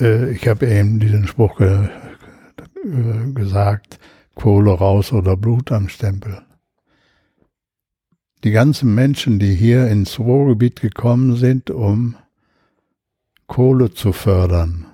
äh, 0.00 0.30
ich 0.30 0.46
habe 0.46 0.68
eben 0.68 1.00
diesen 1.00 1.26
Spruch 1.26 1.56
ge 1.56 1.86
äh, 1.86 1.88
gesagt, 3.34 3.98
Kohle 4.34 4.72
raus 4.72 5.12
oder 5.12 5.36
Blut 5.36 5.72
am 5.72 5.88
Stempel. 5.88 6.42
Die 8.44 8.50
ganzen 8.50 8.94
Menschen, 8.94 9.38
die 9.38 9.54
hier 9.54 9.88
ins 9.88 10.18
Ruhrgebiet 10.18 10.80
gekommen 10.80 11.36
sind, 11.36 11.70
um 11.70 12.16
Kohle 13.46 13.92
zu 13.92 14.12
fördern, 14.12 14.86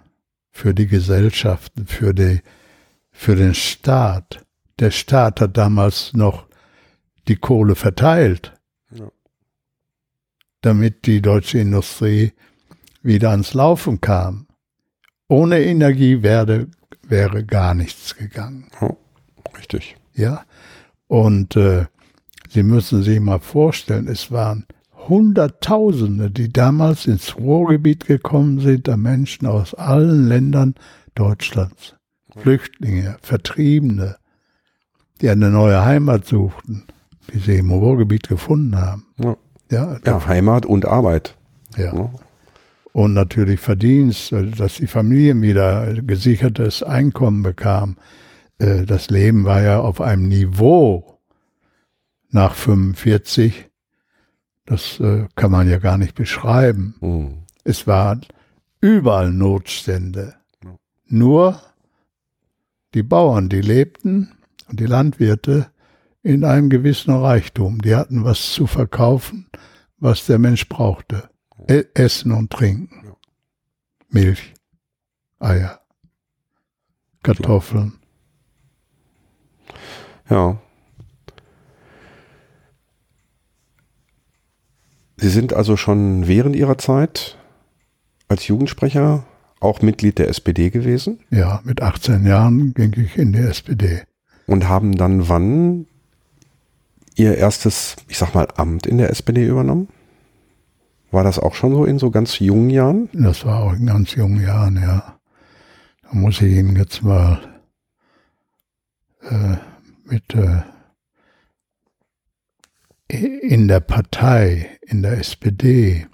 für 0.51 0.75
die 0.75 0.87
Gesellschaften, 0.87 1.87
für, 1.87 2.13
die, 2.13 2.41
für 3.11 3.37
den 3.37 3.55
Staat. 3.55 4.45
Der 4.81 4.91
Staat 4.91 5.41
hat 5.41 5.57
damals 5.57 6.13
noch 6.13 6.47
die 7.29 7.37
Kohle 7.37 7.75
verteilt, 7.75 8.53
ja. 8.91 9.11
damit 10.61 11.07
die 11.07 11.23
deutsche 11.23 11.59
Industrie 11.59 12.33
wieder 13.03 13.31
ans 13.31 13.55
Laufen 13.55 14.01
kam. 14.01 14.47
Ohne 15.29 15.61
Energie 15.63 16.23
werde 16.23 16.69
wäre 17.09 17.45
gar 17.45 17.75
nichts 17.75 18.17
gegangen. 18.17 18.69
Oh, 18.81 18.97
richtig. 19.57 19.97
Ja. 20.15 20.45
Und 21.07 21.57
äh, 21.57 21.87
Sie 22.51 22.63
müssen 22.63 23.03
sich 23.03 23.21
mal 23.21 23.41
vorstellen, 23.41 24.09
es 24.09 24.33
waren 24.33 24.65
Hunderttausende, 25.09 26.31
die 26.31 26.51
damals 26.53 27.07
ins 27.07 27.37
Ruhrgebiet 27.37 28.07
gekommen 28.07 28.61
sind, 28.61 28.87
der 28.87 28.97
Menschen 28.97 29.47
aus 29.47 29.75
allen 29.75 30.29
Ländern 30.29 30.75
Deutschlands. 31.15 31.95
Flüchtlinge, 32.37 33.17
Vertriebene, 33.21 34.17
die 35.21 35.29
eine 35.29 35.51
neue 35.51 35.85
Heimat 35.85 36.27
suchten, 36.27 36.85
die 37.33 37.39
sie 37.39 37.57
im 37.57 37.71
Ruhrgebiet 37.71 38.29
gefunden 38.29 38.77
haben. 38.77 39.07
Ja, 39.19 39.37
ja, 39.71 39.99
ja 40.05 40.27
Heimat 40.27 40.65
und 40.65 40.87
Arbeit. 40.87 41.37
Ja. 41.77 41.95
ja 41.95 42.11
und 42.93 43.15
natürlich 43.15 43.61
Verdienst, 43.61 44.33
äh, 44.33 44.51
dass 44.51 44.77
die 44.77 44.87
Familien 44.87 45.43
wieder 45.43 45.95
gesichertes 46.03 46.83
Einkommen 46.83 47.43
bekamen. 47.43 47.97
Äh, 48.59 48.85
das 48.85 49.11
Leben 49.11 49.45
war 49.45 49.63
ja 49.63 49.81
auf 49.81 50.01
einem 50.01 50.29
Niveau 50.29 51.19
nach 52.31 52.55
45, 52.55 53.71
das 54.67 55.01
äh, 55.01 55.27
kann 55.35 55.51
man 55.51 55.69
ja 55.69 55.79
gar 55.79 55.97
nicht 55.97 56.15
beschreiben. 56.15 56.97
Mhm. 57.01 57.39
Es 57.65 57.87
waren 57.87 58.27
überall 58.81 59.31
Notstände. 59.31 60.35
Nur 61.07 61.61
die 62.95 63.03
Bauern, 63.03 63.49
die 63.49 63.61
lebten 63.61 64.33
und 64.69 64.81
die 64.81 64.87
Landwirte 64.87 65.71
in 66.23 66.45
einem 66.45 66.69
gewissen 66.69 67.15
Reichtum. 67.15 67.81
Die 67.81 67.95
hatten 67.95 68.25
was 68.25 68.53
zu 68.53 68.67
verkaufen, 68.67 69.47
was 69.99 70.27
der 70.27 70.39
Mensch 70.39 70.69
brauchte. 70.69 71.31
E 71.67 71.85
Essen 71.95 72.33
und 72.33 72.51
Trinken. 72.51 73.03
Ja. 73.05 73.17
Milch, 74.11 74.55
Eier, 75.39 75.81
Kartoffeln. 77.23 77.95
Ja. 80.31 80.59
Sie 85.17 85.29
sind 85.29 85.53
also 85.53 85.77
schon 85.77 86.29
während 86.29 86.55
Ihrer 86.55 86.79
Zeit 86.79 87.37
als 88.29 88.47
Jugendsprecher 88.47 89.25
auch 89.61 89.83
Mitglied 89.83 90.19
der 90.19 90.29
SPD 90.29 90.71
gewesen? 90.71 91.21
Ja, 91.31 91.61
mit 91.65 91.83
18 91.83 92.25
Jahren 92.27 92.75
ging 92.75 92.95
ich 92.97 93.17
in 93.17 93.33
die 93.33 93.41
SPD. 93.41 94.03
Und 94.47 94.69
haben 94.69 94.97
dann 94.97 95.29
wann 95.29 95.87
Ihr 97.17 97.37
erstes, 97.37 97.97
ich 98.07 98.17
sag 98.17 98.35
mal, 98.35 98.47
Amt 98.57 98.87
in 98.87 98.99
der 98.99 99.11
SPD 99.11 99.45
übernommen? 99.45 99.89
War 101.11 101.25
das 101.25 101.39
auch 101.39 101.55
schon 101.55 101.73
so 101.73 101.85
in 101.85 101.99
so 101.99 102.11
ganz 102.11 102.39
jungen 102.39 102.71
Jahren? 102.71 103.09
Das 103.13 103.45
war 103.45 103.63
auch 103.63 103.73
in 103.73 103.87
ganz 103.87 104.15
jungen 104.15 104.43
Jahren, 104.43 104.77
ja. 104.77 105.19
Da 106.03 106.09
muss 106.13 106.41
ich 106.41 106.57
Ihnen 106.57 106.77
jetzt 106.77 107.03
mal 107.03 107.41
äh, 109.23 109.57
mit 110.05 110.35
äh, 110.35 110.63
in 113.09 113.69
der 113.69 113.81
Partei, 113.81 114.79
in 114.83 115.03
der 115.03 115.19
SPD, 115.19 116.07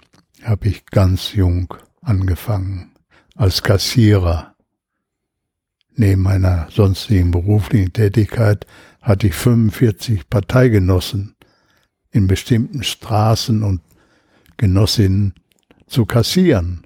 habe 0.43 0.67
ich 0.69 0.85
ganz 0.85 1.33
jung 1.33 1.73
angefangen 2.01 2.91
als 3.35 3.63
Kassierer. 3.63 4.55
Neben 5.95 6.21
meiner 6.21 6.67
sonstigen 6.71 7.31
beruflichen 7.31 7.91
Tätigkeit 7.91 8.65
hatte 9.01 9.27
ich 9.27 9.33
45 9.33 10.29
Parteigenossen 10.29 11.35
in 12.11 12.27
bestimmten 12.27 12.83
Straßen 12.83 13.63
und 13.63 13.81
Genossinnen 14.57 15.33
zu 15.87 16.05
kassieren. 16.05 16.85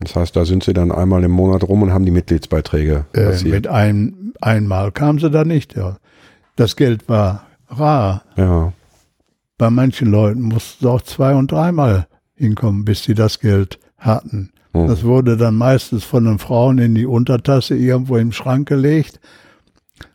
Das 0.00 0.14
heißt, 0.14 0.36
da 0.36 0.44
sind 0.44 0.62
Sie 0.62 0.72
dann 0.72 0.92
einmal 0.92 1.24
im 1.24 1.32
Monat 1.32 1.64
rum 1.64 1.82
und 1.82 1.92
haben 1.92 2.04
die 2.04 2.12
Mitgliedsbeiträge 2.12 3.06
äh, 3.14 3.42
Mit 3.42 3.66
einem 3.66 4.32
einmal 4.40 4.92
kamen 4.92 5.18
sie 5.18 5.30
da 5.30 5.44
nicht. 5.44 5.76
Ja. 5.76 5.98
Das 6.56 6.76
Geld 6.76 7.08
war 7.08 7.46
rar. 7.68 8.22
Ja. 8.36 8.72
Bei 9.56 9.70
manchen 9.70 10.10
Leuten 10.10 10.42
mussten 10.42 10.84
sie 10.84 10.90
auch 10.90 11.02
zwei- 11.02 11.34
und 11.34 11.50
dreimal 11.50 12.06
hinkommen, 12.34 12.84
bis 12.84 13.02
sie 13.02 13.14
das 13.14 13.40
Geld 13.40 13.78
hatten. 13.96 14.52
Hm. 14.72 14.86
Das 14.86 15.02
wurde 15.02 15.36
dann 15.36 15.56
meistens 15.56 16.04
von 16.04 16.24
den 16.24 16.38
Frauen 16.38 16.78
in 16.78 16.94
die 16.94 17.06
Untertasse 17.06 17.76
irgendwo 17.76 18.16
im 18.16 18.32
Schrank 18.32 18.68
gelegt. 18.68 19.20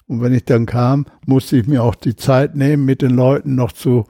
Und 0.07 0.21
wenn 0.21 0.33
ich 0.33 0.45
dann 0.45 0.65
kam, 0.65 1.05
musste 1.25 1.57
ich 1.57 1.67
mir 1.67 1.83
auch 1.83 1.95
die 1.95 2.15
Zeit 2.15 2.55
nehmen, 2.55 2.85
mit 2.85 3.01
den 3.01 3.15
Leuten 3.15 3.55
noch 3.55 3.71
zu 3.71 4.05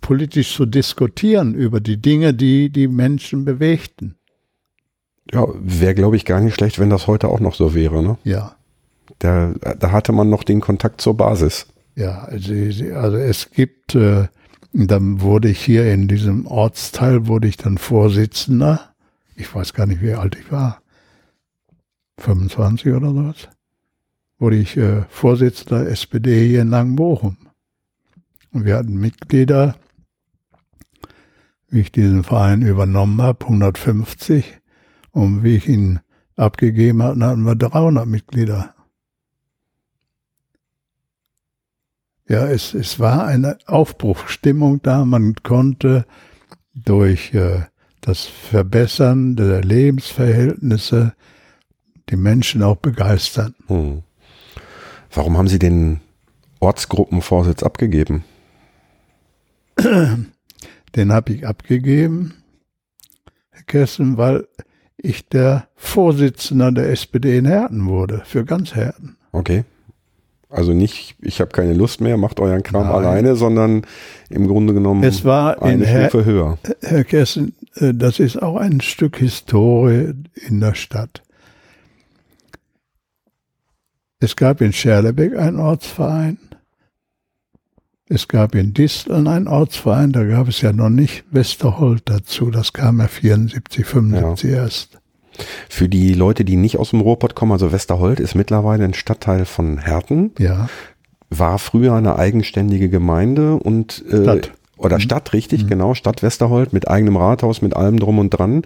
politisch 0.00 0.54
zu 0.54 0.66
diskutieren 0.66 1.54
über 1.54 1.80
die 1.80 2.00
Dinge, 2.00 2.34
die 2.34 2.70
die 2.70 2.88
Menschen 2.88 3.44
bewegten. 3.44 4.16
Ja, 5.32 5.46
wäre, 5.54 5.94
glaube 5.94 6.16
ich, 6.16 6.24
gar 6.24 6.40
nicht 6.40 6.54
schlecht, 6.54 6.78
wenn 6.78 6.90
das 6.90 7.06
heute 7.06 7.28
auch 7.28 7.40
noch 7.40 7.54
so 7.54 7.74
wäre. 7.74 8.02
Ne? 8.02 8.18
Ja. 8.24 8.56
Da, 9.18 9.52
da 9.78 9.92
hatte 9.92 10.12
man 10.12 10.30
noch 10.30 10.44
den 10.44 10.60
Kontakt 10.60 11.00
zur 11.00 11.16
Basis. 11.16 11.66
Ja, 11.94 12.22
also, 12.22 12.54
also 12.94 13.16
es 13.16 13.50
gibt, 13.50 13.94
äh, 13.94 14.28
dann 14.72 15.20
wurde 15.20 15.48
ich 15.50 15.60
hier 15.60 15.92
in 15.92 16.08
diesem 16.08 16.46
Ortsteil, 16.46 17.26
wurde 17.26 17.48
ich 17.48 17.56
dann 17.56 17.78
Vorsitzender. 17.78 18.94
Ich 19.36 19.54
weiß 19.54 19.74
gar 19.74 19.86
nicht, 19.86 20.02
wie 20.02 20.14
alt 20.14 20.36
ich 20.36 20.50
war. 20.50 20.82
25 22.18 22.92
oder 22.92 23.10
sowas. 23.10 23.48
Wurde 24.38 24.56
ich 24.56 24.76
äh, 24.76 25.02
Vorsitzender 25.08 25.88
SPD 25.88 26.48
hier 26.48 26.62
in 26.62 26.70
Langenbochum. 26.70 27.36
Und 28.52 28.64
wir 28.64 28.76
hatten 28.76 28.94
Mitglieder, 28.94 29.76
wie 31.68 31.80
ich 31.80 31.92
diesen 31.92 32.24
Verein 32.24 32.62
übernommen 32.62 33.22
habe, 33.22 33.44
150. 33.44 34.60
Und 35.12 35.42
wie 35.42 35.56
ich 35.56 35.68
ihn 35.68 36.00
abgegeben 36.36 37.02
habe, 37.02 37.24
hatten 37.24 37.42
wir 37.42 37.54
300 37.54 38.06
Mitglieder. 38.06 38.74
Ja, 42.28 42.46
es, 42.46 42.74
es 42.74 43.00
war 43.00 43.26
eine 43.26 43.58
Aufbruchsstimmung 43.66 44.80
da. 44.82 45.04
Man 45.04 45.34
konnte 45.42 46.06
durch 46.74 47.34
äh, 47.34 47.62
das 48.00 48.24
Verbessern 48.24 49.36
der 49.36 49.62
Lebensverhältnisse 49.62 51.14
die 52.08 52.16
Menschen 52.16 52.62
auch 52.62 52.76
begeistern. 52.76 53.54
Hm. 53.66 54.02
Warum 55.12 55.38
haben 55.38 55.48
Sie 55.48 55.58
den 55.58 56.00
Ortsgruppenvorsitz 56.60 57.62
abgegeben? 57.62 58.24
Den 60.96 61.12
habe 61.12 61.32
ich 61.32 61.46
abgegeben, 61.46 62.34
Herr 63.50 63.62
Kessen, 63.62 64.16
weil 64.16 64.46
ich 64.96 65.28
der 65.28 65.68
Vorsitzender 65.76 66.72
der 66.72 66.90
SPD 66.90 67.38
in 67.38 67.46
Herten 67.46 67.86
wurde, 67.86 68.22
für 68.24 68.44
ganz 68.44 68.74
Herten. 68.74 69.16
Okay. 69.32 69.64
Also 70.50 70.72
nicht, 70.72 71.14
ich 71.22 71.40
habe 71.40 71.52
keine 71.52 71.74
Lust 71.74 72.00
mehr, 72.00 72.16
macht 72.16 72.40
euren 72.40 72.64
Kram 72.64 72.86
Nein. 72.86 72.92
alleine, 72.92 73.36
sondern 73.36 73.82
im 74.30 74.48
Grunde 74.48 74.74
genommen 74.74 75.04
es 75.04 75.24
war 75.24 75.62
eine 75.62 75.86
Stufe 75.86 76.18
Herr, 76.18 76.24
höher. 76.24 76.58
Herr 76.82 77.04
Kessen, 77.04 77.54
äh, 77.76 77.94
das 77.94 78.18
ist 78.18 78.42
auch 78.42 78.56
ein 78.56 78.80
Stück 78.80 79.18
Historie 79.18 80.12
in 80.34 80.58
der 80.58 80.74
Stadt. 80.74 81.22
Es 84.18 84.34
gab 84.34 84.60
in 84.60 84.72
Scherlebeck 84.72 85.38
einen 85.38 85.60
Ortsverein. 85.60 86.38
Es 88.12 88.26
gab 88.26 88.56
in 88.56 88.74
Disteln 88.74 89.28
einen 89.28 89.46
Ortsverein, 89.46 90.10
da 90.10 90.24
gab 90.24 90.48
es 90.48 90.60
ja 90.62 90.72
noch 90.72 90.88
nicht 90.88 91.22
Westerholt 91.30 92.02
dazu. 92.06 92.50
Das 92.50 92.72
kam 92.72 92.98
ja 92.98 93.06
74, 93.06 93.86
75 93.86 94.50
ja. 94.50 94.56
erst. 94.56 94.98
Für 95.68 95.88
die 95.88 96.14
Leute, 96.14 96.44
die 96.44 96.56
nicht 96.56 96.76
aus 96.76 96.90
dem 96.90 97.02
Ruhrpott 97.02 97.36
kommen, 97.36 97.52
also 97.52 97.70
Westerholt 97.70 98.18
ist 98.18 98.34
mittlerweile 98.34 98.82
ein 98.82 98.94
Stadtteil 98.94 99.44
von 99.44 99.78
Herten. 99.78 100.32
Ja. 100.40 100.68
War 101.28 101.60
früher 101.60 101.94
eine 101.94 102.18
eigenständige 102.18 102.88
Gemeinde 102.88 103.54
und 103.54 104.04
äh, 104.10 104.24
Stadt. 104.24 104.50
oder 104.76 104.96
mhm. 104.96 105.02
Stadt, 105.02 105.32
richtig, 105.32 105.62
mhm. 105.62 105.68
genau, 105.68 105.94
Stadt 105.94 106.24
Westerholt 106.24 106.72
mit 106.72 106.88
eigenem 106.88 107.16
Rathaus, 107.16 107.62
mit 107.62 107.76
allem 107.76 108.00
drum 108.00 108.18
und 108.18 108.30
dran. 108.30 108.62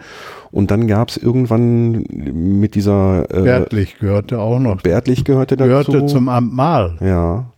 Und 0.52 0.70
dann 0.70 0.86
gab 0.86 1.10
es 1.10 1.18
irgendwann 1.18 2.06
mit 2.08 2.74
dieser 2.74 3.26
äh, 3.30 3.42
Bärtlich 3.42 3.98
gehörte 3.98 4.40
auch 4.40 4.58
noch. 4.58 4.80
Bärtlich 4.80 5.26
gehörte 5.26 5.58
dazu. 5.58 5.68
Gehörte 5.68 6.06
zum 6.06 6.30
Amt 6.30 6.54
Mal. 6.54 6.96
Ja. 7.02 7.50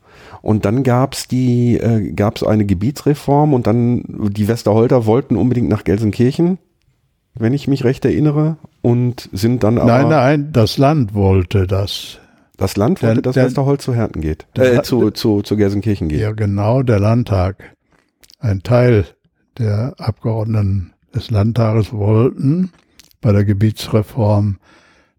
Und 0.47 0.65
dann 0.65 0.85
gab's 0.85 1.27
die, 1.27 1.77
äh, 1.77 2.13
gab's 2.13 2.43
eine 2.43 2.67
Gebietsreform 2.67 3.53
und 3.53 3.67
dann 3.67 4.05
die 4.07 4.47
Westerholter 4.47 5.05
wollten 5.07 5.37
unbedingt 5.37 5.69
nach 5.69 5.85
Gelsenkirchen 5.85 6.59
wenn 7.39 7.53
ich 7.53 7.69
mich 7.69 7.85
recht 7.85 8.05
erinnere, 8.05 8.57
und 8.83 9.29
sind 9.33 9.63
dann 9.63 9.79
aber. 9.79 9.87
Nein, 9.87 10.09
nein, 10.09 10.53
das 10.53 10.79
Land 10.79 11.15
wollte 11.15 11.67
das. 11.67 12.19
Das 12.57 12.77
Land 12.77 13.03
wollte, 13.03 13.17
der, 13.17 13.23
dass 13.23 13.35
der, 13.35 13.47
Westerholz 13.47 13.85
zu 13.85 13.95
Herten 13.95 14.23
geht, 14.23 14.47
äh, 14.57 14.81
zu, 14.83 15.11
zu, 15.11 15.43
zu 15.43 15.57
Gelsenkirchen 15.57 16.09
geht. 16.09 16.21
Ja, 16.21 16.33
genau, 16.33 16.83
der 16.83 16.99
Landtag. 16.99 17.75
Ein 18.39 18.63
Teil 18.63 19.05
der 19.59 19.95
Abgeordneten 19.99 20.95
des 21.15 21.31
Landtages 21.31 21.93
wollten 21.93 22.73
bei 23.21 23.33
der 23.33 23.45
Gebietsreform, 23.45 24.57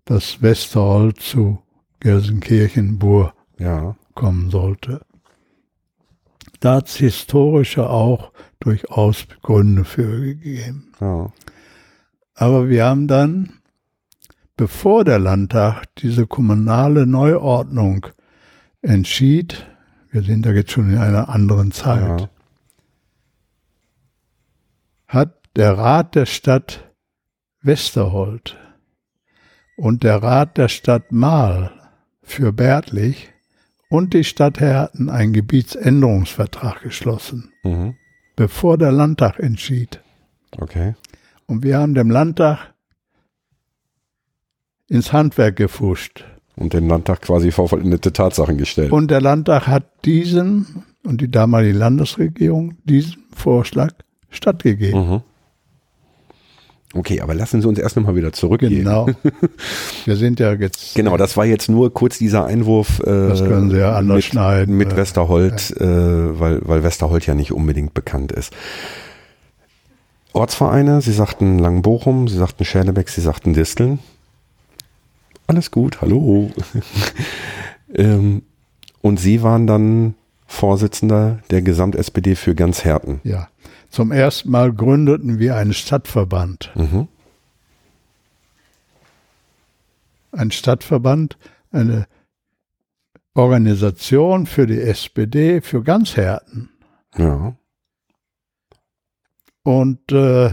dass 0.06 0.42
Westerholz 0.42 1.30
zu 1.30 1.60
Gelsenkirchen-Bur 2.00 3.34
ja. 3.60 3.96
kommen 4.16 4.50
sollte. 4.50 5.02
Da 6.60 6.76
hat 6.76 6.88
es 6.88 6.96
historische 6.96 7.90
auch 7.90 8.32
durchaus 8.60 9.28
Gründe 9.42 9.84
für 9.84 10.22
gegeben. 10.22 10.92
Ja. 11.00 11.32
Aber 12.34 12.70
wir 12.70 12.86
haben 12.86 13.08
dann, 13.08 13.54
bevor 14.56 15.04
der 15.04 15.20
Landtag 15.20 15.86
diese 15.98 16.28
kommunale 16.28 17.06
Neuordnung 17.06 18.08
entschied, 18.82 19.68
wir 20.12 20.24
sind 20.24 20.46
da 20.46 20.52
jetzt 20.52 20.72
schon 20.72 20.92
in 20.92 20.98
einer 20.98 21.30
anderen 21.30 21.72
Zeit, 21.72 22.22
ja. 22.22 22.30
hat 25.08 25.36
der 25.56 25.78
Rat 25.78 26.16
der 26.16 26.26
Stadt 26.26 26.92
Westerhold 27.62 28.58
und 29.76 30.04
der 30.04 30.22
Rat 30.24 30.58
der 30.58 30.70
Stadt 30.70 31.12
Mahl 31.12 31.72
für 32.22 32.52
Bärtlich 32.52 33.30
und 33.90 34.14
die 34.14 34.24
Stadt 34.24 34.60
Herten 34.60 35.10
einen 35.10 35.34
Gebietsänderungsvertrag 35.34 36.82
geschlossen, 36.82 37.54
mhm. 37.64 37.96
bevor 38.36 38.78
der 38.78 38.92
Landtag 38.92 39.40
entschied. 39.40 40.02
Okay. 40.58 40.96
Und 41.46 41.64
wir 41.64 41.78
haben 41.78 41.94
dem 41.94 42.10
Landtag 42.10 42.74
ins 44.88 45.14
Handwerk 45.14 45.56
gefuscht. 45.56 46.26
Und 46.56 46.74
den 46.74 46.88
Landtag 46.88 47.22
quasi 47.22 47.52
vor 47.52 47.70
vollendete 47.70 48.12
Tatsachen 48.12 48.58
gestellt. 48.58 48.92
Und 48.92 49.12
der 49.12 49.22
Landtag 49.22 49.68
hat 49.68 50.06
diesen 50.06 50.84
und 51.04 51.22
die 51.22 51.30
damalige 51.30 51.78
Landesregierung 51.78 52.78
diesen 52.84 53.24
Vorschlag 53.34 53.94
stattgegeben. 54.30 55.10
Mhm. 55.10 55.22
Okay, 56.94 57.20
aber 57.20 57.36
lassen 57.36 57.62
Sie 57.62 57.68
uns 57.68 57.80
erst 57.80 57.98
nochmal 57.98 58.16
wieder 58.16 58.32
zurückgehen. 58.32 58.84
Genau. 58.84 59.08
Wir 60.06 60.16
sind 60.16 60.40
ja 60.40 60.54
jetzt. 60.54 60.96
Genau, 60.96 61.18
das 61.18 61.36
war 61.36 61.46
jetzt 61.46 61.70
nur 61.70 61.94
kurz 61.94 62.18
dieser 62.18 62.46
Einwurf. 62.46 63.00
Äh, 63.02 63.28
das 63.28 63.44
können 63.44 63.70
Sie 63.70 63.78
ja 63.78 63.96
anders 63.96 64.16
mit, 64.16 64.24
schneiden. 64.24 64.78
Mit 64.78 64.96
Westerholt, 64.96 65.76
ja. 65.78 65.86
äh, 65.86 66.40
weil, 66.40 66.62
weil 66.64 66.84
Westerholt 66.84 67.26
ja 67.26 67.36
nicht 67.36 67.52
unbedingt 67.52 67.94
bekannt 67.94 68.32
ist. 68.32 68.54
Ortsvereine, 70.32 71.02
Sie 71.02 71.12
sagten 71.12 71.60
Langenbochum, 71.60 72.28
Sie 72.28 72.38
sagten 72.38 72.64
Scherlebeck, 72.64 73.10
Sie 73.10 73.22
sagten 73.22 73.54
Disteln. 73.54 74.00
Alles 75.48 75.72
gut, 75.72 76.02
hallo. 76.02 76.52
ähm, 77.94 78.44
und 79.02 79.20
Sie 79.20 79.42
waren 79.44 79.68
dann 79.68 80.16
Vorsitzender 80.46 81.40
der 81.52 81.62
Gesamt-SPD 81.62 82.36
für 82.36 82.56
ganz 82.56 82.86
Herten. 82.86 83.20
Ja. 83.24 83.50
Zum 83.90 84.12
ersten 84.12 84.52
Mal 84.52 84.74
gründeten 84.74 85.40
wir 85.40 85.56
einen 85.56 85.74
Stadtverband. 85.74 86.72
Mhm. 86.76 87.08
Ein 90.32 90.52
Stadtverband, 90.52 91.38
eine 91.72 92.08
Organisation 93.34 94.46
für 94.46 94.68
die 94.68 94.82
SPD 94.82 95.62
für 95.62 95.84
ganz 95.84 96.18
Herten. 96.18 96.70
Ja. 97.18 97.56
Und 99.64 100.12
äh, 100.12 100.52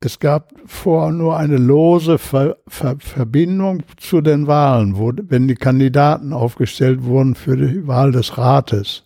es 0.00 0.20
gab 0.20 0.54
vorher 0.64 1.12
nur 1.12 1.36
eine 1.36 1.56
lose 1.56 2.18
Ver 2.18 2.56
Ver 2.68 2.96
Verbindung 3.00 3.82
zu 3.96 4.20
den 4.20 4.46
Wahlen, 4.46 4.96
wo, 4.96 5.12
wenn 5.14 5.48
die 5.48 5.54
Kandidaten 5.54 6.32
aufgestellt 6.32 7.02
wurden 7.02 7.34
für 7.34 7.56
die 7.56 7.86
Wahl 7.86 8.12
des 8.12 8.38
Rates. 8.38 9.04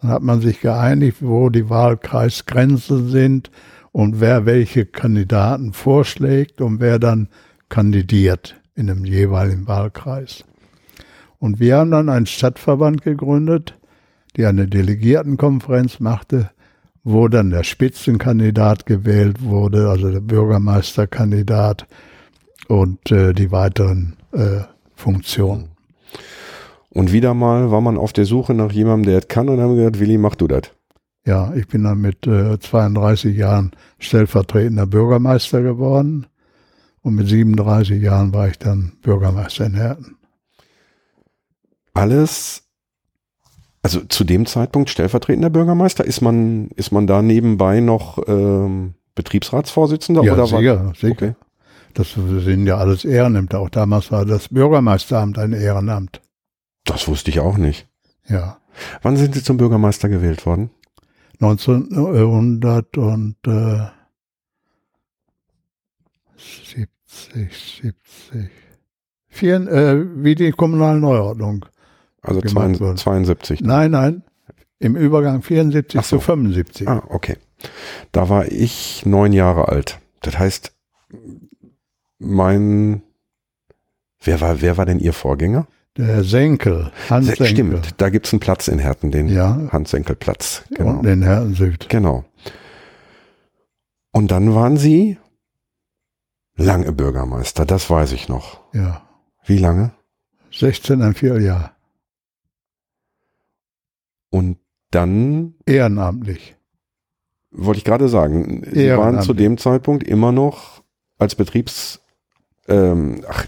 Dann 0.00 0.10
hat 0.10 0.22
man 0.22 0.40
sich 0.40 0.60
geeinigt, 0.60 1.18
wo 1.20 1.50
die 1.50 1.68
Wahlkreisgrenzen 1.68 3.08
sind 3.08 3.50
und 3.92 4.20
wer 4.20 4.46
welche 4.46 4.86
Kandidaten 4.86 5.72
vorschlägt 5.72 6.60
und 6.60 6.80
wer 6.80 6.98
dann 6.98 7.28
kandidiert 7.68 8.60
in 8.74 8.86
dem 8.86 9.04
jeweiligen 9.04 9.66
Wahlkreis. 9.66 10.44
Und 11.38 11.60
wir 11.60 11.76
haben 11.76 11.90
dann 11.90 12.08
einen 12.08 12.26
Stadtverband 12.26 13.02
gegründet, 13.02 13.78
die 14.36 14.46
eine 14.46 14.68
Delegiertenkonferenz 14.68 16.00
machte, 16.00 16.50
wo 17.02 17.28
dann 17.28 17.50
der 17.50 17.64
Spitzenkandidat 17.64 18.86
gewählt 18.86 19.42
wurde, 19.42 19.88
also 19.88 20.10
der 20.10 20.20
Bürgermeisterkandidat 20.20 21.86
und 22.68 23.10
äh, 23.10 23.32
die 23.32 23.50
weiteren 23.50 24.16
äh, 24.32 24.60
Funktionen. 24.94 25.69
Und 26.90 27.12
wieder 27.12 27.34
mal 27.34 27.70
war 27.70 27.80
man 27.80 27.96
auf 27.96 28.12
der 28.12 28.24
Suche 28.24 28.52
nach 28.54 28.72
jemandem, 28.72 29.06
der 29.06 29.20
das 29.20 29.28
kann 29.28 29.48
und 29.48 29.60
haben 29.60 29.76
gesagt, 29.76 30.00
Willi, 30.00 30.18
mach 30.18 30.34
du 30.34 30.48
das. 30.48 30.62
Ja, 31.24 31.54
ich 31.54 31.68
bin 31.68 31.84
dann 31.84 32.00
mit 32.00 32.26
äh, 32.26 32.58
32 32.58 33.36
Jahren 33.36 33.72
stellvertretender 33.98 34.86
Bürgermeister 34.86 35.62
geworden 35.62 36.26
und 37.02 37.14
mit 37.14 37.28
37 37.28 38.02
Jahren 38.02 38.32
war 38.32 38.48
ich 38.48 38.58
dann 38.58 38.92
Bürgermeister 39.02 39.66
in 39.66 39.74
Herten. 39.74 40.16
Alles 41.92 42.64
also 43.82 44.00
zu 44.00 44.24
dem 44.24 44.46
Zeitpunkt 44.46 44.90
stellvertretender 44.90 45.50
Bürgermeister, 45.50 46.04
ist 46.04 46.20
man, 46.20 46.68
ist 46.76 46.92
man 46.92 47.06
da 47.06 47.22
nebenbei 47.22 47.80
noch 47.80 48.18
ähm, 48.26 48.94
Betriebsratsvorsitzender? 49.14 50.22
Ja, 50.22 50.34
oder 50.34 50.46
sicher, 50.46 50.84
war, 50.84 50.94
sicher. 50.94 51.12
Okay. 51.12 51.34
Das 51.94 52.12
sind 52.12 52.66
ja 52.66 52.76
alles 52.76 53.04
Ehrenämter. 53.04 53.58
Auch 53.58 53.70
damals 53.70 54.12
war 54.12 54.24
das 54.24 54.48
Bürgermeisteramt 54.48 55.38
ein 55.38 55.52
Ehrenamt. 55.52 56.20
Das 56.84 57.08
wusste 57.08 57.30
ich 57.30 57.40
auch 57.40 57.56
nicht. 57.56 57.88
Ja. 58.26 58.58
Wann 59.02 59.16
sind 59.16 59.34
Sie 59.34 59.42
zum 59.42 59.56
Bürgermeister 59.56 60.08
gewählt 60.08 60.46
worden? 60.46 60.70
1900 61.40 62.96
und 62.98 63.36
äh, 63.46 63.86
70, 66.36 66.90
70. 67.82 68.50
Vier, 69.28 69.54
äh, 69.68 70.04
wie 70.24 70.34
die 70.34 70.50
kommunale 70.50 71.00
Neuordnung. 71.00 71.64
Also 72.22 72.40
gemacht 72.40 72.76
72. 72.76 72.80
worden. 72.80 72.96
72. 72.96 73.60
Nein, 73.62 73.90
nein. 73.92 74.22
Im 74.78 74.96
Übergang 74.96 75.42
74 75.42 76.00
Ach 76.00 76.04
so. 76.04 76.16
zu 76.16 76.24
75. 76.24 76.88
Ah, 76.88 77.02
okay. 77.08 77.36
Da 78.12 78.28
war 78.28 78.46
ich 78.46 79.04
neun 79.06 79.32
Jahre 79.32 79.68
alt. 79.68 79.98
Das 80.20 80.38
heißt, 80.38 80.72
mein, 82.18 83.02
wer 84.22 84.40
war, 84.40 84.60
wer 84.60 84.76
war 84.76 84.86
denn 84.86 84.98
Ihr 84.98 85.12
Vorgänger? 85.12 85.66
Der 86.06 86.24
Senkel, 86.24 86.90
Hans 87.10 87.26
Se- 87.26 87.32
Senkel. 87.36 87.46
Stimmt, 87.46 88.00
da 88.00 88.08
gibt's 88.10 88.32
einen 88.32 88.40
Platz 88.40 88.68
in 88.68 88.78
Herten, 88.78 89.10
den 89.10 89.28
Ja. 89.28 89.68
Hans-Senkel-Platz. 89.70 90.64
Genau. 90.70 90.90
Und 90.98 91.02
den 91.04 91.22
Herrn 91.22 91.54
Süd. 91.54 91.88
Genau. 91.88 92.24
Und 94.12 94.30
dann 94.30 94.54
waren 94.54 94.76
Sie 94.76 95.18
lange 96.56 96.92
Bürgermeister, 96.92 97.64
das 97.66 97.90
weiß 97.90 98.12
ich 98.12 98.28
noch. 98.28 98.60
Ja. 98.72 99.02
Wie 99.44 99.58
lange? 99.58 99.92
16 100.52 101.02
ein 101.02 101.14
Vierteljahr. 101.14 101.76
Und 104.30 104.58
dann 104.90 105.54
Ehrenamtlich. 105.66 106.56
wollte 107.50 107.78
ich 107.78 107.84
gerade 107.84 108.08
sagen, 108.08 108.62
Sie 108.72 108.90
waren 108.96 109.22
zu 109.22 109.34
dem 109.34 109.58
Zeitpunkt 109.58 110.04
immer 110.04 110.32
noch 110.32 110.82
als 111.18 111.34
Betriebs, 111.34 112.00
ähm, 112.68 113.24
ach, 113.28 113.46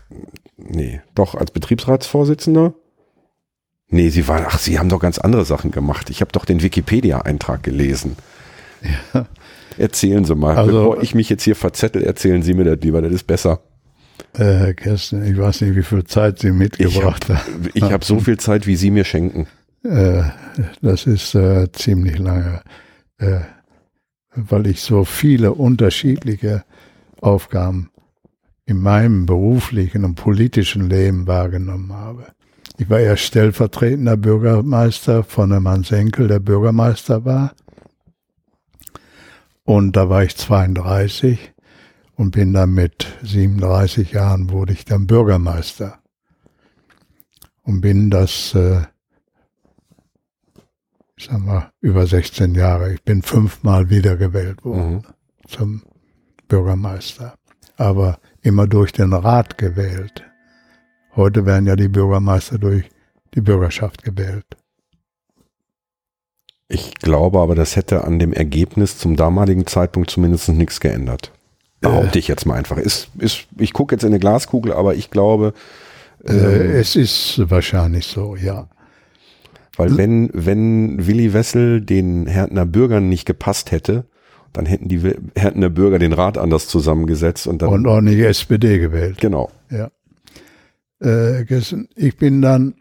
nee, 0.69 1.01
doch 1.15 1.35
als 1.35 1.51
Betriebsratsvorsitzender. 1.51 2.75
Nee, 3.89 4.09
Sie 4.09 4.27
waren, 4.27 4.45
ach, 4.49 4.59
Sie 4.59 4.79
haben 4.79 4.89
doch 4.89 5.01
ganz 5.01 5.19
andere 5.19 5.45
Sachen 5.45 5.71
gemacht. 5.71 6.09
Ich 6.11 6.21
habe 6.23 6.33
doch 6.33 6.45
den 6.45 6.63
Wikipedia-Eintrag 6.63 7.63
gelesen. 7.63 8.17
Ja. 9.15 9.27
Erzählen 9.79 10.25
Sie 10.25 10.35
mal, 10.35 10.57
Also- 10.57 10.73
bevor 10.73 11.03
ich 11.03 11.15
mich 11.15 11.29
jetzt 11.29 11.43
hier 11.45 11.57
verzettel, 11.57 12.03
erzählen 12.03 12.43
Sie 12.43 12.55
mir 12.55 12.65
das 12.65 12.81
lieber, 12.83 13.01
das 13.03 13.13
ist 13.13 13.27
besser. 13.27 13.61
Äh, 14.35 14.45
Herr 14.45 14.75
Kästner, 14.75 15.25
ich 15.25 15.37
weiß 15.37 15.61
nicht, 15.63 15.77
wie 15.77 15.83
viel 15.83 16.05
Zeit 16.05 16.39
Sie 16.39 16.53
mitgebracht 16.53 17.29
habe 17.29 17.39
haben. 17.39 17.69
ich 17.75 17.83
hab 17.85 18.05
so 18.05 18.19
viel 18.21 18.39
Zeit, 18.39 18.67
wie 18.67 18.77
Sie 18.77 18.91
mir 18.91 19.05
schenken. 19.05 19.47
Äh, 19.85 20.23
das 20.81 21.07
ist 21.07 21.35
äh, 21.35 21.71
ziemlich 21.73 22.19
lange, 22.19 22.63
äh, 23.19 23.41
weil 24.35 24.67
ich 24.69 24.81
so 24.81 25.05
viele 25.05 25.53
unterschiedliche 25.53 26.65
Aufgaben 27.21 27.91
in 28.73 28.81
meinem 28.81 29.27
beruflichen 29.27 30.05
und 30.05 30.15
politischen 30.15 30.89
Leben 30.89 31.27
wahrgenommen 31.27 31.93
habe. 31.93 32.27
Ich 32.79 32.89
war 32.89 32.99
erst 33.01 33.25
stellvertretender 33.25 34.17
Bürgermeister 34.17 35.25
von 35.25 35.51
dem 35.51 35.69
Hans 35.69 35.93
Enkel, 35.93 36.27
der 36.27 36.41
Bürgermeister 36.41 37.25
war. 37.27 37.53
Und 39.65 39.95
da 39.95 40.09
war 40.09 40.25
ich 40.25 40.37
32 40.37 41.53
und 42.17 42.31
bin 42.31 42.55
dann 42.55 42.73
mit 42.73 43.07
37 43.23 44.13
Jahren 44.13 44.49
wurde 44.51 44.73
ich 44.73 44.87
dann 44.87 45.07
Bürgermeister. 45.07 45.99
Und 47.63 47.83
bin 47.83 48.11
das, 48.11 48.55
äh, 48.55 48.81
ich 51.17 51.27
sag 51.27 51.41
mal, 51.45 51.71
über 51.83 52.07
16 52.07 52.55
Jahre. 52.55 52.95
Ich 52.95 53.03
bin 53.03 53.21
fünfmal 53.23 53.91
wiedergewählt 53.91 54.65
worden 54.65 54.95
Mhm. 54.95 55.03
zum 55.47 55.83
Bürgermeister. 56.49 57.35
Aber 57.77 58.19
immer 58.43 58.67
durch 58.67 58.93
den 58.93 59.13
Rat 59.13 59.57
gewählt. 59.59 60.25
Heute 61.15 61.47
werden 61.47 61.67
ja 61.67 61.77
die 61.77 61.89
Bürgermeister 61.89 62.59
durch 62.59 62.89
die 63.35 63.41
Bürgerschaft 63.41 64.03
gewählt. 64.03 64.47
Ich 66.69 66.95
glaube 66.95 67.41
aber, 67.41 67.55
das 67.55 67.77
hätte 67.77 68.05
an 68.05 68.19
dem 68.19 68.33
Ergebnis 68.33 68.99
zum 68.99 69.17
damaligen 69.17 69.67
Zeitpunkt 69.67 70.11
zumindest 70.11 70.49
nichts 70.49 70.81
geändert. 70.81 71.33
Behaupte 71.81 72.19
ich 72.19 72.29
jetzt 72.29 72.47
mal 72.47 72.55
einfach. 72.55 72.77
Ist, 72.79 73.11
ist, 73.19 73.47
ich 73.59 73.73
gucke 73.73 73.95
jetzt 73.95 74.05
in 74.05 74.09
eine 74.11 74.21
Glaskugel, 74.21 74.73
aber 74.73 74.95
ich 74.95 75.11
glaube, 75.11 75.53
Äh, 76.25 76.33
ähm, 76.33 76.71
es 76.77 76.95
ist 76.95 77.43
wahrscheinlich 77.51 78.07
so, 78.07 78.37
ja. 78.37 78.69
weil 79.77 79.97
wenn, 79.97 80.31
wenn 80.33 81.07
Willi 81.07 81.33
Wessel 81.33 81.81
den 81.81 82.27
Härtner 82.27 82.65
Bürgern 82.65 83.09
nicht 83.09 83.27
gepasst 83.27 83.73
hätte, 83.73 84.05
dann 84.53 84.67
hätten 84.67 84.89
die 84.89 85.03
We- 85.03 85.19
Härtner 85.37 85.71
Bürger 85.71 85.99
den 85.99 86.13
Rat 86.13 86.39
anders 86.39 86.69
zusammengesetzt 86.69 87.47
und 87.47 87.63
dann, 87.63 87.71
Und 87.71 87.87
auch 87.87 88.01
nicht 88.01 88.19
SPD 88.21 88.79
gewählt. 88.79 89.19
genau. 89.21 89.51
Ja. 89.71 89.91
Äh, 91.03 91.43
ich 91.97 92.17
bin 92.17 92.43
dann 92.43 92.75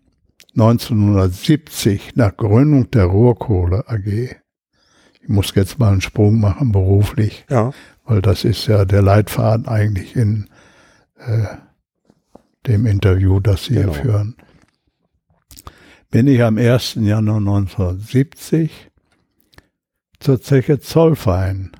1970 0.56 2.16
nach 2.16 2.36
Gründung 2.36 2.92
der 2.92 3.06
Ruhrkohle 3.06 3.88
AG. 3.88 4.36
Ich 5.24 5.30
muss 5.30 5.54
jetzt 5.56 5.80
mal 5.80 5.92
einen 5.92 6.02
Sprung 6.02 6.40
machen 6.40 6.72
beruflich, 6.72 7.46
Ja. 7.50 7.72
weil 8.06 8.22
das 8.22 8.44
ist 8.44 8.68
ja 8.68 8.86
der 8.86 9.02
Leitfaden 9.02 9.68
eigentlich 9.68 10.16
in 10.16 10.48
äh, 11.18 11.46
dem 12.68 12.86
Interview, 12.86 13.40
das 13.40 13.66
Sie 13.66 13.76
Genau. 13.76 13.94
hier 13.94 14.02
führen. 14.02 14.36
Bin 16.10 16.28
ich 16.28 16.44
am 16.44 16.58
1. 16.58 16.96
Januar 16.96 17.38
1970 17.38 18.91
zur 20.22 20.42
Zeche 20.42 20.80
Zollverein 20.80 21.72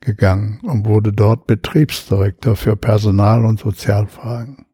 gegangen 0.00 0.60
und 0.62 0.86
wurde 0.86 1.12
dort 1.12 1.46
Betriebsdirektor 1.46 2.54
für 2.54 2.76
Personal- 2.76 3.44
und 3.44 3.58
Sozialfragen. 3.58 4.66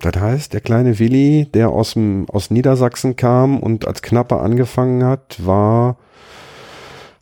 Das 0.00 0.20
heißt, 0.20 0.52
der 0.52 0.60
kleine 0.60 0.98
Willi, 0.98 1.48
der 1.52 1.70
aus, 1.70 1.94
dem, 1.94 2.28
aus 2.28 2.50
Niedersachsen 2.50 3.16
kam 3.16 3.60
und 3.60 3.86
als 3.86 4.02
Knapper 4.02 4.40
angefangen 4.42 5.04
hat, 5.04 5.44
war 5.44 5.98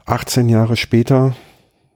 18 0.07 0.49
Jahre 0.49 0.77
später 0.77 1.37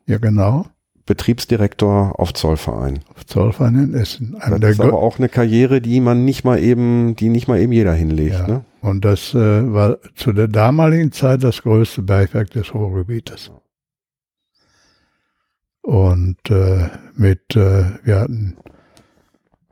Ja, 0.06 0.18
genau. 0.18 0.66
Betriebsdirektor 1.06 2.18
auf 2.18 2.34
Zollverein. 2.34 3.00
Zollverein 3.26 3.76
in 3.76 3.94
Essen. 3.94 4.36
Einer 4.40 4.58
Das 4.58 4.72
ist 4.72 4.80
aber 4.80 4.98
auch 4.98 5.18
eine 5.18 5.28
Karriere, 5.28 5.80
die 5.80 6.00
man 6.00 6.24
nicht 6.24 6.44
mal 6.44 6.58
eben, 6.58 7.14
die 7.14 7.28
nicht 7.28 7.46
mal 7.46 7.60
eben 7.60 7.72
jeder 7.72 7.94
hinlegt. 7.94 8.34
Ja. 8.34 8.46
Ne? 8.46 8.64
Und 8.80 9.04
das 9.04 9.32
äh, 9.32 9.72
war 9.72 9.98
zu 10.16 10.32
der 10.32 10.48
damaligen 10.48 11.12
Zeit 11.12 11.44
das 11.44 11.62
größte 11.62 12.02
Bergwerk 12.02 12.50
des 12.50 12.74
Ruhrgebietes. 12.74 13.52
Und 15.82 16.50
äh, 16.50 16.88
mit, 17.14 17.54
äh, 17.54 17.84
wir 18.02 18.18
hatten 18.18 18.56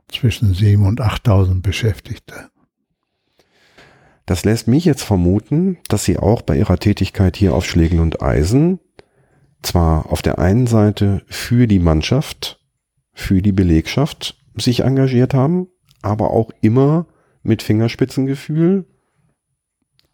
zwischen 0.07 0.53
7.000 0.53 0.87
und 0.87 1.01
8.000 1.01 1.61
Beschäftigte. 1.61 2.49
Das 4.25 4.45
lässt 4.45 4.67
mich 4.67 4.85
jetzt 4.85 5.03
vermuten, 5.03 5.77
dass 5.89 6.05
Sie 6.05 6.17
auch 6.17 6.41
bei 6.41 6.57
Ihrer 6.57 6.77
Tätigkeit 6.77 7.35
hier 7.35 7.53
auf 7.53 7.65
Schlegel 7.65 7.99
und 7.99 8.21
Eisen 8.21 8.79
zwar 9.65 10.11
auf 10.11 10.21
der 10.21 10.39
einen 10.39 10.67
Seite 10.67 11.21
für 11.27 11.67
die 11.67 11.79
Mannschaft, 11.79 12.59
für 13.13 13.41
die 13.41 13.51
Belegschaft 13.51 14.37
sich 14.55 14.81
engagiert 14.81 15.33
haben, 15.33 15.67
aber 16.01 16.31
auch 16.31 16.51
immer 16.61 17.07
mit 17.43 17.61
Fingerspitzengefühl 17.61 18.85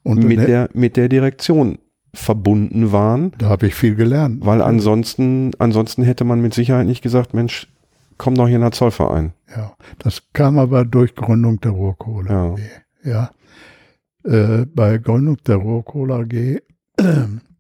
und 0.03 0.23
mit, 0.23 0.39
der, 0.39 0.69
mit 0.73 0.97
der 0.97 1.09
Direktion 1.09 1.77
verbunden 2.13 2.91
waren. 2.91 3.31
Da 3.37 3.49
habe 3.49 3.67
ich 3.67 3.75
viel 3.75 3.95
gelernt. 3.95 4.45
Weil 4.45 4.61
ansonsten, 4.61 5.51
ansonsten 5.59 6.03
hätte 6.03 6.23
man 6.23 6.41
mit 6.41 6.53
Sicherheit 6.53 6.87
nicht 6.87 7.01
gesagt, 7.01 7.33
Mensch, 7.33 7.67
komm 8.17 8.35
doch 8.35 8.47
hier 8.47 8.57
in 8.57 8.61
der 8.61 8.71
Zollverein. 8.71 9.33
Ja, 9.55 9.75
das 9.99 10.23
kam 10.33 10.59
aber 10.59 10.85
durch 10.85 11.15
Gründung 11.15 11.59
der 11.61 11.71
Ruhrkohle 11.71 12.29
ja. 12.29 12.53
AG. 12.53 12.59
Ja. 13.03 13.31
Äh, 14.23 14.65
bei 14.65 14.97
Gründung 14.97 15.37
der 15.47 15.57
Ruhrkohle 15.57 16.15
AG 16.15 16.61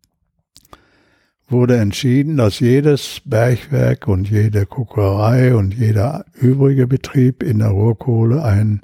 wurde 1.51 1.77
entschieden, 1.77 2.37
dass 2.37 2.59
jedes 2.59 3.21
Bergwerk 3.25 4.07
und 4.07 4.29
jede 4.29 4.65
Kuckerei 4.65 5.55
und 5.55 5.73
jeder 5.73 6.25
übrige 6.33 6.87
Betrieb 6.87 7.43
in 7.43 7.59
der 7.59 7.69
Ruhrkohle 7.69 8.43
einen 8.43 8.81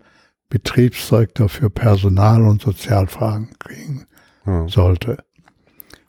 Betriebsdirektor 0.49 1.49
für 1.49 1.69
Personal- 1.69 2.44
und 2.44 2.61
Sozialfragen 2.61 3.49
kriegen 3.60 4.06
ja. 4.45 4.68
sollte. 4.68 5.23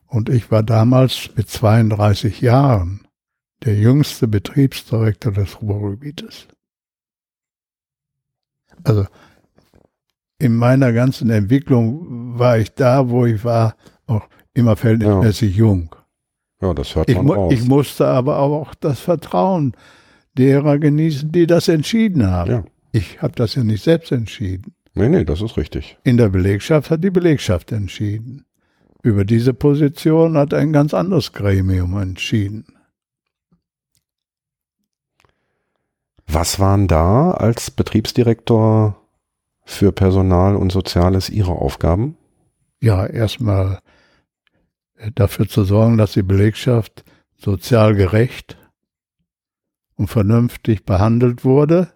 Und 0.06 0.28
ich 0.28 0.50
war 0.50 0.62
damals 0.62 1.30
mit 1.36 1.48
32 1.48 2.40
Jahren 2.40 3.06
der 3.64 3.74
jüngste 3.74 4.28
Betriebsdirektor 4.28 5.32
des 5.32 5.60
Ruhrgebietes. 5.60 6.48
Also 8.84 9.06
in 10.38 10.56
meiner 10.56 10.92
ganzen 10.92 11.30
Entwicklung 11.30 12.38
war 12.38 12.58
ich 12.58 12.72
da, 12.74 13.08
wo 13.08 13.26
ich 13.26 13.44
war, 13.44 13.74
auch 14.06 14.28
immer 14.54 14.76
verhältnismäßig 14.76 15.56
ja. 15.56 15.58
jung. 15.58 15.94
Ja, 16.60 16.74
das 16.74 16.94
hört 16.96 17.08
man 17.14 17.26
ich, 17.26 17.32
raus. 17.32 17.52
Ich 17.52 17.64
musste 17.64 18.06
aber 18.06 18.38
auch 18.38 18.74
das 18.74 19.00
Vertrauen 19.00 19.72
derer 20.36 20.78
genießen, 20.78 21.30
die 21.30 21.46
das 21.46 21.68
entschieden 21.68 22.26
haben. 22.26 22.50
Ja. 22.50 22.64
Ich 22.92 23.22
habe 23.22 23.34
das 23.34 23.54
ja 23.54 23.64
nicht 23.64 23.84
selbst 23.84 24.12
entschieden. 24.12 24.74
Nee, 24.94 25.08
nee, 25.08 25.24
das 25.24 25.42
ist 25.42 25.56
richtig. 25.56 25.98
In 26.04 26.16
der 26.16 26.28
Belegschaft 26.28 26.90
hat 26.90 27.04
die 27.04 27.10
Belegschaft 27.10 27.70
entschieden. 27.70 28.44
Über 29.02 29.24
diese 29.24 29.54
Position 29.54 30.36
hat 30.36 30.52
ein 30.54 30.72
ganz 30.72 30.92
anderes 30.92 31.32
Gremium 31.32 31.96
entschieden. 31.96 32.66
Was 36.26 36.58
waren 36.58 36.88
da 36.88 37.30
als 37.30 37.70
Betriebsdirektor 37.70 39.00
für 39.64 39.92
Personal 39.92 40.56
und 40.56 40.72
Soziales 40.72 41.30
Ihre 41.30 41.52
Aufgaben? 41.52 42.16
Ja, 42.80 43.06
erstmal 43.06 43.80
dafür 45.14 45.48
zu 45.48 45.64
sorgen, 45.64 45.98
dass 45.98 46.12
die 46.12 46.22
Belegschaft 46.22 47.04
sozial 47.36 47.94
gerecht 47.94 48.56
und 49.96 50.08
vernünftig 50.08 50.84
behandelt 50.84 51.44
wurde, 51.44 51.88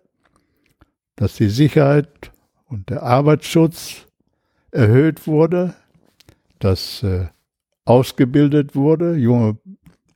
dass 1.16 1.36
die 1.36 1.48
Sicherheit 1.48 2.32
und 2.66 2.90
der 2.90 3.02
Arbeitsschutz 3.02 4.06
erhöht 4.70 5.26
wurde, 5.26 5.74
dass 6.58 7.02
äh, 7.02 7.26
ausgebildet 7.84 8.74
wurde, 8.74 9.16
junge 9.16 9.58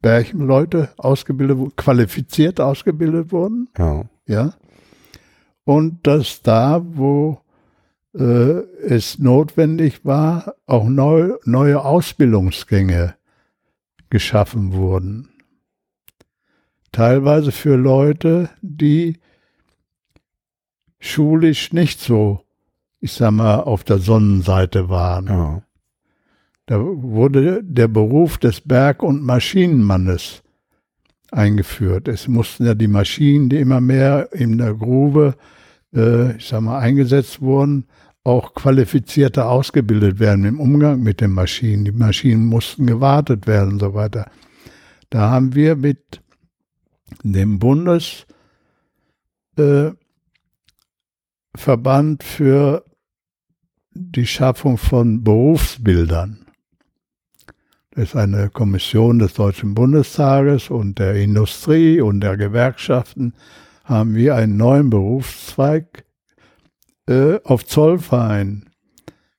Bärchenleute 0.01 0.91
ausgebildet, 0.97 1.77
qualifiziert 1.77 2.61
ausgebildet 2.61 3.33
wurden. 3.33 3.69
Ja. 3.77 4.05
ja. 4.27 4.55
Und 5.65 6.07
dass 6.07 6.43
da, 6.43 6.81
wo 6.85 7.41
äh, 8.17 8.61
es 8.83 9.19
notwendig 9.19 10.05
war, 10.05 10.55
auch 10.67 10.89
neu, 10.89 11.35
neue 11.45 11.85
Ausbildungsgänge 11.85 13.15
geschaffen 14.11 14.73
wurden. 14.73 15.29
Teilweise 16.93 17.53
für 17.53 17.77
Leute, 17.77 18.49
die 18.63 19.19
schulisch 20.99 21.73
nicht 21.73 22.01
so, 22.01 22.41
ich 23.01 23.13
sag 23.13 23.33
mal, 23.33 23.61
auf 23.61 23.85
der 23.85 23.99
Sonnenseite 23.99 24.89
waren. 24.89 25.27
Ja. 25.27 25.63
Da 26.67 26.81
wurde 26.81 27.63
der 27.63 27.89
Beruf 27.89 28.39
des 28.39 28.61
Berg- 28.61 29.03
und 29.03 29.23
Maschinenmannes 29.23 30.43
eingeführt. 31.31 32.09
Es 32.09 32.29
mussten 32.29 32.65
ja 32.67 32.75
die 32.75 32.89
Maschinen, 32.89 33.49
die 33.49 33.59
immer 33.59 33.81
mehr 33.81 34.33
in 34.33 34.59
der 34.59 34.75
Grube, 34.75 35.37
äh, 35.95 36.37
ich 36.37 36.47
sag 36.47 36.63
mal, 36.63 36.79
eingesetzt 36.79 37.41
wurden, 37.41 37.87
auch 38.27 38.55
qualifizierter 38.55 39.49
ausgebildet 39.49 40.19
werden 40.19 40.45
im 40.45 40.61
Umgang 40.61 41.03
mit 41.03 41.21
den 41.21 41.31
Maschinen. 41.31 41.85
Die 41.85 41.93
Maschinen 41.93 42.47
mussten 42.47 42.87
gewartet 42.87 43.47
werden 43.47 43.75
und 43.75 43.81
so 43.81 43.95
weiter. 43.95 44.31
Da 45.11 45.31
haben 45.31 45.55
wir 45.55 45.77
mit 45.77 46.21
dem 47.23 47.59
Bundesverband 47.59 49.97
äh, 52.23 52.25
für 52.25 52.85
die 53.93 54.27
Schaffung 54.27 54.77
von 54.77 55.23
Berufsbildern 55.23 56.47
das 57.97 58.11
ist 58.11 58.17
eine 58.17 58.51
Kommission 58.51 59.21
des 59.21 59.33
Deutschen 59.33 59.75
Bundestages 59.75 60.69
und 60.69 60.99
der 60.99 61.15
Industrie 61.15 62.03
und 62.03 62.21
der 62.21 62.37
Gewerkschaften, 62.37 63.33
haben 63.85 64.15
wir 64.15 64.35
einen 64.35 64.59
neuen 64.59 64.91
Berufszweig 64.91 66.05
äh, 67.07 67.39
auf 67.45 67.65
Zollverein 67.65 68.71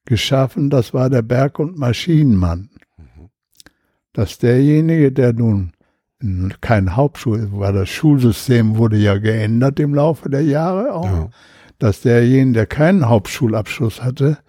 geschaffen. 0.06 0.70
Das 0.70 0.94
war 0.94 1.10
der 1.10 1.22
Berg- 1.22 1.60
und 1.60 1.78
Maschinenmann. 1.78 2.70
Dass 4.14 4.40
derjenige, 4.40 5.12
der 5.12 5.34
nun 5.34 5.74
kein 6.62 6.96
Hauptschul, 6.96 7.50
weil 7.52 7.74
das 7.74 7.90
Schulsystem 7.90 8.78
wurde 8.78 8.98
ja 8.98 9.18
geändert 9.18 9.80
im 9.80 9.94
Laufe 9.94 10.30
der 10.30 10.42
Jahre 10.42 10.94
auch, 10.94 11.06
ja. 11.06 11.30
dass 11.78 12.02
derjenige, 12.02 12.54
der 12.54 12.66
keinen 12.66 13.08
Hauptschulabschluss 13.08 14.04
hatte, 14.04 14.40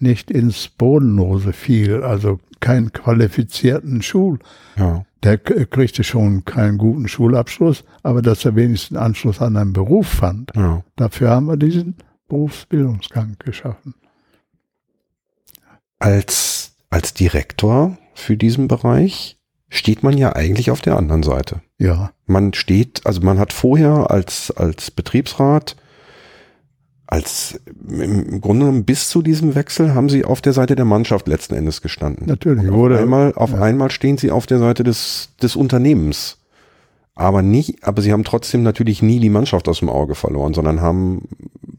nicht 0.00 0.30
ins 0.30 0.68
Bodenlose 0.68 1.52
fiel, 1.52 2.02
also 2.02 2.40
keinen 2.58 2.92
qualifizierten 2.92 4.02
Schul. 4.02 4.40
Ja. 4.76 5.04
Der 5.22 5.38
kriegte 5.38 6.02
schon 6.02 6.44
keinen 6.44 6.78
guten 6.78 7.06
Schulabschluss, 7.06 7.84
aber 8.02 8.22
dass 8.22 8.44
er 8.44 8.56
wenigstens 8.56 8.98
Anschluss 8.98 9.40
an 9.40 9.56
einen 9.56 9.72
Beruf 9.72 10.08
fand. 10.08 10.50
Ja. 10.56 10.82
Dafür 10.96 11.30
haben 11.30 11.46
wir 11.46 11.56
diesen 11.56 11.94
Berufsbildungsgang 12.32 13.36
geschaffen. 13.44 13.94
Als, 15.98 16.72
als 16.88 17.12
Direktor 17.12 17.98
für 18.14 18.38
diesen 18.38 18.68
Bereich 18.68 19.38
steht 19.68 20.02
man 20.02 20.16
ja 20.16 20.34
eigentlich 20.34 20.70
auf 20.70 20.80
der 20.80 20.96
anderen 20.96 21.22
Seite. 21.22 21.60
Ja. 21.76 22.12
Man 22.24 22.54
steht, 22.54 23.02
also 23.04 23.20
man 23.20 23.38
hat 23.38 23.52
vorher 23.52 24.10
als, 24.10 24.50
als 24.50 24.90
Betriebsrat 24.90 25.76
als 27.06 27.60
im 27.66 28.40
Grunde 28.40 28.64
genommen 28.64 28.84
bis 28.86 29.10
zu 29.10 29.20
diesem 29.20 29.54
Wechsel 29.54 29.94
haben 29.94 30.08
sie 30.08 30.24
auf 30.24 30.40
der 30.40 30.54
Seite 30.54 30.76
der 30.76 30.86
Mannschaft 30.86 31.28
letzten 31.28 31.54
Endes 31.54 31.82
gestanden. 31.82 32.26
Natürlich. 32.26 32.66
auf 32.66 32.74
wurde, 32.74 32.98
einmal, 32.98 33.34
auf 33.34 33.50
ja. 33.50 33.60
einmal 33.60 33.90
stehen 33.90 34.16
sie 34.16 34.30
auf 34.30 34.46
der 34.46 34.58
Seite 34.58 34.82
des, 34.82 35.28
des 35.42 35.54
Unternehmens. 35.54 36.38
Aber 37.14 37.42
nicht, 37.42 37.84
aber 37.84 38.00
sie 38.00 38.12
haben 38.12 38.24
trotzdem 38.24 38.62
natürlich 38.62 39.02
nie 39.02 39.20
die 39.20 39.28
Mannschaft 39.28 39.68
aus 39.68 39.80
dem 39.80 39.90
Auge 39.90 40.14
verloren, 40.14 40.54
sondern 40.54 40.80
haben, 40.80 41.28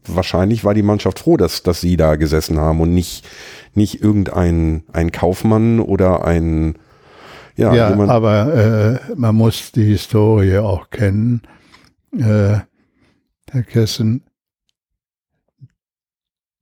wahrscheinlich 0.06 0.64
war 0.64 0.74
die 0.74 0.82
Mannschaft 0.82 1.18
froh, 1.18 1.36
dass, 1.36 1.62
dass 1.64 1.80
sie 1.80 1.96
da 1.96 2.14
gesessen 2.14 2.58
haben 2.58 2.80
und 2.80 2.94
nicht, 2.94 3.26
nicht 3.74 4.00
irgendein, 4.00 4.84
ein 4.92 5.10
Kaufmann 5.10 5.80
oder 5.80 6.24
ein, 6.24 6.78
ja, 7.56 7.74
ja 7.74 7.98
aber 8.08 8.54
äh, 8.54 9.14
man 9.16 9.34
muss 9.34 9.72
die 9.72 9.84
Historie 9.84 10.58
auch 10.58 10.90
kennen. 10.90 11.42
Äh, 12.12 12.58
Herr 13.50 13.62
Kessen, 13.62 14.24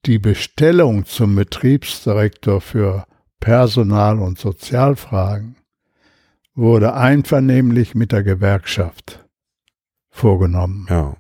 die 0.05 0.19
Bestellung 0.19 1.07
zum 1.07 1.36
Betriebsdirektor 1.36 2.61
für 2.61 3.07
Personal- 3.40 4.19
und 4.19 4.39
Sozialfragen 4.39 5.57
wurde 6.54 6.94
einvernehmlich 6.94 7.94
mit 7.94 8.12
der 8.12 8.22
Gewerkschaft 8.22 9.26
vorgenommen. 10.10 10.86
Ja. 10.90 11.16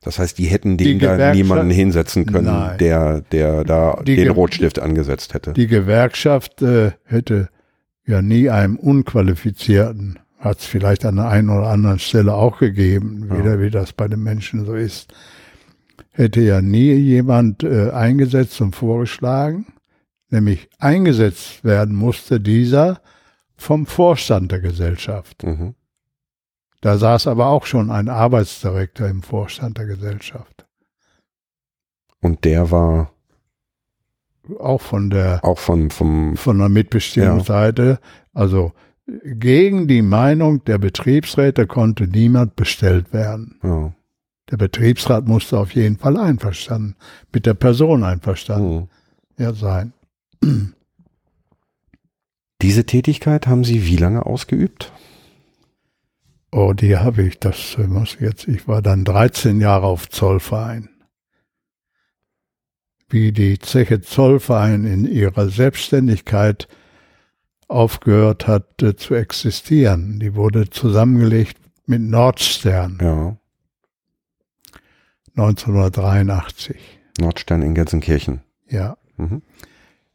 Das 0.00 0.18
heißt, 0.18 0.38
die 0.38 0.46
hätten 0.46 0.76
den 0.76 1.00
da 1.00 1.34
niemanden 1.34 1.70
hinsetzen 1.70 2.24
können, 2.24 2.46
Nein. 2.46 2.78
der, 2.78 3.20
der 3.20 3.64
da 3.64 4.00
die 4.06 4.14
den 4.14 4.26
Ge 4.26 4.32
Rotstift 4.32 4.78
angesetzt 4.78 5.34
hätte. 5.34 5.52
Die 5.52 5.66
Gewerkschaft 5.66 6.62
äh, 6.62 6.92
hätte 7.04 7.48
ja 8.06 8.22
nie 8.22 8.48
einem 8.48 8.76
Unqualifizierten, 8.76 10.20
hat 10.38 10.60
es 10.60 10.66
vielleicht 10.66 11.04
an 11.04 11.16
der 11.16 11.28
einen 11.28 11.50
oder 11.50 11.66
anderen 11.66 11.98
Stelle 11.98 12.34
auch 12.34 12.58
gegeben, 12.58 13.28
wieder 13.30 13.56
ja. 13.56 13.60
wie 13.60 13.70
das 13.70 13.92
bei 13.92 14.06
den 14.06 14.22
Menschen 14.22 14.64
so 14.64 14.74
ist, 14.74 15.12
hätte 16.12 16.40
ja 16.40 16.62
nie 16.62 16.92
jemand 16.94 17.64
äh, 17.64 17.90
eingesetzt 17.90 18.60
und 18.60 18.76
vorgeschlagen, 18.76 19.66
nämlich 20.30 20.68
eingesetzt 20.78 21.64
werden 21.64 21.96
musste 21.96 22.40
dieser 22.40 23.00
vom 23.58 23.86
Vorstand 23.86 24.52
der 24.52 24.60
Gesellschaft. 24.60 25.42
Mhm. 25.42 25.74
Da 26.80 26.96
saß 26.96 27.26
aber 27.26 27.48
auch 27.48 27.66
schon 27.66 27.90
ein 27.90 28.08
Arbeitsdirektor 28.08 29.08
im 29.08 29.22
Vorstand 29.22 29.78
der 29.78 29.86
Gesellschaft. 29.86 30.66
Und 32.20 32.44
der 32.44 32.70
war 32.70 33.12
auch 34.58 34.80
von 34.80 35.10
der 35.10 35.44
auch 35.44 35.58
von 35.58 35.90
vom 35.90 36.36
von 36.36 36.58
der 36.58 36.68
Mitbestimmungsseite, 36.68 37.82
ja. 37.82 37.98
also 38.32 38.72
gegen 39.24 39.88
die 39.88 40.02
Meinung 40.02 40.64
der 40.64 40.78
Betriebsräte 40.78 41.66
konnte 41.66 42.06
niemand 42.06 42.56
bestellt 42.56 43.12
werden. 43.12 43.58
Ja. 43.62 43.92
Der 44.50 44.56
Betriebsrat 44.56 45.26
musste 45.26 45.58
auf 45.58 45.72
jeden 45.72 45.98
Fall 45.98 46.16
einverstanden, 46.16 46.94
mit 47.32 47.44
der 47.44 47.54
Person 47.54 48.04
einverstanden 48.04 48.76
mhm. 48.76 48.88
ja, 49.42 49.52
sein. 49.52 49.92
Diese 52.60 52.84
Tätigkeit 52.84 53.46
haben 53.46 53.64
Sie 53.64 53.86
wie 53.86 53.96
lange 53.96 54.26
ausgeübt? 54.26 54.92
Oh, 56.50 56.72
die 56.72 56.96
habe 56.96 57.22
ich, 57.22 57.38
das 57.38 57.76
muss 57.78 58.14
ich 58.14 58.20
jetzt, 58.20 58.48
ich 58.48 58.66
war 58.66 58.82
dann 58.82 59.04
13 59.04 59.60
Jahre 59.60 59.86
auf 59.86 60.08
Zollverein. 60.08 60.88
Wie 63.08 63.32
die 63.32 63.58
Zeche 63.58 64.00
Zollverein 64.00 64.84
in 64.84 65.06
ihrer 65.06 65.48
Selbstständigkeit 65.48 66.68
aufgehört 67.68 68.46
hat 68.46 68.82
äh, 68.82 68.96
zu 68.96 69.14
existieren. 69.14 70.18
Die 70.18 70.34
wurde 70.34 70.68
zusammengelegt 70.70 71.58
mit 71.86 72.00
Nordstern. 72.00 72.98
Ja. 73.00 73.36
1983. 75.36 76.76
Nordstern 77.20 77.62
in 77.62 77.74
Gelsenkirchen. 77.74 78.40
Ja. 78.68 78.96
Mhm. 79.16 79.42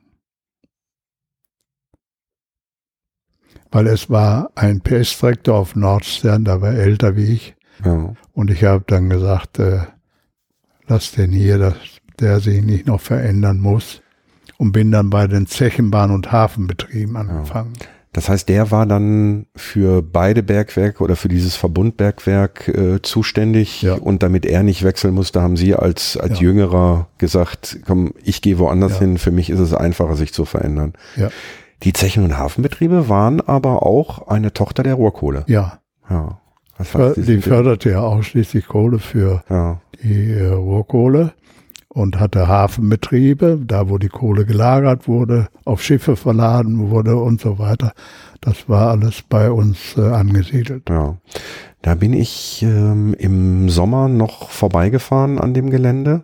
Weil 3.70 3.86
es 3.86 4.08
war 4.08 4.50
ein 4.54 4.80
PS-Traktor 4.80 5.56
auf 5.56 5.76
Nordstern, 5.76 6.44
der 6.44 6.60
war 6.60 6.72
älter 6.72 7.16
wie 7.16 7.32
ich. 7.34 7.54
Ja. 7.84 8.14
Und 8.32 8.50
ich 8.50 8.64
habe 8.64 8.84
dann 8.86 9.10
gesagt, 9.10 9.58
äh, 9.58 9.80
lass 10.86 11.12
den 11.12 11.32
hier, 11.32 11.58
dass 11.58 11.74
der 12.18 12.40
sich 12.40 12.62
nicht 12.62 12.86
noch 12.86 13.00
verändern 13.00 13.58
muss. 13.58 14.02
Und 14.56 14.72
bin 14.72 14.90
dann 14.90 15.10
bei 15.10 15.28
den 15.28 15.46
Zechenbahn- 15.46 16.10
und 16.10 16.32
Hafenbetrieben 16.32 17.16
angefangen. 17.16 17.74
Ja. 17.80 17.86
Das 18.12 18.28
heißt, 18.28 18.48
der 18.48 18.70
war 18.70 18.86
dann 18.86 19.46
für 19.54 20.02
beide 20.02 20.42
Bergwerke 20.42 21.04
oder 21.04 21.14
für 21.14 21.28
dieses 21.28 21.54
Verbundbergwerk 21.54 22.66
äh, 22.66 23.02
zuständig 23.02 23.82
ja. 23.82 23.94
und 23.94 24.22
damit 24.22 24.46
er 24.46 24.64
nicht 24.64 24.82
wechseln 24.82 25.14
musste, 25.14 25.42
haben 25.42 25.56
Sie 25.56 25.74
als, 25.74 26.16
als 26.16 26.40
ja. 26.40 26.46
Jüngerer 26.46 27.08
gesagt, 27.18 27.78
komm, 27.86 28.14
ich 28.24 28.42
gehe 28.42 28.58
woanders 28.58 28.94
ja. 28.94 29.00
hin, 29.00 29.18
für 29.18 29.30
mich 29.30 29.50
ist 29.50 29.60
es 29.60 29.74
einfacher, 29.74 30.16
sich 30.16 30.32
zu 30.32 30.46
verändern. 30.46 30.94
Ja. 31.16 31.30
Die 31.82 31.92
Zechen- 31.92 32.24
und 32.24 32.36
Hafenbetriebe 32.36 33.08
waren 33.08 33.40
aber 33.40 33.84
auch 33.84 34.28
eine 34.28 34.52
Tochter 34.52 34.82
der 34.82 34.94
Rohrkohle. 34.94 35.44
Ja. 35.46 35.78
Ja. 36.10 36.40
die 37.16 37.40
förderte 37.40 37.90
ja 37.90 38.00
ausschließlich 38.00 38.66
Kohle 38.66 38.98
für 38.98 39.42
die 40.02 40.32
äh, 40.32 40.48
Rohrkohle 40.48 41.32
und 41.88 42.20
hatte 42.20 42.46
Hafenbetriebe, 42.46 43.60
da 43.64 43.88
wo 43.88 43.98
die 43.98 44.08
Kohle 44.08 44.44
gelagert 44.44 45.08
wurde, 45.08 45.48
auf 45.64 45.82
Schiffe 45.82 46.16
verladen 46.16 46.90
wurde 46.90 47.16
und 47.16 47.40
so 47.40 47.58
weiter. 47.58 47.92
Das 48.40 48.68
war 48.68 48.90
alles 48.90 49.22
bei 49.28 49.50
uns 49.50 49.96
äh, 49.96 50.02
angesiedelt. 50.02 50.88
Ja. 50.88 51.16
Da 51.82 51.94
bin 51.94 52.12
ich 52.12 52.62
ähm, 52.62 53.14
im 53.18 53.68
Sommer 53.68 54.08
noch 54.08 54.50
vorbeigefahren 54.50 55.38
an 55.38 55.54
dem 55.54 55.70
Gelände. 55.70 56.22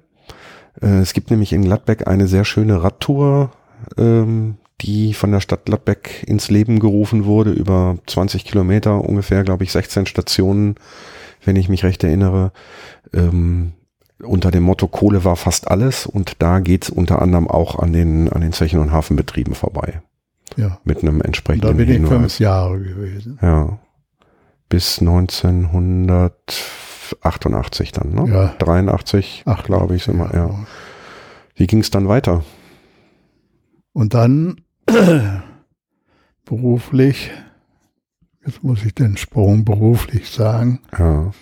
Äh, 0.80 0.98
es 0.98 1.12
gibt 1.12 1.30
nämlich 1.30 1.52
in 1.52 1.62
Gladbeck 1.62 2.06
eine 2.06 2.26
sehr 2.26 2.44
schöne 2.44 2.82
Radtour, 2.82 3.50
ähm, 3.96 4.56
die 4.80 5.14
von 5.14 5.30
der 5.32 5.40
Stadt 5.40 5.64
Gladbeck 5.66 6.24
ins 6.26 6.50
Leben 6.50 6.78
gerufen 6.80 7.24
wurde, 7.24 7.52
über 7.52 7.96
20 8.06 8.44
Kilometer 8.44 9.04
ungefähr, 9.04 9.44
glaube 9.44 9.64
ich, 9.64 9.72
16 9.72 10.06
Stationen, 10.06 10.74
wenn 11.44 11.56
ich 11.56 11.68
mich 11.68 11.84
recht 11.84 12.02
erinnere. 12.04 12.52
Ähm, 13.12 13.72
unter 14.22 14.50
dem 14.50 14.62
Motto 14.62 14.86
Kohle 14.88 15.24
war 15.24 15.36
fast 15.36 15.70
alles 15.70 16.06
und 16.06 16.40
da 16.40 16.60
geht's 16.60 16.88
unter 16.90 17.20
anderem 17.20 17.48
auch 17.48 17.78
an 17.78 17.92
den, 17.92 18.32
an 18.32 18.40
den 18.40 18.52
Zechen- 18.52 18.80
und 18.80 18.92
Hafenbetrieben 18.92 19.54
vorbei. 19.54 20.00
Ja. 20.56 20.78
Mit 20.84 21.02
einem 21.02 21.20
entsprechenden 21.20 21.66
Da 21.66 21.72
bin 21.72 21.88
ich 21.88 21.96
Hinweis. 21.96 22.10
fünf 22.10 22.38
Jahre 22.38 22.80
gewesen. 22.80 23.38
Ja. 23.42 23.78
Bis 24.68 25.00
1988 25.00 27.92
dann, 27.92 28.14
ne? 28.14 28.32
Ja. 28.32 28.54
83, 28.58 29.44
glaube 29.64 29.96
ich, 29.96 30.04
sind 30.04 30.16
wir, 30.18 30.30
ja. 30.34 30.50
Wie 31.54 31.66
ging's 31.66 31.90
dann 31.90 32.08
weiter? 32.08 32.44
Und 33.92 34.14
dann 34.14 34.60
beruflich, 36.44 37.30
jetzt 38.44 38.62
muss 38.62 38.84
ich 38.84 38.94
den 38.94 39.16
Sprung 39.16 39.64
beruflich 39.64 40.30
sagen, 40.30 40.80
ja. 40.98 41.32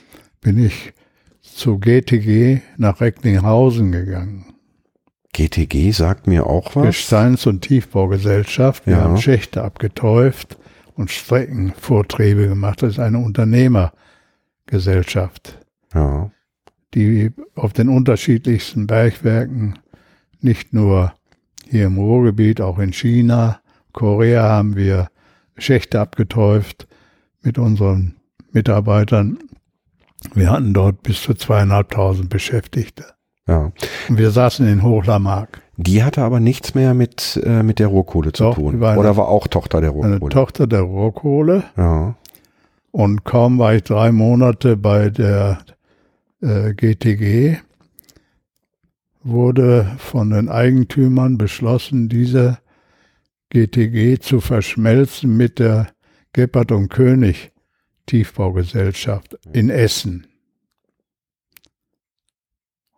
bin 0.40 0.58
ich 0.58 0.92
zu 1.40 1.78
GTG 1.78 2.60
nach 2.76 3.00
Recklinghausen 3.00 3.90
gegangen. 3.92 4.52
GTG 5.32 5.92
sagt 5.92 6.26
mir 6.26 6.46
auch 6.46 6.76
was. 6.76 6.84
Gesteins- 6.86 7.46
und 7.46 7.62
Tiefbaugesellschaft. 7.62 8.86
Wir 8.86 8.94
ja. 8.94 9.02
haben 9.02 9.16
Schächte 9.16 9.64
abgetäuft 9.64 10.58
und 10.94 11.10
Streckenvortriebe 11.10 12.48
gemacht. 12.48 12.82
Das 12.82 12.92
ist 12.92 12.98
eine 12.98 13.18
Unternehmergesellschaft. 13.18 15.58
Ja. 15.94 16.30
Die 16.94 17.30
auf 17.54 17.72
den 17.72 17.88
unterschiedlichsten 17.88 18.86
Bergwerken, 18.86 19.78
nicht 20.40 20.74
nur 20.74 21.14
hier 21.72 21.86
im 21.86 21.98
Ruhrgebiet, 21.98 22.60
auch 22.60 22.78
in 22.78 22.92
China, 22.92 23.58
Korea 23.92 24.44
haben 24.44 24.76
wir 24.76 25.08
Schächte 25.58 26.00
abgetäuft 26.00 26.86
mit 27.42 27.58
unseren 27.58 28.14
Mitarbeitern 28.52 29.38
wir 30.34 30.50
hatten 30.50 30.72
dort 30.72 31.02
bis 31.02 31.22
zu 31.22 31.34
zweieinhalbtausend 31.34 32.28
Beschäftigte. 32.28 33.04
Ja. 33.48 33.72
Und 34.08 34.18
wir 34.18 34.30
saßen 34.30 34.66
in 34.66 34.82
Hochlermark. 34.82 35.60
Die 35.76 36.04
hatte 36.04 36.22
aber 36.22 36.38
nichts 36.38 36.74
mehr 36.74 36.94
mit, 36.94 37.40
äh, 37.44 37.62
mit 37.62 37.78
der 37.78 37.88
Rohkohle 37.88 38.32
zu 38.32 38.44
Doch, 38.44 38.54
tun. 38.54 38.80
War 38.80 38.92
eine, 38.92 39.00
Oder 39.00 39.16
war 39.16 39.28
auch 39.28 39.48
Tochter 39.48 39.80
der 39.80 39.90
Rohkohle? 39.90 40.16
Eine 40.16 40.28
Tochter 40.28 40.66
der 40.66 40.82
Rohkohle. 40.82 41.64
Ja. 41.76 42.14
Und 42.92 43.24
kaum 43.24 43.58
war 43.58 43.74
ich 43.74 43.82
drei 43.82 44.12
Monate 44.12 44.76
bei 44.76 45.10
der 45.10 45.58
äh, 46.40 46.74
GTG, 46.74 47.58
wurde 49.22 49.96
von 49.98 50.30
den 50.30 50.48
Eigentümern 50.48 51.38
beschlossen, 51.38 52.08
diese 52.08 52.58
GTG 53.50 54.18
zu 54.20 54.40
verschmelzen 54.40 55.36
mit 55.36 55.58
der 55.58 55.88
Gebhardt 56.32 56.72
und 56.72 56.88
König 56.88 57.52
Tiefbaugesellschaft 58.06 59.38
in 59.52 59.70
Essen. 59.70 60.26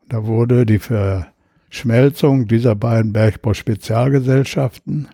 Da 0.09 0.27
wurde 0.27 0.65
die 0.67 0.79
Verschmelzung 0.79 2.47
dieser 2.47 2.75
beiden 2.75 3.13
Bergbau-Spezialgesellschaften 3.13 5.09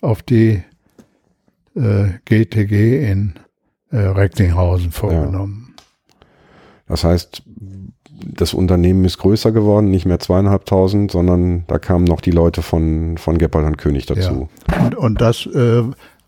auf 0.00 0.22
die 0.22 0.62
äh, 1.74 2.08
GTG 2.24 3.10
in 3.10 3.34
äh, 3.90 3.98
Recklinghausen 3.98 4.92
vorgenommen. 4.92 5.74
Ja. 5.76 5.84
Das 6.88 7.04
heißt, 7.04 7.42
das 8.24 8.54
Unternehmen 8.54 9.04
ist 9.04 9.18
größer 9.18 9.52
geworden, 9.52 9.90
nicht 9.90 10.06
mehr 10.06 10.18
zweieinhalbtausend, 10.18 11.10
sondern 11.10 11.64
da 11.66 11.78
kamen 11.78 12.04
noch 12.04 12.20
die 12.20 12.30
Leute 12.30 12.62
von, 12.62 13.18
von 13.18 13.38
Geppert 13.38 13.64
und 13.64 13.78
König 13.78 14.06
dazu. 14.06 14.48
Ja. 14.70 14.84
Und, 14.84 14.94
und 14.94 15.20
das 15.20 15.46
äh, 15.46 15.82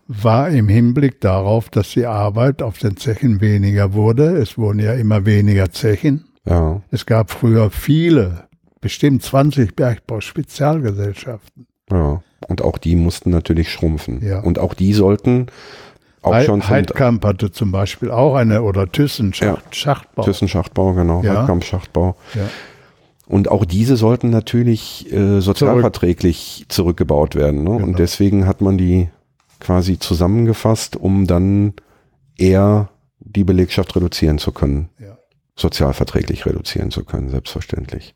war 0.07 0.49
im 0.49 0.67
Hinblick 0.67 1.21
darauf, 1.21 1.69
dass 1.69 1.91
die 1.91 2.05
Arbeit 2.05 2.61
auf 2.61 2.77
den 2.77 2.97
Zechen 2.97 3.41
weniger 3.41 3.93
wurde. 3.93 4.37
Es 4.37 4.57
wurden 4.57 4.79
ja 4.79 4.93
immer 4.93 5.25
weniger 5.25 5.71
Zechen. 5.71 6.25
Ja. 6.45 6.81
Es 6.91 7.05
gab 7.05 7.31
früher 7.31 7.71
viele, 7.71 8.47
bestimmt 8.81 9.23
20 9.23 9.75
Bergbau-Spezialgesellschaften. 9.75 11.67
Ja, 11.89 12.21
und 12.47 12.61
auch 12.61 12.77
die 12.77 12.95
mussten 12.95 13.29
natürlich 13.31 13.71
schrumpfen. 13.71 14.23
Ja. 14.25 14.41
Und 14.41 14.59
auch 14.59 14.73
die 14.73 14.93
sollten 14.93 15.47
auch 16.25 16.41
schon 16.41 16.67
Heidkamp 16.67 17.23
hatte 17.25 17.51
zum 17.51 17.71
Beispiel 17.71 18.11
auch 18.11 18.35
eine, 18.35 18.61
oder 18.61 18.91
Thyssen 18.91 19.33
Schacht, 19.33 19.63
ja. 19.65 19.73
Schachtbau. 19.73 20.23
Thyssen 20.23 20.47
Schachtbau, 20.47 20.93
genau. 20.93 21.21
Ja. 21.23 21.39
Heidkamp 21.39 21.63
Schachtbau. 21.63 22.15
Ja. 22.33 22.49
Und 23.27 23.49
auch 23.49 23.65
diese 23.65 23.97
sollten 23.97 24.29
natürlich 24.29 25.11
äh, 25.11 25.39
sozialverträglich 25.39 26.65
Zurück. 26.67 26.71
zurückgebaut 26.71 27.35
werden. 27.35 27.63
Ne? 27.63 27.71
Genau. 27.71 27.83
Und 27.83 27.99
deswegen 27.99 28.45
hat 28.45 28.61
man 28.61 28.77
die 28.77 29.09
quasi 29.59 29.97
zusammengefasst, 29.97 30.95
um 30.95 31.25
dann 31.25 31.73
eher 32.37 32.89
die 33.19 33.43
Belegschaft 33.43 33.95
reduzieren 33.95 34.37
zu 34.37 34.51
können. 34.51 34.89
Ja. 34.99 35.17
Sozialverträglich 35.55 36.45
reduzieren 36.45 36.91
zu 36.91 37.03
können, 37.03 37.29
selbstverständlich. 37.29 38.13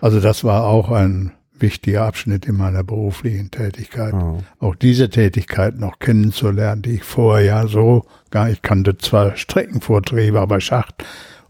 Also 0.00 0.20
das 0.20 0.42
war 0.42 0.64
auch 0.64 0.90
ein 0.90 1.32
wichtiger 1.58 2.04
Abschnitt 2.04 2.46
in 2.46 2.56
meiner 2.56 2.84
beruflichen 2.84 3.50
Tätigkeit. 3.50 4.14
Oh. 4.14 4.38
Auch 4.58 4.74
diese 4.74 5.10
Tätigkeit 5.10 5.78
noch 5.78 5.98
kennenzulernen, 5.98 6.82
die 6.82 6.96
ich 6.96 7.04
vorher 7.04 7.44
ja 7.44 7.66
so 7.66 8.04
gar, 8.30 8.50
ich 8.50 8.62
kannte 8.62 8.98
zwar 8.98 9.36
Streckenvortriebe, 9.36 10.40
aber 10.40 10.60
Schacht 10.60 11.04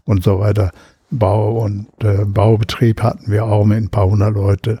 und 0.05 0.23
so 0.23 0.39
weiter, 0.39 0.71
Bau 1.09 1.63
und 1.63 1.87
äh, 2.03 2.25
Baubetrieb 2.25 3.01
hatten 3.01 3.31
wir 3.31 3.45
auch 3.45 3.65
mit 3.65 3.77
ein 3.77 3.89
paar 3.89 4.07
hundert 4.07 4.33
Leute. 4.33 4.79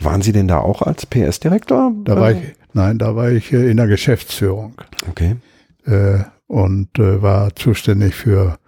Waren 0.00 0.22
Sie 0.22 0.32
denn 0.32 0.48
da 0.48 0.58
auch 0.58 0.82
als 0.82 1.06
PS-Direktor? 1.06 1.92
Da 2.04 2.16
war 2.16 2.32
ich, 2.32 2.38
nein, 2.72 2.98
da 2.98 3.16
war 3.16 3.30
ich 3.30 3.52
äh, 3.52 3.70
in 3.70 3.76
der 3.76 3.86
Geschäftsführung. 3.86 4.74
Okay. 5.08 5.36
Äh, 5.86 6.24
und 6.46 6.98
äh, 6.98 7.22
war 7.22 7.54
zuständig 7.54 8.14
für 8.14 8.58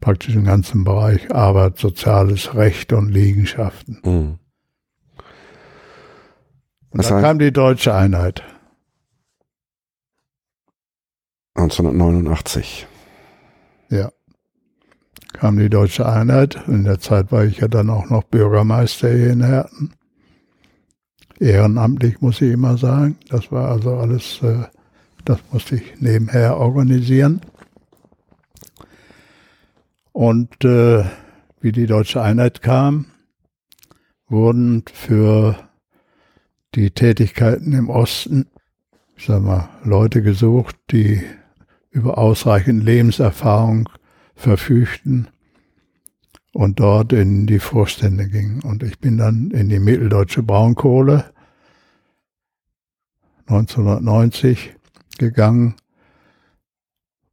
praktisch 0.00 0.34
den 0.34 0.44
ganzen 0.44 0.84
Bereich 0.84 1.34
Arbeit, 1.34 1.78
soziales 1.78 2.54
Recht 2.54 2.92
und 2.92 3.08
Liegenschaften. 3.10 3.98
Mhm. 4.04 4.38
Und 6.92 7.04
dann 7.04 7.18
heißt- 7.18 7.22
kam 7.22 7.38
die 7.38 7.52
deutsche 7.52 7.94
Einheit. 7.94 8.42
1989. 11.54 12.86
Ja. 13.90 14.10
Kam 15.32 15.58
die 15.58 15.68
deutsche 15.70 16.06
Einheit. 16.06 16.62
In 16.66 16.84
der 16.84 16.98
Zeit 17.00 17.32
war 17.32 17.44
ich 17.44 17.58
ja 17.58 17.68
dann 17.68 17.90
auch 17.90 18.08
noch 18.08 18.24
Bürgermeister 18.24 19.10
hier 19.10 19.30
in 19.32 19.42
Herten. 19.44 19.92
Ehrenamtlich, 21.38 22.20
muss 22.20 22.40
ich 22.40 22.52
immer 22.52 22.76
sagen. 22.78 23.16
Das 23.28 23.50
war 23.50 23.70
also 23.70 23.96
alles, 23.96 24.40
äh, 24.42 24.64
das 25.24 25.40
musste 25.50 25.76
ich 25.76 26.00
nebenher 26.00 26.56
organisieren. 26.58 27.40
Und 30.12 30.64
äh, 30.64 31.04
wie 31.60 31.72
die 31.72 31.86
deutsche 31.86 32.22
Einheit 32.22 32.60
kam, 32.62 33.06
wurden 34.28 34.84
für 34.92 35.56
die 36.74 36.90
Tätigkeiten 36.90 37.72
im 37.72 37.88
Osten, 37.88 38.46
ich 39.16 39.26
sag 39.26 39.42
mal, 39.42 39.68
Leute 39.84 40.22
gesucht, 40.22 40.76
die 40.90 41.22
über 41.90 42.18
ausreichend 42.18 42.82
Lebenserfahrung 42.82 43.88
verfügten 44.34 45.28
und 46.52 46.80
dort 46.80 47.12
in 47.12 47.46
die 47.46 47.58
Vorstände 47.58 48.28
gingen. 48.28 48.60
Und 48.60 48.82
ich 48.82 48.98
bin 48.98 49.18
dann 49.18 49.50
in 49.50 49.68
die 49.68 49.78
mitteldeutsche 49.78 50.42
Braunkohle 50.42 51.32
1990 53.46 54.74
gegangen 55.18 55.74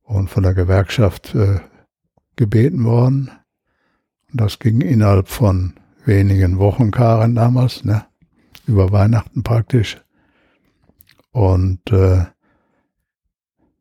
und 0.03 0.30
von 0.30 0.44
der 0.44 0.53
Gewerkschaft 0.53 1.34
äh, 1.36 1.60
gebeten 2.36 2.84
worden. 2.84 3.32
Und 4.32 4.41
das 4.41 4.60
ging 4.60 4.82
innerhalb 4.82 5.28
von 5.28 5.74
wenigen 6.06 6.57
Wochen, 6.57 6.91
Karen, 6.91 7.36
damals, 7.36 7.84
ne? 7.86 8.06
Über 8.70 8.91
Weihnachten 8.91 9.44
praktisch. 9.44 9.98
Und 11.32 11.91
äh, 11.91 12.26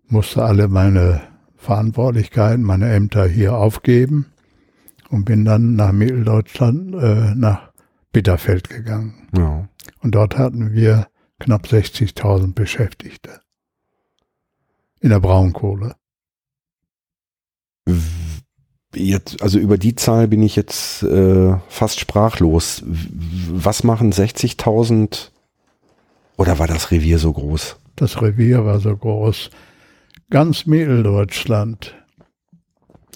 musste 0.09 0.45
alle 0.45 0.69
meine 0.69 1.21
Verantwortlichkeiten, 1.57 2.65
meine 2.65 2.93
Ämter 2.93 3.27
hier 3.27 3.55
aufgeben 3.55 4.33
und 5.11 5.25
bin 5.25 5.45
dann 5.45 5.77
nach 5.77 5.93
Mitteldeutschland, 5.93 6.95
äh, 6.95 7.35
nach 7.35 7.73
Bitterfeld 8.13 8.69
gegangen. 8.69 9.29
Ja. 9.37 9.69
Und 10.01 10.15
dort 10.15 10.37
hatten 10.39 10.73
wir 10.73 11.09
knapp 11.39 11.67
60.000 11.67 12.55
Beschäftigte 12.55 13.41
in 15.01 15.11
der 15.11 15.21
Braunkohle. 15.21 15.95
Jetzt, 18.95 19.43
also 19.43 19.59
über 19.59 19.77
die 19.77 19.95
Zahl 19.95 20.29
bin 20.29 20.43
ich 20.43 20.57
jetzt 20.57 21.03
äh, 21.03 21.55
fast 21.69 22.01
sprachlos. 22.01 22.83
Was 22.87 23.85
machen 23.85 24.13
60.000 24.13 25.31
oder 26.37 26.59
war 26.59 26.67
das 26.67 26.91
Revier 26.91 27.19
so 27.19 27.33
groß? 27.33 27.77
Das 27.97 28.23
Revier 28.23 28.65
war 28.65 28.81
so 28.81 28.97
groß. 28.97 29.51
Ganz 30.31 30.67
Mitteldeutschland. 30.67 31.95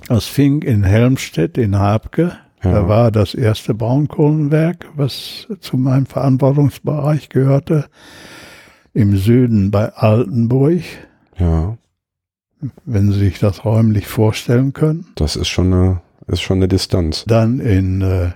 Das 0.08 0.26
fing 0.26 0.62
in 0.62 0.82
Helmstedt 0.82 1.56
in 1.56 1.78
Habke. 1.78 2.36
Ja. 2.62 2.72
Da 2.72 2.88
war 2.88 3.10
das 3.10 3.34
erste 3.34 3.74
Braunkohlenwerk, 3.74 4.88
was 4.94 5.48
zu 5.60 5.76
meinem 5.76 6.06
Verantwortungsbereich 6.06 7.28
gehörte. 7.28 7.86
Im 8.94 9.16
Süden 9.16 9.70
bei 9.70 9.88
Altenburg, 9.92 10.82
Ja, 11.38 11.78
wenn 12.84 13.10
Sie 13.12 13.18
sich 13.18 13.38
das 13.38 13.64
räumlich 13.64 14.06
vorstellen 14.06 14.72
können. 14.72 15.06
das 15.16 15.36
ist 15.36 15.48
schon 15.48 15.72
eine, 15.72 16.00
ist 16.26 16.42
schon 16.42 16.58
eine 16.58 16.68
Distanz. 16.68 17.24
Dann 17.26 17.58
in 17.60 18.00
äh, 18.02 18.32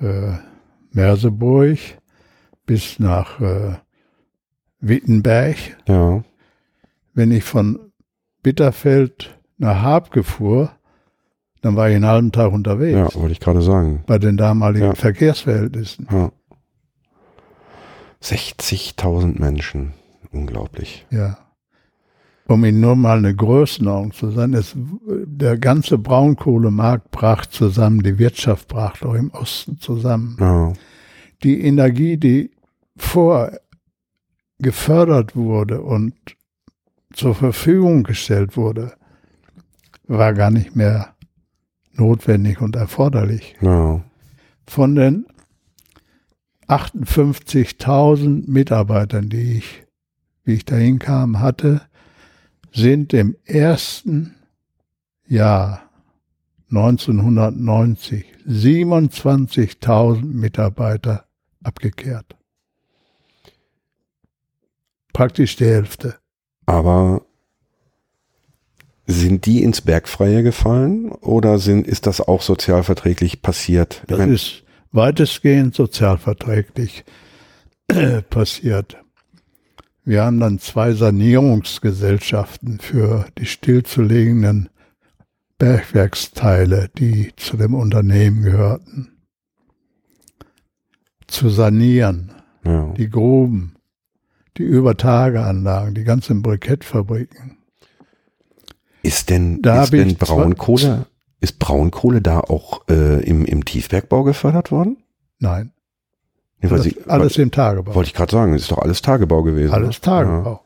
äh, 0.00 0.34
Merseburg 0.92 1.78
bis 2.66 2.98
nach 2.98 3.40
äh, 3.40 3.74
Wittenberg. 4.80 5.56
Ja, 5.88 6.22
Wenn 7.14 7.32
ich 7.32 7.44
von 7.44 7.80
Bitterfeld 8.42 9.36
nach 9.58 9.82
Habke 9.82 10.22
fuhr, 10.22 10.70
dann 11.62 11.74
war 11.74 11.88
ich 11.88 11.96
einen 11.96 12.06
halben 12.06 12.30
Tag 12.30 12.52
unterwegs. 12.52 12.96
ja, 12.96 13.20
wollte 13.20 13.32
ich 13.32 13.40
gerade 13.40 13.62
sagen. 13.62 14.04
Bei 14.06 14.18
den 14.18 14.36
damaligen 14.36 14.86
Ja. 14.86 14.94
Verkehrsverhältnissen. 14.94 16.06
Ja. 16.12 16.30
60.000 18.22 19.38
Menschen. 19.40 19.94
Unglaublich. 20.32 21.06
Ja. 21.10 21.38
Um 22.48 22.64
Ihnen 22.64 22.80
nur 22.80 22.96
mal 22.96 23.18
eine 23.18 23.34
Größenordnung 23.34 24.12
zu 24.12 24.30
sagen, 24.30 24.54
es, 24.54 24.74
der 24.76 25.58
ganze 25.58 25.98
Braunkohlemarkt 25.98 27.10
brach 27.10 27.44
zusammen, 27.44 28.02
die 28.02 28.18
Wirtschaft 28.18 28.68
brach 28.68 28.96
doch 28.98 29.14
im 29.14 29.30
Osten 29.30 29.78
zusammen. 29.78 30.36
Ja, 30.40 30.72
Die 31.42 31.60
Energie, 31.62 32.16
die 32.16 32.50
vor 32.96 33.52
gefördert 34.58 35.36
wurde 35.36 35.82
und 35.82 36.14
zur 37.12 37.34
Verfügung 37.34 38.02
gestellt 38.02 38.56
wurde, 38.56 38.94
war 40.06 40.32
gar 40.32 40.50
nicht 40.50 40.74
mehr 40.74 41.14
notwendig 41.92 42.62
und 42.62 42.76
erforderlich. 42.76 43.56
ja, 43.60 44.02
Von 44.66 44.94
den 44.94 45.26
58.000 46.66 48.50
Mitarbeitern, 48.50 49.28
die 49.28 49.58
ich, 49.58 49.84
wie 50.44 50.54
ich 50.54 50.64
dahin 50.64 50.98
kam, 50.98 51.40
hatte, 51.40 51.82
sind 52.72 53.12
im 53.12 53.36
ersten 53.44 54.34
Jahr 55.26 55.82
1990 56.70 58.24
27.000 58.46 60.24
Mitarbeiter 60.24 61.24
abgekehrt. 61.62 62.36
Praktisch 65.12 65.56
die 65.56 65.66
Hälfte. 65.66 66.16
aber 66.66 67.22
sind 69.10 69.46
die 69.46 69.62
ins 69.62 69.80
Bergfreie 69.80 70.42
gefallen 70.42 71.10
oder 71.10 71.58
sind, 71.58 71.86
ist 71.86 72.06
das 72.06 72.20
auch 72.20 72.42
sozialverträglich 72.42 73.40
passiert? 73.40 74.02
Das 74.06 74.20
ist 74.20 74.64
weitestgehend 74.92 75.74
sozialverträglich 75.74 77.04
passiert. 78.30 78.98
Wir 80.08 80.24
haben 80.24 80.40
dann 80.40 80.58
zwei 80.58 80.94
Sanierungsgesellschaften 80.94 82.80
für 82.80 83.26
die 83.36 83.44
stillzulegenden 83.44 84.70
Bergwerksteile, 85.58 86.88
die 86.96 87.34
zu 87.36 87.58
dem 87.58 87.74
Unternehmen 87.74 88.42
gehörten, 88.42 89.18
zu 91.26 91.50
sanieren. 91.50 92.32
ja. 92.64 92.86
Die 92.96 93.10
Gruben, 93.10 93.74
die 94.56 94.62
Übertageanlagen, 94.62 95.94
die 95.94 96.04
ganzen 96.04 96.40
Brikettfabriken. 96.40 97.58
Ist 99.02 99.28
denn, 99.28 99.60
Da 99.60 99.82
ist 99.82 99.92
denn 99.92 100.16
Braunkohle, 100.16 101.04
ist 101.40 101.58
Braunkohle 101.58 102.22
da 102.22 102.40
auch 102.40 102.88
äh, 102.88 103.22
im, 103.24 103.44
im 103.44 103.62
Tiefbergbau 103.62 104.22
gefördert 104.22 104.70
worden? 104.70 104.96
Nein, 105.38 105.74
Nee, 106.60 106.70
weil 106.70 106.80
alles, 106.80 106.84
Sie- 106.84 106.96
alles 107.06 107.38
im 107.38 107.50
Tagebau. 107.50 107.94
Wollte 107.94 108.08
ich 108.08 108.14
gerade 108.14 108.32
sagen, 108.32 108.52
das 108.52 108.62
ist 108.62 108.70
doch 108.72 108.78
alles 108.78 109.00
Tagebau 109.02 109.42
gewesen. 109.42 109.72
Alles? 109.72 110.00
Tagebau. 110.00 110.60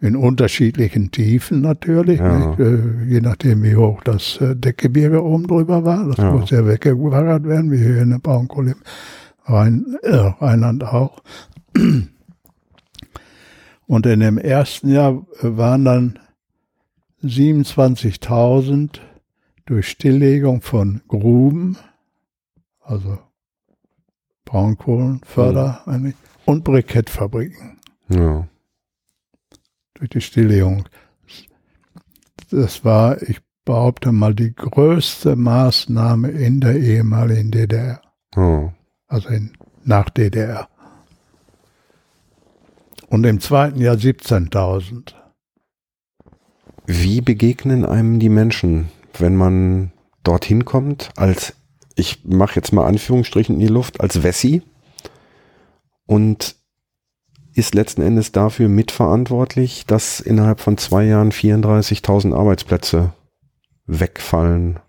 In 0.00 0.16
unterschiedlichen 0.16 1.10
Tiefen 1.10 1.62
natürlich, 1.62 2.18
Ja. 2.20 2.54
Äh, 2.58 3.04
je 3.08 3.20
nachdem 3.22 3.62
wie 3.62 3.76
hoch 3.76 4.02
das 4.02 4.38
äh, 4.42 4.54
Deckgebirge 4.54 5.22
oben 5.24 5.46
drüber 5.46 5.84
war. 5.84 6.04
Das 6.08 6.18
Ja. 6.18 6.30
muss 6.32 6.50
ja 6.50 6.66
weggewaggert 6.66 7.44
werden, 7.44 7.70
wie 7.72 7.78
hier 7.78 8.02
in 8.02 8.10
der 8.10 8.18
Braunkohle 8.18 8.72
im 8.72 8.82
Rhein, 9.46 9.96
äh, 10.02 10.14
Rheinland 10.16 10.84
auch. 10.84 11.22
Und 13.86 14.06
in 14.06 14.20
dem 14.20 14.36
ersten 14.38 14.90
Jahr 14.90 15.12
äh, 15.40 15.56
waren 15.56 15.84
dann 15.86 16.18
27.000 17.22 19.00
durch 19.66 19.88
Stilllegung 19.88 20.60
von 20.60 21.00
Gruben, 21.08 21.78
also 22.82 23.18
Braunkohlenförder 24.54 25.82
eigentlich, 25.86 26.14
und 26.44 26.62
Brikettfabriken 26.62 27.80
Ja. 28.08 28.46
durch 29.94 30.10
die 30.10 30.20
Stilllegung. 30.20 30.88
Das 32.52 32.84
war, 32.84 33.20
ich 33.22 33.40
behaupte 33.64 34.12
mal, 34.12 34.32
die 34.32 34.54
größte 34.54 35.34
Maßnahme 35.34 36.28
in 36.30 36.60
der 36.60 36.76
ehemaligen 36.78 37.50
DDR, 37.50 38.00
Ja. 38.36 38.72
also 39.08 39.28
in, 39.30 39.54
nach 39.82 40.08
DDR. 40.10 40.68
Und 43.08 43.24
im 43.24 43.40
zweiten 43.40 43.80
Jahr 43.80 43.96
17.000. 43.96 45.14
Wie 46.86 47.20
begegnen 47.20 47.84
einem 47.84 48.20
die 48.20 48.28
Menschen, 48.28 48.88
wenn 49.18 49.34
man 49.34 49.90
dorthin 50.22 50.64
kommt, 50.64 51.10
als, 51.16 51.54
ich 51.94 52.24
mache 52.24 52.56
jetzt 52.56 52.72
mal 52.72 52.86
Anführungsstrichen 52.86 53.54
in 53.54 53.60
die 53.60 53.66
Luft, 53.66 54.00
als 54.00 54.22
Wessi? 54.22 54.62
und 56.06 56.56
ist 57.54 57.74
letzten 57.74 58.02
Endes 58.02 58.32
dafür 58.32 58.68
mitverantwortlich, 58.68 59.86
dass 59.86 60.20
innerhalb 60.20 60.60
von 60.60 60.76
zwei 60.76 61.04
Jahren 61.04 61.30
34.000 61.30 62.34
Arbeitsplätze 62.34 63.12
wegfallen. 63.86 64.80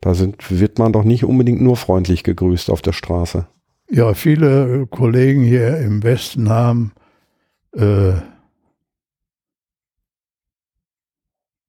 Da 0.00 0.14
sind, 0.14 0.50
wird 0.50 0.78
man 0.78 0.92
doch 0.92 1.04
nicht 1.04 1.24
unbedingt 1.24 1.60
nur 1.60 1.76
freundlich 1.76 2.24
gegrüßt 2.24 2.70
auf 2.70 2.82
der 2.82 2.92
Straße. 2.92 3.46
Ja, 3.90 4.14
viele 4.14 4.86
Kollegen 4.86 5.42
hier 5.42 5.78
im 5.78 6.02
Westen 6.02 6.48
haben 6.50 6.92
äh, 7.72 8.14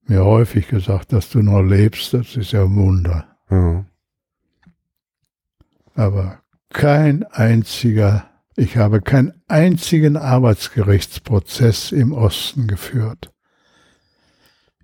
mir 0.06 0.24
häufig 0.24 0.68
gesagt, 0.68 1.12
dass 1.12 1.30
du 1.30 1.40
noch 1.40 1.62
lebst, 1.62 2.14
das 2.14 2.36
ist 2.36 2.52
ja 2.52 2.64
ein 2.64 2.76
Wunder. 2.76 3.30
Ja. 3.50 3.84
Aber 5.94 6.40
kein 6.70 7.24
einziger, 7.24 8.26
ich 8.56 8.76
habe 8.76 9.00
keinen 9.00 9.32
einzigen 9.48 10.16
Arbeitsgerichtsprozess 10.16 11.92
im 11.92 12.12
Osten 12.12 12.66
geführt. 12.66 13.32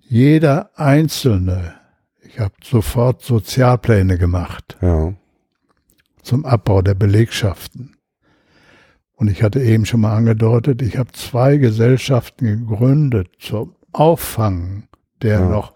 Jeder 0.09 0.71
Einzelne, 0.75 1.75
ich 2.21 2.39
habe 2.39 2.53
sofort 2.63 3.23
Sozialpläne 3.23 4.17
gemacht 4.17 4.77
ja. 4.81 5.13
zum 6.21 6.45
Abbau 6.45 6.81
der 6.81 6.93
Belegschaften. 6.93 7.97
Und 9.13 9.29
ich 9.29 9.41
hatte 9.41 9.61
eben 9.61 9.85
schon 9.85 10.01
mal 10.01 10.15
angedeutet, 10.15 10.81
ich 10.81 10.97
habe 10.97 11.11
zwei 11.13 11.57
Gesellschaften 11.57 12.67
gegründet 12.67 13.29
zum 13.39 13.75
Auffangen 13.91 14.87
der 15.21 15.39
ja. 15.39 15.49
noch, 15.49 15.73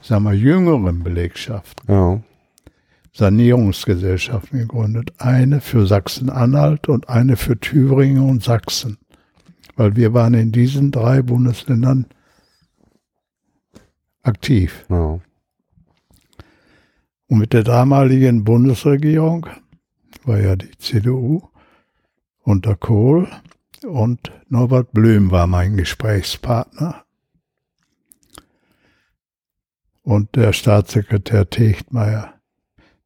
ich 0.00 0.06
sag 0.08 0.20
mal, 0.20 0.34
jüngeren 0.34 1.02
Belegschaften. 1.02 1.92
Ja. 1.92 2.20
Sanierungsgesellschaften 3.12 4.60
gegründet. 4.60 5.12
Eine 5.18 5.60
für 5.60 5.86
Sachsen-Anhalt 5.86 6.88
und 6.88 7.08
eine 7.08 7.36
für 7.36 7.58
Thüringen 7.58 8.28
und 8.28 8.44
Sachsen. 8.44 8.98
Weil 9.76 9.96
wir 9.96 10.14
waren 10.14 10.34
in 10.34 10.52
diesen 10.52 10.92
drei 10.92 11.22
Bundesländern 11.22 12.06
aktiv. 14.22 14.84
Ja. 14.88 15.18
Und 17.28 17.38
mit 17.38 17.52
der 17.52 17.64
damaligen 17.64 18.44
Bundesregierung 18.44 19.46
war 20.24 20.38
ja 20.38 20.56
die 20.56 20.76
CDU 20.78 21.42
unter 22.42 22.76
Kohl 22.76 23.28
und 23.84 24.32
Norbert 24.48 24.92
Blüm 24.92 25.30
war 25.30 25.46
mein 25.46 25.76
Gesprächspartner 25.76 27.04
und 30.08 30.36
der 30.36 30.54
Staatssekretär 30.54 31.50
Techtmeier. 31.50 32.32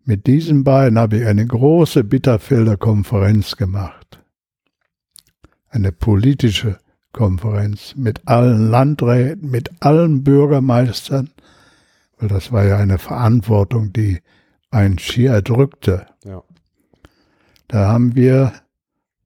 Mit 0.05 0.29
diesen 0.29 0.63
beiden 0.63 1.01
habe 1.01 1.17
ich 1.19 1.27
eine 1.27 1.45
große 1.45 2.05
Bitterfelder 2.05 2.77
Konferenz 2.77 3.57
gemacht. 3.57 4.21
Eine 5.69 5.91
politische 5.91 6.79
Konferenz 7.13 7.95
mit 7.97 8.29
allen 8.29 8.71
Landräten, 8.71 9.51
mit 9.51 9.71
allen 9.81 10.23
Bürgermeistern, 10.23 11.31
weil 12.19 12.29
das 12.29 12.53
war 12.53 12.65
ja 12.65 12.77
eine 12.77 12.99
Verantwortung, 12.99 13.93
die 13.93 14.21
einen 14.71 15.01
schier 15.01 15.33
erdrückte. 15.33 16.07
Ja. 16.25 16.45
Da 17.67 17.89
haben 17.89 18.15
wir 18.15 18.53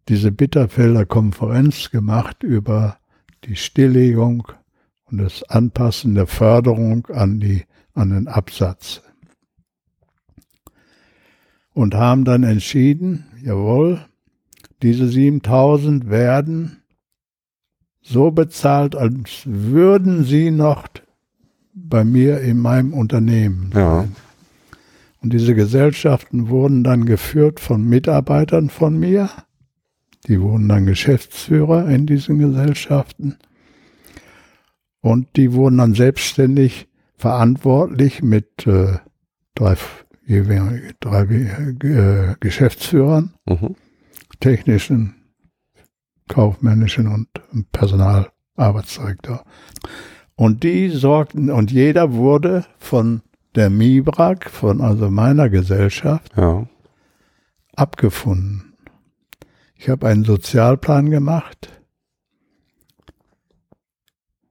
diese 0.09 0.33
Bitterfelder 0.33 1.05
Konferenz 1.05 1.91
gemacht 1.91 2.43
über 2.43 2.97
die 3.45 3.57
Stilllegung 3.57 4.51
und 5.11 5.19
das 5.19 5.43
Anpassen 5.45 6.15
der 6.15 6.27
Förderung 6.27 7.07
an, 7.07 7.41
die, 7.41 7.65
an 7.95 8.11
den 8.11 8.29
Absatz. 8.29 9.03
Und 11.73 11.95
haben 11.95 12.25
dann 12.25 12.43
entschieden, 12.43 13.27
jawohl, 13.43 14.01
diese 14.83 15.09
7000 15.09 16.09
werden 16.11 16.83
so 18.03 18.31
bezahlt, 18.31 18.95
als 18.95 19.43
würden 19.45 20.25
sie 20.25 20.51
noch 20.51 20.87
bei 21.75 22.05
mir 22.05 22.41
in 22.41 22.59
meinem 22.59 22.95
Unternehmen 22.95 23.71
sein. 23.73 23.83
Ja. 23.83 24.09
Und 25.21 25.33
diese 25.33 25.55
Gesellschaften 25.55 26.49
wurden 26.49 26.85
dann 26.85 27.05
geführt 27.05 27.59
von 27.59 27.85
Mitarbeitern 27.85 28.71
von 28.71 28.99
mir. 28.99 29.29
Die 30.29 30.41
wurden 30.41 30.69
dann 30.69 30.87
Geschäftsführer 30.87 31.89
in 31.89 32.07
diesen 32.07 32.39
Gesellschaften. 32.39 33.37
Und 35.01 35.37
die 35.37 35.53
wurden 35.53 35.79
dann 35.79 35.95
selbstständig 35.95 36.89
verantwortlich 37.17 38.23
mit 38.23 38.67
äh, 38.67 38.99
drei, 39.55 39.77
drei 41.01 41.23
äh, 41.23 42.35
Geschäftsführern, 42.41 43.35
mhm. 43.47 43.77
technischen, 44.41 45.15
kaufmännischen 46.29 47.07
und 47.09 47.29
Personalarbeitsdirektor. 47.73 49.45
Und 50.35 50.63
die 50.65 50.91
sorgten, 50.91 51.51
und 51.51 51.73
jeder 51.73 52.13
wurde 52.13 52.67
von 52.79 53.23
der 53.55 53.71
MIBRAG, 53.71 54.51
von 54.51 54.83
also 54.83 55.11
meiner 55.11 55.49
Gesellschaft, 55.49 56.33
ja. 56.37 56.69
abgefunden. 57.75 58.75
Ich 59.77 59.89
habe 59.89 60.09
einen 60.09 60.25
Sozialplan 60.25 61.11
gemacht 61.11 61.71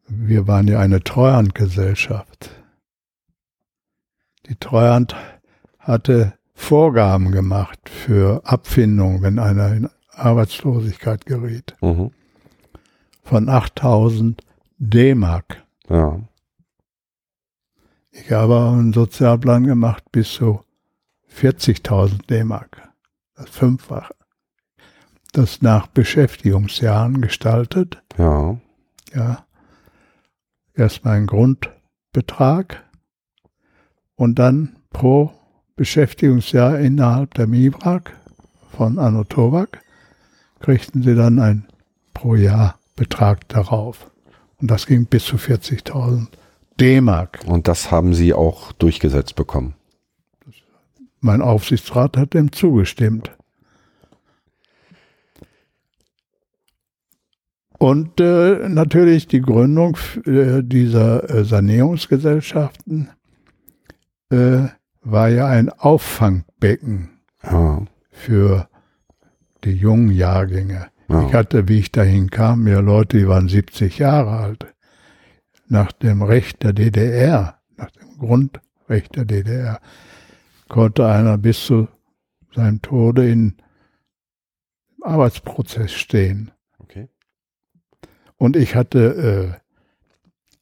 wir 0.07 0.47
waren 0.47 0.67
ja 0.67 0.79
eine 0.79 1.03
Treuhandgesellschaft. 1.03 2.51
Die 4.47 4.55
Treuhand 4.55 5.15
hatte 5.79 6.33
Vorgaben 6.53 7.31
gemacht 7.31 7.89
für 7.89 8.41
Abfindung, 8.45 9.21
wenn 9.21 9.39
einer 9.39 9.73
in 9.73 9.89
Arbeitslosigkeit 10.11 11.25
geriet. 11.25 11.75
Mhm. 11.81 12.11
Von 13.23 13.49
8000 13.49 14.41
D-Mark. 14.77 15.63
Ja. 15.89 16.19
Ich 18.11 18.31
habe 18.31 18.69
einen 18.71 18.93
Sozialplan 18.93 19.65
gemacht 19.65 20.03
bis 20.11 20.31
zu 20.33 20.61
40.000 21.35 22.27
D-Mark. 22.27 22.81
Das 23.35 23.49
Fünffache. 23.49 24.15
Das 25.33 25.61
nach 25.61 25.87
Beschäftigungsjahren 25.87 27.19
gestaltet. 27.21 28.01
Ja. 28.17 28.57
Ja 29.13 29.45
erstmal 30.75 31.17
einen 31.17 31.27
Grundbetrag 31.27 32.83
und 34.15 34.39
dann 34.39 34.77
pro 34.91 35.31
Beschäftigungsjahr 35.75 36.79
innerhalb 36.79 37.33
der 37.33 37.47
MIBRAG 37.47 38.13
von 38.71 38.99
Anno 38.99 39.23
Tobak 39.23 39.81
kriegten 40.59 41.03
sie 41.03 41.15
dann 41.15 41.39
einen 41.39 41.67
pro 42.13 42.35
Jahr 42.35 42.79
Betrag 42.95 43.47
darauf. 43.49 44.09
Und 44.57 44.71
das 44.71 44.85
ging 44.85 45.05
bis 45.05 45.25
zu 45.25 45.35
40.000 45.35 46.27
D-Mark. 46.79 47.41
Und 47.45 47.67
das 47.67 47.91
haben 47.91 48.13
Sie 48.13 48.33
auch 48.33 48.71
durchgesetzt 48.73 49.35
bekommen? 49.35 49.75
Mein 51.19 51.41
Aufsichtsrat 51.41 52.17
hat 52.17 52.33
dem 52.33 52.51
zugestimmt. 52.51 53.31
Und 57.77 58.19
äh, 58.19 58.69
natürlich 58.69 59.27
die 59.27 59.41
Gründung 59.41 59.97
äh, 60.25 60.63
dieser 60.63 61.29
äh, 61.29 61.43
Sanierungsgesellschaften 61.43 63.09
äh, 64.29 64.67
war 65.01 65.29
ja 65.29 65.47
ein 65.47 65.69
Auffangbecken 65.69 67.09
ja. 67.43 67.85
für 68.11 68.67
die 69.63 69.73
jungen 69.73 70.11
Jahrgänge. 70.11 70.87
Ja. 71.09 71.27
Ich 71.27 71.33
hatte, 71.33 71.67
wie 71.67 71.79
ich 71.79 71.91
dahin 71.91 72.29
kam, 72.31 72.67
ja 72.67 72.79
Leute, 72.79 73.17
die 73.17 73.27
waren 73.27 73.47
70 73.47 73.99
Jahre 73.99 74.31
alt. 74.31 74.65
Nach 75.67 75.91
dem 75.91 76.21
Recht 76.21 76.63
der 76.63 76.73
DDR, 76.73 77.59
nach 77.75 77.91
dem 77.91 78.17
Grundrecht 78.17 79.15
der 79.15 79.25
DDR, 79.25 79.79
konnte 80.69 81.07
einer 81.07 81.37
bis 81.37 81.65
zu 81.65 81.87
seinem 82.53 82.81
Tode 82.81 83.29
in 83.29 83.55
Arbeitsprozess 85.01 85.91
stehen. 85.91 86.51
Und 88.37 88.55
ich 88.55 88.75
hatte 88.75 89.59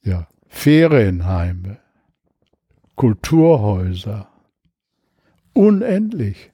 äh, 0.04 0.08
ja, 0.08 0.28
Ferienheime, 0.46 1.78
Kulturhäuser, 2.94 4.28
unendlich. 5.52 6.52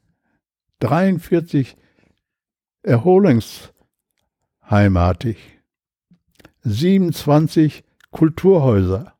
43 0.81 1.77
Erholungsheime 2.83 3.71
hatte 4.71 5.31
ich. 5.31 5.59
27 6.63 7.85
Kulturhäuser. 8.11 9.15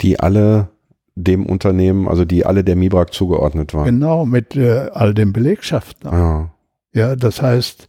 Die 0.00 0.20
alle 0.20 0.68
dem 1.14 1.46
Unternehmen, 1.46 2.08
also 2.08 2.24
die 2.24 2.44
alle 2.44 2.64
der 2.64 2.76
MIBRAG 2.76 3.12
zugeordnet 3.12 3.72
waren. 3.72 3.86
Genau, 3.86 4.26
mit 4.26 4.56
äh, 4.56 4.90
all 4.92 5.14
den 5.14 5.32
Belegschaften. 5.32 6.10
Ja. 6.10 6.50
ja, 6.92 7.16
das 7.16 7.40
heißt, 7.40 7.88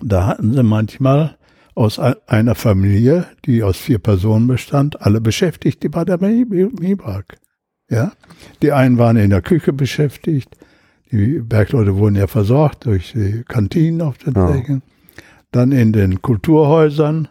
da 0.00 0.26
hatten 0.26 0.54
sie 0.54 0.62
manchmal 0.62 1.36
aus 1.74 1.98
einer 1.98 2.54
Familie, 2.54 3.26
die 3.44 3.62
aus 3.62 3.78
vier 3.78 3.98
Personen 3.98 4.46
bestand, 4.46 5.00
alle 5.02 5.20
beschäftigt, 5.20 5.82
die 5.82 5.88
bei 5.88 6.04
der 6.04 6.18
MIBAG. 6.18 7.36
Ja, 7.90 8.12
die 8.62 8.72
einen 8.72 8.98
waren 8.98 9.16
in 9.16 9.30
der 9.30 9.42
Küche 9.42 9.72
beschäftigt, 9.72 10.56
Die 11.10 11.40
Bergleute 11.40 11.96
wurden 11.96 12.16
ja 12.16 12.26
versorgt 12.26 12.86
durch 12.86 13.12
die 13.12 13.44
Kantinen 13.46 14.00
auf 14.00 14.16
den 14.16 14.32
Ja. 14.34 14.48
Flächen. 14.48 14.82
Dann 15.50 15.70
in 15.70 15.92
den 15.92 16.22
Kulturhäusern 16.22 17.28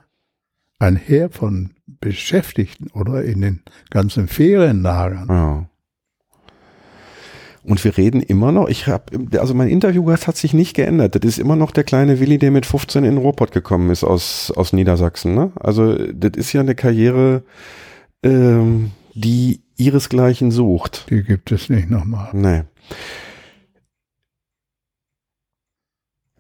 ein 0.77 0.95
Heer 0.95 1.31
von 1.31 1.71
Beschäftigten 1.87 2.91
oder 2.91 3.23
in 3.23 3.41
den 3.41 3.61
ganzen 3.89 4.27
Ferienlagern. 4.27 5.27
Ja. 5.29 5.69
Und 7.63 7.83
wir 7.83 7.95
reden 7.95 8.21
immer 8.21 8.51
noch, 8.51 8.67
ich 8.67 8.87
habe, 8.87 9.39
also 9.39 9.53
mein 9.53 9.69
Interviewgast 9.69 10.27
hat 10.27 10.35
sich 10.35 10.53
nicht 10.53 10.75
geändert. 10.75 11.15
Das 11.15 11.23
ist 11.23 11.37
immer 11.37 11.55
noch 11.55 11.71
der 11.71 11.83
kleine 11.83 12.19
Willi, 12.19 12.39
der 12.39 12.49
mit 12.49 12.65
15 12.65 13.03
in 13.03 13.17
Ruhrpott 13.17 13.51
gekommen 13.51 13.91
ist 13.91 14.03
aus, 14.03 14.51
aus 14.55 14.73
Niedersachsen. 14.73 15.35
Ne? 15.35 15.51
Also 15.59 15.95
das 15.95 16.31
ist 16.35 16.53
ja 16.53 16.61
eine 16.61 16.73
Karriere, 16.73 17.43
ähm, 18.23 18.91
die 19.13 19.61
ihresgleichen 19.77 20.49
sucht. 20.49 21.05
Die 21.09 21.23
gibt 21.23 21.51
es 21.51 21.69
nicht 21.69 21.89
nochmal. 21.89 22.29
Nee. 22.33 22.63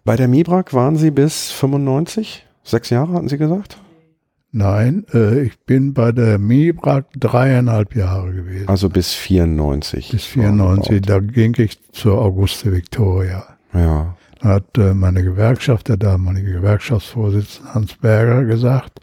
Bei 0.03 0.15
der 0.15 0.27
Mibrak 0.27 0.73
waren 0.73 0.95
Sie 0.95 1.11
bis 1.11 1.51
95? 1.51 2.47
Sechs 2.63 2.89
Jahre 2.89 3.13
hatten 3.13 3.29
Sie 3.29 3.37
gesagt? 3.37 3.77
Nein, 4.53 5.05
äh, 5.13 5.43
ich 5.43 5.59
bin 5.61 5.93
bei 5.93 6.11
der 6.11 6.37
Mibrak 6.37 7.05
dreieinhalb 7.17 7.95
Jahre 7.95 8.33
gewesen. 8.33 8.67
Also 8.67 8.89
bis 8.89 9.13
94. 9.13 10.11
Bis 10.11 10.25
94, 10.25 11.01
da 11.01 11.19
ging 11.19 11.55
ich 11.57 11.79
zur 11.93 12.19
Auguste 12.21 12.73
Victoria. 12.73 13.45
Ja. 13.73 14.17
Da 14.41 14.49
hat 14.49 14.77
äh, 14.77 14.93
meine 14.93 15.23
Gewerkschaft, 15.23 15.87
der 15.87 15.97
damalige 15.97 16.51
Gewerkschaftsvorsitzende 16.51 17.73
Hans 17.73 17.95
Berger 17.95 18.43
gesagt, 18.43 18.99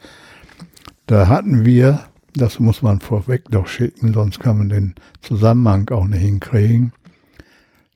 da 1.06 1.28
hatten 1.28 1.64
wir, 1.64 2.00
das 2.34 2.60
muss 2.60 2.82
man 2.82 3.00
vorweg 3.00 3.50
noch 3.50 3.68
schicken, 3.68 4.12
sonst 4.12 4.40
kann 4.40 4.58
man 4.58 4.68
den 4.68 4.94
Zusammenhang 5.22 5.88
auch 5.90 6.06
nicht 6.06 6.20
hinkriegen, 6.20 6.92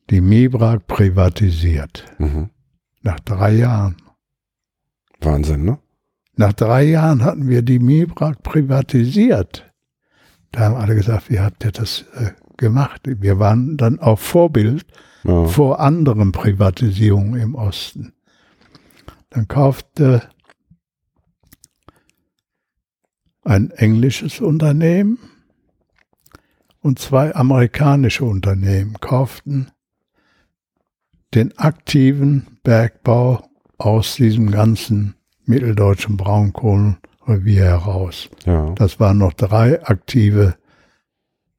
die 0.09 0.23
Mibrak 0.23 0.87
privatisiert. 0.87 2.05
Mhm. 2.19 2.49
Nach 3.03 3.21
drei 3.21 3.57
Jahren. 3.57 3.97
Wahnsinn, 5.21 5.65
ne? 5.65 5.79
Nach 6.37 6.53
drei 6.53 6.85
Jahren 6.85 7.23
hatten 7.23 7.49
wir 7.49 7.63
die 7.63 7.79
Mibrak 7.79 8.43
privatisiert. 8.43 9.71
Da 10.51 10.61
haben 10.61 10.77
alle 10.77 10.95
gesagt, 10.95 11.31
wie 11.31 11.41
habt 11.41 11.65
ihr 11.65 11.73
das 11.73 12.05
äh, 12.15 12.31
gemacht? 12.57 13.03
Wir 13.05 13.39
waren 13.39 13.77
dann 13.77 13.99
auch 14.01 14.19
Vorbild 14.19 14.85
Ja. 15.25 15.45
vor 15.47 15.81
anderen 15.81 16.33
Privatisierungen 16.33 17.41
im 17.41 17.55
Osten. 17.55 18.13
Dann 19.31 19.49
kaufte 19.49 20.23
ein 23.45 23.71
englisches 23.71 24.41
Unternehmen 24.41 25.19
und 26.81 26.99
zwei 26.99 27.35
amerikanische 27.35 28.25
Unternehmen 28.25 28.95
kauften 29.01 29.71
den 31.35 31.57
aktiven 31.59 32.59
Bergbau 32.63 33.49
aus 33.79 34.17
diesem 34.17 34.51
ganzen 34.51 35.15
mitteldeutschen 35.45 36.17
Braunkohlenrevier 36.17 37.65
heraus. 37.65 38.29
Ja. 38.45 38.71
Das 38.75 39.01
waren 39.01 39.19
noch 39.19 39.33
drei 39.33 39.83
aktive 39.85 40.55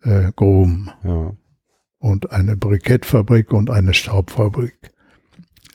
äh, 0.04 0.32
Gruben 0.36 0.90
Ja. 1.04 1.34
und 2.00 2.32
eine 2.32 2.56
Brikettfabrik 2.58 3.52
und 3.54 3.70
eine 3.70 3.94
Staubfabrik, 3.94 4.78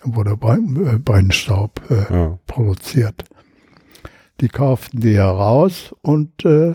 wo 0.02 0.22
der 0.22 0.34
äh, 0.34 0.98
Brennstaub 0.98 1.80
äh, 1.90 2.12
Ja. 2.14 2.38
produziert. 2.46 3.24
Die 4.40 4.48
kauften 4.48 5.00
die 5.00 5.16
heraus 5.16 5.94
und 6.02 6.44
äh, 6.44 6.74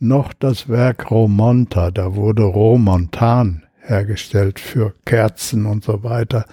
noch 0.00 0.32
das 0.32 0.68
Werk 0.68 1.10
Romonta, 1.10 1.90
da 1.90 2.14
wurde 2.14 2.42
Romontan 2.44 3.64
hergestellt 3.80 4.60
für 4.60 4.94
Kerzen 5.04 5.66
und 5.66 5.82
so 5.82 6.02
weiter. 6.04 6.44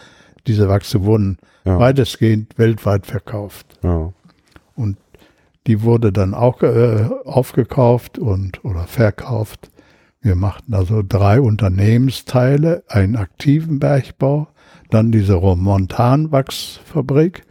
Diese 0.48 0.70
Wachse 0.70 1.04
wurden 1.04 1.38
Ja. 1.64 1.80
weitestgehend 1.80 2.58
weltweit 2.58 3.06
verkauft. 3.06 3.66
Ja. 3.84 4.12
Und 4.76 4.98
die 5.68 5.82
wurde 5.82 6.12
dann 6.12 6.34
auch 6.34 6.62
äh, 6.62 7.10
aufgekauft 7.26 8.20
und 8.20 8.64
oder 8.64 8.86
verkauft. 8.88 9.72
Wir 10.22 10.36
machten 10.36 10.74
also 10.74 11.02
drei 11.08 11.40
Unternehmensteile, 11.42 12.84
einen 12.88 13.16
aktiven 13.16 13.80
Bergbau, 13.80 14.48
dann 14.92 15.12
diese 15.12 15.34
Romontanwachsfabrik, 15.36 17.44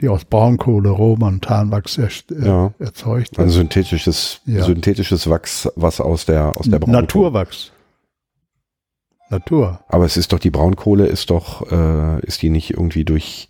die 0.00 0.08
aus 0.08 0.24
Braunkohle 0.24 0.90
Romontanwachs 0.90 1.98
erst- 1.98 2.32
äh, 2.32 2.46
Ja. 2.46 2.72
erzeugt 2.78 3.38
Ein 3.38 3.46
hat. 3.46 3.52
synthetisches, 3.52 4.40
Ja. 4.46 4.64
synthetisches 4.64 5.28
Wachs, 5.30 5.68
was 5.76 6.00
aus 6.00 6.26
der, 6.26 6.56
aus 6.56 6.66
der 6.66 6.78
Braunkohle. 6.78 7.02
Naturwachs. 7.02 7.72
Natur. 9.30 9.80
Aber 9.88 10.04
es 10.04 10.16
ist 10.16 10.32
doch, 10.32 10.38
die 10.38 10.50
Braunkohle 10.50 11.06
ist 11.06 11.30
doch, 11.30 11.70
äh, 11.70 12.20
ist 12.26 12.42
die 12.42 12.50
nicht 12.50 12.70
irgendwie 12.70 13.04
durch, 13.04 13.48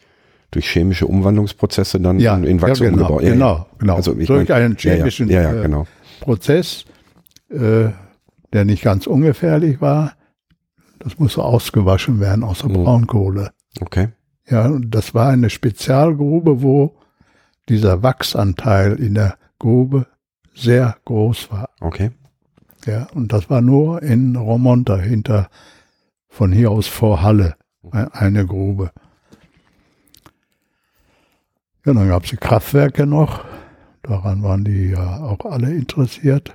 durch 0.51 0.69
chemische 0.71 1.07
Umwandlungsprozesse 1.07 2.01
dann 2.01 2.19
Ja, 2.21 2.37
in, 2.37 2.45
in 2.45 2.63
Wachs 2.63 2.79
ja, 2.79 2.91
genau, 2.91 3.03
umgebaut? 3.03 3.23
Ja, 3.23 3.31
genau, 3.33 3.67
genau. 3.79 3.97
Also 3.97 4.17
ich 4.19 4.27
Durch 4.29 4.49
mein- 4.49 4.57
einen 4.63 4.77
chemischen 4.77 5.29
ja, 5.29 5.43
ja, 5.43 5.53
äh, 5.59 5.63
genau. 5.63 5.87
Prozess, 6.21 6.85
äh, 7.51 7.89
der 8.53 8.65
nicht 8.65 8.83
ganz 8.83 9.07
ungefährlich 9.07 9.81
war. 9.81 10.13
Das 11.01 11.19
musste 11.19 11.43
ausgewaschen 11.43 12.21
werden 12.21 12.45
aus 12.45 12.61
der 12.61 12.71
Mhm. 12.71 12.85
Braunkohle. 12.85 13.51
Okay. 13.81 14.09
Ja, 14.49 14.67
und 14.67 14.91
das 14.95 15.13
war 15.15 15.31
eine 15.31 15.51
Spezialgrube, 15.51 16.63
wo 16.63 16.95
dieser 17.69 18.03
Wachsanteil 18.03 18.95
in 18.95 19.15
der 19.15 19.37
Grube 19.59 20.07
sehr 20.55 20.97
groß 21.05 21.51
war. 21.51 21.71
Okay. 21.81 22.11
Ja, 22.87 23.07
und 23.15 23.33
das 23.33 23.49
war 23.49 23.61
nur 23.61 24.03
in 24.03 24.37
Romonta 24.37 24.97
hinter, 24.97 25.49
von 26.29 26.53
hier 26.53 26.71
aus 26.71 26.87
vor 26.87 27.23
Halle, 27.23 27.55
ein- 27.91 28.09
eine 28.13 28.47
Grube. 28.47 28.91
Ja, 31.85 31.93
dann 31.93 32.09
gab 32.09 32.25
es 32.25 32.31
die 32.31 32.37
Kraftwerke 32.37 33.07
noch. 33.07 33.45
Daran 34.03 34.43
waren 34.43 34.65
die 34.65 34.91
ja 34.91 35.21
auch 35.21 35.45
alle 35.45 35.73
interessiert. 35.73 36.55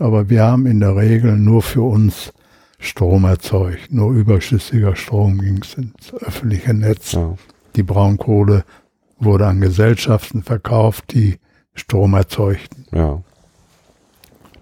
Aber 0.00 0.28
wir 0.28 0.42
haben 0.42 0.66
in 0.66 0.80
der 0.80 0.96
Regel 0.96 1.36
nur 1.36 1.62
für 1.62 1.82
uns 1.82 2.32
Strom 2.78 3.24
erzeugt. 3.24 3.92
Nur 3.92 4.12
überschüssiger 4.12 4.96
Strom 4.96 5.38
ging 5.40 5.60
es 5.62 5.74
ins 5.74 6.12
öffentliche 6.14 6.74
Netz. 6.74 7.12
Ja. 7.12 7.34
Die 7.76 7.82
Braunkohle 7.82 8.64
wurde 9.18 9.46
an 9.46 9.60
Gesellschaften 9.60 10.42
verkauft, 10.42 11.12
die 11.14 11.38
Strom 11.74 12.14
erzeugten. 12.14 12.86
Ja. 12.92 13.22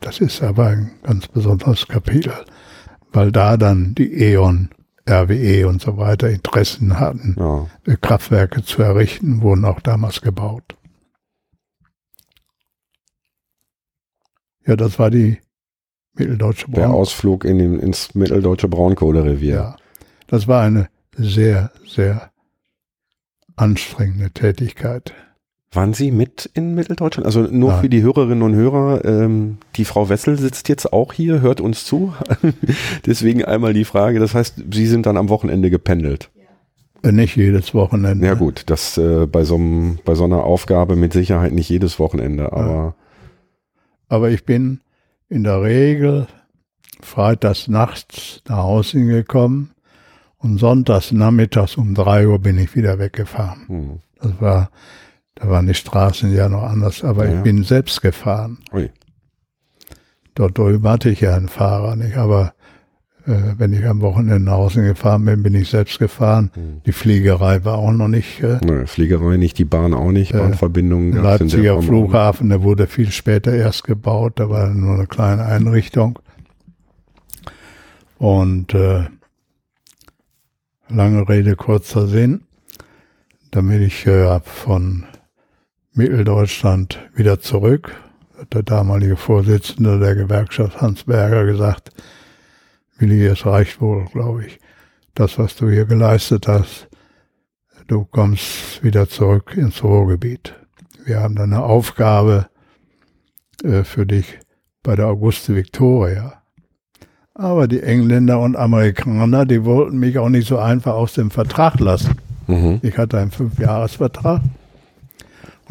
Das 0.03 0.21
ist 0.21 0.43
aber 0.43 0.67
ein 0.67 0.91
ganz 1.05 1.29
besonderes 1.29 1.87
Kapitel, 1.87 2.35
weil 3.13 3.31
da 3.31 3.57
dann 3.57 3.95
die 3.95 4.13
E.ON, 4.13 4.69
RWE 5.09 5.67
und 5.69 5.81
so 5.81 5.97
weiter 5.97 6.29
Interessen 6.29 6.99
hatten, 6.99 7.37
Ja. 7.39 7.67
Kraftwerke 8.01 8.63
zu 8.65 8.83
errichten, 8.83 9.43
wurden 9.43 9.65
auch 9.65 9.81
damals 9.81 10.21
gebaut. 10.21 10.77
Ja, 14.67 14.77
das 14.77 14.99
war 14.99 15.11
die 15.11 15.39
mitteldeutsche 16.15 16.69
Der 16.71 16.83
Braun. 16.83 16.95
Ausflug 16.95 17.45
in 17.45 17.59
den, 17.59 17.79
ins 17.79 18.15
mitteldeutsche 18.15 18.69
Braunkohlerevier. 18.69 19.55
Ja, 19.55 19.77
das 20.27 20.47
war 20.49 20.63
eine 20.63 20.89
sehr, 21.17 21.71
sehr 21.87 22.31
anstrengende 23.57 24.31
Tätigkeit. 24.31 25.15
Waren 25.75 25.95
Sie 25.95 26.11
mit 26.11 26.51
in 26.53 26.75
Mitteldeutschland? 26.75 27.25
Also 27.25 27.41
nur 27.43 27.71
Nein. 27.73 27.81
für 27.81 27.89
die 27.89 28.03
Hörerinnen 28.03 28.43
und 28.43 28.55
Hörer, 28.55 29.05
ähm, 29.07 29.57
die 29.77 29.87
Frau 29.87 30.11
Wessel 30.11 30.39
sitzt 30.39 30.69
jetzt 30.69 30.93
auch 30.93 31.15
hier, 31.15 31.41
hört 31.41 31.63
uns 31.63 31.87
zu. 31.87 32.13
Deswegen 33.07 33.43
einmal 33.45 33.73
die 33.73 33.87
Frage, 33.87 34.19
das 34.19 34.35
heißt, 34.35 34.65
Sie 34.71 34.87
sind 34.87 35.07
dann 35.07 35.17
am 35.17 35.31
Wochenende 35.31 35.71
gependelt. 35.71 36.31
Äh, 37.03 37.13
Nicht 37.13 37.37
jedes 37.37 37.73
Wochenende. 37.73 38.27
Ja 38.27 38.35
gut, 38.35 38.65
das 38.67 38.99
äh, 38.99 39.27
bei 39.27 39.45
so 39.45 39.55
einem, 39.55 39.99
bei 40.05 40.15
so 40.15 40.25
einer 40.25 40.45
Aufgabe 40.45 40.95
mit 40.95 41.15
Sicherheit 41.15 41.53
nicht 41.53 41.71
jedes 41.71 41.99
Wochenende, 41.99 42.53
aber 42.53 42.95
Aber 44.09 44.31
ich 44.31 44.45
bin 44.45 44.81
in 45.31 45.43
der 45.43 45.63
Regel 45.63 46.27
freitags 47.01 47.67
nachts 47.69 48.43
nach 48.47 48.59
Hause 48.59 49.03
gekommen 49.07 49.71
und 50.37 50.59
sonntags 50.59 51.13
nachmittags 51.13 51.77
um 51.77 51.95
drei 51.95 52.29
Uhr 52.29 52.39
bin 52.39 52.59
ich 52.59 52.77
wieder 52.77 52.99
weggefahren. 52.99 53.65
hm. 53.69 54.01
Das 54.21 54.41
war, 54.41 54.71
da 55.43 55.49
waren 55.51 55.67
die 55.67 55.75
Straßen 55.75 56.33
ja 56.35 56.49
noch 56.49 56.63
anders, 56.63 57.03
aber 57.03 57.29
Ja. 57.29 57.37
ich 57.39 57.43
bin 57.43 57.65
selbst 57.65 58.01
gefahren. 58.01 58.59
Ui. 58.73 58.91
Dort 60.35 60.57
drüben 60.57 60.89
hatte 60.89 61.11
ich 61.11 61.21
ja 61.21 61.35
einen 61.37 61.49
Fahrer 61.49 61.97
nicht, 61.97 62.17
aber 62.17 62.55
äh, 63.27 63.55
wenn 63.59 63.73
ich 63.73 63.85
am 63.87 64.01
Wochenende 64.01 64.41
nach 64.41 64.53
Hause 64.53 64.83
gefahren 64.83 65.25
bin, 65.25 65.43
bin 65.43 65.55
ich 65.55 65.69
selbst 65.69 65.99
gefahren. 65.99 66.51
Hm. 66.55 66.81
Die 66.87 66.93
Fliegerei 66.93 67.65
war 67.65 67.79
auch 67.79 67.93
noch 67.93 68.09
nicht. 68.09 68.41
Äh, 68.43 68.59
Ne, 68.65 68.87
Fliegerei 68.87 69.37
nicht, 69.37 69.59
die 69.59 69.65
Bahn 69.65 69.95
auch 69.95 70.11
nicht, 70.13 70.33
Äh, 70.33 70.39
Bahnverbindungen 70.39 71.13
der 71.13 71.23
Leipziger 71.23 71.83
Flughafen, 71.83 72.49
der 72.49 72.63
wurde 72.63 72.87
viel 72.87 73.11
später 73.11 73.53
erst 73.53 73.85
gebaut, 73.85 74.35
da 74.37 74.49
war 74.49 74.69
nur 74.71 74.95
eine 74.95 75.07
kleine 75.07 75.45
Einrichtung. 75.45 76.19
Und 78.19 78.75
äh, 78.75 79.05
lange 80.89 81.29
Rede, 81.29 81.57
kurzer 81.57 82.07
Sinn, 82.07 82.43
damit 83.51 83.83
ich 83.83 84.07
äh, 84.07 84.41
von 84.41 85.05
Mitteldeutschland 85.95 86.99
wieder 87.15 87.41
zurück, 87.41 87.95
hat 88.39 88.55
der 88.55 88.63
damalige 88.63 89.17
Vorsitzende 89.17 89.99
der 89.99 90.15
Gewerkschaft 90.15 90.81
Hans 90.81 91.05
Berger 91.05 91.45
gesagt, 91.45 91.91
Willi, 92.97 93.27
es 93.27 93.45
reicht 93.45 93.81
wohl, 93.81 94.07
glaube 94.07 94.47
ich. 94.47 94.59
Das, 95.15 95.39
was 95.39 95.55
du 95.57 95.69
hier 95.69 95.85
geleistet 95.85 96.49
hast, 96.49 96.89
du 97.89 98.05
kommst 98.07 98.83
wieder 98.83 99.09
zurück 99.09 99.55
ins 99.55 99.85
Ruhrgebiet. 99.85 100.55
Wir 101.05 101.21
haben 101.21 101.35
dann 101.35 101.53
eine 101.53 101.63
Aufgabe 101.63 102.47
äh, 103.63 103.85
für 103.85 104.07
dich 104.07 104.39
bei 104.83 104.97
der 104.97 105.09
Auguste 105.09 105.55
Victoria. 105.55 106.43
Aber 107.35 107.69
die 107.69 107.83
Engländer 107.83 108.41
und 108.41 108.57
Amerikaner, 108.57 109.45
die 109.45 109.65
wollten 109.65 109.99
mich 109.99 110.19
auch 110.19 110.31
nicht 110.31 110.49
so 110.49 110.59
einfach 110.59 110.95
aus 110.95 111.13
dem 111.13 111.31
Vertrag 111.31 111.81
lassen. 111.81 112.17
Mhm. 112.47 112.81
Ich 112.83 112.97
hatte 112.97 113.19
einen 113.19 113.31
Fünfjahresvertrag 113.31 114.41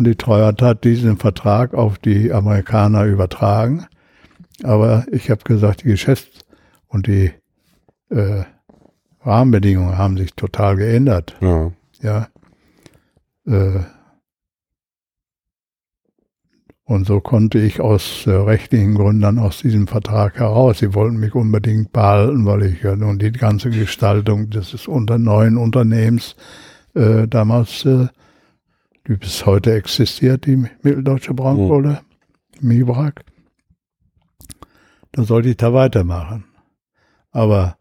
und 0.01 0.05
die 0.05 0.15
Treuhand 0.15 0.63
hat 0.63 0.83
diesen 0.83 1.17
Vertrag 1.17 1.75
auf 1.75 1.99
die 1.99 2.33
Amerikaner 2.33 3.05
übertragen. 3.05 3.85
Aber 4.63 5.05
ich 5.11 5.29
habe 5.29 5.43
gesagt, 5.43 5.83
die 5.83 5.89
Geschäfts- 5.89 6.39
und 6.87 7.05
die 7.05 7.31
äh, 8.09 8.41
Rahmenbedingungen 9.23 9.99
haben 9.99 10.17
sich 10.17 10.33
total 10.33 10.77
geändert. 10.77 11.35
Ja. 11.39 11.71
ja. 12.01 12.27
Äh, 13.45 13.81
und 16.85 17.05
so 17.05 17.19
konnte 17.19 17.59
ich 17.59 17.79
aus 17.79 18.25
äh, 18.25 18.31
rechtlichen 18.31 18.95
Gründen 18.95 19.37
aus 19.37 19.59
diesem 19.59 19.85
Vertrag 19.85 20.39
heraus. 20.39 20.79
Sie 20.79 20.95
wollten 20.95 21.19
mich 21.19 21.35
unbedingt 21.35 21.93
behalten, 21.93 22.47
weil 22.47 22.63
ich 22.63 22.81
ja 22.81 22.95
nun 22.95 23.19
die 23.19 23.31
ganze 23.31 23.69
Gestaltung 23.69 24.49
des 24.49 24.87
unter 24.87 25.19
neuen 25.19 25.57
Unternehmens 25.57 26.35
äh, 26.95 27.27
damals, 27.27 27.85
äh, 27.85 28.07
die 29.07 29.15
bis 29.15 29.45
heute 29.45 29.73
existiert, 29.73 30.45
die 30.45 30.57
Mitteldeutsche 30.57 31.33
Braunkohle, 31.33 32.01
mhm. 32.59 32.67
MIBRAG, 32.67 33.23
da 35.11 35.23
sollte 35.23 35.49
ich 35.49 35.57
da 35.57 35.73
weitermachen. 35.73 36.45
Aber 37.31 37.77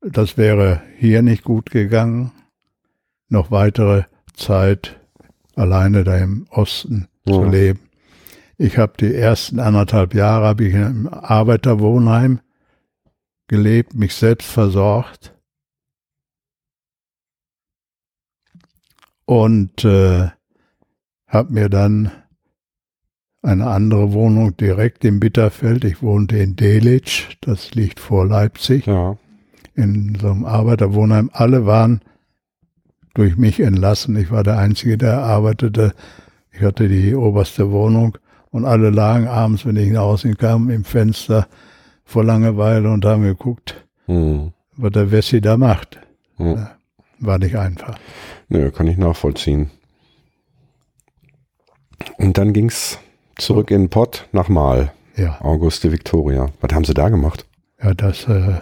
das 0.00 0.36
wäre 0.36 0.82
hier 0.98 1.22
nicht 1.22 1.44
gut 1.44 1.70
gegangen, 1.70 2.32
noch 3.28 3.50
weitere 3.50 4.04
Zeit 4.34 5.00
alleine 5.54 6.04
da 6.04 6.18
im 6.18 6.46
Osten 6.50 7.08
ja. 7.26 7.34
zu 7.34 7.44
leben. 7.44 7.80
Ich 8.56 8.78
habe 8.78 8.94
die 8.98 9.14
ersten 9.14 9.58
anderthalb 9.58 10.14
Jahre 10.14 10.46
habe 10.46 10.64
ich 10.64 10.74
im 10.74 11.08
Arbeiterwohnheim 11.08 12.40
gelebt, 13.48 13.94
mich 13.94 14.14
selbst 14.14 14.48
versorgt 14.48 15.34
und 19.26 19.84
äh, 19.84 20.30
habe 21.34 21.52
mir 21.52 21.68
dann 21.68 22.10
eine 23.42 23.66
andere 23.66 24.12
Wohnung 24.12 24.56
direkt 24.56 25.04
im 25.04 25.20
Bitterfeld. 25.20 25.84
Ich 25.84 26.02
wohnte 26.02 26.38
in 26.38 26.56
Delitzsch, 26.56 27.36
das 27.42 27.74
liegt 27.74 28.00
vor 28.00 28.26
Leipzig, 28.26 28.86
ja. 28.86 29.18
in 29.74 30.16
so 30.18 30.30
einem 30.30 30.46
Arbeiterwohnheim. 30.46 31.30
Alle 31.32 31.66
waren 31.66 32.00
durch 33.12 33.36
mich 33.36 33.60
entlassen. 33.60 34.16
Ich 34.16 34.30
war 34.30 34.42
der 34.42 34.58
Einzige, 34.58 34.96
der 34.96 35.18
arbeitete. 35.18 35.92
Ich 36.52 36.62
hatte 36.62 36.88
die 36.88 37.14
oberste 37.14 37.70
Wohnung 37.70 38.16
und 38.50 38.64
alle 38.64 38.90
lagen 38.90 39.26
abends, 39.26 39.66
wenn 39.66 39.76
ich 39.76 39.90
nach 39.90 40.02
Hause 40.02 40.34
kam, 40.34 40.70
im 40.70 40.84
Fenster 40.84 41.48
vor 42.04 42.24
Langeweile 42.24 42.90
und 42.90 43.04
haben 43.04 43.22
geguckt, 43.22 43.84
hm. 44.06 44.52
was 44.76 44.92
der 44.92 45.10
Wessi 45.10 45.40
da 45.40 45.56
macht. 45.56 45.98
Hm. 46.36 46.66
War 47.18 47.38
nicht 47.38 47.56
einfach. 47.56 47.98
Nö, 48.48 48.70
kann 48.70 48.86
ich 48.86 48.96
nachvollziehen. 48.96 49.70
Und 52.18 52.38
dann 52.38 52.52
ging 52.52 52.66
es 52.66 52.98
zurück 53.36 53.70
in 53.70 53.82
den 53.82 53.90
Pott 53.90 54.28
nach 54.32 54.48
Mal. 54.48 54.92
Ja. 55.16 55.40
Auguste 55.40 55.92
Victoria. 55.92 56.48
Was 56.60 56.72
haben 56.72 56.84
Sie 56.84 56.94
da 56.94 57.08
gemacht? 57.08 57.46
Ja, 57.82 57.94
das 57.94 58.26
äh, 58.28 58.60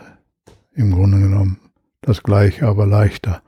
im 0.74 0.92
Grunde 0.92 1.20
genommen 1.20 1.58
das 2.00 2.22
gleiche, 2.22 2.66
aber 2.66 2.86
leichter. 2.86 3.42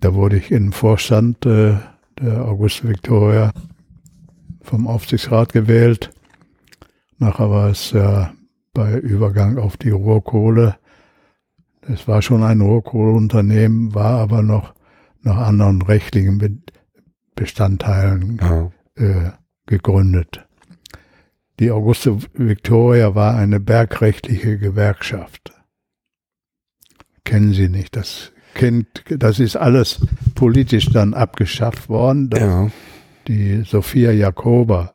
Da 0.00 0.14
wurde 0.14 0.36
ich 0.36 0.50
in 0.50 0.66
den 0.66 0.72
Vorstand 0.72 1.44
äh, 1.46 1.74
der 2.18 2.44
Auguste 2.46 2.88
Victoria 2.88 3.52
vom 4.62 4.86
Aufsichtsrat 4.86 5.52
gewählt. 5.52 6.10
Nachher 7.18 7.50
war 7.50 7.68
es 7.68 7.90
ja 7.90 8.32
bei 8.72 8.96
Übergang 8.98 9.58
auf 9.58 9.76
die 9.76 9.90
Rohrkohle. 9.90 10.76
Es 11.82 12.08
war 12.08 12.22
schon 12.22 12.42
ein 12.42 12.60
Rohrkohleunternehmen, 12.60 13.94
war 13.94 14.20
aber 14.20 14.42
noch 14.42 14.74
nach 15.22 15.36
anderen 15.36 15.82
rechtlichen 15.82 16.38
Bestandteilen 17.40 18.38
ja. 18.38 18.70
äh, 18.96 19.30
gegründet. 19.64 20.46
Die 21.58 21.70
Auguste 21.70 22.18
Victoria 22.34 23.14
war 23.14 23.34
eine 23.34 23.60
bergrechtliche 23.60 24.58
Gewerkschaft. 24.58 25.54
Kennen 27.24 27.54
Sie 27.54 27.70
nicht, 27.70 27.96
das 27.96 28.32
kennt, 28.52 29.04
das 29.08 29.40
ist 29.40 29.56
alles 29.56 30.06
politisch 30.34 30.90
dann 30.90 31.14
abgeschafft 31.14 31.88
worden. 31.88 32.28
Ja. 32.36 32.70
Die 33.26 33.62
Sophia 33.62 34.12
Jakoba 34.12 34.92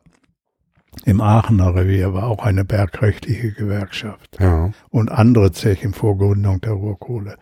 im 1.04 1.20
Aachener 1.20 1.74
Revier 1.74 2.14
war 2.14 2.28
auch 2.28 2.44
eine 2.44 2.64
bergrechtliche 2.64 3.50
Gewerkschaft. 3.50 4.36
Ja. 4.38 4.70
Und 4.90 5.10
andere 5.10 5.50
Zechen 5.50 5.94
vor 5.94 6.16
Gründung 6.16 6.60
der 6.60 6.72
Ruhrkohle. 6.72 7.38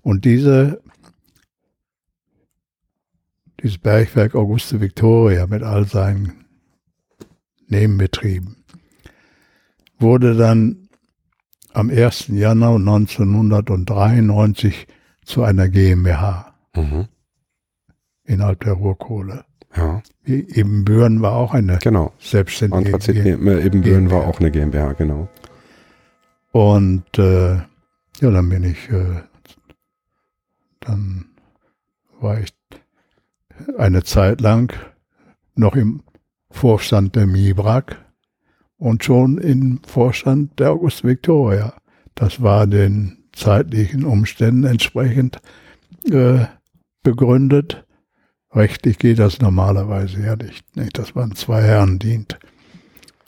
Und 0.00 0.24
diese, 0.24 0.80
dieses 3.62 3.78
Bergwerk 3.78 4.34
Auguste 4.34 4.80
Victoria 4.80 5.46
mit 5.46 5.62
all 5.62 5.86
seinen 5.86 6.44
Nebenbetrieben 7.68 8.58
wurde 9.98 10.34
dann 10.34 10.88
am 11.72 11.90
1. 11.90 12.28
Januar 12.28 12.76
1993 12.76 14.86
zu 15.24 15.42
einer 15.42 15.68
GmbH 15.68 16.54
mhm. 16.74 17.06
innerhalb 18.24 18.60
der 18.60 18.74
Ruhrkohle. 18.74 19.44
Ja. 19.76 20.02
Ebenbüren 20.24 21.20
war 21.20 21.32
auch 21.32 21.52
eine 21.52 21.78
genau. 21.78 22.12
selbstständige 22.18 22.98
GmbH. 22.98 23.60
Ebenbüren 23.60 24.10
war 24.10 24.26
auch 24.26 24.40
eine 24.40 24.50
GmbH, 24.50 24.94
genau. 24.94 25.28
Und 26.52 27.18
äh, 27.18 27.56
ja, 27.56 27.66
dann 28.20 28.48
bin 28.48 28.64
ich, 28.64 28.88
äh, 28.88 29.22
dann 30.80 31.26
war 32.20 32.40
ich 32.40 32.57
eine 33.76 34.04
Zeit 34.04 34.40
lang 34.40 34.74
noch 35.54 35.74
im 35.76 36.02
Vorstand 36.50 37.16
der 37.16 37.26
MIBRAG 37.26 37.96
und 38.76 39.04
schon 39.04 39.38
im 39.38 39.80
Vorstand 39.86 40.58
der 40.58 40.70
August 40.70 41.04
Victoria. 41.04 41.74
Das 42.14 42.42
war 42.42 42.66
den 42.66 43.24
zeitlichen 43.32 44.04
Umständen 44.04 44.64
entsprechend 44.64 45.40
äh, 46.10 46.46
begründet. 47.02 47.84
Rechtlich 48.52 48.98
geht 48.98 49.18
das 49.18 49.40
normalerweise 49.40 50.20
ja 50.20 50.36
nicht, 50.36 50.76
nicht 50.76 50.98
dass 50.98 51.14
man 51.14 51.34
zwei 51.34 51.62
Herren 51.62 51.98
dient. 51.98 52.38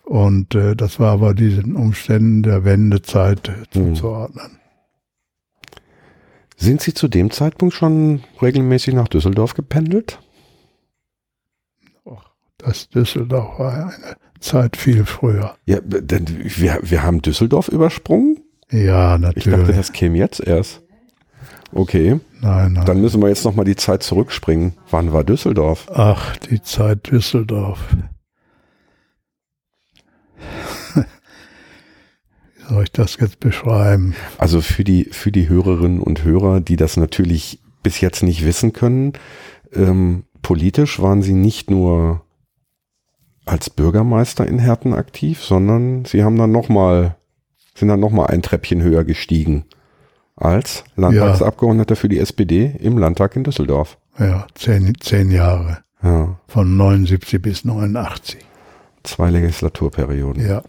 Und 0.05 0.55
äh, 0.55 0.74
das 0.74 0.98
war 0.98 1.12
aber 1.12 1.35
diesen 1.35 1.77
Umständen 1.77 2.43
der 2.43 2.65
Wendezeit 2.65 3.48
äh, 3.48 3.52
hm. 3.52 3.94
zuzuordnen. 3.94 4.60
Sind 6.61 6.82
Sie 6.82 6.93
zu 6.93 7.09
dem 7.09 7.31
Zeitpunkt 7.31 7.74
schon 7.74 8.23
regelmäßig 8.43 8.93
nach 8.93 9.09
Düsseldorf 9.09 9.55
gependelt? 9.55 10.20
Och, 12.05 12.23
das 12.59 12.91
Düsseldorf 12.91 13.59
war 13.59 13.73
eine 13.73 14.16
Zeit 14.41 14.77
viel 14.77 15.07
früher. 15.07 15.57
Ja, 15.65 15.81
denn 15.81 16.27
wir, 16.28 16.81
wir 16.82 17.03
haben 17.03 17.23
Düsseldorf 17.23 17.69
übersprungen? 17.69 18.41
Ja, 18.70 19.16
natürlich. 19.16 19.47
Ich 19.47 19.53
dachte, 19.55 19.73
das 19.73 19.93
käme 19.93 20.19
jetzt 20.19 20.41
erst. 20.41 20.82
Okay. 21.73 22.20
Nein, 22.43 22.74
nein. 22.74 22.85
Dann 22.85 23.01
müssen 23.01 23.23
wir 23.23 23.31
jetzt 23.31 23.47
nochmal 23.47 23.65
die 23.65 23.77
Zeit 23.77 24.03
zurückspringen. 24.03 24.74
Wann 24.91 25.15
war 25.15 25.24
Düsseldorf? 25.24 25.89
Ach, 25.95 26.37
die 26.37 26.61
Zeit 26.61 27.11
Düsseldorf. 27.11 27.78
Soll 32.70 32.84
ich 32.84 32.92
das 32.92 33.16
jetzt 33.20 33.40
beschreiben? 33.40 34.14
Also 34.38 34.60
für 34.60 34.84
die, 34.84 35.05
für 35.10 35.32
die 35.32 35.48
Hörerinnen 35.48 36.01
und 36.01 36.24
Hörer, 36.24 36.60
die 36.60 36.76
das 36.76 36.97
natürlich 36.97 37.60
bis 37.82 38.01
jetzt 38.01 38.22
nicht 38.22 38.44
wissen 38.44 38.72
können, 38.72 39.12
ähm, 39.74 40.24
politisch 40.40 41.01
waren 41.01 41.22
sie 41.22 41.32
nicht 41.32 41.70
nur 41.70 42.22
als 43.44 43.70
Bürgermeister 43.70 44.47
in 44.47 44.59
Herten 44.59 44.94
aktiv, 44.94 45.42
sondern 45.42 46.05
sie 46.05 46.22
haben 46.22 46.36
dann 46.36 46.52
nochmal, 46.52 47.16
sind 47.74 47.88
dann 47.88 48.01
nochmal 48.01 48.28
ein 48.28 48.42
Treppchen 48.42 48.82
höher 48.82 49.05
gestiegen 49.05 49.64
als 50.36 50.84
Landtagsabgeordneter 50.94 51.94
ja. 51.97 52.01
für 52.01 52.09
die 52.09 52.18
SPD 52.18 52.76
im 52.78 52.98
Landtag 52.98 53.34
in 53.34 53.44
Düsseldorf. 53.44 53.98
Ja, 54.18 54.47
zehn, 54.55 54.94
zehn 55.01 55.30
Jahre. 55.30 55.78
Ja. 56.02 56.38
Von 56.47 56.76
79 56.76 57.42
bis 57.42 57.64
89. 57.64 58.38
Zwei 59.02 59.30
Legislaturperioden. 59.30 60.47
Ja. 60.47 60.62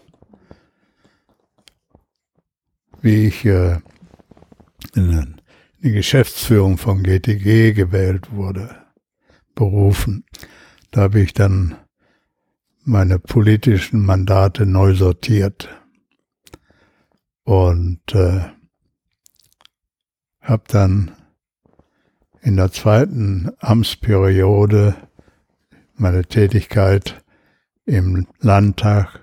Wie 3.02 3.26
ich 3.26 3.44
in 3.44 5.40
die 5.82 5.92
Geschäftsführung 5.92 6.78
von 6.78 7.02
GTG 7.02 7.72
gewählt 7.72 8.30
wurde, 8.32 8.76
berufen, 9.54 10.24
da 10.92 11.02
habe 11.02 11.20
ich 11.20 11.32
dann 11.32 11.74
meine 12.84 13.18
politischen 13.18 14.04
Mandate 14.04 14.66
neu 14.66 14.94
sortiert. 14.94 15.68
Und 17.44 18.14
äh, 18.14 18.42
habe 20.40 20.64
dann 20.68 21.10
in 22.40 22.56
der 22.56 22.70
zweiten 22.70 23.50
Amtsperiode 23.58 24.94
meine 25.94 26.24
Tätigkeit 26.24 27.22
im 27.84 28.28
Landtag 28.38 29.21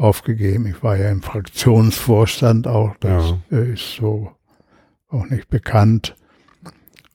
aufgegeben. 0.00 0.66
Ich 0.66 0.82
war 0.82 0.96
ja 0.96 1.10
im 1.10 1.22
Fraktionsvorstand 1.22 2.66
auch, 2.66 2.96
das 3.00 3.34
ja. 3.50 3.58
ist 3.58 3.94
so 3.94 4.32
auch 5.08 5.26
nicht 5.26 5.48
bekannt. 5.48 6.16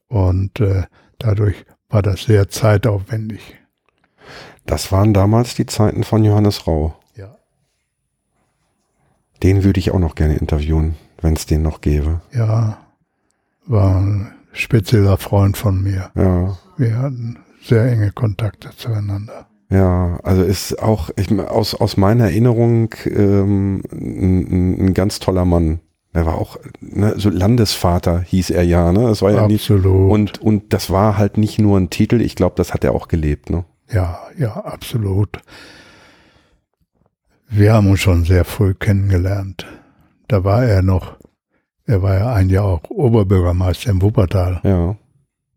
Und 0.07 0.59
äh, 0.59 0.83
dadurch 1.17 1.65
war 1.89 2.01
das 2.01 2.23
sehr 2.23 2.49
zeitaufwendig. 2.49 3.55
Das 4.65 4.91
waren 4.91 5.13
damals 5.13 5.55
die 5.55 5.65
Zeiten 5.65 6.03
von 6.03 6.23
Johannes 6.23 6.67
Rau. 6.67 6.95
Ja. 7.15 7.35
Den 9.43 9.63
würde 9.63 9.79
ich 9.79 9.91
auch 9.91 9.99
noch 9.99 10.15
gerne 10.15 10.35
interviewen, 10.35 10.95
wenn 11.21 11.33
es 11.33 11.45
den 11.45 11.61
noch 11.61 11.81
gäbe. 11.81 12.21
Ja, 12.31 12.77
war 13.65 13.97
ein 13.97 14.31
spezieller 14.53 15.17
Freund 15.17 15.57
von 15.57 15.81
mir. 15.81 16.11
Ja. 16.15 16.57
Wir 16.77 16.97
hatten 16.97 17.39
sehr 17.61 17.91
enge 17.91 18.11
Kontakte 18.11 18.69
zueinander. 18.75 19.47
Ja, 19.75 20.19
also 20.23 20.43
ist 20.43 20.81
auch 20.81 21.09
ich, 21.17 21.31
aus, 21.39 21.75
aus 21.75 21.97
meiner 21.97 22.25
Erinnerung 22.25 22.93
ähm, 23.05 23.83
ein, 23.91 24.87
ein 24.87 24.93
ganz 24.93 25.19
toller 25.19 25.43
Mann. 25.45 25.79
Er 26.13 26.25
war 26.25 26.35
auch 26.35 26.57
ne, 26.79 27.15
so 27.17 27.29
Landesvater 27.29 28.21
hieß 28.21 28.51
er 28.51 28.63
ja, 28.63 28.93
ne? 28.93 29.01
Das 29.07 29.21
war 29.21 29.31
ja 29.31 29.43
Absolut. 29.43 29.83
nicht 29.83 30.39
und 30.39 30.41
und 30.41 30.73
das 30.73 30.89
war 30.89 31.17
halt 31.17 31.37
nicht 31.37 31.59
nur 31.59 31.77
ein 31.77 31.89
Titel. 31.89 32.21
Ich 32.21 32.35
glaube, 32.35 32.55
das 32.55 32.73
hat 32.73 32.85
er 32.85 32.93
auch 32.93 33.09
gelebt, 33.09 33.49
ne? 33.49 33.65
Ja, 33.91 34.21
ja, 34.37 34.55
absolut. 34.55 35.41
Wir 37.49 37.73
haben 37.73 37.89
uns 37.89 37.99
schon 37.99 38.23
sehr 38.23 38.45
früh 38.45 38.73
kennengelernt. 38.73 39.65
Da 40.29 40.43
war 40.45 40.63
er 40.63 40.81
noch, 40.81 41.17
er 41.85 42.01
war 42.01 42.15
ja 42.15 42.33
ein 42.33 42.49
Jahr 42.49 42.65
auch 42.65 42.89
Oberbürgermeister 42.89 43.91
in 43.91 44.01
Wuppertal. 44.01 44.61
Ja. 44.63 44.95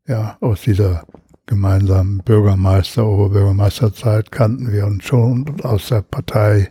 Ja, 0.07 0.39
aus 0.41 0.63
dieser 0.63 1.05
gemeinsamen 1.49 2.19
Bürgermeister, 2.19 3.07
Oberbürgermeisterzeit 3.07 4.31
kannten 4.31 4.71
wir 4.71 4.87
uns 4.87 5.05
schon 5.05 5.61
aus 5.63 5.89
der 5.89 6.03
Partei. 6.03 6.71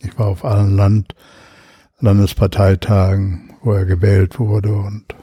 Ich 0.00 0.16
war 0.18 0.28
auf 0.28 0.44
allen 0.44 0.76
Land, 0.76 1.16
Landesparteitagen, 1.98 3.54
wo 3.62 3.72
er 3.72 3.86
gewählt 3.86 4.38
wurde 4.38 4.72
und 4.72 5.16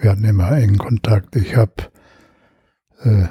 wir 0.00 0.10
hatten 0.10 0.24
immer 0.24 0.52
engen 0.52 0.78
Kontakt. 0.78 1.34
Ich 1.36 1.56
habe 1.56 1.72
äh, 3.00 3.26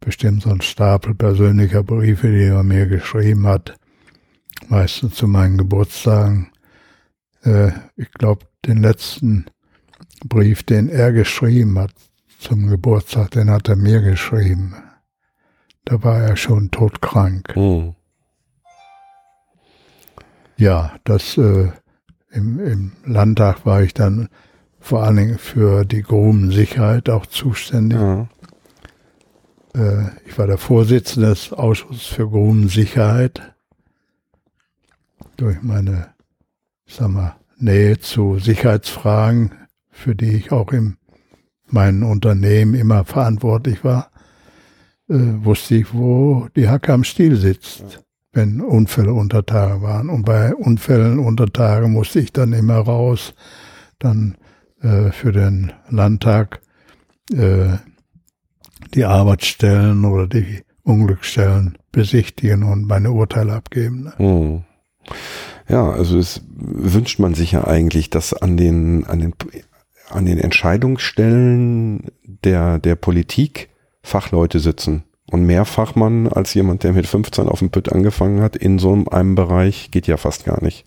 bestimmt 0.00 0.42
so 0.42 0.50
einen 0.50 0.62
Stapel 0.62 1.14
persönlicher 1.14 1.82
Briefe, 1.82 2.30
die 2.30 2.44
er 2.44 2.62
mir 2.62 2.86
geschrieben 2.86 3.46
hat, 3.46 3.78
meistens 4.68 5.14
zu 5.14 5.28
meinen 5.28 5.58
Geburtstagen. 5.58 6.50
Äh, 7.42 7.72
ich 7.96 8.10
glaube, 8.12 8.46
den 8.64 8.78
letzten 8.78 9.46
Brief, 10.24 10.62
den 10.62 10.88
er 10.88 11.12
geschrieben 11.12 11.78
hat 11.78 11.92
zum 12.46 12.68
Geburtstag, 12.68 13.32
den 13.32 13.50
hat 13.50 13.68
er 13.68 13.74
mir 13.74 14.00
geschrieben. 14.00 14.76
Da 15.84 16.02
war 16.04 16.20
er 16.20 16.36
schon 16.36 16.70
todkrank. 16.70 17.56
Mhm. 17.56 17.96
Ja, 20.56 20.94
das 21.02 21.36
äh, 21.38 21.72
im, 22.30 22.60
im 22.60 22.92
Landtag 23.04 23.66
war 23.66 23.82
ich 23.82 23.94
dann 23.94 24.28
vor 24.78 25.02
allen 25.02 25.16
Dingen 25.16 25.38
für 25.38 25.84
die 25.84 26.02
Grubensicherheit 26.02 27.10
auch 27.10 27.26
zuständig. 27.26 27.98
Ja. 27.98 28.28
Äh, 29.74 30.10
ich 30.24 30.38
war 30.38 30.46
der 30.46 30.58
Vorsitzende 30.58 31.30
des 31.30 31.52
Ausschusses 31.52 32.06
für 32.06 32.28
Grubensicherheit. 32.28 33.54
Durch 35.36 35.60
meine, 35.62 36.14
sag 36.86 37.08
mal, 37.08 37.36
Nähe 37.58 37.98
zu 37.98 38.38
Sicherheitsfragen, 38.38 39.52
für 39.90 40.14
die 40.14 40.36
ich 40.36 40.52
auch 40.52 40.72
in 40.72 40.96
meinem 41.68 42.04
Unternehmen 42.04 42.74
immer 42.74 43.04
verantwortlich 43.04 43.84
war, 43.84 44.10
äh, 45.08 45.14
wusste 45.14 45.76
ich, 45.76 45.94
wo 45.94 46.48
die 46.56 46.68
Hacke 46.68 46.92
am 46.92 47.04
Stiel 47.04 47.36
sitzt, 47.36 48.04
wenn 48.32 48.60
Unfälle 48.60 49.12
unter 49.12 49.44
Tage 49.44 49.82
waren. 49.82 50.08
Und 50.08 50.24
bei 50.24 50.54
Unfällen 50.54 51.18
unter 51.18 51.46
Tage 51.46 51.88
musste 51.88 52.20
ich 52.20 52.32
dann 52.32 52.52
immer 52.52 52.78
raus, 52.78 53.34
dann 53.98 54.36
äh, 54.82 55.10
für 55.10 55.32
den 55.32 55.72
Landtag 55.88 56.60
äh, 57.32 57.76
die 58.94 59.04
Arbeitsstellen 59.04 60.04
oder 60.04 60.26
die 60.26 60.62
Unglücksstellen 60.82 61.78
besichtigen 61.90 62.62
und 62.62 62.86
meine 62.86 63.10
Urteile 63.10 63.54
abgeben. 63.54 64.12
Hm. 64.16 64.62
Ja, 65.68 65.90
also 65.90 66.18
es 66.18 66.42
wünscht 66.54 67.18
man 67.18 67.34
sich 67.34 67.52
ja 67.52 67.66
eigentlich, 67.66 68.10
dass 68.10 68.32
an 68.32 68.56
den, 68.56 69.04
an 69.06 69.18
den, 69.18 69.34
an 70.10 70.26
den 70.26 70.38
Entscheidungsstellen 70.38 72.04
der, 72.22 72.78
der 72.78 72.96
Politik 72.96 73.70
Fachleute 74.02 74.60
sitzen. 74.60 75.04
Und 75.30 75.44
mehr 75.44 75.64
Fachmann 75.64 76.28
als 76.28 76.54
jemand, 76.54 76.84
der 76.84 76.92
mit 76.92 77.06
15 77.06 77.48
auf 77.48 77.58
dem 77.58 77.70
Pütt 77.70 77.92
angefangen 77.92 78.40
hat, 78.40 78.54
in 78.54 78.78
so 78.78 78.92
einem 79.10 79.34
Bereich 79.34 79.90
geht 79.90 80.06
ja 80.06 80.16
fast 80.16 80.44
gar 80.44 80.62
nicht. 80.62 80.84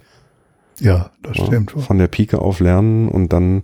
Ja, 0.80 1.12
das 1.22 1.38
ja, 1.38 1.46
stimmt. 1.46 1.72
Von 1.72 1.98
der 1.98 2.08
Pike 2.08 2.40
auf 2.40 2.62
lernen 2.62 3.10
und 3.10 3.34
dann 3.34 3.64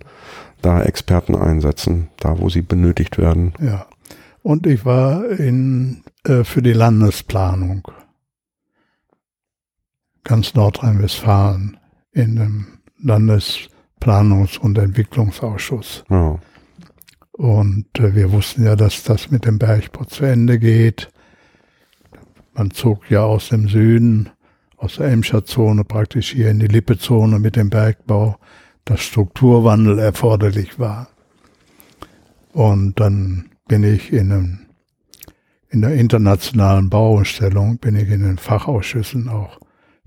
da 0.62 0.82
Experten 0.82 1.36
einsetzen, 1.36 2.10
da 2.18 2.40
wo 2.40 2.50
sie 2.50 2.62
benötigt 2.62 3.18
werden. 3.18 3.54
Ja. 3.62 3.86
Und 4.44 4.68
ich 4.68 4.84
war 4.86 5.30
in, 5.30 6.04
äh, 6.26 6.44
für 6.44 6.62
die 6.62 6.74
Landesplanung 6.74 7.88
ganz 10.24 10.56
Nordrhein-Westfalen 10.56 11.78
in 12.12 12.36
dem 12.36 12.68
Landesplanungs- 14.02 14.60
und 14.60 14.78
Entwicklungsausschuss. 14.78 16.04
Ja. 16.10 16.40
Und 17.32 17.88
äh, 18.00 18.16
wir 18.16 18.32
wussten 18.32 18.66
ja, 18.66 18.76
dass 18.76 19.04
das 19.04 19.32
mit 19.32 19.46
dem 19.46 19.60
Bergbau 19.60 20.06
zu 20.06 20.26
Ende 20.26 20.58
geht. 20.60 21.10
Man 22.54 22.72
zog 22.72 23.10
ja 23.10 23.24
aus 23.24 23.50
dem 23.50 23.68
Süden, 23.68 24.30
aus 24.78 24.96
der 24.96 25.08
Emscher 25.08 25.44
Zone 25.44 25.84
praktisch 25.84 26.32
hier 26.32 26.50
in 26.50 26.60
die 26.60 26.68
Lippe-Zone 26.68 27.40
mit 27.40 27.58
dem 27.58 27.70
Bergbau, 27.70 28.38
dass 28.86 29.02
Strukturwandel 29.02 30.00
erforderlich 30.00 30.80
war. 30.80 31.10
Und 32.54 33.00
dann 33.00 33.50
bin 33.68 33.84
ich 33.84 34.14
in, 34.14 34.32
einem, 34.32 34.60
in 35.70 35.82
der 35.82 35.96
internationalen 35.96 36.90
Bauausstellung, 36.90 37.80
bin 37.80 37.98
ich 37.98 38.10
in 38.10 38.24
den 38.24 38.38
Fachausschüssen 38.38 39.28
auch 39.28 39.60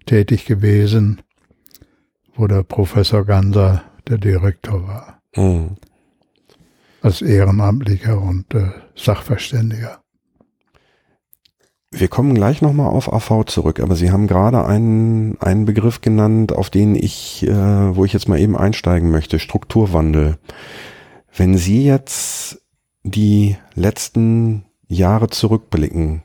tätig 0.07 0.47
gewesen, 0.47 1.21
wo 2.39 2.47
der 2.47 2.63
Professor 2.63 3.25
Ganser 3.25 3.83
der 4.09 4.19
Direktor 4.19 4.87
war. 4.87 5.21
Mhm. 5.37 5.77
Als 7.03 7.21
Ehrenamtlicher 7.21 8.21
und 8.21 8.55
äh, 8.55 8.71
Sachverständiger. 8.97 10.01
Wir 11.91 12.09
kommen 12.09 12.35
gleich 12.35 12.61
nochmal 12.61 12.91
auf 12.91 13.13
AV 13.13 13.45
zurück, 13.47 13.81
aber 13.81 13.97
Sie 13.97 14.11
haben 14.11 14.27
gerade 14.27 14.65
einen, 14.65 15.41
einen 15.41 15.65
Begriff 15.65 16.01
genannt, 16.01 16.53
auf 16.53 16.71
den 16.71 16.95
ich, 16.95 17.47
äh, 17.47 17.97
wo 17.97 18.05
ich 18.05 18.13
jetzt 18.13 18.29
mal 18.29 18.39
eben 18.39 18.57
einsteigen 18.57 19.11
möchte, 19.11 19.39
Strukturwandel. 19.39 20.39
Wenn 21.35 21.57
Sie 21.57 21.85
jetzt 21.85 22.63
die 23.05 23.57
letzten 23.75 24.67
Jahre 24.87 25.29
zurückblicken, 25.29 26.23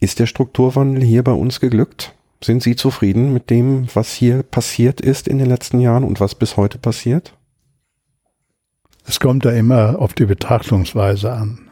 ist 0.00 0.18
der 0.18 0.26
Strukturwandel 0.26 1.02
hier 1.02 1.24
bei 1.24 1.32
uns 1.32 1.60
geglückt? 1.60 2.14
Sind 2.44 2.62
Sie 2.62 2.76
zufrieden 2.76 3.32
mit 3.32 3.48
dem, 3.48 3.86
was 3.94 4.12
hier 4.12 4.42
passiert 4.42 5.00
ist 5.00 5.28
in 5.28 5.38
den 5.38 5.48
letzten 5.48 5.80
Jahren 5.80 6.04
und 6.04 6.20
was 6.20 6.34
bis 6.34 6.58
heute 6.58 6.76
passiert? 6.76 7.38
Es 9.06 9.18
kommt 9.18 9.46
da 9.46 9.50
immer 9.50 9.98
auf 9.98 10.12
die 10.12 10.26
Betrachtungsweise 10.26 11.32
an. 11.32 11.70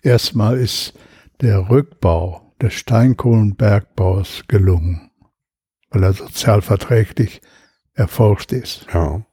Erstmal 0.00 0.56
ist 0.56 0.94
der 1.40 1.68
Rückbau 1.68 2.54
des 2.60 2.74
Steinkohlenbergbaus 2.74 4.44
gelungen, 4.46 5.10
weil 5.90 6.04
er 6.04 6.12
sozialverträglich 6.12 7.40
erfolgt 7.92 8.52
ist. 8.52 8.86
Ja. 8.94 9.26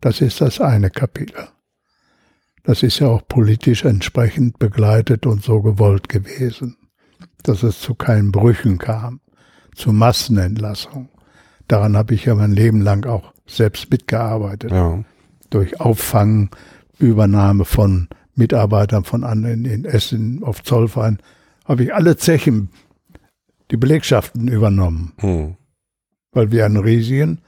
Das 0.00 0.20
ist 0.20 0.40
das 0.40 0.60
eine 0.60 0.90
Kapitel. 0.90 1.48
Das 2.62 2.84
ist 2.84 3.00
ja 3.00 3.08
auch 3.08 3.26
politisch 3.26 3.84
entsprechend 3.84 4.60
begleitet 4.60 5.26
und 5.26 5.42
so 5.42 5.60
gewollt 5.60 6.08
gewesen, 6.08 6.76
dass 7.42 7.64
es 7.64 7.80
zu 7.80 7.96
keinen 7.96 8.30
Brüchen 8.30 8.78
kam, 8.78 9.20
zu 9.74 9.92
Massenentlassung. 9.92 11.08
Daran 11.68 11.96
habe 11.96 12.14
ich 12.14 12.24
ja 12.24 12.34
mein 12.34 12.52
Leben 12.52 12.80
lang 12.80 13.06
auch 13.06 13.32
selbst 13.46 13.90
mitgearbeitet. 13.90 14.70
Ja. 14.70 15.04
Durch 15.50 15.80
Auffangen, 15.80 16.50
Übernahme 16.98 17.64
von 17.64 18.08
Mitarbeitern 18.34 19.04
von 19.04 19.24
anderen 19.24 19.64
in 19.64 19.84
Essen 19.84 20.42
auf 20.42 20.62
Zollverein 20.62 21.18
habe 21.64 21.84
ich 21.84 21.94
alle 21.94 22.16
Zechen, 22.16 22.70
die 23.70 23.76
Belegschaften 23.76 24.48
übernommen, 24.48 25.12
hm. 25.18 25.56
weil 26.32 26.50
wir 26.50 26.64
einen 26.64 26.78
riesigen 26.78 27.40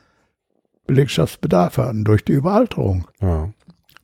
Belegschaftsbedarf 0.87 1.79
hatten 1.79 2.05
durch 2.05 2.25
die 2.25 2.33
Überalterung. 2.33 3.07
Ja. 3.21 3.51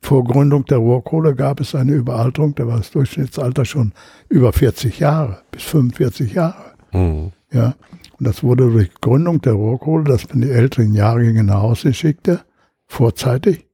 Vor 0.01 0.23
Gründung 0.23 0.65
der 0.65 0.77
Ruhrkohle 0.77 1.35
gab 1.35 1.59
es 1.59 1.75
eine 1.75 1.93
Überalterung, 1.93 2.55
da 2.55 2.65
war 2.65 2.77
das 2.77 2.91
Durchschnittsalter 2.91 3.65
schon 3.65 3.93
über 4.29 4.53
40 4.53 4.99
Jahre, 4.99 5.41
bis 5.51 5.63
45 5.63 6.33
Jahre. 6.33 6.73
Mhm. 6.93 7.31
Ja. 7.51 7.75
Und 8.19 8.25
das 8.27 8.43
wurde 8.43 8.69
durch 8.71 8.93
Gründung 9.01 9.41
der 9.41 9.53
Ruhrkohle, 9.53 10.03
dass 10.05 10.27
man 10.29 10.41
die 10.41 10.49
älteren 10.49 10.93
Jahrgänge 10.93 11.43
nach 11.43 11.61
Hause 11.61 11.93
schickte, 11.93 12.43
vorzeitig, 12.87 13.65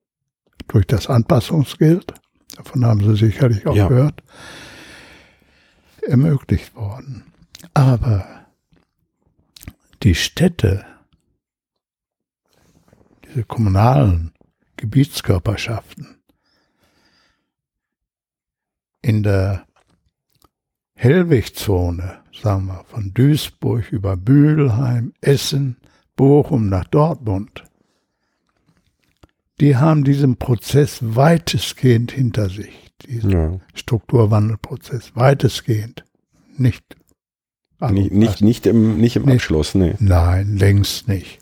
durch 0.67 0.87
das 0.87 1.07
Anpassungsgeld, 1.07 2.13
davon 2.55 2.85
haben 2.85 3.03
Sie 3.03 3.15
sicherlich 3.15 3.67
auch 3.67 3.75
Ja. 3.75 3.87
gehört, 3.87 4.23
ermöglicht 6.01 6.73
worden. 6.75 7.25
Aber 7.73 8.45
die 10.03 10.15
Städte, 10.15 10.85
diese 13.25 13.43
kommunalen 13.43 14.31
Gebietskörperschaften 14.77 16.17
in 19.01 19.23
der 19.23 19.65
Hellwegzone, 20.95 22.22
sagen 22.41 22.65
wir, 22.68 22.84
von 22.88 23.14
Duisburg 23.14 23.91
über 23.91 24.15
Mülheim, 24.18 25.14
Essen, 25.22 25.77
Bochum 26.15 26.69
nach 26.69 26.85
Dortmund, 26.85 27.64
die 29.60 29.76
haben 29.77 30.03
diesen 30.03 30.38
Prozess 30.38 30.99
weitestgehend 31.01 32.11
hinter 32.11 32.49
sich, 32.49 32.91
diesen 33.07 33.31
Ja. 33.31 33.51
Strukturwandelprozess, 33.73 35.11
weitestgehend. 35.15 36.03
Nicht. 36.57 36.84
Nicht, 37.89 38.11
nicht, 38.14 38.41
nicht 38.41 38.65
im, 38.65 38.97
nicht 38.97 39.15
im 39.18 39.23
Nee. 39.26 39.34
Abschluss, 39.34 39.76
nee. 39.76 39.95
Nein, 39.99 40.55
längst 40.55 41.07
nicht. 41.10 41.39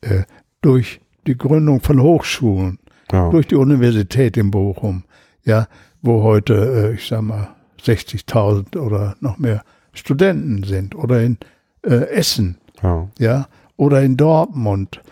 Äh, 0.00 0.24
durch 0.62 1.00
die 1.28 1.36
Gründung 1.38 1.80
von 1.80 2.00
Hochschulen, 2.00 2.78
Ja. 3.12 3.30
durch 3.30 3.46
die 3.46 3.54
Universität 3.54 4.36
in 4.36 4.50
Bochum, 4.50 5.04
ja, 5.44 5.68
wo 6.02 6.22
heute, 6.22 6.90
äh, 6.90 6.94
ich 6.94 7.06
sag 7.06 7.22
mal, 7.22 7.54
60.000 7.80 8.76
oder 8.76 9.16
noch 9.20 9.38
mehr 9.38 9.62
Studenten 9.92 10.64
sind, 10.64 10.94
oder 10.94 11.22
in 11.22 11.38
äh, 11.82 12.08
Essen, 12.10 12.58
ja. 12.82 13.08
ja, 13.18 13.48
oder 13.76 14.02
in 14.02 14.16
Dortmund 14.16 15.02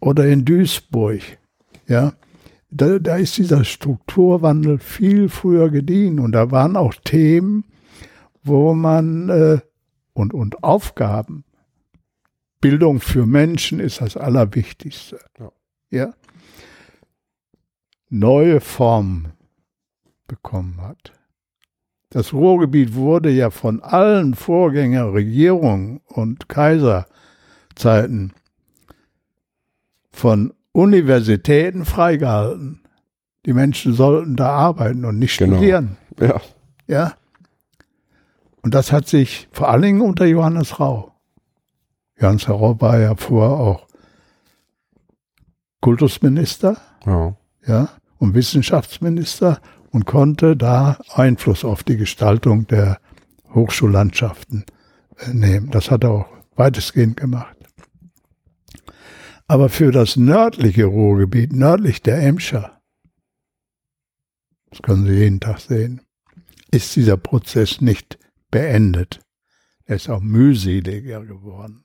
oder 0.00 0.26
in 0.26 0.44
Duisburg, 0.44 1.20
ja. 1.86 2.12
Da, 2.70 2.98
da 2.98 3.16
ist 3.16 3.38
dieser 3.38 3.64
Strukturwandel 3.64 4.78
viel 4.78 5.30
früher 5.30 5.70
gediehen 5.70 6.20
und 6.20 6.32
da 6.32 6.50
waren 6.50 6.76
auch 6.76 6.94
Themen, 6.94 7.64
wo 8.42 8.74
man 8.74 9.30
äh, 9.30 9.60
und, 10.12 10.34
und 10.34 10.62
Aufgaben. 10.62 11.44
Bildung 12.60 13.00
für 13.00 13.24
Menschen 13.24 13.80
ist 13.80 14.00
das 14.00 14.16
Allerwichtigste. 14.16 15.18
Ja. 15.38 15.52
ja. 15.90 16.14
Neue 18.10 18.60
Formen 18.60 19.32
bekommen 20.26 20.80
hat. 20.80 21.12
Das 22.10 22.32
Ruhrgebiet 22.32 22.94
wurde 22.94 23.30
ja 23.30 23.50
von 23.50 23.82
allen 23.82 24.34
Vorgängerregierungen 24.34 26.00
und 26.06 26.48
Kaiserzeiten 26.48 28.32
von 30.10 30.54
Universitäten 30.72 31.84
freigehalten. 31.84 32.80
Die 33.46 33.52
Menschen 33.52 33.92
sollten 33.92 34.36
da 34.36 34.48
arbeiten 34.50 35.04
und 35.04 35.18
nicht 35.18 35.36
Genau. 35.38 35.56
studieren. 35.56 35.96
Ja. 36.18 36.40
Ja. 36.86 37.12
Und 38.62 38.74
das 38.74 38.90
hat 38.92 39.06
sich 39.06 39.48
vor 39.52 39.68
allen 39.68 39.82
Dingen 39.82 40.00
unter 40.00 40.24
Johannes 40.26 40.80
Rau. 40.80 41.12
Johannes 42.18 42.48
Rau 42.48 42.80
war 42.80 42.98
ja 42.98 43.14
vorher 43.16 43.56
auch 43.56 43.86
Kultusminister, 45.80 46.76
Ja. 47.06 47.36
ja, 47.66 47.88
und 48.18 48.34
Wissenschaftsminister 48.34 49.60
und 49.98 50.04
konnte 50.04 50.56
da 50.56 51.00
Einfluss 51.12 51.64
auf 51.64 51.82
die 51.82 51.96
Gestaltung 51.96 52.68
der 52.68 53.00
Hochschullandschaften 53.52 54.64
äh, 55.16 55.34
nehmen. 55.34 55.72
Das 55.72 55.90
hat 55.90 56.04
er 56.04 56.10
auch 56.12 56.28
weitestgehend 56.54 57.16
gemacht. 57.16 57.56
Aber 59.48 59.68
für 59.68 59.90
das 59.90 60.14
nördliche 60.14 60.84
Ruhrgebiet, 60.84 61.52
nördlich 61.52 62.00
der 62.00 62.22
Emscher, 62.22 62.80
das 64.70 64.82
können 64.82 65.04
Sie 65.04 65.14
jeden 65.14 65.40
Tag 65.40 65.58
sehen, 65.58 66.00
ist 66.70 66.94
dieser 66.94 67.16
Prozess 67.16 67.80
nicht 67.80 68.20
beendet. 68.52 69.18
Er 69.84 69.96
ist 69.96 70.08
auch 70.08 70.20
mühseliger 70.20 71.24
geworden. 71.24 71.82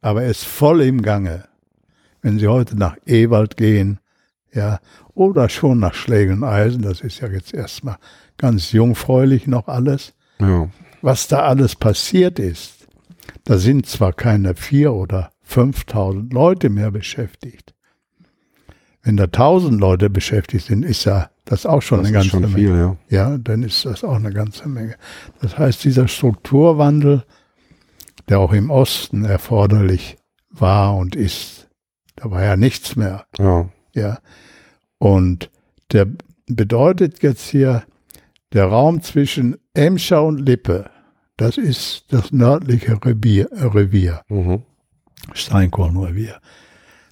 Aber 0.00 0.24
er 0.24 0.32
ist 0.32 0.44
voll 0.44 0.80
im 0.80 1.00
Gange. 1.00 1.48
Wenn 2.22 2.40
Sie 2.40 2.48
heute 2.48 2.76
nach 2.76 2.96
Ewald 3.06 3.56
gehen, 3.56 4.00
ja, 4.52 4.80
oder 5.20 5.50
schon 5.50 5.78
nach 5.80 5.92
Schlägeneisen, 5.92 6.80
das 6.80 7.02
ist 7.02 7.20
ja 7.20 7.28
jetzt 7.28 7.52
erstmal 7.52 7.96
ganz 8.38 8.72
jungfräulich 8.72 9.46
noch 9.46 9.68
alles, 9.68 10.14
Ja. 10.38 10.68
was 11.02 11.28
da 11.28 11.40
alles 11.40 11.76
passiert 11.76 12.38
ist. 12.38 12.86
Da 13.44 13.58
sind 13.58 13.84
zwar 13.84 14.14
keine 14.14 14.54
vier 14.54 14.94
oder 14.94 15.30
5000 15.42 16.32
Leute 16.32 16.70
mehr 16.70 16.90
beschäftigt. 16.90 17.74
Wenn 19.02 19.18
da 19.18 19.26
1000 19.26 19.78
Leute 19.78 20.08
beschäftigt 20.08 20.64
sind, 20.66 20.84
ist 20.84 21.04
ja 21.04 21.28
das 21.44 21.66
auch 21.66 21.82
schon 21.82 21.98
Das 21.98 22.08
eine 22.08 22.18
ist 22.18 22.22
ganze 22.24 22.30
schon 22.30 22.40
Menge. 22.42 22.54
viel, 22.54 22.76
ja. 22.76 22.96
Ja, 23.30 23.38
dann 23.38 23.62
ist 23.62 23.84
das 23.84 24.04
auch 24.04 24.14
eine 24.16 24.32
ganze 24.32 24.68
Menge. 24.68 24.96
Das 25.42 25.58
heißt, 25.58 25.84
dieser 25.84 26.08
Strukturwandel, 26.08 27.24
der 28.30 28.38
auch 28.40 28.52
im 28.54 28.70
Osten 28.70 29.24
erforderlich 29.24 30.16
war 30.50 30.96
und 30.96 31.14
ist, 31.14 31.68
da 32.16 32.30
war 32.30 32.42
ja 32.42 32.56
nichts 32.56 32.96
mehr. 32.96 33.26
Ja. 33.38 33.68
Ja. 33.94 34.18
Und 35.00 35.50
der 35.92 36.06
bedeutet 36.46 37.22
jetzt 37.22 37.48
hier, 37.48 37.82
der 38.52 38.66
Raum 38.66 39.02
zwischen 39.02 39.56
Emscher 39.74 40.22
und 40.24 40.38
Lippe, 40.38 40.90
das 41.36 41.56
ist 41.56 42.04
das 42.12 42.32
nördliche 42.32 43.02
Revier, 43.04 43.48
Revier 43.52 44.20
Mhm. 44.28 44.62
Steinkohlenrevier. 45.32 46.38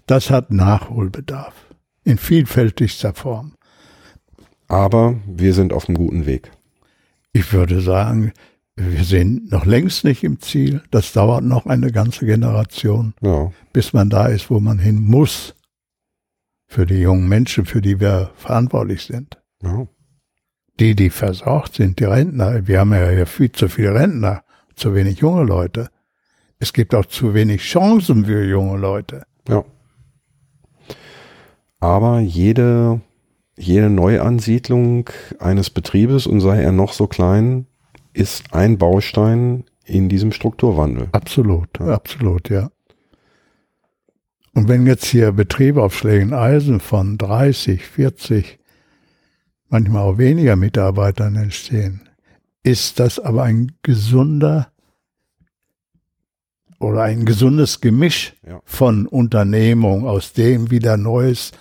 Das 0.06 0.30
hat 0.30 0.50
Nachholbedarf 0.50 1.54
in 2.04 2.18
vielfältigster 2.18 3.14
Form. 3.14 3.54
Aber 4.66 5.16
wir 5.26 5.54
sind 5.54 5.72
auf 5.72 5.88
einem 5.88 5.96
guten 5.96 6.26
Weg. 6.26 6.50
Ich 7.32 7.52
würde 7.52 7.80
sagen, 7.80 8.32
wir 8.76 9.04
sind 9.04 9.50
noch 9.50 9.64
längst 9.64 10.04
nicht 10.04 10.24
im 10.24 10.40
Ziel. 10.40 10.82
Das 10.90 11.12
dauert 11.12 11.44
noch 11.44 11.66
eine 11.66 11.90
ganze 11.90 12.26
Generation, 12.26 13.14
Ja. 13.22 13.50
bis 13.72 13.92
man 13.92 14.10
da 14.10 14.26
ist, 14.26 14.50
wo 14.50 14.60
man 14.60 14.78
hin 14.78 15.00
muss. 15.00 15.54
Für 16.68 16.86
die 16.86 17.00
jungen 17.00 17.28
Menschen, 17.28 17.64
für 17.64 17.80
die 17.80 17.98
wir 17.98 18.30
verantwortlich 18.36 19.02
sind. 19.02 19.40
ja. 19.62 19.86
Die, 20.78 20.94
die 20.94 21.10
versorgt 21.10 21.74
sind, 21.74 21.98
die 21.98 22.04
Rentner. 22.04 22.68
Wir 22.68 22.78
haben 22.78 22.92
ja 22.92 23.26
viel 23.26 23.50
zu 23.50 23.68
viele 23.68 23.94
Rentner, 23.94 24.44
zu 24.76 24.94
wenig 24.94 25.18
junge 25.18 25.42
Leute. 25.42 25.90
Es 26.60 26.72
gibt 26.72 26.94
auch 26.94 27.06
zu 27.06 27.34
wenig 27.34 27.62
Chancen 27.62 28.26
für 28.26 28.44
junge 28.44 28.78
Leute. 28.78 29.26
Ja. 29.48 29.64
Aber 31.80 32.20
jede, 32.20 33.00
jede 33.56 33.90
Neuansiedlung 33.90 35.10
eines 35.40 35.70
Betriebes, 35.70 36.28
und 36.28 36.40
sei 36.40 36.62
er 36.62 36.72
noch 36.72 36.92
so 36.92 37.08
klein, 37.08 37.66
ist 38.12 38.54
ein 38.54 38.78
Baustein 38.78 39.64
in 39.84 40.08
diesem 40.08 40.32
Strukturwandel. 40.32 41.08
Absolut, 41.12 41.80
absolut, 41.80 42.50
ja. 42.50 42.70
Und 44.54 44.68
wenn 44.68 44.86
jetzt 44.86 45.04
hier 45.06 45.32
Betriebe 45.32 45.82
auf 45.82 45.96
Schlägeneisen 45.96 46.80
von 46.80 47.18
30, 47.18 47.84
40, 47.84 48.58
manchmal 49.68 50.02
auch 50.02 50.18
weniger 50.18 50.56
Mitarbeitern 50.56 51.36
entstehen, 51.36 52.00
ist 52.62 52.98
das 52.98 53.18
aber 53.18 53.44
ein 53.44 53.72
gesunder 53.82 54.68
oder 56.80 57.02
ein 57.02 57.24
gesundes 57.24 57.80
Gemisch 57.80 58.34
Ja. 58.46 58.60
von 58.64 59.06
Unternehmung, 59.06 60.06
aus 60.06 60.32
dem 60.32 60.70
wieder 60.70 60.96
Neues 60.96 61.52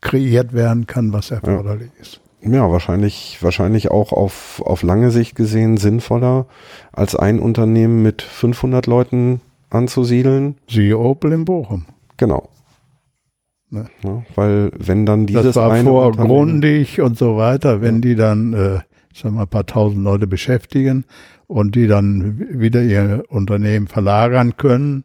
kreiert 0.00 0.52
werden 0.52 0.86
kann, 0.86 1.12
was 1.12 1.30
erforderlich 1.30 1.90
ist. 2.00 2.20
Ja, 2.40 2.70
wahrscheinlich, 2.70 3.38
wahrscheinlich 3.40 3.90
auch 3.90 4.12
auf, 4.12 4.60
auf 4.64 4.82
lange 4.82 5.10
Sicht 5.12 5.36
gesehen 5.36 5.76
sinnvoller, 5.76 6.46
als 6.90 7.14
ein 7.14 7.38
Unternehmen 7.38 8.02
mit 8.02 8.20
500 8.20 8.86
Leuten 8.88 9.40
anzusiedeln. 9.70 10.56
Siehe 10.68 10.98
Opel 10.98 11.32
in 11.32 11.44
Bochum. 11.44 11.86
Genau. 12.16 12.48
Ne. 13.70 13.86
Ja, 14.04 14.22
weil 14.34 14.70
wenn 14.76 15.06
dann 15.06 15.26
dieses 15.26 15.44
das 15.44 15.56
war 15.56 15.74
vor 15.76 16.12
Grundig 16.12 17.00
und 17.00 17.16
so 17.16 17.38
weiter, 17.38 17.80
wenn 17.80 18.02
die 18.02 18.14
dann, 18.14 18.52
äh, 18.52 18.80
ich 19.12 19.20
sag 19.20 19.32
mal, 19.32 19.42
ein 19.42 19.48
paar 19.48 19.64
tausend 19.64 20.04
Leute 20.04 20.26
beschäftigen 20.26 21.06
und 21.46 21.74
die 21.74 21.86
dann 21.86 22.38
wieder 22.60 22.82
ihr 22.82 23.24
Unternehmen 23.28 23.88
verlagern 23.88 24.56
können 24.58 25.04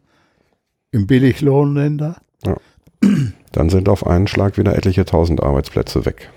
im 0.91 1.07
Billiglohnländer. 1.07 2.17
dann 3.51 3.69
sind 3.69 3.87
auf 3.87 4.05
einen 4.05 4.27
Schlag 4.27 4.57
wieder 4.57 4.75
etliche 4.75 5.05
tausend 5.05 5.41
Arbeitsplätze 5.41 6.05
weg. 6.05 6.29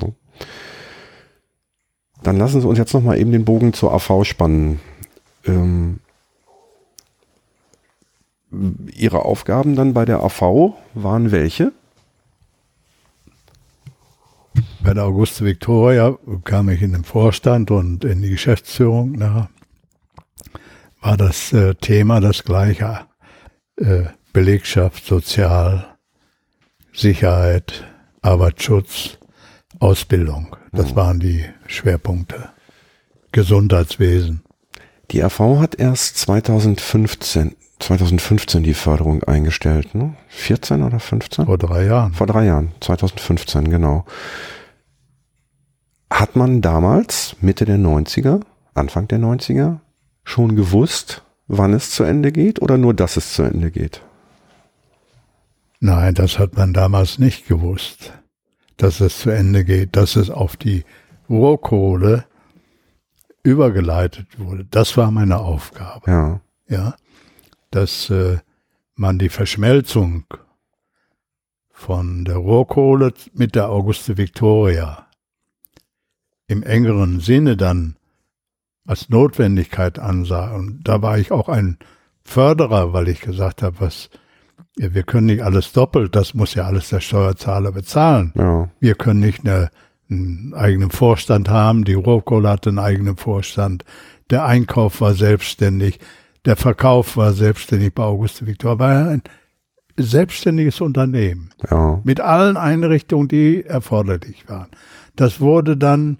Ja. 0.00 0.08
Dann 2.22 2.36
lassen 2.36 2.60
Sie 2.60 2.68
uns 2.68 2.78
jetzt 2.78 2.94
nochmal 2.94 3.18
eben 3.18 3.32
den 3.32 3.44
Bogen 3.44 3.72
zur 3.72 3.92
AV 3.92 4.24
spannen. 4.24 4.80
Ähm, 5.44 6.00
Ihre 8.50 9.24
Aufgaben 9.24 9.76
dann 9.76 9.92
bei 9.92 10.04
der 10.04 10.22
AV 10.22 10.74
waren 10.94 11.30
welche? 11.30 11.72
Bei 14.82 14.94
der 14.94 15.04
Auguste 15.04 15.44
Victoria 15.44 16.16
kam 16.44 16.68
ich 16.68 16.82
in 16.82 16.92
den 16.92 17.04
Vorstand 17.04 17.70
und 17.70 18.04
in 18.04 18.22
die 18.22 18.30
Geschäftsführung 18.30 19.12
nach. 19.12 19.48
war 21.00 21.16
das 21.16 21.52
äh, 21.52 21.74
Thema 21.74 22.20
das 22.20 22.44
gleiche. 22.44 23.00
Äh, 23.76 24.04
Belegschaft, 24.32 25.04
Sozial, 25.04 25.96
Sicherheit, 26.92 27.84
Arbeitsschutz, 28.22 29.18
Ausbildung. 29.78 30.56
Das 30.72 30.92
mhm. 30.92 30.96
waren 30.96 31.20
die 31.20 31.44
Schwerpunkte. 31.66 32.50
Gesundheitswesen. 33.32 34.42
Die 35.10 35.22
AV 35.22 35.60
hat 35.60 35.74
erst 35.76 36.18
2015, 36.18 37.54
2015 37.78 38.62
die 38.62 38.74
Förderung 38.74 39.22
eingestellt, 39.24 39.94
ne? 39.94 40.14
14 40.28 40.82
oder 40.82 41.00
15? 41.00 41.46
Vor 41.46 41.58
drei 41.58 41.84
Jahren. 41.84 42.12
Vor 42.12 42.26
drei 42.26 42.46
Jahren, 42.46 42.72
2015, 42.80 43.70
genau. 43.70 44.04
Hat 46.10 46.36
man 46.36 46.60
damals, 46.60 47.36
Mitte 47.40 47.64
der 47.64 47.78
90er, 47.78 48.40
Anfang 48.74 49.08
der 49.08 49.18
90er, 49.18 49.78
schon 50.24 50.56
gewusst, 50.56 51.22
wann 51.46 51.72
es 51.72 51.90
zu 51.90 52.04
Ende 52.04 52.32
geht 52.32 52.60
oder 52.60 52.78
nur, 52.78 52.94
dass 52.94 53.16
es 53.16 53.32
zu 53.34 53.42
Ende 53.42 53.70
geht? 53.70 54.02
Nein, 55.80 56.14
das 56.14 56.38
hat 56.38 56.56
man 56.56 56.72
damals 56.72 57.18
nicht 57.18 57.46
gewusst, 57.46 58.12
dass 58.76 59.00
es 59.00 59.18
zu 59.18 59.30
Ende 59.30 59.64
geht, 59.64 59.94
dass 59.96 60.16
es 60.16 60.30
auf 60.30 60.56
die 60.56 60.84
Rohkohle 61.30 62.24
übergeleitet 63.42 64.38
wurde. 64.38 64.64
Das 64.70 64.96
war 64.96 65.10
meine 65.10 65.38
Aufgabe. 65.38 66.10
Ja. 66.10 66.40
Ja. 66.68 66.94
Dass 67.70 68.10
äh, 68.10 68.38
man 68.94 69.18
die 69.18 69.28
Verschmelzung 69.28 70.24
von 71.70 72.24
der 72.24 72.36
Rohkohle 72.36 73.14
mit 73.34 73.54
der 73.54 73.70
Auguste 73.70 74.16
Victoria 74.16 75.06
im 76.48 76.62
engeren 76.62 77.20
Sinne 77.20 77.56
dann 77.56 77.96
als 78.86 79.10
Notwendigkeit 79.10 79.98
ansah. 79.98 80.54
Und 80.54 80.80
da 80.82 81.02
war 81.02 81.18
ich 81.18 81.30
auch 81.30 81.48
ein 81.48 81.78
Förderer, 82.24 82.92
weil 82.92 83.08
ich 83.08 83.20
gesagt 83.20 83.62
habe, 83.62 83.80
was 83.80 84.10
wir 84.74 85.02
können 85.02 85.26
nicht 85.26 85.42
alles 85.42 85.72
doppelt, 85.72 86.14
das 86.16 86.34
muss 86.34 86.54
ja 86.54 86.64
alles 86.64 86.88
der 86.88 87.00
Steuerzahler 87.00 87.72
bezahlen. 87.72 88.32
Ja. 88.36 88.70
Wir 88.80 88.94
können 88.94 89.20
nicht 89.20 89.40
eine, 89.44 89.70
einen 90.10 90.54
eigenen 90.54 90.90
Vorstand 90.90 91.48
haben, 91.48 91.84
die 91.84 91.94
Rohkohle 91.94 92.48
hatte 92.48 92.70
einen 92.70 92.78
eigenen 92.78 93.16
Vorstand, 93.16 93.84
der 94.30 94.44
Einkauf 94.44 95.00
war 95.00 95.14
selbstständig, 95.14 95.98
der 96.48 96.56
Verkauf 96.56 97.16
war 97.18 97.34
selbstständig 97.34 97.94
bei 97.94 98.04
Auguste 98.04 98.46
Victor, 98.46 98.78
war 98.78 99.10
ein 99.10 99.20
selbstständiges 99.98 100.80
Unternehmen 100.80 101.50
ja. 101.70 102.00
mit 102.04 102.20
allen 102.20 102.56
Einrichtungen, 102.56 103.28
die 103.28 103.66
erforderlich 103.66 104.48
waren. 104.48 104.68
Das 105.14 105.42
wurde 105.42 105.76
dann, 105.76 106.16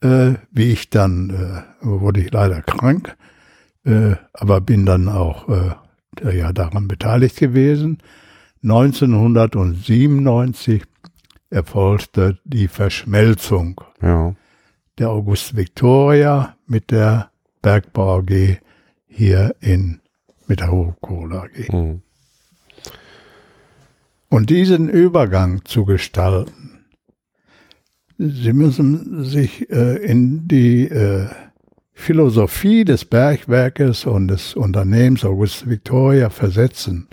äh, 0.00 0.36
wie 0.52 0.72
ich 0.72 0.88
dann, 0.88 1.28
äh, 1.28 1.64
wurde 1.84 2.22
ich 2.22 2.32
leider 2.32 2.62
krank, 2.62 3.14
äh, 3.84 4.14
aber 4.32 4.62
bin 4.62 4.86
dann 4.86 5.10
auch 5.10 5.50
äh, 5.50 5.72
ja 6.34 6.54
daran 6.54 6.88
beteiligt 6.88 7.36
gewesen. 7.36 7.98
1997 8.62 10.82
erfolgte 11.50 12.38
die 12.44 12.68
Verschmelzung 12.68 13.82
ja. 14.00 14.34
der 14.98 15.10
August 15.10 15.56
Victoria 15.56 16.56
mit 16.66 16.90
der 16.90 17.30
Bergbau 17.60 18.20
AG 18.20 18.62
hier 19.12 19.54
in 19.60 20.00
Hochkohle 20.50 21.42
AG. 21.42 21.72
Mhm. 21.72 22.02
Und 24.28 24.50
diesen 24.50 24.88
Übergang 24.88 25.64
zu 25.64 25.84
gestalten, 25.84 26.72
Sie 28.18 28.52
müssen 28.52 29.24
sich 29.24 29.68
äh, 29.70 29.96
in 29.96 30.46
die 30.46 30.84
äh, 30.84 31.28
Philosophie 31.92 32.84
des 32.84 33.04
Bergwerkes 33.04 34.06
und 34.06 34.28
des 34.28 34.54
Unternehmens 34.54 35.24
August 35.24 35.68
Victoria 35.68 36.30
versetzen, 36.30 37.08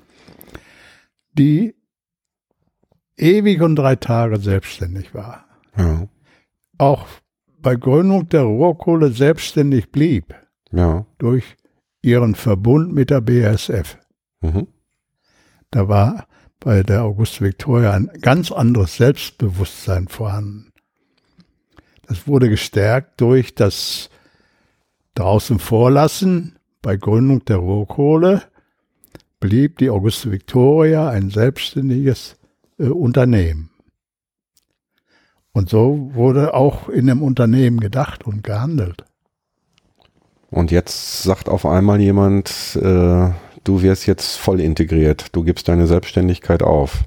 die 1.34 1.74
ewig 3.18 3.62
und 3.62 3.76
drei 3.76 3.96
Tage 3.96 4.40
selbstständig 4.40 5.16
war. 5.16 5.46
Ja. 5.78 6.08
Auch 6.78 7.08
bei 7.60 7.76
Gründung 7.76 8.30
der 8.30 8.44
Rohkohle 8.44 9.10
selbstständig 9.10 9.92
blieb. 9.92 10.36
Ja. 10.72 11.06
Durch 11.18 11.58
ihren 12.02 12.36
Verbund 12.36 12.94
mit 12.94 13.10
der 13.10 13.22
BASF. 13.22 13.98
Mhm. 14.42 14.68
Da 15.72 15.88
war 15.88 16.28
bei 16.60 16.84
der 16.84 17.04
August 17.04 17.42
Victoria 17.42 17.94
ein 17.94 18.10
ganz 18.22 18.52
anderes 18.52 18.98
Selbstbewusstsein 18.98 20.08
vorhanden. 20.08 20.72
Das 22.08 22.28
wurde 22.28 22.50
gestärkt 22.50 23.22
durch 23.22 23.56
das 23.56 24.10
draußen 25.14 25.60
vorlassen. 25.60 26.58
Bei 26.82 26.98
Gründung 26.98 27.46
der 27.46 27.58
Rohkohle 27.58 28.44
blieb 29.40 29.78
die 29.78 29.90
Auguste 29.90 30.32
Victoria 30.32 31.10
ein 31.10 31.30
selbstständiges 31.30 32.38
äh, 32.78 32.88
Unternehmen. 32.88 33.70
Und 35.52 35.70
so 35.70 36.12
wurde 36.14 36.54
auch 36.54 36.90
in 36.90 37.08
dem 37.08 37.22
Unternehmen 37.22 37.80
gedacht 37.80 38.26
und 38.26 38.44
gehandelt. 38.44 39.06
Und 40.52 40.72
jetzt 40.72 41.24
sagt 41.24 41.48
auf 41.48 41.66
einmal 41.66 42.02
jemand, 42.02 42.78
äh, 42.82 43.30
du 43.64 43.82
wirst 43.82 44.08
jetzt 44.08 44.38
voll 44.38 44.60
integriert, 44.60 45.28
du 45.34 45.44
gibst 45.44 45.68
deine 45.68 45.88
Selbstständigkeit 45.88 46.64
auf. 46.64 47.04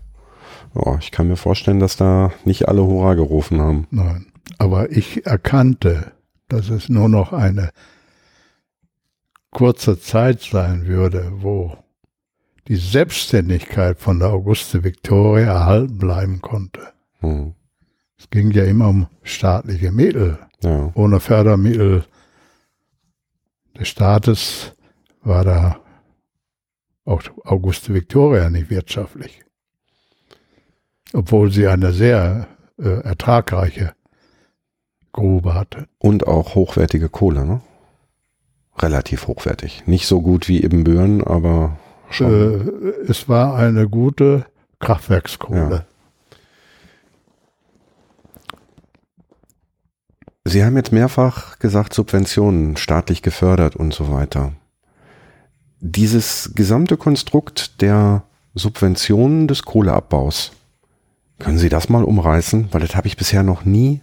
Oh, 0.74 0.96
ich 1.00 1.10
kann 1.10 1.28
mir 1.28 1.36
vorstellen, 1.36 1.80
dass 1.80 1.96
da 1.96 2.32
nicht 2.44 2.68
alle 2.68 2.84
Hurra 2.86 3.14
gerufen 3.14 3.60
haben. 3.60 3.86
Nein, 3.90 4.26
aber 4.58 4.90
ich 4.90 5.26
erkannte, 5.26 6.12
dass 6.48 6.70
es 6.70 6.88
nur 6.88 7.08
noch 7.08 7.32
eine 7.32 7.70
kurze 9.50 10.00
Zeit 10.00 10.40
sein 10.40 10.86
würde, 10.86 11.32
wo 11.36 11.76
die 12.68 12.76
Selbstständigkeit 12.76 13.98
von 13.98 14.18
der 14.18 14.30
Auguste 14.30 14.84
Victoria 14.84 15.52
erhalten 15.52 15.98
bleiben 15.98 16.40
konnte. 16.40 16.80
Hm. 17.20 17.54
Es 18.18 18.30
ging 18.30 18.52
ja 18.52 18.64
immer 18.64 18.88
um 18.88 19.08
staatliche 19.22 19.90
Mittel. 19.90 20.38
Ja. 20.62 20.92
Ohne 20.94 21.18
Fördermittel 21.18 22.04
des 23.82 23.88
Staates 23.88 24.72
war 25.22 25.44
da 25.44 25.76
auch 27.04 27.22
Auguste 27.44 27.92
Victoria 27.92 28.48
nicht 28.48 28.70
wirtschaftlich. 28.70 29.42
Obwohl 31.12 31.50
sie 31.50 31.66
eine 31.66 31.92
sehr 31.92 32.46
äh, 32.78 33.00
ertragreiche 33.02 33.92
Grube 35.12 35.54
hatte. 35.54 35.88
Und 35.98 36.26
auch 36.26 36.54
hochwertige 36.54 37.08
Kohle, 37.08 37.44
ne? 37.44 37.60
relativ 38.78 39.26
hochwertig. 39.26 39.82
Nicht 39.86 40.06
so 40.06 40.22
gut 40.22 40.48
wie 40.48 40.62
Ibbenbüren, 40.64 41.22
aber 41.22 41.76
schon. 42.08 42.30
Äh, 42.30 43.10
es 43.10 43.28
war 43.28 43.56
eine 43.56 43.88
gute 43.88 44.46
Kraftwerkskohle. 44.78 45.70
Ja. 45.70 45.86
Sie 50.44 50.64
haben 50.64 50.76
jetzt 50.76 50.92
mehrfach 50.92 51.58
gesagt, 51.58 51.94
Subventionen, 51.94 52.76
staatlich 52.76 53.22
gefördert 53.22 53.76
und 53.76 53.94
so 53.94 54.10
weiter. 54.10 54.52
Dieses 55.80 56.52
gesamte 56.54 56.96
Konstrukt 56.96 57.80
der 57.80 58.24
Subventionen 58.54 59.48
des 59.48 59.62
Kohleabbaus, 59.62 60.52
können 61.38 61.58
Sie 61.58 61.68
das 61.68 61.88
mal 61.88 62.04
umreißen? 62.04 62.68
Weil 62.70 62.80
das 62.82 62.94
habe 62.94 63.08
ich 63.08 63.16
bisher 63.16 63.42
noch 63.42 63.64
nie 63.64 64.00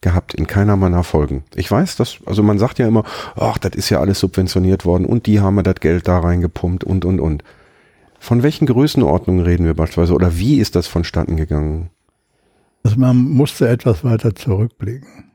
gehabt 0.00 0.34
in 0.34 0.48
keiner 0.48 0.76
meiner 0.76 1.04
Folgen. 1.04 1.44
Ich 1.54 1.70
weiß, 1.70 1.96
dass, 1.96 2.18
also 2.26 2.42
man 2.42 2.58
sagt 2.58 2.78
ja 2.80 2.88
immer, 2.88 3.04
ach, 3.36 3.58
das 3.58 3.76
ist 3.76 3.88
ja 3.88 4.00
alles 4.00 4.18
subventioniert 4.18 4.84
worden 4.84 5.06
und 5.06 5.26
die 5.26 5.40
haben 5.40 5.56
ja 5.56 5.62
das 5.62 5.76
Geld 5.76 6.08
da 6.08 6.18
reingepumpt 6.18 6.84
und, 6.84 7.04
und, 7.04 7.20
und. 7.20 7.44
Von 8.18 8.42
welchen 8.42 8.66
Größenordnungen 8.66 9.44
reden 9.44 9.64
wir 9.64 9.74
beispielsweise 9.74 10.14
oder 10.14 10.36
wie 10.38 10.58
ist 10.58 10.74
das 10.74 10.86
vonstatten 10.86 11.36
gegangen? 11.36 11.90
Also 12.82 12.98
man 12.98 13.16
musste 13.16 13.68
etwas 13.68 14.02
weiter 14.02 14.34
zurückblicken. 14.34 15.31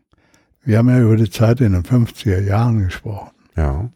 Wir 0.67 0.79
haben 0.79 0.89
ja 0.89 0.99
über 0.99 1.15
die 1.15 1.29
Zeit 1.29 1.61
in 1.61 1.71
den 1.71 1.83
50er 1.83 2.41
Jahren 2.41 2.83
gesprochen. 2.83 3.31
Ja. 3.55 3.89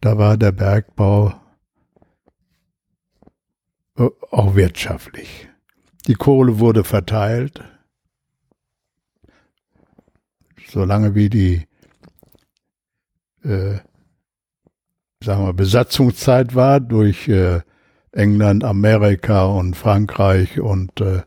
Da 0.00 0.18
war 0.18 0.36
der 0.36 0.52
Bergbau 0.52 1.34
auch 4.30 4.54
wirtschaftlich. 4.54 5.48
Die 6.06 6.14
Kohle 6.14 6.58
wurde 6.58 6.84
verteilt 6.84 7.62
solange 10.70 11.14
wie 11.14 11.28
die 11.28 11.66
äh, 13.42 13.78
sagen 15.22 15.46
wir, 15.46 15.52
Besatzungszeit 15.52 16.54
war 16.54 16.80
durch 16.80 17.28
äh, 17.28 17.60
England, 18.12 18.64
Amerika 18.64 19.44
und 19.44 19.76
Frankreich 19.76 20.60
und 20.60 21.00
äh, 21.00 21.22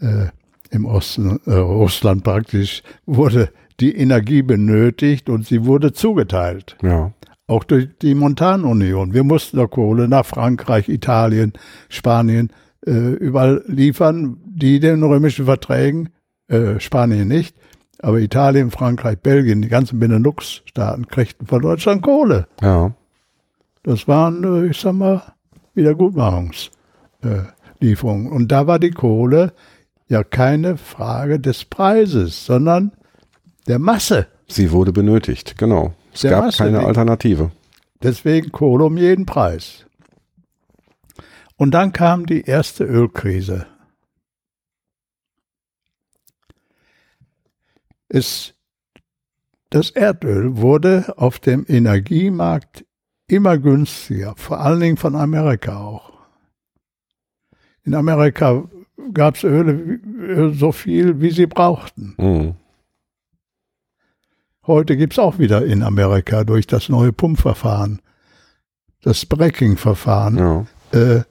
äh, 0.00 0.28
im 0.76 0.84
Osten 0.84 1.40
äh, 1.46 1.54
Russland 1.54 2.22
praktisch 2.22 2.82
wurde 3.06 3.50
die 3.80 3.96
Energie 3.96 4.42
benötigt 4.42 5.28
und 5.28 5.44
sie 5.46 5.66
wurde 5.66 5.92
zugeteilt. 5.92 6.76
Ja. 6.82 7.12
Auch 7.48 7.64
durch 7.64 7.88
die 8.00 8.14
Montanunion. 8.14 9.12
Wir 9.12 9.24
mussten 9.24 9.56
der 9.56 9.66
Kohle 9.68 10.08
nach 10.08 10.26
Frankreich, 10.26 10.88
Italien, 10.88 11.52
Spanien 11.88 12.52
äh, 12.86 12.92
überall 12.92 13.64
liefern, 13.66 14.38
die 14.44 14.78
den 14.80 15.02
römischen 15.02 15.46
Verträgen, 15.46 16.10
äh, 16.48 16.78
Spanien 16.80 17.28
nicht, 17.28 17.56
Aber 18.00 18.20
Italien, 18.20 18.70
Frankreich, 18.70 19.18
Belgien, 19.18 19.62
die 19.62 19.68
ganzen 19.68 19.98
Benelux-Staaten 19.98 21.08
kriegten 21.08 21.46
von 21.46 21.62
Deutschland 21.62 22.02
Kohle. 22.02 22.46
Ja. 22.60 22.92
Das 23.82 24.06
waren, 24.06 24.44
äh, 24.44 24.66
ich 24.66 24.78
sag 24.78 24.92
mal, 24.94 25.22
Wiedergutmachungslieferungen. 25.74 28.30
Und 28.30 28.52
da 28.52 28.66
war 28.66 28.78
die 28.78 28.90
Kohle 28.90 29.54
ja 30.08 30.22
keine 30.24 30.76
Frage 30.76 31.40
des 31.40 31.64
Preises, 31.64 32.44
sondern 32.46 32.92
der 33.66 33.78
Masse. 33.78 34.28
Sie 34.48 34.70
wurde 34.70 34.92
benötigt, 34.92 35.58
genau. 35.58 35.94
Es 36.12 36.20
Der 36.20 36.30
gab 36.32 36.44
Masse, 36.44 36.58
keine 36.58 36.78
die- 36.80 36.84
Alternative. 36.86 37.50
Deswegen 38.02 38.52
Kohle 38.52 38.84
um 38.84 38.96
jeden 38.98 39.26
Preis. 39.26 39.86
Und 41.56 41.72
dann 41.72 41.92
kam 41.92 42.26
die 42.26 42.42
erste 42.42 42.84
Ölkrise. 42.84 43.66
Es, 48.08 48.54
das 49.70 49.90
Erdöl 49.90 50.56
wurde 50.58 51.14
auf 51.16 51.38
dem 51.38 51.64
Energiemarkt 51.68 52.84
immer 53.26 53.58
günstiger, 53.58 54.34
vor 54.36 54.60
allen 54.60 54.80
Dingen 54.80 54.96
von 54.96 55.16
Amerika 55.16 55.78
auch. 55.80 56.12
In 57.82 57.94
Amerika 57.94 58.68
gab 59.12 59.36
es 59.36 59.44
Öle 59.44 59.72
Öl 59.72 60.54
so 60.54 60.72
viel, 60.72 61.20
wie 61.20 61.30
sie 61.30 61.46
brauchten. 61.46 62.14
Mhm. 62.18 62.54
Heute 64.66 64.96
gibt 64.96 65.12
es 65.12 65.18
auch 65.18 65.38
wieder 65.38 65.64
in 65.64 65.82
Amerika 65.82 66.42
durch 66.44 66.66
das 66.66 66.88
neue 66.88 67.12
Pumpverfahren, 67.12 68.00
das 69.02 69.24
Bracking-Verfahren, 69.26 70.36
Ja. 70.38 70.66
äh, 70.92 71.22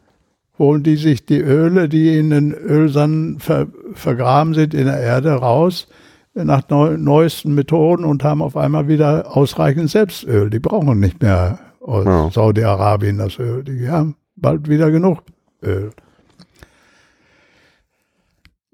holen 0.57 0.83
die 0.83 0.95
sich 0.95 1.25
die 1.25 1.39
Öle, 1.41 1.89
die 1.89 2.17
in 2.17 2.29
den 2.29 2.53
Ölsanden 2.53 3.39
ver 3.39 3.67
vergraben 3.93 4.53
sind 4.53 4.73
in 4.73 4.85
der 4.85 4.99
Erde, 4.99 5.33
raus 5.33 5.87
äh, 6.33 6.45
nach 6.45 6.69
neu 6.69 6.97
neuesten 6.97 7.53
Methoden 7.55 8.05
und 8.05 8.23
haben 8.23 8.41
auf 8.41 8.55
einmal 8.55 8.87
wieder 8.87 9.35
ausreichend 9.35 9.89
Selbstöl. 9.89 10.49
Die 10.49 10.59
brauchen 10.59 10.97
nicht 11.01 11.21
mehr 11.21 11.59
aus 11.81 12.05
Ja. 12.05 12.31
Saudi-Arabien 12.31 13.17
das 13.17 13.37
Öl. 13.37 13.63
Die 13.65 13.89
haben 13.89 14.15
bald 14.37 14.69
wieder 14.69 14.91
genug 14.91 15.23
Öl. 15.61 15.91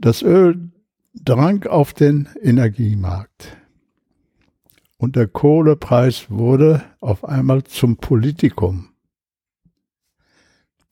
Das 0.02 0.24
Öl 0.24 0.72
drang 1.14 1.68
auf 1.68 1.94
den 1.94 2.28
Energiemarkt. 2.42 3.56
Und 4.98 5.16
der 5.16 5.28
Kohlepreis 5.28 6.32
wurde 6.32 6.84
auf 7.00 7.24
einmal 7.24 7.64
zum 7.64 7.98
Politikum. 7.98 8.90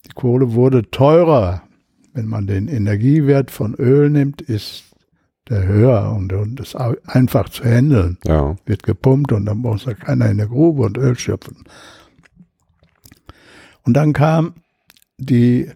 Die 0.06 0.12
Kohle 0.14 0.52
wurde 0.52 0.90
teurer. 0.90 1.62
Wenn 2.12 2.26
man 2.26 2.46
den 2.46 2.68
Energiewert 2.68 3.50
von 3.50 3.74
Öl 3.74 4.10
nimmt, 4.10 4.42
ist 4.42 4.84
der 5.48 5.66
höher 5.66 6.12
und, 6.12 6.32
und 6.32 6.60
ist 6.60 6.76
einfach 6.76 7.48
zu 7.48 7.64
handeln. 7.64 8.18
Ja. 8.24 8.56
Wird 8.64 8.84
gepumpt 8.84 9.32
und 9.32 9.46
dann 9.46 9.58
muss 9.58 9.86
da 9.86 9.94
keiner 9.94 10.30
in 10.30 10.38
der 10.38 10.46
Grube 10.46 10.82
und 10.82 10.96
Öl 10.96 11.18
schöpfen. 11.18 11.64
Und 13.82 13.94
dann 13.94 14.12
kam 14.12 14.54
die 15.18 15.68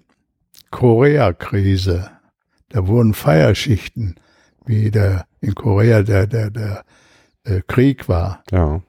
Korea-Krise. 0.71 2.14
Da 2.75 2.89
wurden 2.89 3.15
Feierschichten, 3.15 4.17
wie 4.67 4.91
der 4.91 5.27
in 5.41 5.55
Korea 5.55 6.03
der, 6.03 6.27
der, 6.27 6.51
der 6.51 6.85
äh, 7.45 7.61
Krieg 7.69 8.09
war. 8.09 8.43
Ja. 8.51 8.83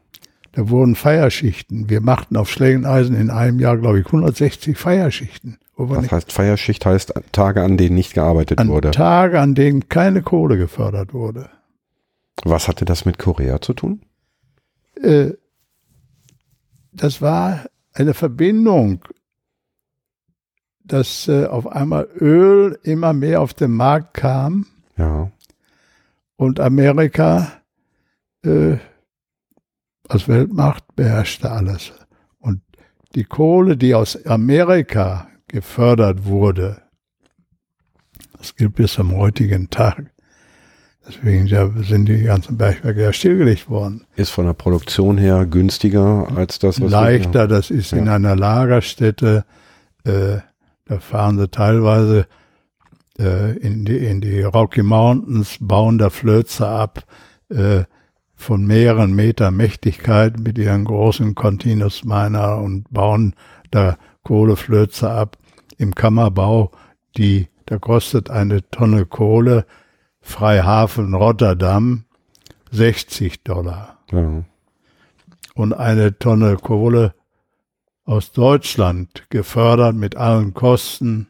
Da 0.54 0.70
wurden 0.70 0.96
Feierschichten. 0.96 1.88
Wir 1.88 2.02
machten 2.02 2.36
auf 2.36 2.50
Schlägeneisen 2.50 3.16
in 3.16 3.30
einem 3.30 3.60
Jahr, 3.60 3.78
glaube 3.78 4.00
ich, 4.00 4.08
160 4.08 4.76
Feierschichten. 4.76 5.60
Das 5.78 6.12
heißt, 6.12 6.32
Feierschicht 6.32 6.84
heißt 6.84 7.14
Tage, 7.32 7.62
an 7.62 7.78
denen 7.78 7.94
nicht 7.94 8.16
gearbeitet 8.16 8.58
an 8.58 8.70
wurde. 8.70 8.90
Tage, 8.90 9.40
an 9.40 9.54
denen 9.54 9.88
keine 9.88 10.24
Kohle 10.24 10.58
gefördert 10.58 11.14
wurde. 11.14 11.52
Was 12.44 12.68
hatte 12.68 12.86
das 12.86 13.06
mit 13.06 13.20
Korea 13.20 13.62
zu 13.62 13.76
tun? 13.76 14.02
Äh, 15.00 15.34
das 16.92 17.22
war 17.22 17.68
eine 17.94 18.16
Verbindung, 18.16 19.06
dass 20.88 21.28
äh, 21.28 21.46
auf 21.46 21.68
einmal 21.68 22.08
Öl 22.20 22.80
immer 22.84 23.14
mehr 23.14 23.42
auf 23.42 23.54
den 23.54 23.72
Markt 23.72 24.14
kam 24.16 24.68
Ja. 24.98 25.32
und 26.36 26.60
Amerika 26.60 27.52
äh, 28.46 28.78
als 30.08 30.28
Weltmacht 30.28 30.84
beherrschte 30.96 31.50
alles. 31.52 31.92
Und 32.40 32.62
die 33.16 33.24
Kohle, 33.24 33.76
die 33.78 33.96
aus 33.96 34.26
Amerika 34.26 35.28
gefördert 35.48 36.26
wurde, 36.26 36.82
das 38.38 38.56
gilt 38.56 38.76
bis 38.76 38.94
zum 38.94 39.16
heutigen 39.16 39.70
Tag. 39.72 40.12
Deswegen 41.08 41.48
sind 41.84 42.08
die 42.08 42.24
ganzen 42.24 42.58
Bergwerke 42.58 43.02
ja 43.04 43.14
stillgelegt 43.14 43.70
worden. 43.70 44.06
Ist 44.16 44.32
von 44.32 44.46
der 44.48 44.54
Produktion 44.54 45.18
her 45.20 45.46
günstiger 45.46 46.28
als 46.36 46.58
das, 46.60 46.82
was 46.82 46.90
wir- 46.92 46.98
Leichter, 46.98 47.48
das 47.48 47.70
ist 47.72 47.94
in 47.94 48.06
Ja. 48.08 48.16
einer 48.16 48.36
Lagerstätte, 48.36 49.46
äh, 50.04 50.38
da 50.86 51.00
fahren 51.00 51.38
sie 51.38 51.48
teilweise 51.50 52.28
äh, 53.20 53.58
in, 53.58 53.86
die, 53.86 53.98
in 53.98 54.22
die 54.22 54.42
Rocky 54.42 54.84
Mountains, 54.84 55.58
bauen 55.60 55.98
da 55.98 56.10
Flöze 56.10 56.68
ab, 56.68 57.04
äh, 57.50 57.84
von 58.38 58.66
mehreren 58.66 59.14
Meter 59.16 59.50
Mächtigkeit 59.52 60.40
mit 60.40 60.58
ihren 60.58 60.86
großen 60.86 61.36
Continuous 61.36 62.04
Miner 62.04 62.58
und 62.58 62.92
bauen 62.92 63.34
da 63.72 63.98
Kohleflöze 64.24 65.10
ab 65.10 65.38
im 65.78 65.96
Kammerbau, 65.96 66.72
die, 67.18 67.48
da 67.66 67.78
kostet 67.80 68.30
eine 68.30 68.70
Tonne 68.70 69.06
Kohle 69.06 69.66
Freihafen 70.22 71.14
Rotterdam 71.14 72.04
60 72.72 73.44
Dollar 73.44 74.00
Ja. 74.12 74.44
und 75.54 75.74
eine 75.74 76.18
Tonne 76.20 76.58
Kohle 76.58 77.14
aus 78.06 78.32
Deutschland 78.32 79.26
gefördert 79.30 79.96
mit 79.96 80.16
allen 80.16 80.54
Kosten 80.54 81.28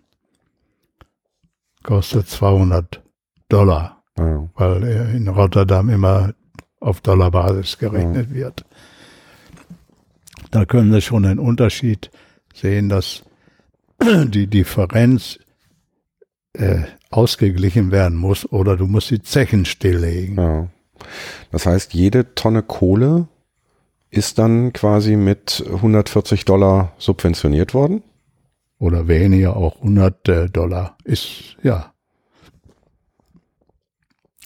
kostet 1.84 2.28
200 2.28 3.02
Dollar, 3.50 4.04
Ja. 4.18 4.50
weil 4.56 4.84
er 4.84 5.10
in 5.12 5.28
Rotterdam 5.28 5.90
immer 5.90 6.34
auf 6.80 7.02
Dollarbasis 7.02 7.78
gerechnet 7.78 8.34
wird. 8.34 8.66
Da 10.52 10.66
können 10.66 10.92
Sie 10.92 11.02
schon 11.02 11.24
den 11.24 11.40
Unterschied 11.40 12.12
sehen, 12.54 12.90
dass 12.90 13.24
die 14.04 14.48
Differenz 14.48 15.40
äh, 16.54 16.84
ausgeglichen 17.12 17.92
werden 17.92 18.18
muss 18.18 18.52
oder 18.52 18.78
du 18.78 18.88
musst 18.88 19.12
die 19.12 19.22
Zechen 19.22 19.66
stilllegen. 19.66 20.38
ja. 20.38 20.68
Das 21.52 21.66
heißt, 21.66 21.94
jede 21.94 22.34
Tonne 22.36 22.64
Kohle 22.64 23.28
ist 24.16 24.40
dann 24.40 24.74
quasi 24.74 25.16
mit 25.16 25.64
140 25.68 26.46
Dollar 26.46 26.94
subventioniert 26.98 27.74
worden? 27.74 28.04
oder 28.80 29.08
weniger, 29.08 29.56
auch 29.56 29.78
100 29.78 30.30
äh, 30.30 30.50
Dollar 30.50 30.98
ist, 31.04 31.58
ja. 31.64 31.92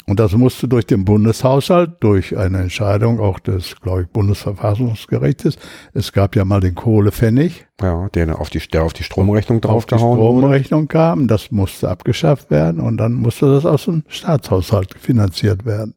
Und 0.05 0.19
das 0.19 0.33
musste 0.33 0.67
durch 0.67 0.87
den 0.87 1.05
Bundeshaushalt, 1.05 1.97
durch 1.99 2.35
eine 2.35 2.61
Entscheidung 2.61 3.19
auch 3.19 3.37
des, 3.37 3.75
glaube 3.79 4.03
ich, 4.03 4.07
Bundesverfassungsgerichtes. 4.07 5.57
Es 5.93 6.13
gab 6.13 6.35
ja 6.35 6.45
mal 6.45 6.61
den 6.61 6.73
Kohlepfennig, 6.73 7.67
Ja, 7.79 8.09
der 8.09 8.39
auf 8.39 8.49
die, 8.49 8.57
der 8.57 8.85
auf 8.85 8.93
die 8.93 9.03
Stromrechnung 9.03 9.57
auf 9.57 9.61
die 9.61 9.67
draufgehauen 9.67 10.17
wurde. 10.17 10.39
Stromrechnung 10.39 10.87
kam. 10.87 11.27
Das 11.27 11.51
musste 11.51 11.89
abgeschafft 11.89 12.49
werden 12.49 12.81
und 12.81 12.97
dann 12.97 13.13
musste 13.13 13.53
das 13.53 13.67
aus 13.67 13.85
dem 13.85 14.03
Staatshaushalt 14.07 14.95
finanziert 14.97 15.65
werden. 15.65 15.93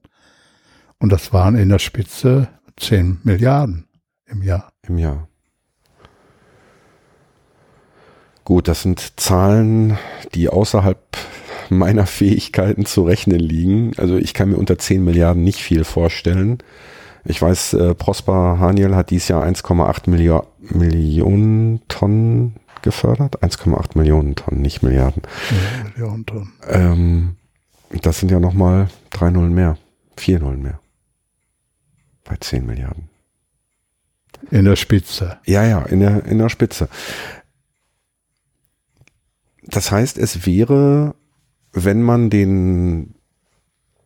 Und 0.99 1.11
das 1.11 1.33
waren 1.33 1.57
in 1.57 1.71
der 1.71 1.79
Spitze 1.79 2.49
10 2.77 3.21
Milliarden 3.23 3.87
im 4.27 4.43
Jahr. 4.43 4.73
im 4.87 4.99
Jahr. 4.99 5.29
Gut, 8.45 8.67
das 8.67 8.83
sind 8.83 9.21
Zahlen, 9.21 9.99
die 10.35 10.49
außerhalb 10.49 10.99
meiner 11.71 12.07
Fähigkeiten 12.07 12.85
zu 12.85 13.05
rechnen 13.05 13.39
liegen. 13.39 13.93
Also 13.97 14.17
ich 14.17 14.35
kann 14.35 14.51
mir 14.51 14.57
unter 14.57 14.79
10 14.79 15.05
Milliarden 15.05 15.45
nicht 15.45 15.61
viel 15.61 15.85
vorstellen. 15.85 16.59
Ich 17.25 17.41
weiß, 17.41 17.75
äh, 17.75 17.95
Prosper 17.95 18.59
Haniel 18.59 18.97
hat 18.97 19.11
dieses 19.11 19.29
Jahr 19.29 19.45
1,8 19.45 20.11
Milio 20.11 20.47
Millionen 20.59 21.81
Tonnen 21.89 22.57
gefördert. 22.83 23.43
1,8 23.43 23.97
Millionen 23.97 24.35
Tonnen, 24.35 24.61
nicht 24.61 24.83
Milliarden. 24.83 25.23
Millionen 25.95 26.27
Tonnen. 26.27 26.53
Ähm, 26.69 27.37
das 28.03 28.19
sind 28.19 28.31
ja 28.31 28.41
nochmal 28.41 28.89
drei 29.11 29.31
Nullen 29.31 29.55
mehr, 29.55 29.79
vier 30.17 30.41
Nullen 30.41 30.63
mehr. 30.63 30.82
Bei 32.33 32.39
10 32.41 32.65
Milliarden. 32.65 33.11
In 34.51 34.65
der 34.65 34.77
Spitze. 34.77 35.37
Ja, 35.45 35.67
ja, 35.67 35.83
in 35.83 36.01
der, 36.01 36.25
in 36.25 36.39
der 36.39 36.49
Spitze. 36.49 36.89
Das 39.65 39.93
heißt, 39.93 40.17
es 40.17 40.47
wäre, 40.47 41.15
wenn 41.75 42.01
man 42.01 42.31
den, 42.31 43.17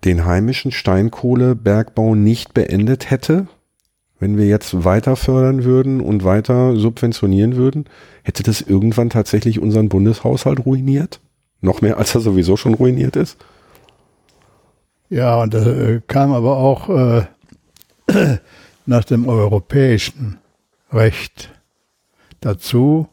den 0.05 0.25
heimischen 0.25 0.73
Steinkohlebergbau 0.73 2.17
nicht 2.17 2.53
beendet 2.53 3.11
hätte, 3.11 3.47
wenn 4.19 4.37
wir 4.37 4.49
jetzt 4.49 4.85
weiter 4.85 5.15
fördern 5.15 5.63
würden 5.63 6.01
und 6.01 6.25
weiter 6.25 6.75
subventionieren 6.75 7.55
würden, 7.55 7.85
hätte 8.25 8.43
das 8.43 8.61
irgendwann 8.61 9.09
tatsächlich 9.09 9.61
unseren 9.61 9.89
Bundeshaushalt 9.89 10.67
ruiniert? 10.67 11.21
Noch 11.61 11.81
mehr, 11.81 11.97
als 11.97 12.13
er 12.17 12.23
sowieso 12.23 12.57
schon 12.57 12.75
ruiniert 12.75 13.15
ist? 13.15 13.39
Ja, 15.11 15.41
und 15.41 15.55
das 15.55 15.65
äh, 15.65 16.01
kam 16.09 16.33
aber 16.33 16.57
auch 16.57 16.89
äh, 16.89 17.27
nach 18.87 19.05
dem 19.05 19.29
europäischen 19.29 20.39
Recht 20.93 21.51
dazu, 22.41 23.09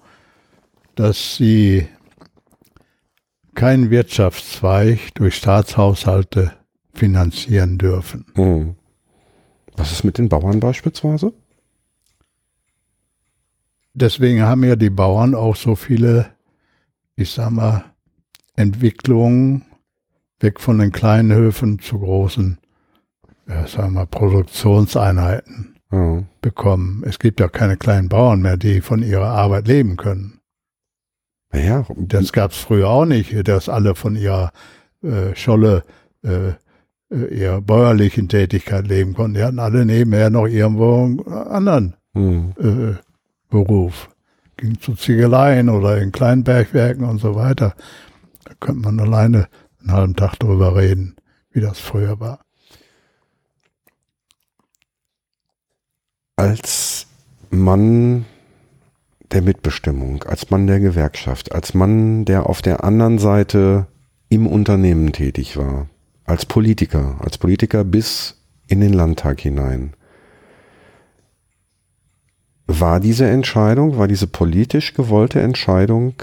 dass 0.96 1.36
sie 1.38 1.88
keinen 3.56 3.90
Wirtschaftszweig 3.90 5.14
durch 5.16 5.36
Staatshaushalte 5.36 6.54
finanzieren 6.94 7.78
dürfen. 7.78 8.26
Hm. 8.36 8.76
Was 9.76 9.92
ist 9.92 10.04
mit 10.04 10.18
den 10.18 10.30
Bauern 10.30 10.60
beispielsweise? 10.60 11.34
Deswegen 13.96 14.42
haben 14.42 14.64
ja 14.64 14.76
die 14.76 14.90
Bauern 14.90 15.36
auch 15.36 15.56
so 15.56 15.76
viele, 15.76 16.28
ich 17.16 17.32
sag 17.32 17.52
mal, 17.52 17.86
Entwicklungen 18.56 19.66
weg 20.40 20.60
von 20.60 20.80
den 20.80 20.92
kleinen 20.92 21.32
Höfen 21.32 21.80
zu 21.80 22.00
großen, 22.00 22.58
ja, 23.48 23.68
sagen 23.68 23.94
wir, 23.94 24.06
Produktionseinheiten 24.06 25.76
Ja. 25.92 26.24
bekommen. 26.42 27.04
Es 27.06 27.20
gibt 27.20 27.40
ja 27.40 27.48
keine 27.48 27.78
kleinen 27.78 28.10
Bauern 28.10 28.42
mehr, 28.42 28.58
die 28.58 28.82
von 28.82 29.04
ihrer 29.04 29.28
Arbeit 29.30 29.68
leben 29.68 29.98
können. 29.98 30.40
Ja, 31.54 31.86
Das 31.98 32.34
gab 32.34 32.52
es 32.52 32.58
früher 32.58 32.90
auch 32.90 33.06
nicht, 33.06 33.48
dass 33.48 33.70
alle 33.70 33.94
von 33.94 34.16
ihrer 34.16 34.52
äh, 35.04 35.36
Scholle, 35.36 35.84
äh, 36.24 36.50
äh, 37.12 37.26
ihrer 37.30 37.62
bäuerlichen 37.62 38.28
Tätigkeit 38.28 38.88
leben 38.88 39.14
konnten. 39.14 39.36
Die 39.36 39.44
hatten 39.44 39.60
alle 39.60 39.86
nebenher 39.86 40.30
noch 40.32 40.48
irgendwo 40.48 41.04
einen 41.04 41.20
anderen 41.30 41.96
hm. 42.16 42.54
äh, 42.60 42.96
Beruf. 43.50 44.10
Ging 44.58 44.80
zu 44.80 44.96
Ziegeleien 44.96 45.70
oder 45.70 46.00
in 46.00 46.12
kleinen 46.12 46.44
Bergwerken 46.44 47.04
und 47.04 47.20
so 47.20 47.36
weiter. 47.36 47.76
Da 48.46 48.54
könnte 48.60 48.82
man 48.82 49.00
alleine 49.00 49.48
einen 49.82 49.92
halben 49.92 50.16
Tag 50.16 50.38
drüber 50.40 50.76
reden, 50.76 51.16
wie 51.52 51.62
das 51.62 51.80
früher 51.80 52.20
war. 52.20 52.43
Als 56.36 57.08
Mann 57.50 58.26
der 59.32 59.42
Mitbestimmung, 59.42 60.24
als 60.24 60.50
Mann 60.50 60.68
der 60.68 60.80
Gewerkschaft, 60.80 61.54
als 61.54 61.74
Mann, 61.74 62.26
der 62.26 62.48
auf 62.48 62.62
der 62.62 62.84
anderen 62.84 63.20
Seite 63.20 63.88
im 64.30 64.48
Unternehmen 64.48 65.14
tätig 65.14 65.58
war, 65.58 65.88
als 66.26 66.46
Politiker, 66.46 67.18
als 67.20 67.38
Politiker 67.38 67.84
bis 67.84 68.42
in 68.68 68.80
den 68.82 68.94
Landtag 68.94 69.42
hinein. 69.42 69.94
War 72.66 73.00
diese 73.00 73.28
Entscheidung, 73.28 73.98
war 73.98 74.08
diese 74.08 74.28
politisch 74.28 74.94
gewollte 74.94 75.42
Entscheidung 75.42 76.14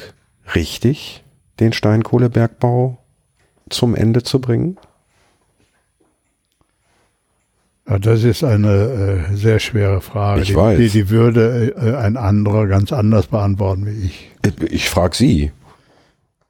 richtig, 0.55 1.23
den 1.61 1.73
Steinkohlebergbau 1.73 2.99
zum 3.69 3.95
Ende 3.95 4.23
zu 4.23 4.41
bringen? 4.41 4.79
Ja, 7.91 7.99
das 7.99 8.23
ist 8.23 8.45
eine 8.45 9.27
äh, 9.33 9.37
sehr 9.37 9.59
schwere 9.59 10.01
Frage. 10.01 10.43
Ich 10.43 10.49
die, 10.49 10.55
weiß. 10.55 10.79
Die, 10.79 10.89
die 10.91 11.11
würde 11.11 11.75
äh, 11.77 11.97
ein 11.97 12.17
anderer 12.17 12.69
ganz 12.69 12.93
anders 12.93 13.27
beantworten 13.27 13.85
wie 13.85 14.07
ich. 14.07 14.31
Ich 14.71 14.89
frage 14.89 15.17
Sie. 15.17 15.51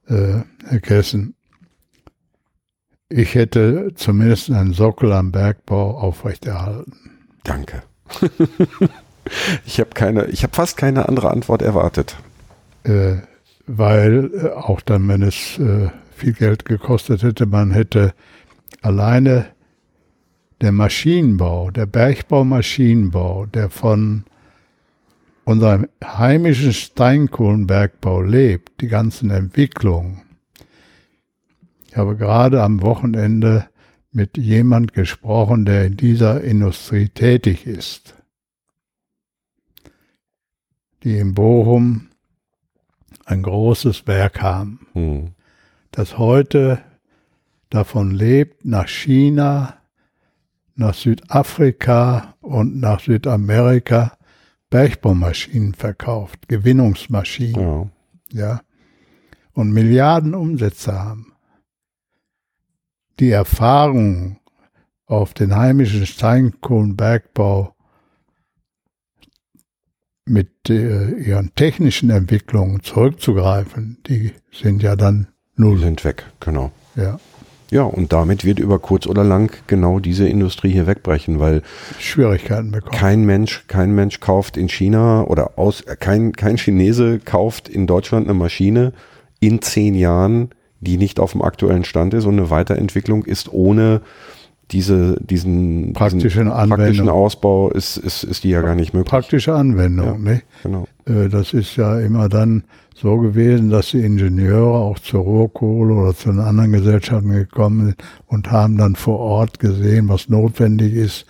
Äh, 0.07 0.43
Herr 0.67 0.81
Kessen, 0.81 1.35
ich 3.09 3.35
hätte 3.35 3.93
zumindest 3.95 4.51
einen 4.51 4.75
Sockel 4.75 5.15
am 5.15 5.33
Bergbau 5.33 5.99
aufrechterhalten. 5.99 6.93
Danke. 7.43 7.85
ich 9.65 9.81
habe 9.81 9.91
keine, 9.95 10.27
ich 10.27 10.43
habe 10.43 10.55
fast 10.55 10.77
keine 10.77 11.09
andere 11.09 11.31
Antwort 11.31 11.63
erwartet. 11.63 12.17
Äh, 12.83 13.15
weil 13.67 14.31
äh, 14.35 14.49
auch 14.51 14.83
dann, 14.83 15.09
wenn 15.09 15.23
es 15.23 15.59
äh, 15.59 15.89
viel 16.15 16.35
Geld 16.35 16.67
gekostet 16.67 17.23
hätte, 17.23 17.47
man 17.47 17.71
hätte 17.71 18.13
alleine 18.83 19.47
der 20.61 20.73
Maschinenbau, 20.73 21.71
der 21.71 21.87
Bergbaumaschinenbau, 21.87 23.47
der 23.47 23.71
von 23.71 24.25
unserem 25.45 25.89
heimischen 26.05 26.73
Steinkohlenbergbau 26.73 28.21
lebt, 28.23 28.81
die 28.81 28.89
ganzen 28.89 29.31
Entwicklungen. 29.31 30.23
Ich 31.89 31.97
habe 31.97 32.17
gerade 32.17 32.63
am 32.63 32.83
Wochenende 32.83 33.67
mit 34.13 34.37
jemand 34.37 34.93
gesprochen, 34.93 35.65
der 35.65 35.87
in 35.87 35.97
dieser 35.97 36.43
Industrie 36.43 37.09
tätig 37.09 37.67
ist, 37.67 38.15
die 41.03 41.19
in 41.19 41.35
Bochum 41.35 42.09
ein 43.25 43.43
großes 43.43 44.07
Werk 44.07 44.43
haben, 44.43 44.87
Hm. 44.93 45.31
das 45.91 46.19
heute 46.19 46.83
davon 47.71 48.11
lebt, 48.11 48.65
nach 48.65 48.89
China, 48.89 49.80
nach 50.81 50.95
Südafrika 50.95 52.35
und 52.41 52.81
nach 52.81 53.01
Südamerika 53.01 54.17
Bergbaumaschinen 54.71 55.75
verkauft, 55.75 56.49
Gewinnungsmaschinen, 56.49 57.61
Ja. 57.61 57.91
ja, 58.33 58.61
und 59.53 59.73
Milliarden 59.73 60.35
Umsätze 60.35 60.93
haben. 60.99 61.33
Die 63.19 63.31
Erfahrung 63.31 64.39
auf 65.07 65.35
den 65.35 65.55
heimischen 65.57 66.07
Steinkohlenbergbau 66.07 67.75
mit 70.25 70.71
äh, 70.71 71.11
ihren 71.19 71.53
technischen 71.57 72.11
Entwicklungen 72.11 72.83
zurückzugreifen, 72.83 73.99
die 74.07 74.33
sind 74.53 74.83
ja 74.83 74.95
dann 74.97 75.29
Die 75.59 75.63
null. 75.63 75.79
sind 75.79 76.05
weg, 76.05 76.25
genau. 76.39 76.71
Ja, 76.95 77.19
Ja, 77.71 77.83
und 77.83 78.13
damit 78.13 78.45
wird 78.45 78.59
über 78.59 78.79
kurz 78.81 79.07
oder 79.07 79.23
lang 79.23 79.53
genau 79.69 80.01
diese 80.01 80.29
Industrie 80.29 80.73
hier 80.73 80.87
wegbrechen, 80.87 81.39
weil 81.39 81.63
Schwierigkeiten 81.99 82.73
bekommen. 82.73 82.97
kein 82.97 83.25
Mensch, 83.25 83.65
kein 83.69 83.95
Mensch 83.95 84.19
kauft 84.19 84.57
in 84.57 84.69
China 84.69 85.23
oder 85.23 85.53
aus, 85.57 85.83
äh, 85.83 85.97
kein, 85.97 86.33
kein 86.33 86.57
Chinese 86.57 87.21
kauft 87.21 87.69
in 87.69 87.87
Deutschland 87.87 88.27
eine 88.27 88.35
Maschine 88.35 88.93
in 89.39 89.63
zehn 89.63 89.95
Jahren, 89.95 90.51
die 90.81 90.97
nicht 90.97 91.21
auf 91.21 91.33
dem 91.33 91.43
aktuellen 91.43 91.85
Stand 91.85 92.13
ist 92.15 92.25
und 92.25 92.39
eine 92.39 92.51
Weiterentwicklung 92.51 93.25
ist 93.25 93.53
ohne 93.53 94.03
diese, 94.73 95.17
diesen 95.21 95.93
Praktische 95.93 96.41
diesen 96.45 96.51
praktischen 96.69 97.09
Ausbau 97.09 97.71
ist, 97.71 97.97
ist, 97.97 98.25
ist 98.25 98.45
die 98.45 98.51
ja 98.51 98.63
gar 98.63 98.75
nicht 98.75 98.93
möglich. 98.95 99.11
Praktische 99.11 99.55
Anwendung, 99.55 100.25
Ja. 100.25 100.33
nicht? 100.33 100.45
Genau. 100.63 100.87
Äh, 101.07 101.29
Das 101.29 101.53
ist 101.53 101.77
ja 101.77 101.99
immer 102.01 102.29
dann 102.29 102.65
so 102.95 103.17
gewesen, 103.19 103.71
dass 103.71 103.91
die 103.91 104.01
Ingenieure 104.01 104.75
auch 104.79 104.99
zur 104.99 105.23
Ruhrkohle 105.23 105.95
oder 105.95 106.15
zu 106.15 106.31
den 106.31 106.41
anderen 106.41 106.73
Gesellschaften 106.73 107.31
gekommen 107.33 107.87
sind 107.87 107.97
und 108.27 108.51
haben 108.51 108.77
dann 108.77 108.95
vor 108.95 109.19
Ort 109.19 109.59
gesehen, 109.59 110.09
was 110.09 110.29
notwendig 110.29 110.95
ist 110.95 111.27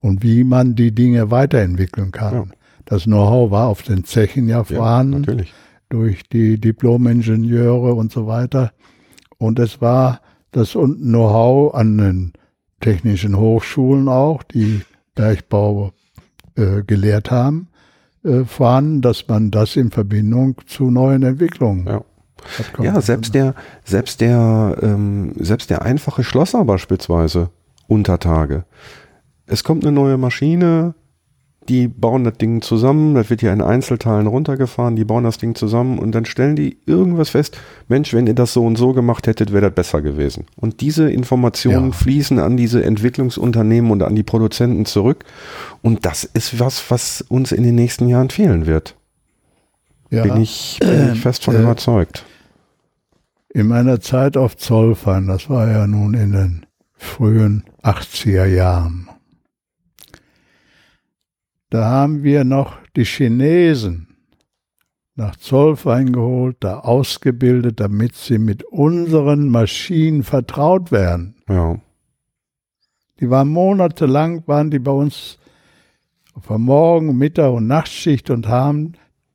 und 0.00 0.22
wie 0.22 0.44
man 0.44 0.74
die 0.74 0.92
Dinge 0.94 1.30
weiterentwickeln 1.30 2.10
kann. 2.10 2.34
Ja. 2.34 2.44
Das 2.86 3.04
Know-how 3.04 3.50
war 3.50 3.68
auf 3.68 3.82
den 3.82 4.04
Zechen 4.04 4.48
ja 4.48 4.58
Ja, 4.58 4.64
vorhanden 4.64 5.20
natürlich. 5.20 5.52
durch 5.90 6.22
die 6.32 6.58
Diplom-Ingenieure 6.60 7.94
und 7.94 8.10
so 8.10 8.26
weiter. 8.26 8.72
Und 9.38 9.58
es 9.58 9.80
war 9.80 10.20
das 10.52 10.72
Know-how 10.72 11.74
an 11.74 11.98
den 11.98 12.32
technischen 12.80 13.36
Hochschulen 13.36 14.08
auch, 14.08 14.42
die 14.42 14.82
Bergbau 15.14 15.92
äh, 16.56 16.82
gelehrt 16.82 17.30
haben, 17.30 17.68
äh, 18.24 18.44
vorhanden, 18.44 19.02
dass 19.02 19.28
man 19.28 19.50
das 19.50 19.76
in 19.76 19.90
Verbindung 19.90 20.56
zu 20.66 20.90
neuen 20.90 21.22
Entwicklungen 21.22 21.86
Ja. 21.86 22.04
Ja, 22.80 23.00
selbst 23.02 23.34
der, 23.34 23.54
selbst 23.84 24.22
der, 24.22 24.78
ähm, 24.80 25.34
selbst 25.38 25.68
der 25.68 25.82
einfache 25.82 26.24
Schlosser 26.24 26.64
beispielsweise 26.64 27.50
unter 27.86 28.18
Tage. 28.18 28.64
Es 29.46 29.62
kommt 29.62 29.84
eine 29.84 29.92
neue 29.92 30.16
Maschine, 30.16 30.94
die 31.70 31.88
bauen 31.88 32.24
das 32.24 32.36
Ding 32.36 32.60
zusammen, 32.60 33.14
das 33.14 33.30
wird 33.30 33.40
hier 33.40 33.52
in 33.52 33.62
Einzelteilen 33.62 34.26
runtergefahren, 34.26 34.96
die 34.96 35.04
bauen 35.06 35.24
das 35.24 35.38
Ding 35.38 35.54
zusammen 35.54 35.98
und 35.98 36.12
dann 36.14 36.26
stellen 36.26 36.56
die 36.56 36.76
irgendwas 36.84 37.30
fest, 37.30 37.56
Mensch, 37.88 38.12
wenn 38.12 38.26
ihr 38.26 38.34
das 38.34 38.52
so 38.52 38.66
und 38.66 38.76
so 38.76 38.92
gemacht 38.92 39.26
hättet, 39.26 39.52
wäre 39.52 39.62
das 39.66 39.74
besser 39.74 40.02
gewesen. 40.02 40.44
Und 40.56 40.82
diese 40.82 41.10
Informationen 41.10 41.86
Ja. 41.86 41.92
fließen 41.92 42.38
an 42.38 42.56
diese 42.58 42.84
Entwicklungsunternehmen 42.84 43.90
und 43.90 44.02
an 44.02 44.14
die 44.14 44.22
Produzenten 44.22 44.84
zurück 44.84 45.24
und 45.80 46.04
das 46.04 46.24
ist 46.24 46.58
was, 46.60 46.90
was 46.90 47.22
uns 47.22 47.52
in 47.52 47.62
den 47.62 47.76
nächsten 47.76 48.08
Jahren 48.08 48.28
fehlen 48.30 48.66
wird. 48.66 48.96
ja, 50.10 50.24
Bin 50.24 50.36
ich, 50.42 50.78
bin 50.80 51.12
ich 51.14 51.20
fest 51.20 51.44
von 51.44 51.54
äh, 51.56 51.62
überzeugt. 51.62 52.24
in 53.54 53.68
meiner 53.68 54.00
Zeit 54.00 54.36
auf 54.36 54.56
Zollverein, 54.56 55.26
das 55.28 55.48
war 55.48 55.70
ja 55.70 55.86
nun 55.86 56.14
in 56.14 56.32
den 56.32 56.66
frühen 56.96 57.64
80er 57.82 58.44
Jahren, 58.44 59.08
da 61.70 61.84
haben 61.86 62.22
wir 62.22 62.44
noch 62.44 62.78
die 62.96 63.04
Chinesen 63.04 64.08
nach 65.14 65.36
Zollverein 65.36 66.12
geholt, 66.12 66.56
da 66.60 66.80
ausgebildet, 66.80 67.78
damit 67.80 68.14
sie 68.14 68.38
mit 68.38 68.64
unseren 68.64 69.48
Maschinen 69.48 70.22
vertraut 70.22 70.92
werden. 70.92 71.36
Ja. 71.48 71.78
Die 73.20 73.28
waren 73.28 73.48
monatelang, 73.48 74.42
waren 74.46 74.70
die 74.70 74.78
bei 74.78 74.92
uns 74.92 75.38
der 76.48 76.58
Morgen-, 76.58 77.18
Mittag- 77.18 77.52
und 77.52 77.66
Nachtschicht 77.66 78.30
und 78.30 78.48
haben 78.48 78.92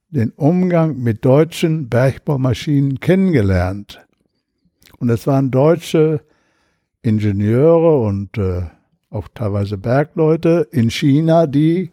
den 0.09 0.31
Umgang 0.31 1.01
mit 1.01 1.23
deutschen 1.23 1.87
Bergbaumaschinen 1.87 2.99
kennengelernt. 2.99 4.05
Und 4.97 5.09
es 5.09 5.27
waren 5.27 5.51
deutsche 5.51 6.21
Ingenieure 7.01 7.99
und 7.99 8.37
äh, 8.37 8.63
auch 9.09 9.27
teilweise 9.33 9.77
Bergleute 9.77 10.67
in 10.71 10.89
China, 10.89 11.45
die 11.45 11.91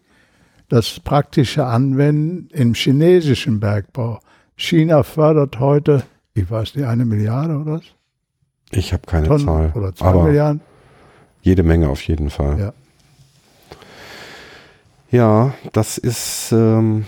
das 0.69 0.99
praktische 0.99 1.65
Anwenden 1.65 2.49
im 2.53 2.73
chinesischen 2.73 3.59
Bergbau. 3.59 4.19
China 4.55 5.03
fördert 5.03 5.59
heute, 5.59 6.03
ich 6.33 6.49
weiß 6.49 6.75
nicht, 6.75 6.85
eine 6.85 7.05
Milliarde 7.05 7.57
oder 7.57 7.73
was? 7.73 7.83
Ich 8.71 8.91
habe 8.93 9.03
keine 9.05 9.27
Tonnen 9.27 9.45
Zahl. 9.45 9.71
oder 9.75 9.93
zwei 9.93 10.05
aber 10.07 10.23
Milliarden. 10.25 10.61
jede 11.41 11.63
Menge 11.63 11.89
auf 11.89 12.01
jeden 12.03 12.29
Fall. 12.29 12.59
Ja. 12.59 12.73
Ja, 15.11 15.53
das 15.73 15.97
ist 15.99 16.51
ähm, 16.51 17.05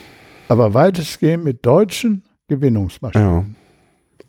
Aber 0.48 0.74
weitestgehend 0.76 1.44
mit 1.44 1.66
deutschen 1.66 2.24
Gewinnungsmaschinen. 2.48 3.56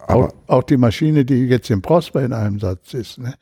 ja. 0.00 0.08
Auch, 0.08 0.32
auch 0.46 0.62
die 0.62 0.76
Maschine, 0.76 1.24
die 1.24 1.46
jetzt 1.46 1.68
in 1.68 1.82
Prosper 1.82 2.24
in 2.24 2.32
einem 2.32 2.60
Satz 2.60 2.94
ist. 2.94 3.18
Ne? 3.18 3.34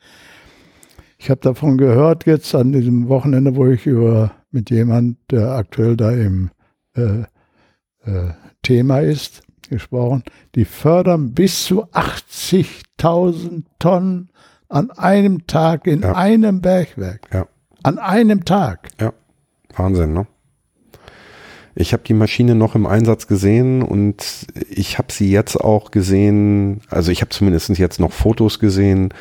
Ich 1.25 1.31
habe 1.31 1.41
davon 1.41 1.79
gehört 1.79 2.27
jetzt 2.27 2.53
an 2.53 2.71
diesem 2.71 3.09
Wochenende, 3.09 3.55
wo 3.55 3.65
ich 3.65 3.87
über 3.87 4.29
mit 4.51 4.69
jemand, 4.69 5.17
der 5.31 5.53
aktuell 5.53 5.97
da 5.97 6.11
im 6.11 6.51
äh, 6.95 7.21
äh, 8.05 8.33
Thema 8.61 8.99
ist, 8.99 9.41
gesprochen. 9.67 10.21
Die 10.53 10.65
fördern 10.65 11.33
bis 11.33 11.65
zu 11.65 11.85
80.000 11.85 13.63
Tonnen 13.79 14.29
an 14.69 14.91
einem 14.91 15.47
Tag 15.47 15.87
in 15.87 16.01
Ja. 16.03 16.13
einem 16.13 16.61
Bergwerk. 16.61 17.21
Ja. 17.33 17.47
An 17.81 17.97
einem 17.97 18.45
Tag. 18.45 18.89
Wahnsinn, 19.75 20.13
ne? 20.13 20.27
Ich 21.73 21.93
habe 21.93 22.03
die 22.03 22.13
Maschine 22.13 22.53
noch 22.53 22.75
im 22.75 22.85
Einsatz 22.85 23.25
gesehen 23.25 23.81
und 23.81 24.45
ich 24.69 24.99
habe 24.99 25.11
sie 25.11 25.31
jetzt 25.31 25.59
auch 25.59 25.89
gesehen, 25.89 26.81
also 26.91 27.11
ich 27.11 27.21
habe 27.21 27.29
zumindest 27.29 27.69
jetzt 27.79 27.99
noch 27.99 28.11
Fotos 28.11 28.59
gesehen. 28.59 29.11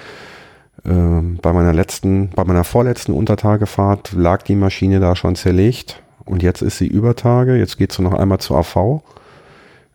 Ähm, 0.86 1.39
bei 1.41 1.53
meiner 1.53 1.73
letzten, 1.73 2.31
bei 2.31 2.44
meiner 2.44 2.65
vorletzten 2.65 3.12
Untertagefahrt 3.12 4.12
lag 4.12 4.43
die 4.43 4.57
Maschine 4.57 5.01
da 5.01 5.17
schon 5.17 5.35
zerlegt 5.35 6.03
und 6.25 6.43
jetzt 6.43 6.62
ist 6.62 6.78
sie 6.78 6.86
über 6.86 7.17
Tage. 7.17 7.57
Jetzt 7.57 7.78
geht 7.78 7.93
sie 7.93 8.03
noch 8.03 8.12
einmal 8.12 8.39
zur 8.39 8.59
AV, 8.59 9.03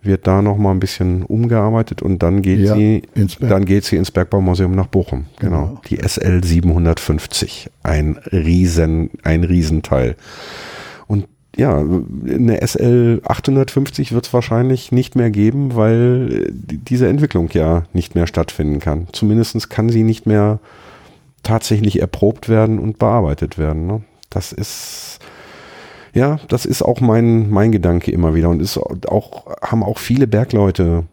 wird 0.01 0.25
da 0.25 0.41
noch 0.41 0.57
mal 0.57 0.71
ein 0.71 0.79
bisschen 0.79 1.23
umgearbeitet 1.23 2.01
und 2.01 2.23
dann 2.23 2.41
geht 2.41 2.59
Ja, 2.59 2.73
sie 2.75 3.03
dann 3.39 3.65
geht 3.65 3.83
sie 3.83 3.97
ins 3.97 4.11
Bergbaumuseum 4.11 4.71
nach 4.71 4.87
Bochum. 4.87 5.25
Genau. 5.39 5.65
Genau. 5.65 5.81
Die 5.89 5.97
SL 5.97 6.43
750. 6.43 7.69
Ein 7.83 8.17
riesen, 8.31 9.11
ein 9.23 9.43
Riesenteil. 9.43 10.15
Ja, 11.59 11.77
eine 11.79 12.61
SL 12.65 13.21
850 13.25 14.13
wird 14.13 14.25
es 14.27 14.33
wahrscheinlich 14.33 14.91
nicht 14.91 15.15
mehr 15.15 15.29
geben, 15.29 15.75
weil 15.75 16.45
äh, 16.47 16.51
die- 16.51 16.77
diese 16.77 17.07
Entwicklung 17.09 17.49
ja 17.51 17.83
nicht 17.93 18.15
mehr 18.15 18.27
stattfinden 18.27 18.79
kann. 18.79 19.07
Zumindest 19.11 19.69
kann 19.69 19.89
sie 19.89 20.03
nicht 20.03 20.25
mehr 20.25 20.59
tatsächlich 21.43 21.99
erprobt 22.01 22.47
werden 22.49 22.79
und 22.79 22.97
bearbeitet 22.99 23.57
werden. 23.57 23.87
Ne? 23.87 24.01
Das 24.29 24.51
ist 24.53 25.19
ja, 26.13 26.39
das 26.47 26.65
ist 26.65 26.81
auch 26.81 27.01
mein, 27.01 27.49
mein 27.49 27.71
Gedanke 27.71 28.11
immer 28.11 28.33
wieder 28.33 28.49
und 28.49 28.61
ist 28.61 28.77
auch, 28.77 29.45
haben 29.61 29.83
auch 29.83 29.99
viele 29.99 30.25
Bergleute 30.27 31.03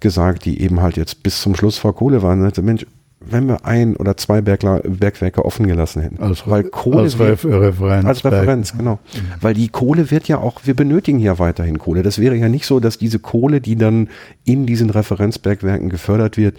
gesagt, 0.00 0.44
die 0.46 0.60
eben 0.62 0.80
halt 0.80 0.96
jetzt 0.96 1.22
bis 1.22 1.40
zum 1.42 1.54
Schluss 1.54 1.78
vor 1.78 1.94
Kohle 1.94 2.22
waren. 2.22 2.50
Mensch, 2.62 2.86
wenn 3.28 3.46
wir 3.48 3.64
ein 3.66 3.96
oder 3.96 4.16
zwei 4.16 4.40
Bergler, 4.40 4.80
Bergwerke 4.80 5.44
offen 5.44 5.66
gelassen 5.66 6.02
hätten. 6.02 6.22
Als, 6.22 6.48
weil 6.48 6.64
Kohle 6.64 7.02
als 7.02 7.18
wird- 7.18 7.30
Ref 7.30 7.44
Referenz. 7.44 8.04
als 8.06 8.24
Referenz, 8.24 8.76
genau. 8.76 8.98
Weil 9.40 9.54
die 9.54 9.68
Kohle 9.68 10.10
wird 10.10 10.28
ja 10.28 10.38
auch, 10.38 10.60
wir 10.64 10.74
benötigen 10.74 11.18
ja 11.18 11.38
weiterhin 11.38 11.78
Kohle. 11.78 12.02
Das 12.02 12.18
wäre 12.20 12.36
ja 12.36 12.48
nicht 12.48 12.66
so, 12.66 12.80
dass 12.80 12.98
diese 12.98 13.18
Kohle, 13.18 13.60
die 13.60 13.76
dann 13.76 14.08
in 14.44 14.66
diesen 14.66 14.90
Referenzbergwerken 14.90 15.88
gefördert 15.88 16.36
wird, 16.36 16.56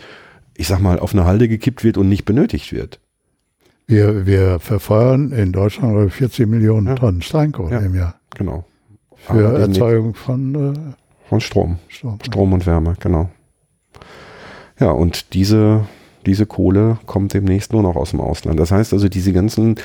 ich 0.56 0.68
sag 0.68 0.80
mal, 0.82 1.00
auf 1.00 1.14
eine 1.14 1.26
Halde 1.26 1.48
gekippt 1.48 1.84
wird 1.84 1.98
und 1.98 2.10
nicht 2.10 2.26
benötigt 2.26 2.74
wird. 2.74 3.00
Wir, 3.86 4.26
wir 4.26 4.60
verfeuern 4.60 5.32
in 5.32 5.52
Deutschland 5.54 5.94
über 5.94 6.10
40 6.10 6.48
Millionen 6.48 6.88
Ja. 6.88 6.96
Tonnen 6.96 7.22
Steinkohle 7.22 7.72
Ja. 7.76 7.80
im 7.80 7.96
Jahr 7.96 8.16
Genau. 8.36 8.66
für 9.16 9.48
Aber 9.48 9.60
Erzeugung 9.60 10.14
von 10.14 10.74
äh, 10.74 10.78
Von 11.30 11.40
Strom. 11.42 11.78
Strom. 11.88 12.20
Strom 12.24 12.54
und 12.54 12.66
Wärme, 12.66 12.96
genau. 13.00 13.30
Ja, 14.80 14.92
und 14.92 15.34
diese, 15.34 15.86
diese 16.28 16.46
Kohle 16.46 17.00
kommt 17.06 17.34
demnächst 17.34 17.74
nur 17.74 17.82
noch 17.82 17.96
aus 17.96 18.12
dem 18.12 18.22
Ausland. 18.22 18.60
Das 18.60 18.72
heißt 18.72 18.94
also, 18.94 19.10
diese 19.10 19.34
ganzen, 19.34 19.76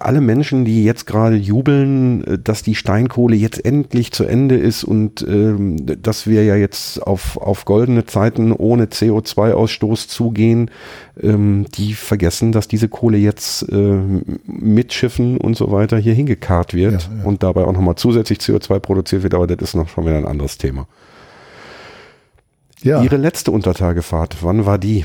alle 0.00 0.20
Menschen, 0.20 0.64
die 0.64 0.84
jetzt 0.84 1.06
gerade 1.06 1.36
jubeln, 1.36 2.24
äh, 2.24 2.38
dass 2.38 2.62
die 2.62 2.74
Steinkohle 2.74 3.36
jetzt 3.36 3.64
endlich 3.64 4.12
zu 4.12 4.24
Ende 4.24 4.56
ist 4.56 4.84
und 4.84 5.26
ähm, 5.26 5.76
dass 6.02 6.26
wir 6.26 6.44
ja 6.44 6.56
jetzt 6.56 7.02
auf, 7.06 7.36
auf 7.38 7.64
goldene 7.64 8.04
Zeiten 8.04 8.52
ohne 8.52 8.86
CO2-Ausstoß 8.86 10.08
zugehen, 10.08 10.70
ähm, 11.20 11.66
die 11.74 11.94
vergessen, 11.94 12.52
dass 12.52 12.68
diese 12.68 12.88
Kohle 12.88 13.18
jetzt 13.18 13.62
äh, 13.70 13.98
mit 14.46 14.92
Schiffen 14.92 15.38
und 15.38 15.56
so 15.56 15.72
weiter 15.72 15.96
hier 15.96 16.14
hingekarrt 16.14 16.74
wird 16.74 16.92
Ja, 16.92 16.98
ja. 17.18 17.24
und 17.24 17.42
dabei 17.42 17.64
auch 17.64 17.72
nochmal 17.72 17.96
zusätzlich 17.96 18.38
CO2 18.40 18.78
produziert 18.80 19.22
wird, 19.22 19.34
aber 19.34 19.46
das 19.46 19.70
ist 19.70 19.74
noch 19.74 19.88
schon 19.88 20.04
wieder 20.04 20.18
ein 20.18 20.26
anderes 20.26 20.58
Thema. 20.58 20.86
Ja, 22.82 23.02
Ihre 23.02 23.16
letzte 23.16 23.50
Untertagefahrt, 23.50 24.36
wann 24.42 24.64
war 24.64 24.78
die? 24.78 25.04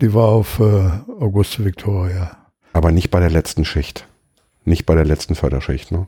Die 0.00 0.12
war 0.14 0.28
auf 0.28 0.60
äh, 0.60 0.90
Auguste 1.20 1.64
Victoria. 1.64 2.36
Aber 2.72 2.92
nicht 2.92 3.10
bei 3.10 3.20
der 3.20 3.30
letzten 3.30 3.64
Schicht. 3.64 4.06
Nicht 4.64 4.84
bei 4.86 4.94
der 4.94 5.04
letzten 5.04 5.34
Förderschicht, 5.34 5.92
ne? 5.92 6.06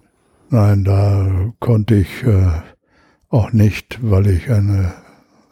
Nein, 0.50 0.84
da 0.84 1.52
konnte 1.60 1.94
ich 1.94 2.22
äh, 2.24 2.48
auch 3.28 3.52
nicht, 3.52 3.98
weil 4.02 4.26
ich 4.28 4.50
eine 4.50 4.92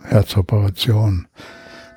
Herzoperation, 0.02 1.28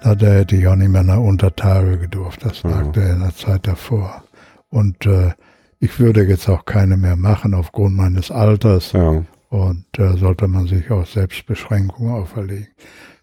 da 0.04 0.16
hätte 0.16 0.56
ich 0.56 0.68
auch 0.68 0.76
nicht 0.76 0.90
mehr 0.92 1.04
nach 1.04 1.18
Untertage 1.20 1.98
gedurft. 1.98 2.46
Das 2.46 2.62
Ja. 2.64 2.70
lag 2.70 2.92
da 2.92 3.02
in 3.10 3.20
der 3.20 3.36
Zeit 3.36 3.68
davor. 3.68 4.24
Und 4.70 5.06
äh, 5.06 5.32
ich 5.80 6.00
würde 6.00 6.24
jetzt 6.24 6.48
auch 6.50 6.66
keine 6.66 6.96
mehr 6.98 7.16
machen 7.16 7.54
aufgrund 7.54 7.96
meines 7.96 8.32
Alters. 8.32 8.92
Ja. 8.94 9.24
Und 9.50 9.86
da 9.94 10.16
sollte 10.16 10.48
man 10.48 10.68
sich 10.68 10.92
auch 10.92 11.06
Selbstbeschränkungen 11.06 12.14
auferlegen. 12.14 12.68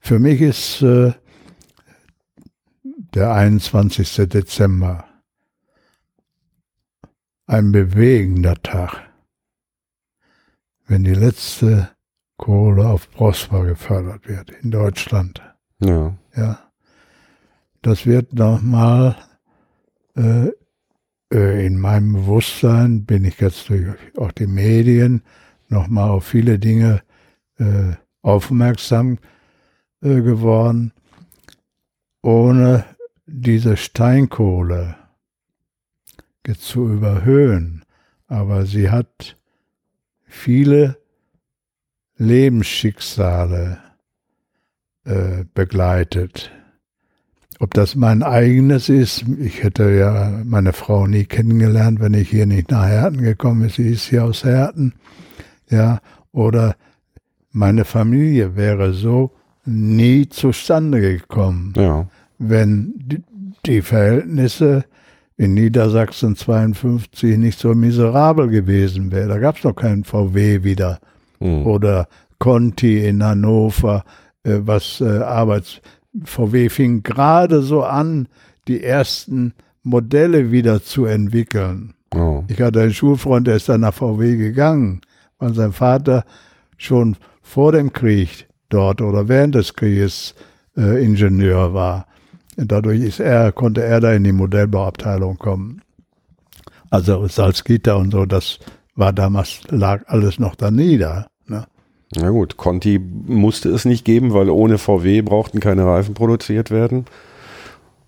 Für 0.00 0.18
mich 0.18 0.40
ist 0.40 0.82
äh, 0.82 1.12
der 3.15 3.33
21. 3.33 4.28
Dezember 4.28 5.05
ein 7.47 7.73
bewegender 7.73 8.55
Tag, 8.62 9.09
wenn 10.86 11.05
die 11.05 11.15
letzte 11.15 11.91
Kohle 12.36 12.89
auf 12.89 13.10
Prosper 13.10 13.65
gefördert 13.65 14.28
wird 14.28 14.51
in 14.51 14.70
Deutschland. 14.70 15.41
Ja. 15.81 16.17
Ja, 16.35 16.73
das 17.83 18.05
wird 18.05 18.35
nochmal 18.35 19.17
äh, 20.17 20.51
äh, 21.33 21.67
in 21.67 21.78
meinem 21.78 22.12
Bewusstsein, 22.12 23.05
bin 23.05 23.25
ich 23.25 23.41
jetzt 23.41 23.68
durch 23.68 23.94
auch 24.17 24.33
die 24.33 24.47
Medien 24.47 25.23
nochmal 25.68 26.10
auf 26.10 26.26
viele 26.26 26.59
Dinge 26.59 27.02
äh, 27.59 27.94
aufmerksam 28.23 29.18
äh, 30.02 30.20
geworden. 30.20 30.93
Ohne 32.23 32.85
diese 33.26 33.76
Steinkohle 33.76 34.96
zu 36.58 36.88
überhöhen, 36.88 37.84
aber 38.28 38.66
sie 38.66 38.90
hat 38.90 39.36
viele 40.24 40.96
Lebensschicksale 42.16 43.78
äh, 45.05 45.44
begleitet. 45.55 46.52
Ob 47.58 47.74
das 47.74 47.94
mein 47.96 48.22
eigenes 48.22 48.88
ist, 48.88 49.24
ich 49.40 49.62
hätte 49.62 49.90
ja 49.90 50.42
meine 50.44 50.72
Frau 50.72 51.06
nie 51.06 51.24
kennengelernt, 51.24 52.00
wenn 52.00 52.14
ich 52.14 52.28
hier 52.30 52.46
nicht 52.46 52.70
nach 52.70 52.86
Herten 52.86 53.22
gekommen 53.22 53.62
bin. 53.62 53.70
Sie 53.70 53.90
ist 53.90 54.06
hier 54.06 54.24
aus 54.24 54.44
Herten. 54.44 54.94
Ja, 55.70 56.00
oder 56.32 56.76
meine 57.50 57.84
Familie 57.84 58.56
wäre 58.56 58.92
so 58.92 59.32
nie 59.64 60.28
zustande 60.28 61.00
gekommen, 61.00 61.72
Ja. 61.76 62.08
Wenn 62.39 62.94
die, 63.65 63.82
Verhältnisse 63.82 64.84
in 65.36 65.55
Niedersachsen 65.55 66.36
52 66.36 67.36
nicht 67.36 67.58
so 67.58 67.74
miserabel 67.74 68.48
gewesen 68.48 69.10
wären. 69.10 69.28
Da 69.28 69.39
gab 69.39 69.58
es 69.58 69.65
noch 69.65 69.74
keinen 69.74 70.05
VW 70.05 70.62
wieder 70.62 71.00
Hm. 71.40 71.66
oder 71.66 72.08
Conti 72.39 73.06
in 73.06 73.23
Hannover, 73.23 74.05
äh, 74.42 74.58
was 74.60 75.00
äh, 75.00 75.18
Arbeits 75.18 75.81
VW 76.24 76.70
fing 76.70 77.02
gerade 77.02 77.62
so 77.62 77.82
an, 77.82 78.28
die 78.68 78.82
ersten 78.82 79.52
Modelle 79.82 80.50
wieder 80.50 80.82
zu 80.82 81.05
entwickeln. 81.05 81.94
Oh. 82.15 82.44
Ich 82.48 82.60
hatte 82.60 82.81
einen 82.81 82.94
Schulfreund, 82.94 83.47
der 83.47 83.56
ist 83.56 83.68
dann 83.68 83.82
nach 83.82 83.94
VW 83.94 84.36
gegangen, 84.36 85.02
weil 85.39 85.52
sein 85.52 85.73
Vater 85.73 86.24
schon 86.78 87.16
vor 87.42 87.73
dem 87.73 87.92
Krieg 87.92 88.48
dort 88.70 89.02
oder 89.02 89.28
während 89.28 89.55
des 89.55 89.74
Krieges 89.74 90.34
äh, 90.76 91.05
Ingenieur 91.05 91.74
war. 91.74 92.06
Dadurch 92.57 93.01
ist 93.01 93.20
er, 93.20 93.52
konnte 93.52 93.83
er 93.83 94.01
da 94.01 94.12
in 94.12 94.25
die 94.25 94.33
Modellbauabteilung 94.33 95.39
kommen. 95.39 95.83
Also 96.91 97.26
Salzgitter 97.26 97.99
und 97.99 98.12
so, 98.12 98.25
das 98.25 98.59
war 98.94 99.12
damals, 99.12 99.60
lag 99.68 100.05
alles 100.07 100.39
noch 100.39 100.55
da 100.55 100.70
nieder. 100.70 101.26
Ne? 101.47 101.67
Na 102.15 102.31
gut, 102.31 102.57
Conti 102.57 102.99
musste 102.99 103.68
es 103.70 103.85
nicht 103.85 104.05
geben, 104.05 104.33
weil 104.33 104.49
ohne 104.49 104.78
VW 104.78 105.20
brauchten 105.23 105.60
keine 105.60 105.85
Reifen 105.85 106.15
produziert 106.15 106.70
werden. 106.70 107.05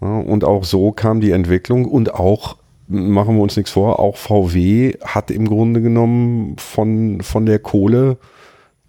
Und 0.00 0.44
auch 0.44 0.64
so 0.64 0.92
kam 0.92 1.20
die 1.20 1.32
Entwicklung 1.32 1.84
und 1.84 2.14
auch, 2.14 2.56
machen 2.86 3.36
wir 3.36 3.42
uns 3.42 3.56
nichts 3.56 3.72
vor, 3.72 3.98
auch 3.98 4.16
VW 4.16 4.96
hat 5.04 5.30
im 5.30 5.48
Grunde 5.48 5.82
genommen 5.82 6.56
von, 6.56 7.20
von 7.20 7.44
der 7.44 7.58
Kohle 7.58 8.16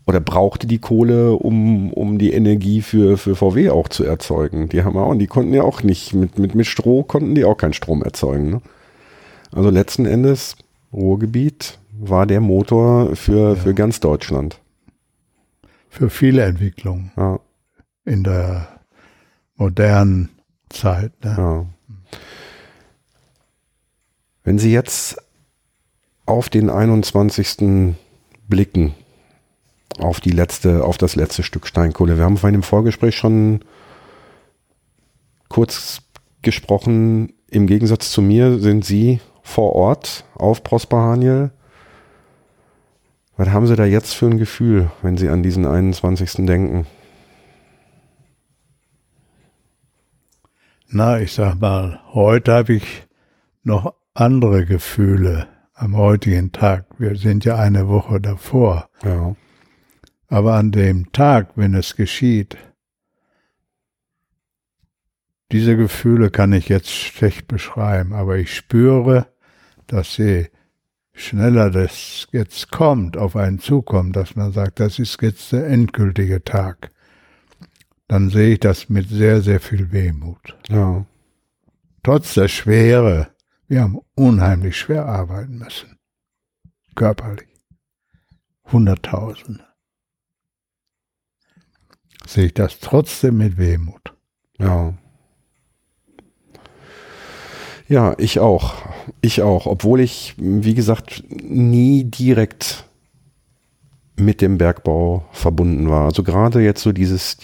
oder 0.10 0.22
brauchte 0.22 0.66
die 0.66 0.80
Kohle, 0.80 1.34
um, 1.34 1.94
um 1.94 2.18
die 2.18 2.34
Energie 2.34 2.82
für, 2.82 3.16
für 3.16 3.36
VW 3.36 3.70
auch 3.70 3.90
zu 3.90 4.04
erzeugen. 4.04 4.68
Die 4.68 4.84
haben 4.84 4.98
auch, 4.98 5.10
und 5.10 5.20
die 5.20 5.28
konnten 5.28 5.54
ja 5.54 5.62
auch 5.62 5.84
nicht, 5.84 6.16
mit, 6.16 6.40
mit, 6.40 6.56
mit 6.56 6.66
Stroh 6.66 7.04
konnten 7.04 7.36
die 7.36 7.46
auch 7.46 7.58
keinen 7.58 7.74
Strom 7.74 8.02
erzeugen. 8.02 8.50
Ne? 8.50 8.62
Also 9.52 9.70
letzten 9.70 10.08
Endes, 10.08 10.56
Ruhrgebiet 10.92 11.78
war 11.92 12.26
der 12.26 12.42
Motor 12.42 13.16
für, 13.16 13.50
ja. 13.50 13.56
für 13.56 13.76
ganz 13.76 14.00
Deutschland. 14.00 14.60
Für 15.90 16.10
viele 16.10 16.42
Entwicklungen. 16.42 17.12
Ja. 17.16 17.40
In 18.04 18.24
der 18.24 18.80
modernen 19.58 20.30
Zeit. 20.70 21.12
Ne? 21.24 21.36
Ja. 21.38 21.66
Wenn 24.44 24.58
Sie 24.58 24.74
jetzt 24.74 25.22
auf 26.26 26.50
den 26.50 26.72
21. 26.72 27.94
blicken, 28.48 28.96
auf 29.98 30.20
die 30.20 30.32
letzte, 30.32 30.84
auf 30.84 30.98
das 30.98 31.16
letzte 31.16 31.44
Stück 31.44 31.68
Steinkohle. 31.68 32.18
Wir 32.18 32.24
haben 32.24 32.38
vorhin 32.38 32.56
im 32.56 32.64
Vorgespräch 32.64 33.16
schon 33.16 33.62
kurz 35.50 36.02
gesprochen. 36.42 37.34
Im 37.50 37.68
Gegensatz 37.68 38.12
zu 38.12 38.22
mir 38.22 38.60
sind 38.60 38.86
Sie 38.86 39.20
vor 39.42 39.76
Ort 39.76 40.26
auf 40.36 40.64
Prosper 40.64 40.98
Haniel. 40.98 41.52
Was 43.36 43.50
haben 43.50 43.68
Sie 43.68 43.76
da 43.76 43.86
jetzt 43.86 44.14
für 44.14 44.28
ein 44.28 44.38
Gefühl, 44.38 44.92
wenn 45.02 45.18
Sie 45.18 45.30
an 45.30 45.44
diesen 45.44 45.66
21. 45.66 46.46
denken? 46.46 46.86
Na, 50.88 51.20
ich 51.20 51.34
sag 51.34 51.60
mal, 51.60 52.00
heute 52.14 52.52
habe 52.52 52.74
ich 52.74 53.08
noch 53.64 53.94
andere 54.14 54.66
Gefühle 54.66 55.48
am 55.74 55.96
heutigen 55.96 56.52
Tag. 56.52 56.86
Wir 56.98 57.16
sind 57.16 57.46
ja 57.46 57.56
eine 57.56 57.88
Woche 57.88 58.20
davor. 58.20 58.90
Ja. 59.04 59.36
Aber 60.30 60.54
an 60.56 60.72
dem 60.72 61.12
Tag, 61.12 61.50
wenn 61.56 61.74
es 61.74 61.96
geschieht, 61.96 62.56
diese 65.52 65.76
Gefühle 65.76 66.30
kann 66.30 66.54
ich 66.54 66.70
jetzt 66.70 66.92
schlecht 66.92 67.48
beschreiben, 67.48 68.14
aber 68.14 68.38
ich 68.38 68.56
spüre, 68.56 69.28
dass 69.88 70.14
sie 70.14 70.50
schneller 71.14 71.72
das 71.72 72.28
jetzt 72.32 72.70
kommt, 72.70 73.18
auf 73.18 73.36
einen 73.36 73.58
zukommt, 73.58 74.16
dass 74.16 74.36
man 74.36 74.52
sagt, 74.52 74.80
das 74.80 75.00
ist 75.00 75.20
jetzt 75.24 75.52
der 75.52 75.66
endgültige 75.66 76.44
Tag, 76.44 76.92
dann 78.08 78.30
sehe 78.30 78.54
ich 78.54 78.60
das 78.60 78.88
mit 78.88 79.10
sehr, 79.10 79.42
sehr 79.42 79.60
viel 79.60 79.92
Wehmut. 79.92 80.56
Ja. 80.70 81.08
Trotz 82.04 82.36
der 82.36 82.48
Schwere, 82.48 83.30
wir 83.68 83.82
haben 83.82 84.00
unheimlich 84.14 84.78
schwer 84.78 85.08
arbeiten 85.08 85.58
müssen. 85.58 85.98
Körperlich. 86.94 87.48
Hunderttausende 88.72 89.69
sehe 92.30 92.46
ich 92.46 92.54
das 92.54 92.80
trotzdem 92.80 93.38
mit 93.38 93.58
Wehmut. 93.58 94.14
Ja. 94.60 94.94
Ja, 97.88 98.14
ich 98.20 98.40
auch. 98.40 98.76
Ich 99.22 99.42
auch. 99.42 99.66
Obwohl 99.66 100.00
ich, 100.00 100.36
wie 100.38 100.76
gesagt, 100.76 101.24
nie 101.30 102.04
direkt 102.04 102.86
mit 104.16 104.42
dem 104.42 104.58
Bergbau 104.60 105.26
verbunden 105.32 105.90
war. 105.90 106.06
Also 106.06 106.24
gerade 106.24 106.62
jetzt 106.62 106.84
so 106.84 106.92
dieses, 106.92 107.38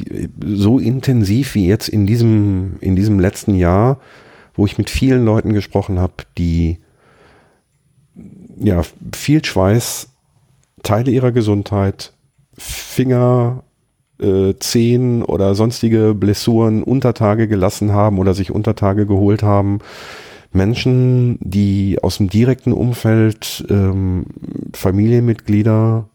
so 0.44 0.78
intensiv 0.78 1.56
wie 1.56 1.68
jetzt 1.68 1.88
in 1.90 2.06
diesem, 2.06 2.78
in 2.80 2.96
diesem 2.96 3.20
letzten 3.20 3.56
Jahr, 3.56 4.00
wo 4.54 4.66
ich 4.66 4.78
mit 4.78 4.90
vielen 4.90 5.26
Leuten 5.26 5.54
gesprochen 5.54 6.00
habe, 6.00 6.14
die 6.38 6.78
ja 8.58 8.84
viel 9.14 9.44
Schweiß, 9.44 10.10
Teile 10.84 11.10
ihrer 11.10 11.32
Gesundheit, 11.32 12.14
Finger, 12.58 13.64
äh, 14.20 14.54
Zehen 14.60 15.24
oder 15.24 15.56
sonstige 15.56 16.14
Blessuren 16.14 16.84
Untertage 16.84 17.48
gelassen 17.48 17.92
haben 17.92 18.18
oder 18.20 18.34
sich 18.34 18.52
Untertage 18.52 19.06
geholt 19.06 19.44
haben. 19.44 19.80
Menschen, 20.52 21.38
die 21.42 22.00
aus 22.02 22.18
dem 22.18 22.30
direkten 22.30 22.72
Umfeld 22.72 23.66
ähm, 23.70 24.26
Familienmitglieder 24.74 26.08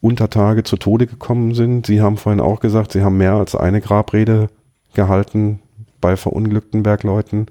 Untertage 0.00 0.62
zu 0.62 0.76
Tode 0.76 1.06
gekommen 1.06 1.54
sind. 1.54 1.86
Sie 1.86 2.00
haben 2.00 2.16
vorhin 2.16 2.40
auch 2.40 2.60
gesagt, 2.60 2.92
Sie 2.92 3.02
haben 3.02 3.16
mehr 3.16 3.34
als 3.34 3.56
eine 3.56 3.80
Grabrede 3.80 4.50
gehalten 4.92 5.60
bei 6.00 6.16
verunglückten 6.16 6.82
Bergleuten. 6.82 7.46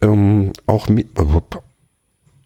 Ähm, 0.00 0.52
auch 0.66 0.88
mit, 0.88 1.08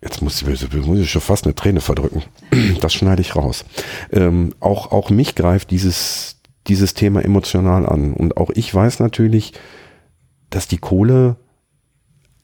Jetzt 0.03 0.23
muss 0.23 0.41
ich, 0.41 0.87
muss 0.87 0.99
ich 1.01 1.11
schon 1.11 1.21
fast 1.21 1.45
eine 1.45 1.55
Träne 1.55 1.81
verdrücken. 1.81 2.23
Das 2.81 2.95
schneide 2.95 3.23
ich 3.23 3.35
raus. 3.35 3.65
Ähm, 4.13 4.55
auch, 4.61 4.93
auch 4.93 5.11
mich 5.11 5.35
greift 5.35 5.71
dieses, 5.71 6.37
dieses 6.69 6.95
Thema 6.95 7.25
emotional 7.25 7.87
an. 7.87 8.13
Und 8.13 8.37
auch 8.37 8.51
ich 8.55 8.73
weiß 8.73 9.01
natürlich, 9.01 9.53
dass 10.51 10.69
die 10.69 10.79
Kohle 10.79 11.37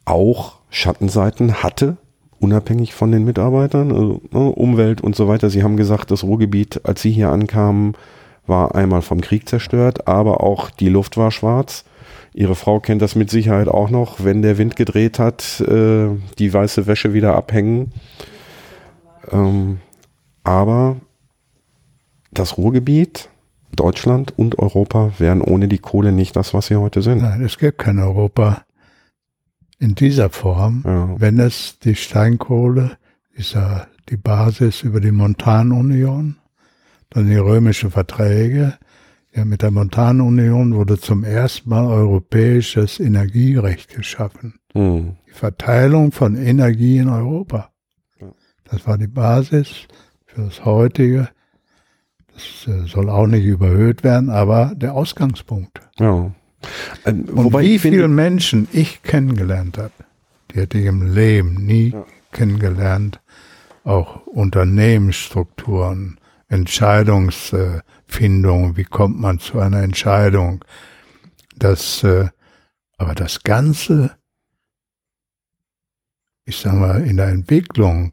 auch 0.05 0.57
Schattenseiten 0.71 1.63
hatte, 1.63 1.97
unabhängig 2.41 2.93
von 2.95 3.13
den 3.13 3.25
Mitarbeitern, 3.25 3.93
also, 3.93 4.21
ne, 4.31 4.51
Umwelt 4.51 5.01
und 5.01 5.15
so 5.15 5.29
weiter. 5.29 5.49
Sie 5.51 5.63
haben 5.63 5.77
gesagt, 5.77 6.11
das 6.11 6.25
Ruhrgebiet, 6.25 6.81
als 6.85 7.03
Sie 7.03 7.13
hier 7.13 7.31
ankamen, 7.31 7.97
war 8.47 8.75
einmal 8.75 9.03
vom 9.03 9.21
Krieg 9.21 9.49
zerstört, 9.49 10.07
aber 10.09 10.43
auch 10.43 10.71
die 10.71 10.89
Luft 10.89 11.17
war 11.17 11.31
schwarz. 11.31 11.85
Ihre 12.37 12.57
Frau 12.57 12.81
kennt 12.81 13.01
das 13.01 13.15
mit 13.15 13.31
Sicherheit 13.31 13.69
auch 13.69 13.91
noch, 13.91 14.25
wenn 14.25 14.43
der 14.43 14.59
Wind 14.59 14.75
gedreht 14.75 15.21
hat, 15.21 15.61
äh, 15.61 16.09
die 16.39 16.53
weiße 16.53 16.89
Wäsche 16.89 17.15
wieder 17.15 17.37
abhängen. 17.37 17.93
Ähm, 19.31 19.79
aber 20.43 20.97
das 22.33 22.59
Ruhrgebiet, 22.59 23.31
Deutschland 23.77 24.37
und 24.37 24.59
Europa 24.59 25.13
wären 25.19 25.43
ohne 25.43 25.69
die 25.69 25.79
Kohle 25.79 26.11
nicht 26.11 26.35
das, 26.35 26.53
was 26.55 26.67
sie 26.67 26.77
heute 26.77 27.03
sind. 27.03 27.23
Nein, 27.23 27.43
es 27.45 27.57
gäbe 27.57 27.73
kein 27.73 28.01
Europa 28.01 28.65
in 29.79 29.95
dieser 29.95 30.31
Form, 30.31 30.83
ja. 30.85 31.15
wenn 31.17 31.39
es 31.39 31.79
die 31.79 31.95
Steinkohle, 31.95 32.99
dieser, 33.39 33.87
die 34.09 34.17
Basis 34.17 34.83
über 34.83 35.01
die 35.01 35.13
Montanunion, 35.13 36.37
dann 37.11 37.29
die 37.29 37.37
römischen 37.37 37.93
Verträge, 37.93 38.77
ja, 39.35 39.45
mit 39.45 39.63
der 39.63 39.71
Montanunion 39.71 40.75
wurde 40.75 40.99
zum 40.99 41.25
ersten 41.25 41.69
Mal 41.71 41.87
europäisches 41.87 43.01
Energierecht 43.01 43.95
geschaffen. 43.95 44.55
Mhm. 44.75 45.17
Die 45.29 45.33
Verteilung 45.33 46.13
von 46.13 46.37
Energie 46.37 46.99
in 46.99 47.09
Europa. 47.09 47.71
Das 48.65 48.87
war 48.87 48.97
die 48.99 49.09
Basis 49.09 49.87
für 50.27 50.43
das 50.43 50.65
heutige. 50.65 51.29
Das 52.33 52.67
äh, 52.75 52.87
soll 52.87 53.11
auch 53.11 53.27
nicht 53.27 53.45
überhöht 53.45 54.03
werden, 54.03 54.31
aber 54.31 54.73
der 54.75 54.95
Ausgangspunkt. 54.95 55.81
Ja. 55.99 56.33
Ähm, 57.05 57.25
Und 57.35 57.53
wie 57.55 57.79
viele 57.79 58.09
Menschen 58.09 58.69
ich 58.73 59.03
kennengelernt 59.03 59.79
habe, 59.79 59.93
die 60.51 60.61
hätte 60.61 60.79
ich 60.79 60.87
im 60.87 61.15
Leben 61.15 61.67
nie 61.67 61.91
ja. 61.91 62.05
kennengelernt. 62.33 63.21
Auch 63.85 64.27
Unternehmensstrukturen, 64.27 66.19
Entscheidungsfindung, 68.15 68.77
wie 68.77 68.85
kommt 68.85 69.19
man 69.19 69.39
zu 69.39 69.59
einer 69.59 69.83
Entscheidung. 69.83 70.65
Das, 71.57 72.03
äh, 72.05 72.29
aber 72.97 73.15
das 73.15 73.43
Ganze, 73.43 74.17
ich 76.45 76.59
sag 76.59 76.75
mal, 76.75 77.03
in 77.03 77.17
der 77.17 77.29
Entwicklung 77.29 78.13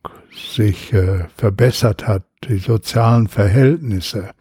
sich 0.56 0.94
äh, 0.94 1.26
verbessert 1.36 2.08
hat, 2.08 2.24
die 2.48 2.58
sozialen 2.58 3.28
Verhältnisse, 3.28 4.32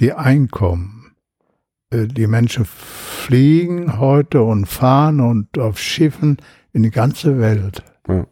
die 0.00 0.12
Einkommen. 0.12 1.14
Äh, 1.90 2.06
die 2.06 2.26
Menschen 2.26 2.64
fliegen 2.64 3.98
heute 3.98 4.42
und 4.42 4.66
fahren 4.66 5.20
und 5.20 5.58
auf 5.58 5.78
Schiffen 5.78 6.38
in 6.72 6.82
die 6.82 6.90
ganze 6.90 7.38
Welt. 7.38 7.82
Ja. 8.08 8.26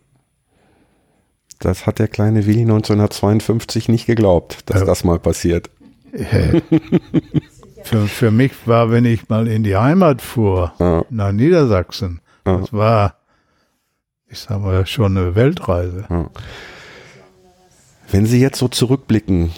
Das 1.58 1.86
hat 1.86 1.98
der 1.98 2.08
kleine 2.08 2.44
Willi 2.46 2.60
1952 2.62 3.88
nicht 3.88 4.06
geglaubt, 4.06 4.68
dass 4.70 4.80
ja. 4.80 4.86
das 4.86 5.04
mal 5.04 5.18
passiert. 5.18 5.70
Für, 7.82 8.06
für 8.06 8.30
mich 8.30 8.52
war, 8.66 8.90
wenn 8.90 9.04
ich 9.04 9.28
mal 9.28 9.48
in 9.48 9.62
die 9.62 9.76
Heimat 9.76 10.22
fuhr, 10.22 10.72
ja. 10.78 11.04
nach 11.10 11.32
Niedersachsen, 11.32 12.20
ja. 12.46 12.58
das 12.58 12.72
war, 12.72 13.16
ich 14.28 14.38
sag 14.38 14.60
mal, 14.60 14.86
schon 14.86 15.16
eine 15.16 15.34
Weltreise. 15.34 16.06
Wenn 18.10 18.26
Sie 18.26 18.40
jetzt 18.40 18.58
so 18.58 18.68
zurückblicken, 18.68 19.50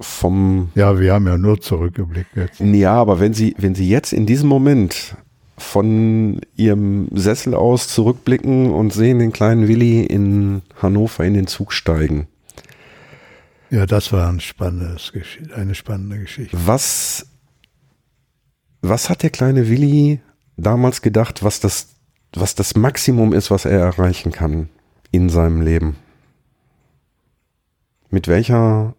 vom. 0.00 0.70
Ja, 0.74 0.98
wir 0.98 1.14
haben 1.14 1.26
ja 1.26 1.38
nur 1.38 1.60
zurückgeblickt 1.60 2.36
jetzt. 2.36 2.60
Ja, 2.60 2.94
aber 2.94 3.20
wenn 3.20 3.34
Sie, 3.34 3.54
wenn 3.58 3.74
Sie 3.74 3.88
jetzt 3.88 4.12
in 4.12 4.26
diesem 4.26 4.48
Moment 4.48 5.16
von 5.56 6.40
ihrem 6.56 7.08
Sessel 7.12 7.54
aus 7.54 7.88
zurückblicken 7.88 8.70
und 8.70 8.92
sehen 8.92 9.18
den 9.18 9.32
kleinen 9.32 9.66
Willi 9.66 10.04
in 10.04 10.62
Hannover 10.80 11.24
in 11.24 11.34
den 11.34 11.46
Zug 11.48 11.72
steigen. 11.72 12.28
Ja, 13.70 13.86
das 13.86 14.12
war 14.12 14.28
ein 14.28 14.40
spannendes, 14.40 15.12
eine 15.54 15.74
spannende 15.74 16.18
Geschichte. 16.18 16.56
Was, 16.66 17.26
Was 18.80 19.10
hat 19.10 19.22
der 19.22 19.30
kleine 19.30 19.68
Willi 19.68 20.20
damals 20.56 21.02
gedacht, 21.02 21.42
was 21.42 21.60
das, 21.60 21.96
was 22.32 22.54
das 22.54 22.76
Maximum 22.76 23.32
ist, 23.32 23.50
was 23.50 23.64
er 23.64 23.78
erreichen 23.80 24.32
kann 24.32 24.68
in 25.10 25.28
seinem 25.28 25.62
Leben? 25.62 25.96
Mit 28.10 28.28
welcher, 28.28 28.94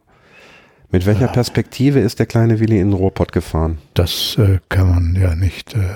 mit 0.92 1.06
welcher 1.06 1.28
ja. 1.28 1.32
Perspektive 1.32 2.00
ist 2.00 2.20
der 2.20 2.26
kleine 2.26 2.60
Willi 2.60 2.80
in 2.80 2.90
den 2.90 2.94
Ruhrpott 2.94 3.32
gefahren? 3.32 3.80
Das 3.94 4.38
äh, 4.38 4.60
kann 4.70 4.90
man 4.90 5.16
ja 5.16 5.34
nicht 5.34 5.74
äh, 5.76 5.96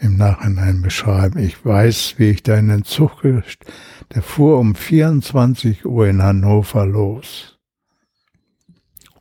im 0.00 0.16
Nachhinein 0.16 0.82
beschreiben. 0.82 1.38
Ich 1.38 1.64
weiß, 1.64 2.14
wie 2.16 2.30
ich 2.30 2.42
da 2.42 2.56
in 2.56 2.68
den 2.68 2.84
Zug, 2.84 3.22
der 3.22 4.22
fuhr 4.22 4.58
um 4.58 4.74
24 4.74 5.84
Uhr 5.84 6.08
in 6.08 6.22
Hannover 6.22 6.86
los. 6.86 7.49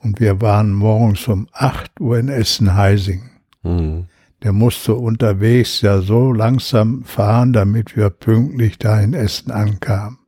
Und 0.01 0.19
wir 0.19 0.41
waren 0.41 0.71
morgens 0.71 1.27
um 1.27 1.47
8 1.51 1.99
Uhr 1.99 2.17
in 2.19 2.29
Essen-Heising. 2.29 3.29
Mhm. 3.63 4.05
Der 4.43 4.53
musste 4.53 4.95
unterwegs 4.95 5.81
ja 5.81 6.01
so 6.01 6.31
langsam 6.31 7.03
fahren, 7.03 7.51
damit 7.51 7.97
wir 7.97 8.09
pünktlich 8.09 8.77
da 8.77 8.99
in 9.01 9.13
Essen 9.13 9.51
ankamen. 9.51 10.19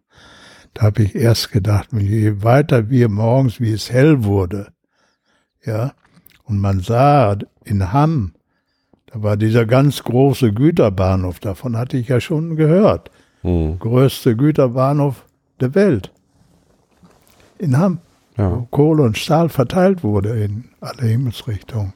Da 0.73 0.83
habe 0.83 1.03
ich 1.03 1.15
erst 1.15 1.51
gedacht, 1.51 1.89
je 1.93 2.43
weiter 2.43 2.89
wir 2.89 3.07
morgens, 3.07 3.61
wie 3.61 3.71
es 3.71 3.91
hell 3.91 4.23
wurde, 4.23 4.73
ja, 5.65 5.93
und 6.43 6.59
man 6.59 6.79
sah 6.79 7.37
in 7.63 7.93
Hamm, 7.93 8.33
da 9.05 9.21
war 9.21 9.37
dieser 9.37 9.65
ganz 9.65 10.03
große 10.03 10.53
Güterbahnhof, 10.53 11.39
davon 11.39 11.77
hatte 11.77 11.97
ich 11.97 12.07
ja 12.07 12.19
schon 12.19 12.55
gehört. 12.55 13.11
Mhm. 13.43 13.79
Größte 13.79 14.35
Güterbahnhof 14.35 15.25
der 15.59 15.75
Welt. 15.75 16.11
In 17.57 17.77
Hamm 17.77 17.99
ja. 18.37 18.51
wo 18.51 18.67
Kohle 18.69 19.03
und 19.03 19.17
Stahl 19.17 19.49
verteilt 19.49 20.03
wurde 20.03 20.43
in 20.43 20.65
alle 20.79 21.03
Himmelsrichtungen. 21.03 21.93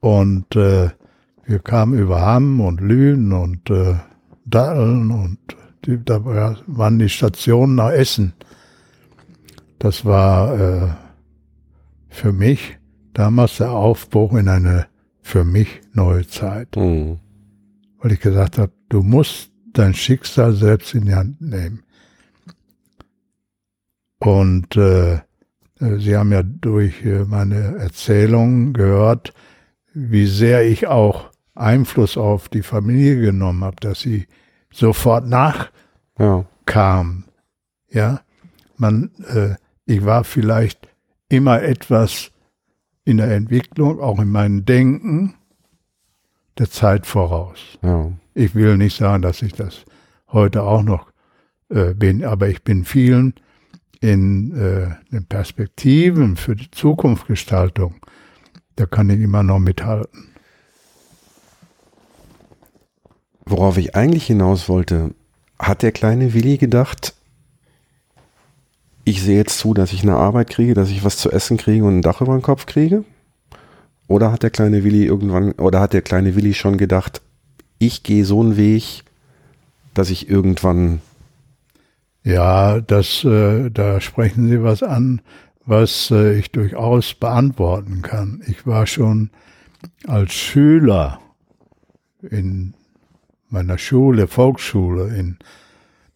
Und 0.00 0.54
äh, 0.56 0.90
wir 1.44 1.58
kamen 1.60 1.98
über 1.98 2.20
Hamm 2.20 2.60
und 2.60 2.80
Lünen 2.80 3.32
und 3.32 3.70
äh, 3.70 3.96
Datteln 4.44 5.10
und 5.10 5.38
die, 5.84 6.02
da 6.04 6.24
waren 6.66 6.98
die 6.98 7.08
Stationen 7.08 7.76
nach 7.76 7.90
Essen. 7.90 8.34
Das 9.78 10.04
war 10.04 10.58
äh, 10.58 10.88
für 12.08 12.32
mich 12.32 12.78
damals 13.14 13.58
der 13.58 13.72
Aufbruch 13.72 14.34
in 14.34 14.48
eine 14.48 14.86
für 15.22 15.44
mich 15.44 15.80
neue 15.92 16.26
Zeit. 16.26 16.76
Mhm. 16.76 17.18
Weil 17.98 18.12
ich 18.12 18.20
gesagt 18.20 18.58
habe, 18.58 18.72
du 18.88 19.02
musst 19.02 19.50
dein 19.72 19.94
Schicksal 19.94 20.54
selbst 20.54 20.94
in 20.94 21.06
die 21.06 21.14
Hand 21.14 21.40
nehmen. 21.40 21.82
Und 24.18 24.76
äh, 24.76 25.14
äh, 25.14 25.98
Sie 25.98 26.16
haben 26.16 26.32
ja 26.32 26.42
durch 26.42 27.04
äh, 27.04 27.24
meine 27.24 27.76
Erzählungen 27.78 28.72
gehört, 28.72 29.32
wie 29.94 30.26
sehr 30.26 30.66
ich 30.66 30.86
auch 30.86 31.30
Einfluss 31.54 32.16
auf 32.16 32.48
die 32.48 32.62
Familie 32.62 33.20
genommen 33.20 33.64
habe, 33.64 33.76
dass 33.80 34.00
sie 34.00 34.26
sofort 34.70 35.26
nachkam. 35.26 35.70
Ja. 36.18 36.44
ja, 37.90 38.20
man, 38.76 39.10
äh, 39.26 39.56
ich 39.86 40.04
war 40.04 40.24
vielleicht 40.24 40.88
immer 41.28 41.62
etwas 41.62 42.30
in 43.04 43.16
der 43.16 43.32
Entwicklung, 43.32 44.00
auch 44.00 44.20
in 44.20 44.30
meinem 44.30 44.64
Denken, 44.64 45.34
der 46.58 46.70
Zeit 46.70 47.06
voraus. 47.06 47.78
Ja. 47.82 48.12
Ich 48.34 48.54
will 48.54 48.76
nicht 48.76 48.96
sagen, 48.96 49.22
dass 49.22 49.42
ich 49.42 49.52
das 49.52 49.84
heute 50.30 50.62
auch 50.62 50.82
noch 50.82 51.10
äh, 51.70 51.94
bin, 51.94 52.24
aber 52.24 52.48
ich 52.48 52.62
bin 52.62 52.84
vielen 52.84 53.34
in 54.00 54.56
äh, 54.56 54.94
den 55.12 55.26
Perspektiven 55.26 56.36
für 56.36 56.54
die 56.54 56.70
Zukunftsgestaltung, 56.70 57.94
da 58.76 58.86
kann 58.86 59.10
ich 59.10 59.20
immer 59.20 59.42
noch 59.42 59.58
mithalten. 59.58 60.28
Worauf 63.44 63.78
ich 63.78 63.96
eigentlich 63.96 64.26
hinaus 64.26 64.68
wollte, 64.68 65.14
hat 65.58 65.82
der 65.82 65.92
kleine 65.92 66.34
Willi 66.34 66.58
gedacht, 66.58 67.14
ich 69.04 69.22
sehe 69.22 69.38
jetzt 69.38 69.58
zu, 69.58 69.72
dass 69.72 69.92
ich 69.92 70.02
eine 70.02 70.16
Arbeit 70.16 70.50
kriege, 70.50 70.74
dass 70.74 70.90
ich 70.90 71.02
was 71.02 71.16
zu 71.16 71.30
essen 71.30 71.56
kriege 71.56 71.84
und 71.84 71.98
ein 71.98 72.02
Dach 72.02 72.20
über 72.20 72.36
den 72.36 72.42
Kopf 72.42 72.66
kriege? 72.66 73.04
Oder 74.06 74.32
hat 74.32 74.42
der 74.42 74.50
kleine 74.50 74.84
Willi 74.84 75.04
irgendwann, 75.04 75.52
oder 75.52 75.80
hat 75.80 75.94
der 75.94 76.02
kleine 76.02 76.36
Willi 76.36 76.54
schon 76.54 76.76
gedacht, 76.76 77.22
ich 77.78 78.02
gehe 78.02 78.24
so 78.24 78.40
einen 78.40 78.56
Weg, 78.56 79.04
dass 79.94 80.10
ich 80.10 80.28
irgendwann 80.28 81.00
ja, 82.24 82.80
das, 82.80 83.24
äh, 83.24 83.70
da 83.70 84.00
sprechen 84.00 84.48
Sie 84.48 84.62
was 84.62 84.82
an, 84.82 85.20
was 85.64 86.10
äh, 86.10 86.38
ich 86.38 86.50
durchaus 86.50 87.14
beantworten 87.14 88.02
kann. 88.02 88.42
Ich 88.46 88.66
war 88.66 88.86
schon 88.86 89.30
als 90.06 90.32
Schüler 90.32 91.20
in 92.22 92.74
meiner 93.48 93.78
Schule, 93.78 94.26
Volksschule 94.26 95.14
in 95.14 95.38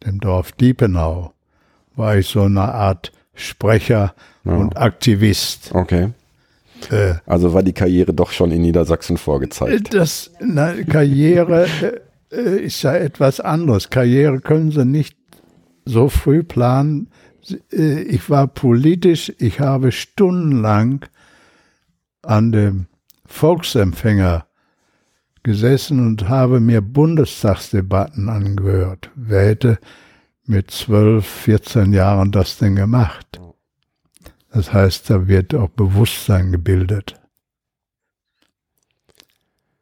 dem 0.05 0.21
Dorf 0.21 0.53
Diepenau, 0.53 1.33
war 1.95 2.17
ich 2.17 2.29
so 2.29 2.43
eine 2.43 2.73
Art 2.75 3.13
Sprecher 3.35 4.15
ja. 4.45 4.53
und 4.53 4.77
Aktivist. 4.77 5.71
Okay. 5.75 6.11
Äh, 6.91 7.15
also 7.27 7.55
war 7.55 7.63
die 7.63 7.73
Karriere 7.73 8.13
doch 8.13 8.33
schon 8.33 8.51
in 8.51 8.63
Niedersachsen 8.63 9.17
vorgezeigt. 9.17 9.95
Das 9.95 10.31
na, 10.41 10.75
Karriere 10.83 11.67
äh, 12.31 12.37
äh, 12.37 12.65
ist 12.65 12.83
ja 12.83 12.95
etwas 12.95 13.41
anderes. 13.41 13.91
Karriere 13.91 14.41
können 14.41 14.71
Sie 14.71 14.85
nicht 14.85 15.17
so 15.85 16.09
früh 16.09 16.43
planen. 16.43 17.11
Äh, 17.73 18.03
ich 18.03 18.31
war 18.31 18.47
politisch, 18.47 19.33
ich 19.39 19.61
habe 19.61 19.93
stundenlang 19.93 21.07
an 22.23 22.53
dem 22.53 22.87
Volksempfänger 23.27 24.47
gesessen 25.43 26.07
und 26.07 26.29
habe 26.29 26.61
mir 26.61 26.81
Bundestagsdebatten 26.81 28.29
angehört. 28.29 29.11
Wer 29.15 29.47
hätte 29.47 29.79
mit 30.45 30.71
12, 30.71 31.27
14 31.27 31.93
Jahren 31.93 32.31
das 32.31 32.59
denn 32.59 32.77
gemacht? 32.77 33.41
Das 34.53 34.73
heißt, 34.73 35.09
da 35.11 35.27
wird 35.27 35.55
auch 35.55 35.71
Bewusstsein 35.71 36.53
gebildet. 36.53 37.21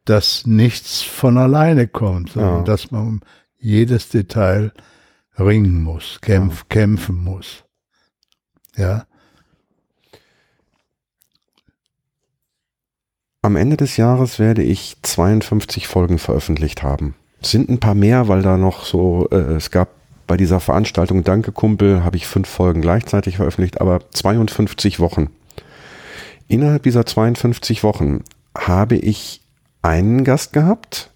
Dass 0.05 0.47
nichts 0.47 1.01
von 1.01 1.37
alleine 1.37 1.87
kommt, 1.87 2.31
sondern 2.31 2.59
ja. 2.59 2.63
dass 2.63 2.89
man 2.89 3.07
um 3.07 3.21
jedes 3.59 4.09
Detail 4.09 4.71
ringen 5.37 5.81
muss, 5.81 6.19
kämpf, 6.21 6.67
kämpfen 6.69 7.23
muss. 7.23 7.63
Ja. 8.75 9.05
Am 13.41 13.55
Ende 13.55 13.77
des 13.77 13.97
Jahres 13.97 14.37
werde 14.37 14.61
ich 14.61 14.97
52 15.01 15.87
Folgen 15.87 16.19
veröffentlicht 16.19 16.83
haben. 16.83 17.15
Es 17.41 17.49
sind 17.51 17.69
ein 17.69 17.79
paar 17.79 17.95
mehr, 17.95 18.27
weil 18.27 18.43
da 18.43 18.57
noch 18.57 18.85
so, 18.85 19.27
äh, 19.31 19.55
es 19.55 19.71
gab 19.71 19.89
bei 20.27 20.37
dieser 20.37 20.59
Veranstaltung 20.59 21.23
Danke 21.23 21.51
Kumpel, 21.51 22.03
habe 22.03 22.17
ich 22.17 22.27
fünf 22.27 22.47
Folgen 22.47 22.81
gleichzeitig 22.81 23.37
veröffentlicht, 23.37 23.81
aber 23.81 23.99
52 24.11 24.99
Wochen. 24.99 25.29
Innerhalb 26.47 26.83
dieser 26.83 27.05
52 27.05 27.83
Wochen 27.83 28.23
habe 28.55 28.95
ich 28.95 29.41
einen 29.81 30.23
Gast 30.23 30.53
gehabt, 30.53 31.11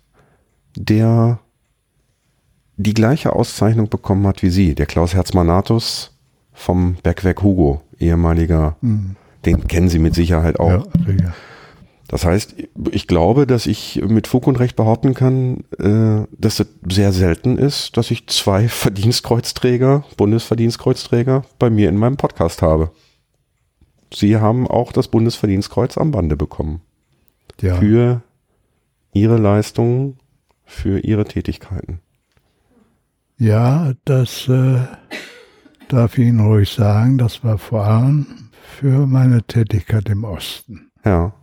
der 0.76 1.40
die 2.78 2.94
gleiche 2.94 3.34
Auszeichnung 3.34 3.90
bekommen 3.90 4.28
hat 4.28 4.44
wie 4.44 4.50
Sie, 4.50 4.76
der 4.76 4.86
Klaus 4.86 5.14
Herzmanatus 5.14 6.12
vom 6.54 6.96
Bergwerk 7.04 7.42
Hugo, 7.44 7.82
ehemaliger, 8.00 8.78
mhm. 8.82 9.16
den 9.46 9.68
kennen 9.68 9.90
Sie 9.90 10.00
mit 10.00 10.16
Sicherheit 10.16 10.60
auch. 10.60 10.88
Ja. 11.08 11.34
Das 12.08 12.24
heißt, 12.24 12.56
ich 12.92 13.08
glaube, 13.08 13.48
dass 13.48 13.66
ich 13.66 14.02
mit 14.08 14.28
Fug 14.28 14.46
und 14.46 14.60
Recht 14.60 14.76
behaupten 14.76 15.14
kann, 15.14 15.64
äh, 15.80 16.28
dass 16.38 16.60
es 16.60 16.68
sehr 16.88 17.12
selten 17.12 17.58
ist, 17.58 17.98
dass 17.98 18.12
ich 18.12 18.28
zwei 18.28 18.68
Verdienstkreuzträger, 18.70 20.04
Bundesverdienstkreuzträger 20.18 21.44
bei 21.58 21.70
mir 21.70 21.90
in 21.90 21.98
meinem 21.98 22.18
Podcast 22.18 22.62
habe. 22.62 22.92
Sie 24.14 24.38
haben 24.38 24.68
auch 24.68 24.92
das 24.92 25.08
Bundesverdienstkreuz 25.08 25.98
am 25.98 26.12
Bande 26.12 26.38
bekommen. 26.38 26.82
Ja. 27.60 27.76
Für 27.76 28.22
Ihre 29.14 29.38
Leistungen, 29.38 30.20
für 30.64 31.00
Ihre 31.00 31.26
Tätigkeiten. 31.26 32.02
Ja, 33.38 33.94
das 34.06 34.48
äh, 34.48 34.88
darf 35.90 36.18
ich 36.18 36.28
Ihnen 36.28 36.40
ruhig 36.40 36.70
sagen. 36.72 37.18
Das 37.18 37.44
war 37.44 37.58
vor 37.58 37.86
allem 37.86 38.50
für 38.78 39.06
meine 39.08 39.44
Tätigkeit 39.44 40.10
im 40.10 40.24
Osten. 40.24 40.92
Ja. 41.04 41.34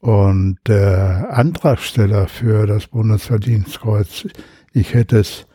Und 0.00 0.58
der 0.66 1.28
Antragsteller 1.32 2.26
für 2.26 2.66
das 2.66 2.88
Bundesverdienstkreuz, 2.88 4.26
ich 4.72 4.94
hätte 4.94 5.18
es 5.18 5.46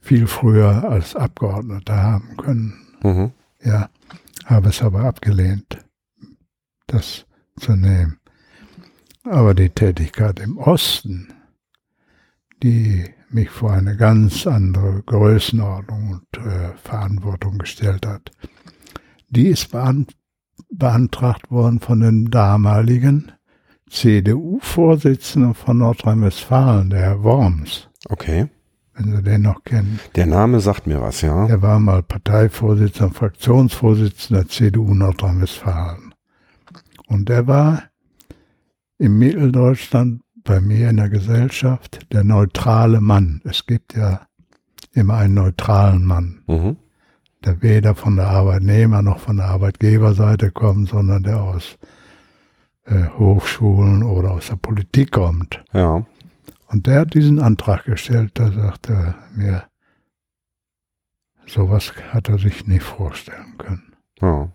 viel 0.00 0.26
früher 0.26 0.84
als 0.88 1.14
Abgeordneter 1.14 2.02
haben 2.02 2.36
können. 2.36 2.74
Mhm. 3.02 3.32
Ja, 3.62 3.88
habe 4.44 4.70
es 4.70 4.82
aber 4.82 5.04
abgelehnt, 5.04 5.78
das 6.86 7.26
zu 7.58 7.76
nehmen. 7.76 8.18
Aber 9.22 9.54
die 9.54 9.70
Tätigkeit 9.70 10.40
im 10.40 10.58
Osten, 10.58 11.32
die 12.62 13.13
mich 13.34 13.50
vor 13.50 13.72
eine 13.72 13.96
ganz 13.96 14.46
andere 14.46 15.02
Größenordnung 15.02 16.10
und 16.10 16.46
äh, 16.46 16.70
Verantwortung 16.82 17.58
gestellt 17.58 18.06
hat. 18.06 18.30
Die 19.28 19.48
ist 19.48 19.70
beantragt 20.70 21.50
worden 21.50 21.80
von 21.80 22.00
dem 22.00 22.30
damaligen 22.30 23.32
CDU-Vorsitzenden 23.90 25.54
von 25.54 25.78
Nordrhein-Westfalen, 25.78 26.90
der 26.90 27.00
Herr 27.00 27.22
Worms. 27.22 27.88
Okay. 28.08 28.48
Wenn 28.94 29.16
Sie 29.16 29.22
den 29.22 29.42
noch 29.42 29.64
kennen. 29.64 29.98
Der 30.14 30.26
Name 30.26 30.60
sagt 30.60 30.86
mir 30.86 31.00
was, 31.00 31.20
ja. 31.20 31.48
Er 31.48 31.62
war 31.62 31.80
mal 31.80 32.02
Parteivorsitzender, 32.02 33.12
Fraktionsvorsitzender 33.12 34.42
der 34.42 34.50
CDU 34.50 34.94
Nordrhein-Westfalen. 34.94 36.14
Und 37.08 37.28
er 37.28 37.46
war 37.46 37.82
im 38.98 39.18
Mitteldeutschland 39.18 40.22
bei 40.44 40.60
mir 40.60 40.90
in 40.90 40.98
der 40.98 41.08
Gesellschaft 41.08 42.06
der 42.12 42.22
neutrale 42.22 43.00
Mann. 43.00 43.40
Es 43.44 43.66
gibt 43.66 43.94
ja 43.96 44.26
immer 44.92 45.14
einen 45.16 45.34
neutralen 45.34 46.04
Mann, 46.04 46.42
Mhm. 46.46 46.76
der 47.44 47.62
weder 47.62 47.94
von 47.94 48.16
der 48.16 48.28
Arbeitnehmer 48.28 49.02
noch 49.02 49.18
von 49.18 49.38
der 49.38 49.46
Arbeitgeberseite 49.46 50.50
kommt, 50.50 50.90
sondern 50.90 51.22
der 51.22 51.42
aus 51.42 51.78
äh, 52.86 53.06
Hochschulen 53.18 54.02
oder 54.02 54.32
aus 54.32 54.48
der 54.48 54.56
Politik 54.56 55.12
kommt. 55.12 55.64
Ja. 55.72 56.04
Und 56.68 56.86
der 56.86 57.00
hat 57.00 57.14
diesen 57.14 57.40
Antrag 57.40 57.84
gestellt, 57.84 58.32
da 58.34 58.52
sagte 58.52 58.92
er 58.92 59.14
mir, 59.34 59.64
sowas 61.46 61.92
hat 62.12 62.28
er 62.28 62.38
sich 62.38 62.66
nicht 62.66 62.82
vorstellen 62.82 63.56
können. 63.58 63.92
Ja. 64.20 64.48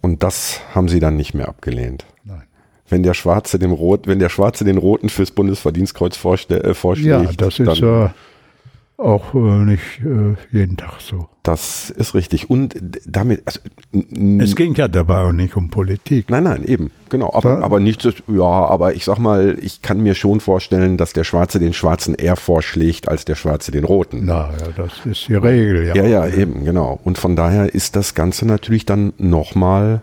Und 0.00 0.22
das 0.22 0.60
haben 0.74 0.88
sie 0.88 1.00
dann 1.00 1.16
nicht 1.16 1.34
mehr 1.34 1.48
abgelehnt. 1.48 2.06
Wenn 2.94 3.02
der 3.02 3.14
Schwarze 3.14 3.58
dem 3.58 3.72
Rot, 3.72 4.06
wenn 4.06 4.20
der 4.20 4.28
Schwarze 4.28 4.64
den 4.64 4.78
Roten 4.78 5.08
fürs 5.08 5.32
Bundesverdienstkreuz 5.32 6.16
äh, 6.50 6.74
vorschlägt, 6.74 7.08
Ja, 7.08 7.30
das 7.36 7.58
ist 7.58 7.78
ja 7.80 8.14
auch 8.96 9.34
äh, 9.34 9.38
nicht 9.38 9.82
äh, 10.04 10.36
jeden 10.56 10.76
Tag 10.76 11.00
so. 11.00 11.26
das 11.42 11.90
ist 11.90 12.14
richtig. 12.14 12.48
Und 12.48 12.76
damit, 13.04 13.42
also, 13.46 13.58
Es 14.40 14.54
ging 14.54 14.74
ja 14.76 14.86
dabei 14.86 15.22
auch 15.24 15.32
nicht 15.32 15.56
um 15.56 15.70
Politik. 15.70 16.30
nein, 16.30 16.44
nein, 16.44 16.62
eben, 16.64 16.92
genau. 17.08 17.32
Aber, 17.34 17.64
aber 17.64 17.80
nicht, 17.80 18.00
so- 18.02 18.12
ja, 18.28 18.44
aber 18.44 18.94
ich 18.94 19.04
sag 19.04 19.18
mal, 19.18 19.58
ich 19.60 19.82
kann 19.82 20.00
mir 20.00 20.14
schon 20.14 20.38
vorstellen, 20.38 20.96
dass 20.96 21.12
der 21.12 21.24
Schwarze 21.24 21.58
den 21.58 21.72
Schwarzen 21.72 22.14
eher 22.14 22.36
vorschlägt 22.36 23.08
als 23.08 23.24
der 23.24 23.34
Schwarze 23.34 23.72
den 23.72 23.82
Roten. 23.82 24.20
Na 24.26 24.50
ja, 24.60 24.68
das 24.76 25.04
ist 25.04 25.26
die 25.26 25.34
Regel, 25.34 25.88
ja. 25.88 25.96
Ja, 25.96 26.04
ja, 26.06 26.28
eben, 26.28 26.64
genau. 26.64 27.00
Und 27.02 27.18
von 27.18 27.34
daher 27.34 27.74
ist 27.74 27.96
das 27.96 28.14
Ganze 28.14 28.46
natürlich 28.46 28.86
dann 28.86 29.12
nochmal, 29.18 30.02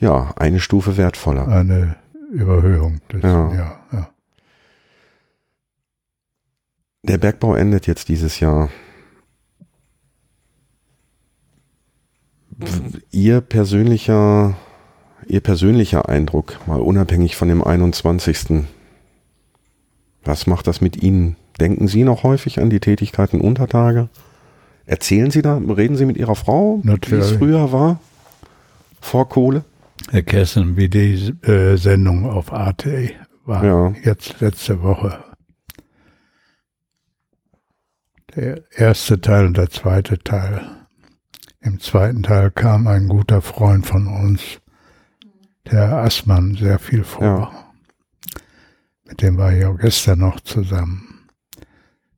ja, 0.00 0.32
eine 0.36 0.60
Stufe 0.60 0.96
wertvoller. 0.96 1.46
Eine 1.48 1.96
Überhöhung. 2.32 3.00
Des, 3.12 3.22
Ja. 3.22 3.52
ja, 3.54 3.80
ja. 3.92 4.10
Der 7.02 7.18
Bergbau 7.18 7.54
endet 7.54 7.86
jetzt 7.86 8.08
dieses 8.08 8.40
Jahr. 8.40 8.68
Ihr 13.10 13.40
persönlicher, 13.40 14.54
Ihr 15.26 15.40
persönlicher 15.40 16.08
Eindruck, 16.08 16.58
mal 16.66 16.80
unabhängig 16.80 17.36
von 17.36 17.48
dem 17.48 17.64
21. 17.64 18.64
Was 20.24 20.46
macht 20.46 20.66
das 20.66 20.80
mit 20.80 21.02
Ihnen? 21.02 21.36
Denken 21.58 21.88
Sie 21.88 22.04
noch 22.04 22.22
häufig 22.22 22.60
an 22.60 22.70
die 22.70 22.80
Tätigkeiten 22.80 23.40
unter 23.40 23.66
Tage? 23.66 24.08
Erzählen 24.86 25.30
Sie 25.30 25.42
da, 25.42 25.56
reden 25.56 25.96
Sie 25.96 26.04
mit 26.04 26.16
Ihrer 26.16 26.34
Frau, 26.34 26.80
wie 26.82 27.14
es 27.14 27.32
früher 27.32 27.72
war? 27.72 28.00
Vor 29.00 29.28
Kohle? 29.28 29.64
Herr 30.08 30.22
Kessen, 30.22 30.76
wie 30.76 30.88
die 30.88 31.14
äh, 31.42 31.76
Sendung 31.76 32.26
auf 32.28 32.52
AT 32.52 32.86
war 33.44 33.64
Ja. 33.64 33.90
jetzt 34.02 34.40
letzte 34.40 34.82
Woche. 34.82 35.22
Der 38.34 38.62
erste 38.72 39.20
Teil 39.20 39.46
und 39.46 39.56
der 39.56 39.70
zweite 39.70 40.18
Teil. 40.18 40.64
Im 41.60 41.80
zweiten 41.80 42.22
Teil 42.22 42.50
kam 42.50 42.86
ein 42.86 43.08
guter 43.08 43.42
Freund 43.42 43.86
von 43.86 44.06
uns, 44.06 44.60
der 45.70 45.92
Assmann, 45.98 46.54
sehr 46.54 46.78
viel 46.78 47.04
vor. 47.04 47.24
Ja. 47.24 47.72
Mit 49.04 49.22
dem 49.22 49.36
war 49.36 49.52
ich 49.52 49.64
auch 49.64 49.76
gestern 49.76 50.20
noch 50.20 50.40
zusammen. 50.40 51.28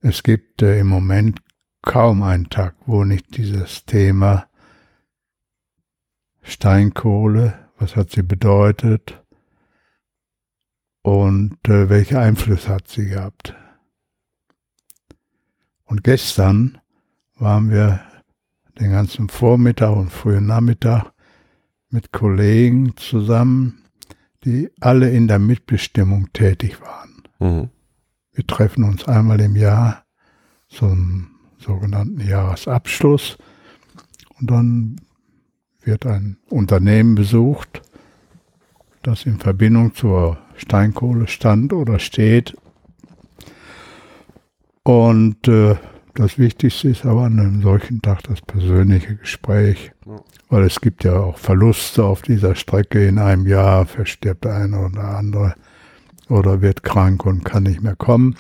Es 0.01 0.23
gibt 0.23 0.63
äh, 0.63 0.79
im 0.79 0.89
Moment 0.89 1.41
kaum 1.81 2.23
einen 2.23 2.51
Tag, 2.51 2.75
wo 2.87 3.05
nicht 3.05 3.37
dieses 3.37 3.85
Thema 3.87 4.47
Steinkohle, 6.43 7.62
was 7.83 7.97
hat 7.97 8.11
sie 8.11 8.23
bedeutet 8.23 9.21
und 11.03 11.57
äh, 11.69 11.91
welche 11.91 12.21
Einfluss 12.21 12.69
hat 12.69 12.87
sie 12.87 13.07
gehabt. 13.07 13.55
Und 15.85 16.05
gestern 16.05 16.79
waren 17.35 17.71
wir 17.71 18.01
den 18.79 18.93
ganzen 18.93 19.29
Vormittag 19.29 19.97
und 19.97 20.11
frühen 20.11 20.47
Nachmittag 20.47 21.13
mit 21.91 22.13
Kollegen 22.13 22.97
zusammen, 22.97 23.83
die 24.45 24.71
alle 24.81 25.11
in 25.11 25.27
der 25.27 25.41
Mitbestimmung 25.41 26.33
tätig 26.33 26.81
waren. 26.81 27.23
Mhm. 27.41 27.71
Wir 28.33 28.47
treffen 28.47 28.85
uns 28.85 29.07
einmal 29.09 29.41
im 29.41 29.57
Jahr 29.57 30.05
zum 30.69 31.33
sogenannten 31.59 32.21
Jahresabschluss 32.21 33.37
und 34.39 34.51
dann 34.51 35.01
wird 35.85 36.07
ein 36.07 36.37
Unternehmen 36.49 37.15
besucht, 37.15 37.83
das 39.03 39.27
in 39.27 39.39
Verbindung 39.39 39.95
zur 39.95 40.39
Steinkohle 40.57 41.29
stand 41.29 41.73
oder 41.73 41.99
steht. 41.99 42.57
Und 44.85 45.49
äh, 45.49 45.77
das 46.15 46.39
Wichtigste 46.39 46.89
ist 46.89 47.07
aber 47.07 47.23
an 47.23 47.39
einem 47.39 47.63
solchen 47.63 48.03
Tag 48.03 48.23
das 48.25 48.41
persönliche 48.43 49.17
Gespräch, 49.17 49.93
weil 50.49 50.65
es 50.65 50.81
gibt 50.81 51.05
ja 51.05 51.19
auch 51.19 51.39
Verluste 51.39 52.05
auf 52.05 52.23
dieser 52.23 52.55
Strecke. 52.55 53.07
In 53.07 53.19
einem 53.19 53.47
Jahr 53.47 53.87
verstirbt 53.87 54.45
der 54.45 54.57
eine 54.57 54.87
oder 54.87 55.17
andere 55.17 55.55
oder 56.29 56.61
wird 56.61 56.83
krank 56.83 57.25
und 57.25 57.45
kann 57.45 57.63
nicht 57.63 57.83
mehr 57.83 57.97
kommen. 57.97 58.37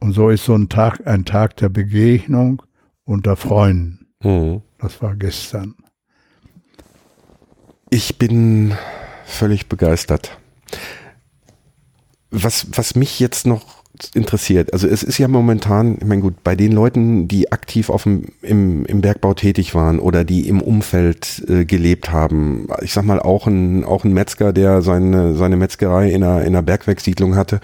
Und 0.00 0.12
so 0.12 0.30
ist 0.30 0.44
so 0.44 0.54
ein 0.54 0.68
Tag 0.68 1.06
ein 1.06 1.24
Tag 1.24 1.56
der 1.56 1.68
Begegnung 1.68 2.62
unter 3.04 3.36
Freunden. 3.36 4.06
Mhm. 4.22 4.62
Das 4.78 5.00
war 5.02 5.14
gestern. 5.14 5.74
Ich 7.92 8.18
bin 8.18 8.74
völlig 9.26 9.68
begeistert. 9.68 10.38
Was, 12.30 12.68
was 12.72 12.94
mich 12.94 13.18
jetzt 13.18 13.48
noch 13.48 13.82
interessiert, 14.14 14.72
also 14.72 14.86
es 14.86 15.02
ist 15.02 15.18
ja 15.18 15.26
momentan, 15.26 15.96
ich 16.00 16.06
meine 16.06 16.22
gut, 16.22 16.44
bei 16.44 16.54
den 16.54 16.70
Leuten, 16.70 17.26
die 17.26 17.50
aktiv 17.50 17.90
auf 17.90 18.04
dem, 18.04 18.26
im, 18.42 18.86
im 18.86 19.00
Bergbau 19.00 19.34
tätig 19.34 19.74
waren 19.74 19.98
oder 19.98 20.22
die 20.22 20.48
im 20.48 20.62
Umfeld 20.62 21.44
äh, 21.48 21.64
gelebt 21.64 22.12
haben, 22.12 22.68
ich 22.80 22.92
sag 22.92 23.04
mal 23.04 23.18
auch 23.18 23.48
ein, 23.48 23.84
auch 23.84 24.04
ein 24.04 24.12
Metzger, 24.12 24.52
der 24.52 24.82
seine, 24.82 25.34
seine 25.34 25.56
Metzgerei 25.56 26.12
in 26.12 26.22
einer, 26.22 26.42
in 26.42 26.48
einer 26.48 26.62
Bergwerkssiedlung 26.62 27.34
hatte, 27.34 27.60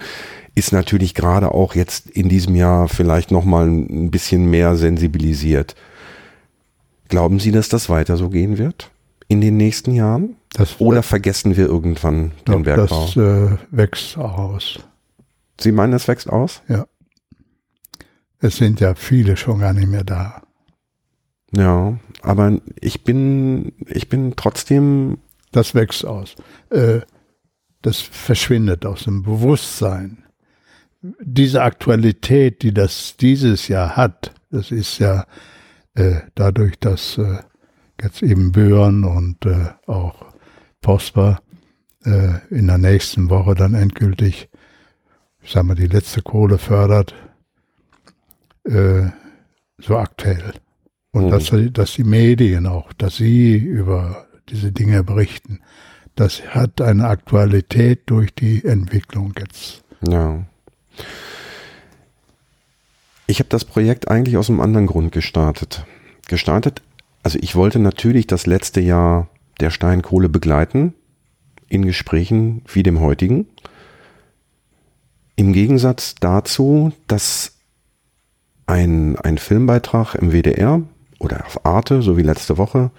ist 0.55 0.73
natürlich 0.73 1.15
gerade 1.15 1.53
auch 1.53 1.73
jetzt 1.73 2.09
in 2.09 2.27
diesem 2.27 2.55
Jahr 2.55 2.89
vielleicht 2.89 3.31
nochmal 3.31 3.67
ein 3.67 4.11
bisschen 4.11 4.49
mehr 4.49 4.75
sensibilisiert. 4.75 5.75
Glauben 7.07 7.39
Sie, 7.39 7.53
dass 7.53 7.69
das 7.69 7.87
weiter 7.87 8.17
so 8.17 8.29
gehen 8.29 8.57
wird 8.57 8.91
in 9.27 9.41
den 9.41 9.57
nächsten 9.57 9.93
Jahren? 9.93 10.35
Das, 10.53 10.79
Oder 10.79 11.03
vergessen 11.03 11.57
wir 11.57 11.65
irgendwann 11.67 12.31
den 12.47 12.63
doch, 12.63 12.63
Bergbau? 12.63 13.05
das 13.05 13.17
äh, 13.17 13.57
wächst 13.71 14.17
aus. 14.17 14.79
Sie 15.59 15.71
meinen, 15.71 15.93
es 15.93 16.07
wächst 16.07 16.29
aus? 16.29 16.61
Es 18.39 18.57
sind 18.57 18.79
ja 18.79 18.95
viele 18.95 19.35
schon 19.37 19.59
gar 19.59 19.73
nicht 19.73 19.87
mehr 19.87 20.03
da. 20.03 20.43
Ja, 21.55 21.97
aber 22.21 22.59
ich 22.79 23.03
bin, 23.03 23.73
ich 23.87 24.09
bin 24.09 24.33
trotzdem, 24.35 25.19
Das 25.51 25.73
wächst 25.73 26.05
aus. 26.05 26.35
Äh, 26.69 26.99
das 27.81 28.01
verschwindet 28.01 28.85
aus 28.85 29.03
dem 29.05 29.23
Bewusstsein. 29.23 30.23
Diese 31.21 31.61
Aktualität, 31.61 32.63
die 32.63 32.73
das 32.73 33.15
dieses 33.17 33.67
Jahr 33.67 33.95
hat, 33.95 34.33
das 34.51 34.71
ist 34.71 34.99
ja 34.99 35.25
äh, 35.93 36.21
dadurch, 36.35 36.79
dass 36.79 37.17
äh, 37.17 37.37
jetzt 38.01 38.21
eben 38.21 38.51
Böhren 38.51 39.03
und 39.03 39.45
äh, 39.45 39.69
auch 39.85 40.25
Prosper 40.81 41.39
äh, 42.05 42.39
in 42.49 42.67
der 42.67 42.77
nächsten 42.77 43.29
Woche 43.29 43.55
dann 43.55 43.73
endgültig, 43.73 44.49
ich 45.41 45.51
sag 45.51 45.63
mal, 45.63 45.75
die 45.75 45.87
letzte 45.87 46.21
Kohle 46.21 46.57
fördert, 46.57 47.13
äh, 48.65 49.03
so 49.79 49.97
aktuell. 49.97 50.53
Und 51.11 51.25
Mhm. 51.25 51.29
dass, 51.29 51.51
dass 51.71 51.93
die 51.93 52.03
Medien 52.03 52.67
auch, 52.67 52.93
dass 52.93 53.17
sie 53.17 53.55
über 53.55 54.27
diese 54.49 54.71
Dinge 54.71 55.03
berichten, 55.03 55.61
das 56.15 56.41
hat 56.47 56.81
eine 56.81 57.07
Aktualität 57.07 58.01
durch 58.07 58.33
die 58.33 58.63
Entwicklung 58.65 59.33
jetzt. 59.39 59.83
ja. 60.07 60.43
Ich 63.29 63.39
habe 63.39 63.49
das 63.49 63.65
Projekt 63.65 64.09
eigentlich 64.09 64.37
aus 64.37 64.49
einem 64.49 64.61
anderen 64.61 64.87
Grund 64.87 65.11
gestartet. 65.11 65.85
Gestartet, 66.29 66.81
also 67.27 67.39
ich 67.41 67.57
wollte 67.57 67.79
natürlich 67.79 68.25
das 68.25 68.45
letzte 68.45 68.79
Jahr 68.79 69.27
der 69.59 69.69
Steinkohle 69.69 70.29
begleiten, 70.29 70.93
in 71.67 71.83
Gesprächen 71.83 72.61
wie 72.71 72.83
dem 72.83 73.01
heutigen. 73.01 73.47
Im 75.35 75.51
Gegensatz 75.51 76.15
dazu, 76.21 76.93
dass 77.07 77.57
ein, 78.65 79.17
ein 79.17 79.37
Filmbeitrag 79.39 80.15
im 80.15 80.31
WDR 80.31 80.81
oder 81.19 81.45
auf 81.45 81.65
Arte, 81.65 82.01
so 82.01 82.15
wie 82.15 82.21
letzte 82.21 82.57
Woche, 82.57 82.91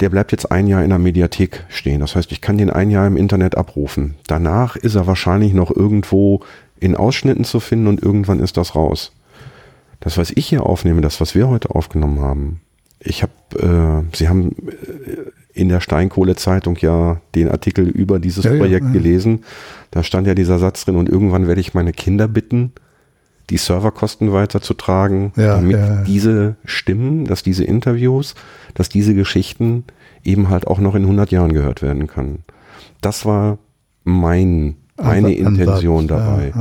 der 0.00 0.08
bleibt 0.08 0.32
jetzt 0.32 0.50
ein 0.50 0.66
Jahr 0.66 0.82
in 0.82 0.88
der 0.88 0.98
Mediathek 0.98 1.66
stehen. 1.68 2.00
Das 2.00 2.16
heißt, 2.16 2.32
ich 2.32 2.40
kann 2.40 2.56
den 2.56 2.70
ein 2.70 2.88
Jahr 2.88 3.06
im 3.06 3.18
Internet 3.18 3.54
abrufen. 3.54 4.14
Danach 4.28 4.76
ist 4.76 4.94
er 4.94 5.06
wahrscheinlich 5.06 5.52
noch 5.52 5.70
irgendwo 5.70 6.40
in 6.78 6.96
Ausschnitten 6.96 7.44
zu 7.44 7.60
finden 7.60 7.86
und 7.86 8.02
irgendwann 8.02 8.40
ist 8.40 8.56
das 8.56 8.74
raus. 8.74 9.12
Das, 10.00 10.16
was 10.16 10.30
ich 10.30 10.46
hier 10.46 10.64
aufnehme, 10.64 11.02
das, 11.02 11.20
was 11.20 11.34
wir 11.34 11.48
heute 11.48 11.74
aufgenommen 11.74 12.20
haben, 12.20 12.62
ich 13.02 13.22
habe, 13.22 13.32
äh, 14.12 14.16
Sie 14.16 14.28
haben 14.28 14.50
äh, 14.68 15.30
in 15.52 15.68
der 15.68 15.80
Steinkohle-Zeitung 15.80 16.76
ja 16.80 17.20
den 17.34 17.48
Artikel 17.48 17.88
über 17.88 18.18
dieses 18.18 18.44
ja, 18.44 18.50
Projekt 18.50 18.84
ja, 18.84 18.88
ja. 18.88 18.92
gelesen. 18.92 19.44
Da 19.90 20.02
stand 20.02 20.26
ja 20.26 20.34
dieser 20.34 20.58
Satz 20.58 20.84
drin 20.84 20.96
und 20.96 21.08
irgendwann 21.08 21.48
werde 21.48 21.60
ich 21.60 21.74
meine 21.74 21.92
Kinder 21.92 22.28
bitten, 22.28 22.72
die 23.48 23.56
Serverkosten 23.56 24.32
weiterzutragen, 24.32 25.32
damit 25.34 26.06
diese 26.06 26.54
Stimmen, 26.64 27.24
dass 27.24 27.42
diese 27.42 27.64
Interviews, 27.64 28.36
dass 28.74 28.88
diese 28.88 29.12
Geschichten 29.12 29.84
eben 30.22 30.50
halt 30.50 30.68
auch 30.68 30.78
noch 30.78 30.94
in 30.94 31.02
100 31.02 31.32
Jahren 31.32 31.52
gehört 31.52 31.82
werden 31.82 32.06
können. 32.06 32.44
Das 33.00 33.26
war 33.26 33.58
mein, 34.04 34.76
meine 34.96 35.34
Intention 35.34 36.06
dabei. 36.06 36.52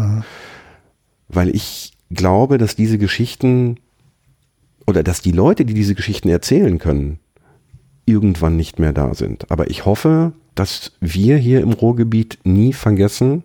Weil 1.27 1.49
ich 1.49 1.93
glaube, 2.09 2.57
dass 2.57 2.75
diese 2.75 2.97
Geschichten 2.97 3.77
oder 4.89 5.03
dass 5.03 5.21
die 5.21 5.31
Leute, 5.31 5.65
die 5.65 5.75
diese 5.75 5.93
Geschichten 5.93 6.29
erzählen 6.29 6.79
können, 6.79 7.19
irgendwann 8.05 8.57
nicht 8.57 8.79
mehr 8.79 8.91
da 8.91 9.13
sind. 9.13 9.51
Aber 9.51 9.69
ich 9.69 9.85
hoffe, 9.85 10.33
dass 10.55 10.93
wir 10.99 11.37
hier 11.37 11.61
im 11.61 11.73
Ruhrgebiet 11.73 12.39
nie 12.43 12.73
vergessen 12.73 13.43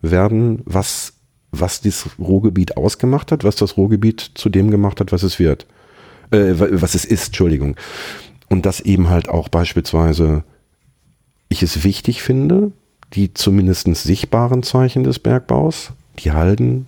werden, 0.00 0.62
was, 0.64 1.14
was 1.50 1.80
das 1.80 2.08
Ruhrgebiet 2.20 2.76
ausgemacht 2.76 3.32
hat, 3.32 3.42
was 3.42 3.56
das 3.56 3.76
Ruhrgebiet 3.76 4.30
zu 4.34 4.48
dem 4.48 4.70
gemacht 4.70 5.00
hat, 5.00 5.10
was 5.10 5.24
es 5.24 5.40
wird. 5.40 5.66
Äh, 6.30 6.54
was 6.56 6.94
es 6.94 7.04
ist, 7.04 7.26
Entschuldigung. 7.26 7.74
Und 8.48 8.64
dass 8.64 8.80
eben 8.80 9.08
halt 9.08 9.28
auch 9.28 9.48
beispielsweise 9.48 10.44
ich 11.48 11.64
es 11.64 11.82
wichtig 11.82 12.22
finde, 12.22 12.70
die 13.12 13.34
zumindest 13.34 13.92
sichtbaren 13.92 14.62
Zeichen 14.62 15.02
des 15.02 15.18
Bergbaus, 15.18 15.90
die 16.20 16.30
Halden, 16.30 16.86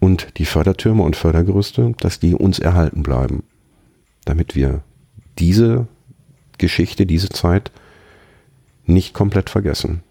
und 0.00 0.38
die 0.38 0.46
Fördertürme 0.46 1.02
und 1.02 1.14
Fördergerüste, 1.14 1.92
dass 2.00 2.18
die 2.18 2.34
uns 2.34 2.58
erhalten 2.58 3.02
bleiben, 3.02 3.44
damit 4.24 4.56
wir 4.56 4.82
diese 5.38 5.86
Geschichte, 6.58 7.06
diese 7.06 7.28
Zeit 7.28 7.70
nicht 8.84 9.14
komplett 9.14 9.50
vergessen. 9.50 10.02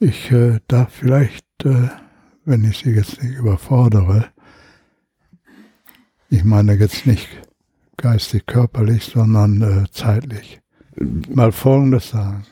Ich 0.00 0.30
äh, 0.30 0.60
darf 0.68 0.92
vielleicht, 0.92 1.44
äh, 1.64 1.88
wenn 2.44 2.64
ich 2.64 2.78
Sie 2.78 2.90
jetzt 2.90 3.22
nicht 3.22 3.36
überfordere, 3.36 4.26
ich 6.30 6.44
meine 6.44 6.74
jetzt 6.74 7.06
nicht 7.06 7.28
geistig, 7.96 8.46
körperlich, 8.46 9.04
sondern 9.04 9.62
äh, 9.62 9.90
zeitlich, 9.90 10.60
mal 11.28 11.52
Folgendes 11.52 12.10
sagen. 12.10 12.46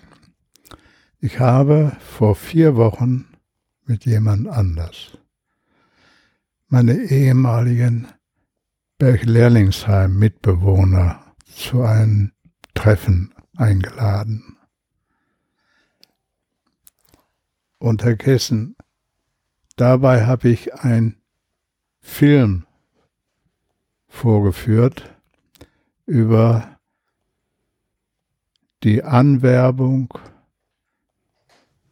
Ich 1.20 1.39
habe 1.39 1.97
vor 2.00 2.34
vier 2.34 2.76
Wochen 2.76 3.26
mit 3.86 4.05
jemand 4.05 4.48
anders. 4.48 5.16
Meine 6.68 6.94
ehemaligen 6.94 8.08
Berglehrlingsheim-Mitbewohner 8.98 11.23
zu 11.44 11.82
einem 11.82 12.32
Treffen 12.74 13.32
eingeladen. 13.56 14.56
Kessen, 18.16 18.74
dabei 19.76 20.26
habe 20.26 20.48
ich 20.48 20.74
einen 20.74 21.23
Film 22.00 22.66
vorgeführt 24.08 25.15
über 26.06 26.81
die 28.82 29.05
Anwerbung 29.05 30.18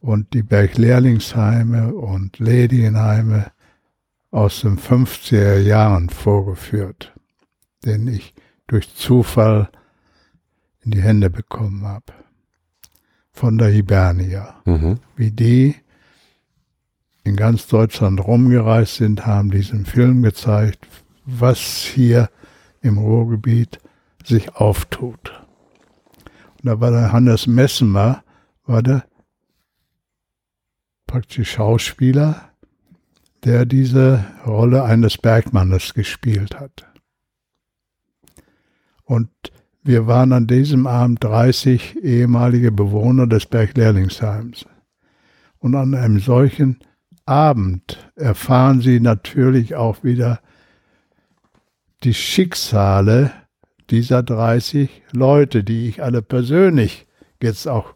und 0.05 0.35
die 0.35 0.43
Berglehrlingsheime 0.43 1.95
und 1.95 2.37
Ledienheime 2.37 3.51
aus 4.29 4.61
den 4.61 4.77
50er 4.77 5.57
Jahren 5.57 6.09
vorgeführt, 6.09 7.11
den 7.85 8.07
ich 8.07 8.35
durch 8.67 8.93
Zufall 8.93 9.69
in 10.83 10.91
die 10.91 11.01
Hände 11.01 11.31
bekommen 11.31 11.87
habe. 11.87 12.13
Von 13.31 13.57
der 13.57 13.69
Hibernia. 13.69 14.61
Mhm. 14.65 14.99
Wie 15.15 15.31
die 15.31 15.75
in 17.23 17.35
ganz 17.35 17.65
Deutschland 17.65 18.23
rumgereist 18.23 18.97
sind, 18.97 19.25
haben 19.25 19.49
diesen 19.49 19.87
Film 19.87 20.21
gezeigt, 20.21 20.85
was 21.25 21.59
hier 21.59 22.29
im 22.81 22.99
Ruhrgebiet 22.99 23.79
sich 24.23 24.55
auftut. 24.55 25.31
Und 26.61 26.65
da 26.65 26.79
war 26.79 26.91
der 26.91 27.11
Hannes 27.11 27.47
Messemer, 27.47 28.23
war 28.67 28.83
der 28.83 29.03
praktisch 31.15 31.51
Schauspieler, 31.53 32.49
der 33.45 33.65
diese 33.65 34.25
Rolle 34.45 34.83
eines 34.83 35.17
Bergmannes 35.17 35.93
gespielt 35.93 36.59
hat. 36.59 36.87
Und 39.05 39.29
wir 39.81 40.07
waren 40.07 40.33
an 40.33 40.45
diesem 40.45 40.87
Abend 40.87 41.23
30 41.23 42.03
ehemalige 42.03 42.73
Bewohner 42.73 43.27
des 43.27 43.45
Berglehrlingsheims. 43.45 44.65
Und 45.57 45.75
an 45.75 45.95
einem 45.95 46.19
solchen 46.19 46.79
Abend 47.25 48.11
erfahren 48.17 48.81
sie 48.81 48.99
natürlich 48.99 49.75
auch 49.75 50.03
wieder 50.03 50.41
die 52.03 52.13
Schicksale 52.13 53.31
dieser 53.89 54.21
30 54.21 54.89
Leute, 55.13 55.63
die 55.63 55.87
ich 55.87 56.03
alle 56.03 56.21
persönlich 56.21 57.07
jetzt 57.41 57.69
auch 57.69 57.95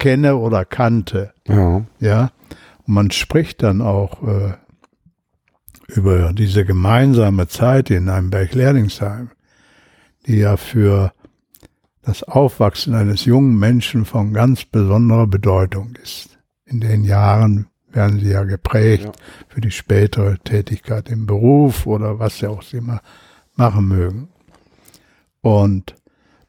kenne 0.00 0.38
oder 0.38 0.64
kannte. 0.64 1.32
Ja. 1.46 1.84
ja? 2.00 2.30
Und 2.86 2.94
man 2.94 3.10
spricht 3.10 3.62
dann 3.62 3.80
auch 3.80 4.22
äh, 4.22 4.54
über 5.88 6.32
diese 6.32 6.64
gemeinsame 6.64 7.48
Zeit 7.48 7.90
in 7.90 8.08
einem 8.08 8.30
Berglehrlingsheim, 8.30 9.30
die 10.26 10.38
ja 10.38 10.56
für 10.56 11.12
das 12.02 12.22
Aufwachsen 12.22 12.94
eines 12.94 13.24
jungen 13.24 13.58
Menschen 13.58 14.04
von 14.04 14.32
ganz 14.32 14.64
besonderer 14.64 15.26
Bedeutung 15.26 15.96
ist. 16.02 16.38
In 16.64 16.80
den 16.80 17.04
Jahren 17.04 17.66
werden 17.88 18.20
sie 18.20 18.30
ja 18.30 18.44
geprägt 18.44 19.04
ja. 19.04 19.12
für 19.48 19.60
die 19.60 19.70
spätere 19.70 20.38
Tätigkeit 20.38 21.08
im 21.08 21.26
Beruf 21.26 21.86
oder 21.86 22.18
was 22.18 22.38
sie 22.38 22.46
auch 22.46 22.62
immer 22.72 23.00
machen 23.54 23.88
mögen. 23.88 24.28
Und 25.40 25.94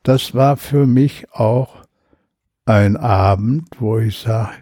das 0.03 0.33
war 0.33 0.57
für 0.57 0.85
mich 0.85 1.31
auch 1.31 1.83
ein 2.65 2.97
Abend, 2.97 3.67
wo 3.79 3.97
ich 3.97 4.19
sage, 4.19 4.53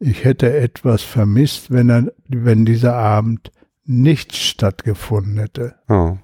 ich 0.00 0.24
hätte 0.24 0.56
etwas 0.56 1.02
vermisst, 1.02 1.70
wenn, 1.70 1.90
er, 1.90 2.12
wenn 2.26 2.64
dieser 2.64 2.94
Abend 2.96 3.52
nicht 3.84 4.34
stattgefunden 4.34 5.38
hätte. 5.38 5.76
Oh. 5.88 6.16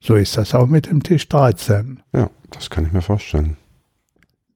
So 0.00 0.14
ist 0.14 0.36
das 0.36 0.54
auch 0.54 0.66
mit 0.66 0.86
dem 0.86 1.02
Tisch 1.02 1.28
13. 1.28 2.02
Ja, 2.14 2.30
das 2.50 2.70
kann 2.70 2.86
ich 2.86 2.92
mir 2.92 3.02
vorstellen. 3.02 3.56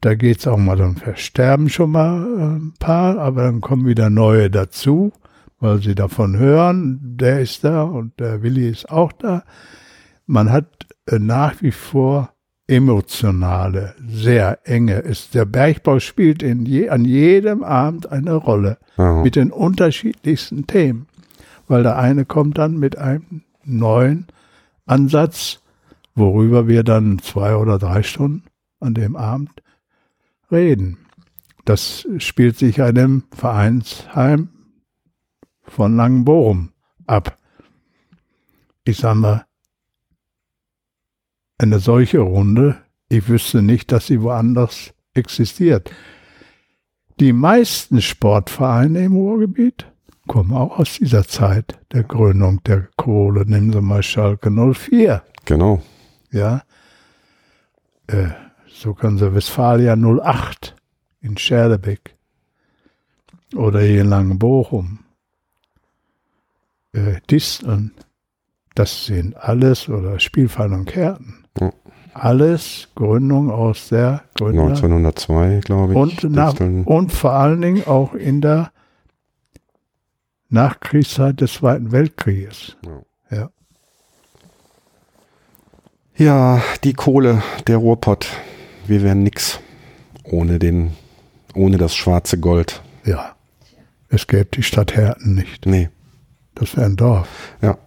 Da 0.01 0.15
geht 0.15 0.39
es 0.39 0.47
auch 0.47 0.57
mal, 0.57 0.77
dann 0.77 0.97
versterben 0.97 1.69
schon 1.69 1.91
mal 1.91 2.57
ein 2.57 2.75
paar, 2.79 3.19
aber 3.19 3.43
dann 3.43 3.61
kommen 3.61 3.87
wieder 3.87 4.09
neue 4.09 4.51
dazu, 4.51 5.13
weil 5.59 5.83
sie 5.83 5.95
davon 5.95 6.39
hören, 6.39 6.99
der 7.03 7.41
ist 7.41 7.65
da 7.65 7.83
und 7.83 8.19
der 8.19 8.43
Willi 8.43 8.67
ist 8.67 8.91
auch 8.91 9.13
da. 9.13 9.45
Man 10.25 10.51
hat 10.51 10.87
äh, 11.07 11.19
nach 11.19 11.61
wie 11.61 11.73
vor 11.73 12.33
emotionale, 12.71 13.97
sehr 14.07 14.61
enge 14.63 15.01
ist. 15.01 15.35
Der 15.35 15.45
Bergbau 15.45 15.99
spielt 15.99 16.43
je, 16.43 16.89
an 16.89 17.05
jedem 17.05 17.65
Abend 17.65 18.11
eine 18.13 18.35
Rolle 18.35 18.79
Aha. 18.97 19.23
mit 19.25 19.35
den 19.35 19.51
unterschiedlichsten 19.51 20.69
Themen, 20.69 21.09
weil 21.67 21.83
der 21.83 21.99
eine 21.99 22.25
kommt 22.25 22.59
dann 22.59 22.79
mit 22.79 22.97
einem 22.97 23.43
neuen 23.65 24.29
Ansatz, 24.87 25.61
worüber 26.15 26.69
wir 26.69 26.85
dann 26.85 27.19
zwei 27.19 27.57
oder 27.57 27.79
drei 27.79 28.05
Stunden 28.05 28.45
an 28.79 28.95
dem 28.95 29.17
Abend 29.17 29.51
reden. 30.53 30.99
Das 31.65 32.07
spielt 32.19 32.57
sich 32.57 32.81
an 32.81 32.95
dem 32.95 33.25
Vereinsheim 33.33 34.49
von 35.65 35.97
Langenbochum 35.97 36.71
ab. 37.07 37.37
Ich 38.85 38.99
sage 38.99 39.19
mal, 39.19 39.45
eine 41.61 41.79
solche 41.79 42.21
Runde, 42.21 42.79
ich 43.11 43.29
wüsste 43.29 43.61
nicht, 43.61 43.93
dass 43.93 44.07
sie 44.07 44.23
woanders 44.23 44.95
existiert. 45.13 45.91
Die 47.19 47.35
meisten 47.35 48.01
Sportvereine 48.01 49.05
im 49.05 49.15
Ruhrgebiet 49.15 49.87
kommen 50.27 50.55
auch 50.55 50.79
aus 50.79 50.95
dieser 50.99 51.27
Zeit 51.29 51.79
der 51.93 52.05
Gründung 52.05 52.63
der 52.65 52.89
Kohle. 52.97 53.45
Nehmen 53.45 53.73
Sie 53.73 53.81
mal 53.83 54.03
Schalke 54.03 54.51
04. 54.51 55.23
Genau. 55.45 55.83
Ja. 56.31 56.63
Äh, 58.07 58.29
so 58.67 58.95
können 58.95 59.19
Sie 59.19 59.35
Westfalia 59.35 59.97
08 59.97 60.75
in 61.21 61.37
Scherlebeck 61.37 62.17
oder 63.55 63.81
hier 63.81 64.01
in 64.01 64.09
Langenbochum. 64.09 65.01
Äh, 66.93 67.21
Disteln 67.31 67.93
Das 68.75 69.05
sind 69.05 69.37
alles, 69.37 69.91
oder 69.91 70.19
Spielfall 70.21 70.73
und 70.73 70.87
Kärten. 70.87 71.40
Ja. 71.59 71.73
Alles 72.13 72.89
Gründung 72.97 73.51
aus 73.51 73.89
der 73.89 74.23
Gründer 74.37 74.65
1902, 74.65 75.61
glaube 75.65 75.93
ich. 75.93 75.99
und, 75.99 76.25
nach, 76.33 76.59
und 76.59 77.13
vor 77.13 77.33
allen 77.33 77.61
Dingen 77.63 77.87
auch 77.87 78.15
in 78.15 78.41
der 78.41 78.73
Nachkriegszeit 80.49 81.41
des 81.41 81.55
Zweiten 81.55 81.93
Weltkrieges. 81.93 82.77
Ja. 83.31 83.39
Ja. 83.39 83.51
Ja, 86.17 86.63
die 86.85 86.93
Kohle, 86.93 87.43
der 87.67 87.79
Ruhrpott. 87.79 88.27
Wir 88.87 89.03
wären 89.03 89.23
nix 89.23 89.61
ohne 90.25 90.59
den, 90.59 90.93
ohne 91.55 91.79
das 91.79 91.95
schwarze 91.95 92.39
Gold. 92.39 92.83
ja. 93.05 93.35
Es 94.13 94.27
gäbe 94.27 94.47
die 94.47 94.65
Stadt 94.65 94.97
Herten 94.97 95.37
nicht. 95.37 95.67
Nee, 95.67 95.89
Das 96.57 96.77
wäre 96.77 96.87
ein 96.87 96.97
Dorf. 96.97 97.29
ja. 97.63 97.79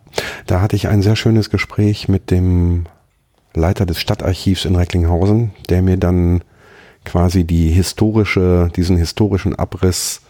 Da 0.46 0.62
hatte 0.62 0.76
ich 0.78 0.88
ein 0.88 1.02
sehr 1.02 1.18
schönes 1.18 1.50
Gespräch 1.50 2.08
mit 2.08 2.32
dem 2.32 2.86
Leiter 3.54 3.86
des 3.86 4.00
Stadtarchivs 4.00 4.66
in 4.66 4.76
Recklinghausen, 4.76 5.52
der 5.70 5.82
mir 5.82 5.98
dann 5.98 6.44
quasi 7.06 7.44
die 7.44 7.70
historische, 7.70 8.72
diesen 8.76 8.98
historischen 8.98 9.56
Abriss 9.56 10.22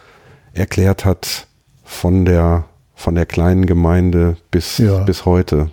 erklärt 0.54 1.06
hat 1.06 1.48
von 1.84 2.26
der, 2.26 2.66
von 2.96 3.16
der 3.16 3.26
kleinen 3.26 3.66
Gemeinde 3.66 4.38
bis, 4.52 4.78
Ja. 4.80 5.04
bis 5.04 5.26
heute. 5.26 5.70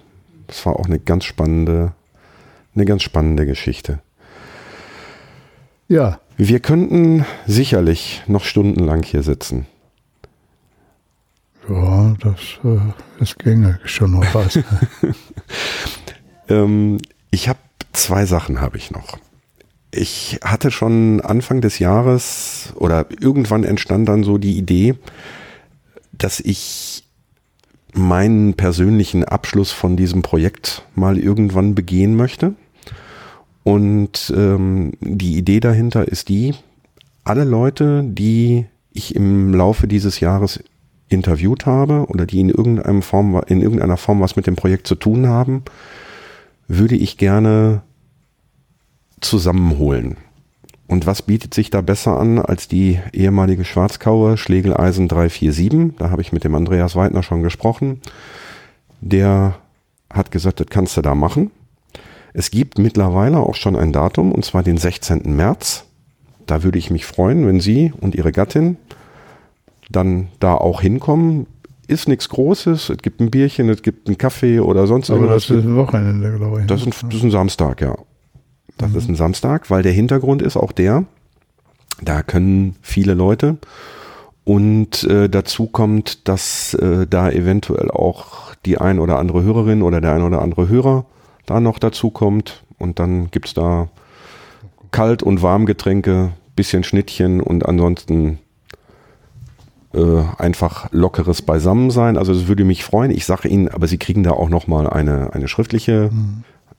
Das 0.46 0.64
war 0.66 0.76
auch 0.76 0.86
eine 0.86 0.98
ganz 0.98 1.24
spannende, 1.24 1.92
eine 2.74 2.84
ganz 2.84 3.02
spannende 3.02 3.46
Geschichte. 3.46 4.00
Ja, 5.88 6.20
Wir 6.36 6.60
könnten 6.60 7.24
sicherlich 7.46 8.22
noch 8.26 8.44
stundenlang 8.44 9.02
hier 9.02 9.22
sitzen. 9.22 9.66
ja, 11.68 12.14
das, 12.20 12.40
äh, 12.64 12.78
das 13.18 13.36
ginge 13.38 13.78
schon 13.84 14.12
noch 14.12 14.34
was. 14.34 14.58
Ähm, 16.48 16.98
ich 17.30 17.48
habe 17.48 17.58
zwei 17.92 18.26
Sachen 18.26 18.60
habe 18.60 18.76
ich 18.76 18.90
noch. 18.90 19.18
Ich 19.92 20.38
hatte 20.44 20.70
schon 20.70 21.20
Anfang 21.20 21.60
des 21.60 21.78
Jahres 21.78 22.72
oder 22.76 23.06
irgendwann 23.20 23.64
entstand 23.64 24.08
dann 24.08 24.22
so 24.22 24.38
die 24.38 24.56
Idee, 24.56 24.94
dass 26.12 26.38
ich 26.38 27.04
meinen 27.92 28.54
persönlichen 28.54 29.24
Abschluss 29.24 29.72
von 29.72 29.96
diesem 29.96 30.22
Projekt 30.22 30.84
mal 30.94 31.18
irgendwann 31.18 31.74
begehen 31.74 32.14
möchte. 32.14 32.54
Und 33.64 34.32
ähm, 34.36 34.92
die 35.00 35.36
Idee 35.36 35.60
dahinter 35.60 36.06
ist 36.06 36.28
die, 36.28 36.54
alle 37.24 37.44
Leute, 37.44 38.02
die 38.04 38.66
ich 38.92 39.14
im 39.14 39.52
Laufe 39.54 39.86
dieses 39.86 40.20
Jahres 40.20 40.62
interviewt 41.08 41.66
habe 41.66 42.06
oder 42.08 42.26
die 42.26 42.40
in 42.40 42.48
irgendeiner 42.48 43.02
Form, 43.02 43.40
in 43.48 43.60
irgendeiner 43.60 43.96
Form 43.96 44.20
was 44.20 44.36
mit 44.36 44.46
dem 44.46 44.56
Projekt 44.56 44.86
zu 44.86 44.94
tun 44.94 45.26
haben, 45.26 45.64
würde 46.70 46.94
ich 46.94 47.16
gerne 47.16 47.82
zusammenholen. 49.20 50.16
Und 50.86 51.04
was 51.04 51.22
bietet 51.22 51.52
sich 51.52 51.70
da 51.70 51.80
besser 51.80 52.18
an 52.18 52.38
als 52.38 52.68
die 52.68 53.00
ehemalige 53.12 53.64
Schwarzkaue 53.64 54.36
Schlegeleisen 54.36 55.08
347? 55.08 55.96
Da 55.98 56.10
habe 56.10 56.22
ich 56.22 56.32
mit 56.32 56.44
dem 56.44 56.54
Andreas 56.54 56.94
Weidner 56.94 57.24
schon 57.24 57.42
gesprochen. 57.42 58.00
Der 59.00 59.56
hat 60.12 60.30
gesagt, 60.30 60.60
das 60.60 60.68
kannst 60.68 60.96
du 60.96 61.02
da 61.02 61.16
machen. 61.16 61.50
Es 62.34 62.52
gibt 62.52 62.78
mittlerweile 62.78 63.38
auch 63.38 63.56
schon 63.56 63.74
ein 63.74 63.92
Datum, 63.92 64.30
und 64.30 64.44
zwar 64.44 64.62
den 64.62 64.76
16. 64.76 65.34
März. 65.34 65.86
Da 66.46 66.62
würde 66.62 66.78
ich 66.78 66.90
mich 66.90 67.04
freuen, 67.04 67.48
wenn 67.48 67.60
Sie 67.60 67.92
und 68.00 68.14
Ihre 68.14 68.30
Gattin 68.30 68.76
dann 69.90 70.28
da 70.38 70.54
auch 70.54 70.80
hinkommen. 70.80 71.46
Ist 71.90 72.06
nichts 72.06 72.28
Großes. 72.28 72.90
Es 72.90 72.98
gibt 72.98 73.20
ein 73.20 73.30
Bierchen, 73.30 73.68
es 73.68 73.82
gibt 73.82 74.06
einen 74.06 74.16
Kaffee 74.16 74.60
oder 74.60 74.86
sonst 74.86 75.10
Aber 75.10 75.20
irgendwas. 75.20 75.48
das 75.48 75.56
ist 75.56 75.64
ein 75.64 75.74
Wochenende, 75.74 76.36
glaube 76.36 76.60
ich. 76.60 76.66
Das 76.66 76.82
ist, 76.82 76.86
ein, 76.86 77.08
das 77.08 77.18
ist 77.18 77.24
ein 77.24 77.30
Samstag, 77.32 77.80
ja. 77.80 77.96
Das 78.78 78.94
ist 78.94 79.08
ein 79.08 79.16
Samstag, 79.16 79.70
weil 79.70 79.82
der 79.82 79.92
Hintergrund 79.92 80.40
ist 80.40 80.56
auch 80.56 80.72
der, 80.72 81.04
da 82.00 82.22
können 82.22 82.76
viele 82.80 83.14
Leute 83.14 83.58
und 84.44 85.04
äh, 85.04 85.28
dazu 85.28 85.66
kommt, 85.66 86.28
dass 86.28 86.74
äh, 86.74 87.06
da 87.08 87.28
eventuell 87.30 87.90
auch 87.90 88.54
die 88.64 88.78
ein 88.78 88.98
oder 89.00 89.18
andere 89.18 89.42
Hörerin 89.42 89.82
oder 89.82 90.00
der 90.00 90.14
ein 90.14 90.22
oder 90.22 90.40
andere 90.40 90.68
Hörer 90.68 91.04
da 91.44 91.60
noch 91.60 91.78
dazu 91.78 92.10
kommt 92.10 92.64
und 92.78 92.98
dann 93.00 93.30
gibt's 93.30 93.52
da 93.52 93.88
Kalt- 94.92 95.22
und 95.22 95.42
Warmgetränke, 95.42 96.30
bisschen 96.56 96.84
Schnittchen 96.84 97.40
und 97.40 97.66
ansonsten 97.66 98.38
äh, 99.92 100.22
einfach 100.38 100.88
lockeres 100.92 101.42
Beisammensein. 101.42 102.16
Also 102.16 102.32
das 102.32 102.48
würde 102.48 102.64
mich 102.64 102.84
freuen. 102.84 103.10
Ich 103.10 103.24
sage 103.24 103.48
Ihnen, 103.48 103.68
aber 103.68 103.86
Sie 103.86 103.98
kriegen 103.98 104.22
da 104.22 104.30
auch 104.30 104.48
noch 104.48 104.66
mal 104.66 104.88
eine, 104.88 105.32
eine 105.34 105.48
schriftliche 105.48 106.10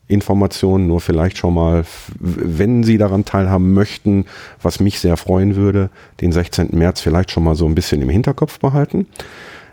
Information, 0.07 0.87
nur 0.87 1.01
vielleicht 1.01 1.37
schon 1.37 1.53
mal, 1.53 1.85
wenn 2.19 2.83
Sie 2.83 2.97
daran 2.97 3.25
teilhaben 3.25 3.73
möchten, 3.73 4.25
was 4.61 4.79
mich 4.79 4.99
sehr 4.99 5.17
freuen 5.17 5.55
würde, 5.55 5.89
den 6.19 6.31
16. 6.31 6.69
März 6.71 7.01
vielleicht 7.01 7.31
schon 7.31 7.43
mal 7.43 7.55
so 7.55 7.65
ein 7.65 7.75
bisschen 7.75 8.01
im 8.01 8.09
Hinterkopf 8.09 8.59
behalten. 8.59 9.07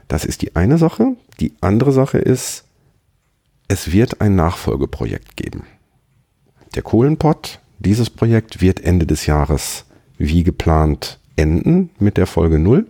Das 0.06 0.24
ist 0.24 0.42
die 0.42 0.56
eine 0.56 0.78
Sache. 0.78 1.16
Die 1.40 1.52
andere 1.60 1.92
Sache 1.92 2.18
ist, 2.18 2.64
es 3.68 3.92
wird 3.92 4.20
ein 4.20 4.34
Nachfolgeprojekt 4.34 5.36
geben. 5.36 5.64
Der 6.74 6.82
Kohlenpott, 6.82 7.60
dieses 7.78 8.08
Projekt 8.08 8.60
wird 8.60 8.82
Ende 8.82 9.06
des 9.06 9.26
Jahres 9.26 9.84
wie 10.16 10.42
geplant 10.42 11.18
enden 11.36 11.90
mit 11.98 12.16
der 12.16 12.26
Folge 12.26 12.58
0. 12.58 12.86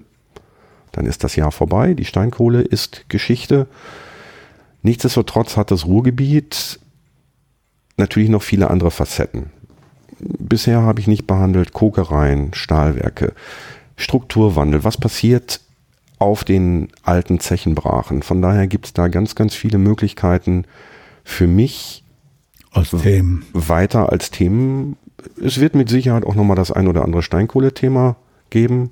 Dann 0.93 1.07
ist 1.07 1.25
das 1.25 1.37
Jahr 1.37 1.53
vorbei, 1.53 1.95
die 1.95 2.05
Steinkohle 2.05 2.63
ist 2.63 3.09
Geschichte. 3.09 3.67
Nichtsdestotrotz 4.83 5.57
hat 5.57 5.71
das 5.71 5.87
Ruhrgebiet 5.87 6.81
natürlich 7.97 8.29
noch 8.29 8.43
viele 8.43 8.71
andere 8.71 8.91
Facetten. 8.91 9.51
Bisher 10.21 10.83
habe 10.83 11.01
ich 11.01 11.07
nicht 11.07 11.27
behandelt 11.27 11.73
Kokereien, 11.73 12.55
Stahlwerke, 12.55 13.35
Strukturwandel. 13.97 14.85
Was 14.85 14.97
passiert 14.97 15.61
auf 16.19 16.45
den 16.45 16.89
alten 17.03 17.39
Zechenbrachen? 17.41 18.23
Von 18.23 18.43
daher 18.43 18.67
gibt 18.67 18.87
es 18.87 18.93
da 18.93 19.09
ganz, 19.09 19.35
ganz 19.35 19.55
viele 19.55 19.79
Möglichkeiten 19.79 20.65
für 21.23 21.47
mich 21.47 22.05
Aus 22.73 22.91
Themen. 22.91 23.45
weiter 23.53 24.11
als 24.11 24.31
Themen. 24.31 24.97
Es 25.43 25.61
wird 25.61 25.75
mit 25.75 25.89
Sicherheit 25.89 26.25
auch 26.25 26.35
nochmal 26.35 26.57
das 26.57 26.73
ein 26.73 26.89
oder 26.89 27.05
andere 27.05 27.23
Steinkohle-Thema 27.23 28.17
geben. 28.51 28.91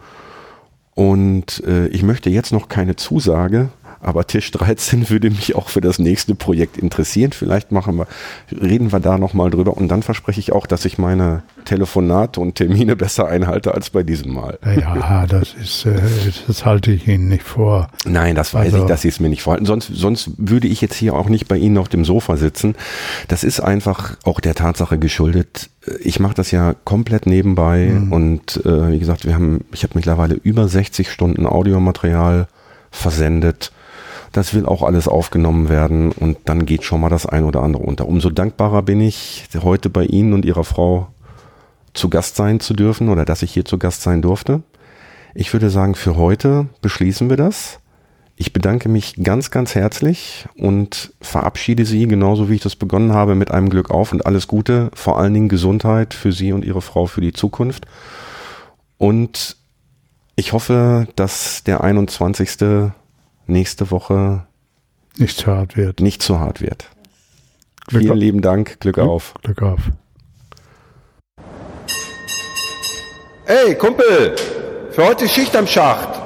Und 0.96 1.62
äh, 1.66 1.88
ich 1.88 2.02
möchte 2.02 2.30
jetzt 2.30 2.52
noch 2.52 2.68
keine 2.68 2.96
Zusage, 2.96 3.68
aber 4.00 4.26
Tisch 4.26 4.50
13 4.50 5.08
würde 5.10 5.30
mich 5.30 5.54
auch 5.54 5.68
für 5.68 5.80
das 5.80 5.98
nächste 5.98 6.34
Projekt 6.34 6.76
interessieren. 6.76 7.32
Vielleicht 7.32 7.72
machen 7.72 7.96
wir, 7.96 8.06
reden 8.52 8.92
wir 8.92 9.00
da 9.00 9.18
nochmal 9.18 9.50
drüber. 9.50 9.76
Und 9.76 9.88
dann 9.88 10.02
verspreche 10.02 10.40
ich 10.40 10.52
auch, 10.52 10.66
dass 10.66 10.84
ich 10.84 10.98
meine 10.98 11.42
Telefonate 11.64 12.40
und 12.40 12.54
Termine 12.56 12.96
besser 12.96 13.26
einhalte 13.28 13.74
als 13.74 13.90
bei 13.90 14.02
diesem 14.02 14.32
Mal. 14.34 14.58
Ja, 14.80 15.26
das 15.26 15.54
ist, 15.54 15.86
äh, 15.86 16.00
das 16.46 16.64
halte 16.64 16.92
ich 16.92 17.06
Ihnen 17.08 17.28
nicht 17.28 17.42
vor. 17.42 17.88
Nein, 18.06 18.34
das 18.34 18.54
weiß 18.54 18.72
Also- 18.72 18.84
ich, 18.84 18.88
dass 18.88 19.02
Sie 19.02 19.08
es 19.08 19.20
mir 19.20 19.28
nicht 19.28 19.42
vorhalten. 19.42 19.66
Sonst, 19.66 19.90
sonst 19.92 20.30
würde 20.36 20.68
ich 20.68 20.80
jetzt 20.80 20.94
hier 20.96 21.14
auch 21.14 21.28
nicht 21.28 21.48
bei 21.48 21.56
Ihnen 21.56 21.78
auf 21.78 21.88
dem 21.88 22.04
Sofa 22.04 22.36
sitzen. 22.36 22.74
Das 23.28 23.44
ist 23.44 23.60
einfach 23.60 24.16
auch 24.24 24.40
der 24.40 24.54
Tatsache 24.54 24.98
geschuldet. 24.98 25.70
Ich 26.00 26.20
mache 26.20 26.34
das 26.34 26.50
ja 26.50 26.74
komplett 26.84 27.26
nebenbei 27.26 27.92
und 28.10 28.60
äh, 28.66 28.90
wie 28.90 28.98
gesagt, 28.98 29.24
wir 29.24 29.34
haben, 29.34 29.64
ich 29.72 29.82
habe 29.84 29.92
mittlerweile 29.94 30.34
über 30.34 30.66
60 30.68 31.10
Stunden 31.10 31.46
Audiomaterial 31.46 32.48
versendet. 32.90 33.72
Das 34.32 34.54
will 34.54 34.66
auch 34.66 34.82
alles 34.82 35.08
aufgenommen 35.08 35.68
werden 35.68 36.12
und 36.12 36.38
dann 36.44 36.66
geht 36.66 36.84
schon 36.84 37.00
mal 37.00 37.08
das 37.08 37.26
ein 37.26 37.44
oder 37.44 37.62
andere 37.62 37.82
unter. 37.82 38.06
Umso 38.06 38.30
dankbarer 38.30 38.82
bin 38.82 39.00
ich, 39.00 39.44
heute 39.62 39.90
bei 39.90 40.04
Ihnen 40.04 40.32
und 40.32 40.44
Ihrer 40.44 40.64
Frau 40.64 41.08
zu 41.94 42.10
Gast 42.10 42.36
sein 42.36 42.60
zu 42.60 42.74
dürfen 42.74 43.08
oder 43.08 43.24
dass 43.24 43.42
ich 43.42 43.52
hier 43.52 43.64
zu 43.64 43.78
Gast 43.78 44.02
sein 44.02 44.22
durfte. 44.22 44.62
Ich 45.34 45.52
würde 45.52 45.70
sagen, 45.70 45.94
für 45.94 46.16
heute 46.16 46.68
beschließen 46.82 47.28
wir 47.28 47.36
das. 47.36 47.80
Ich 48.38 48.52
bedanke 48.52 48.90
mich 48.90 49.16
ganz, 49.22 49.50
ganz 49.50 49.74
herzlich 49.74 50.46
und 50.56 51.14
verabschiede 51.22 51.86
Sie, 51.86 52.06
genauso 52.06 52.50
wie 52.50 52.56
ich 52.56 52.62
das 52.62 52.76
begonnen 52.76 53.12
habe, 53.12 53.34
mit 53.34 53.50
einem 53.50 53.70
Glück 53.70 53.90
auf 53.90 54.12
und 54.12 54.26
alles 54.26 54.46
Gute, 54.46 54.90
vor 54.94 55.18
allen 55.18 55.32
Dingen 55.32 55.48
Gesundheit 55.48 56.12
für 56.12 56.32
Sie 56.32 56.52
und 56.52 56.64
Ihre 56.64 56.82
Frau 56.82 57.06
für 57.06 57.22
die 57.22 57.32
Zukunft. 57.32 57.86
Und 58.98 59.56
ich 60.36 60.52
hoffe, 60.52 61.08
dass 61.16 61.64
der 61.64 61.82
21. 61.82 62.92
nächste 63.46 63.90
Woche 63.90 64.46
Nicht 65.16 65.38
zu 65.38 65.46
hart 65.46 65.76
wird. 65.76 66.00
nicht 66.00 66.22
zu 66.22 66.38
hart 66.40 66.60
wird. 66.60 66.90
Glück 67.86 68.00
Vielen 68.02 68.12
auf. 68.12 68.18
lieben 68.18 68.40
Dank, 68.42 68.80
Glück 68.80 68.98
auf. 68.98 69.34
Glück 69.42 69.62
auf. 69.62 69.80
Ey, 73.46 73.74
Kumpel, 73.76 74.34
für 74.90 75.06
heute 75.06 75.28
Schicht 75.28 75.54
am 75.54 75.66
Schacht. 75.66 76.20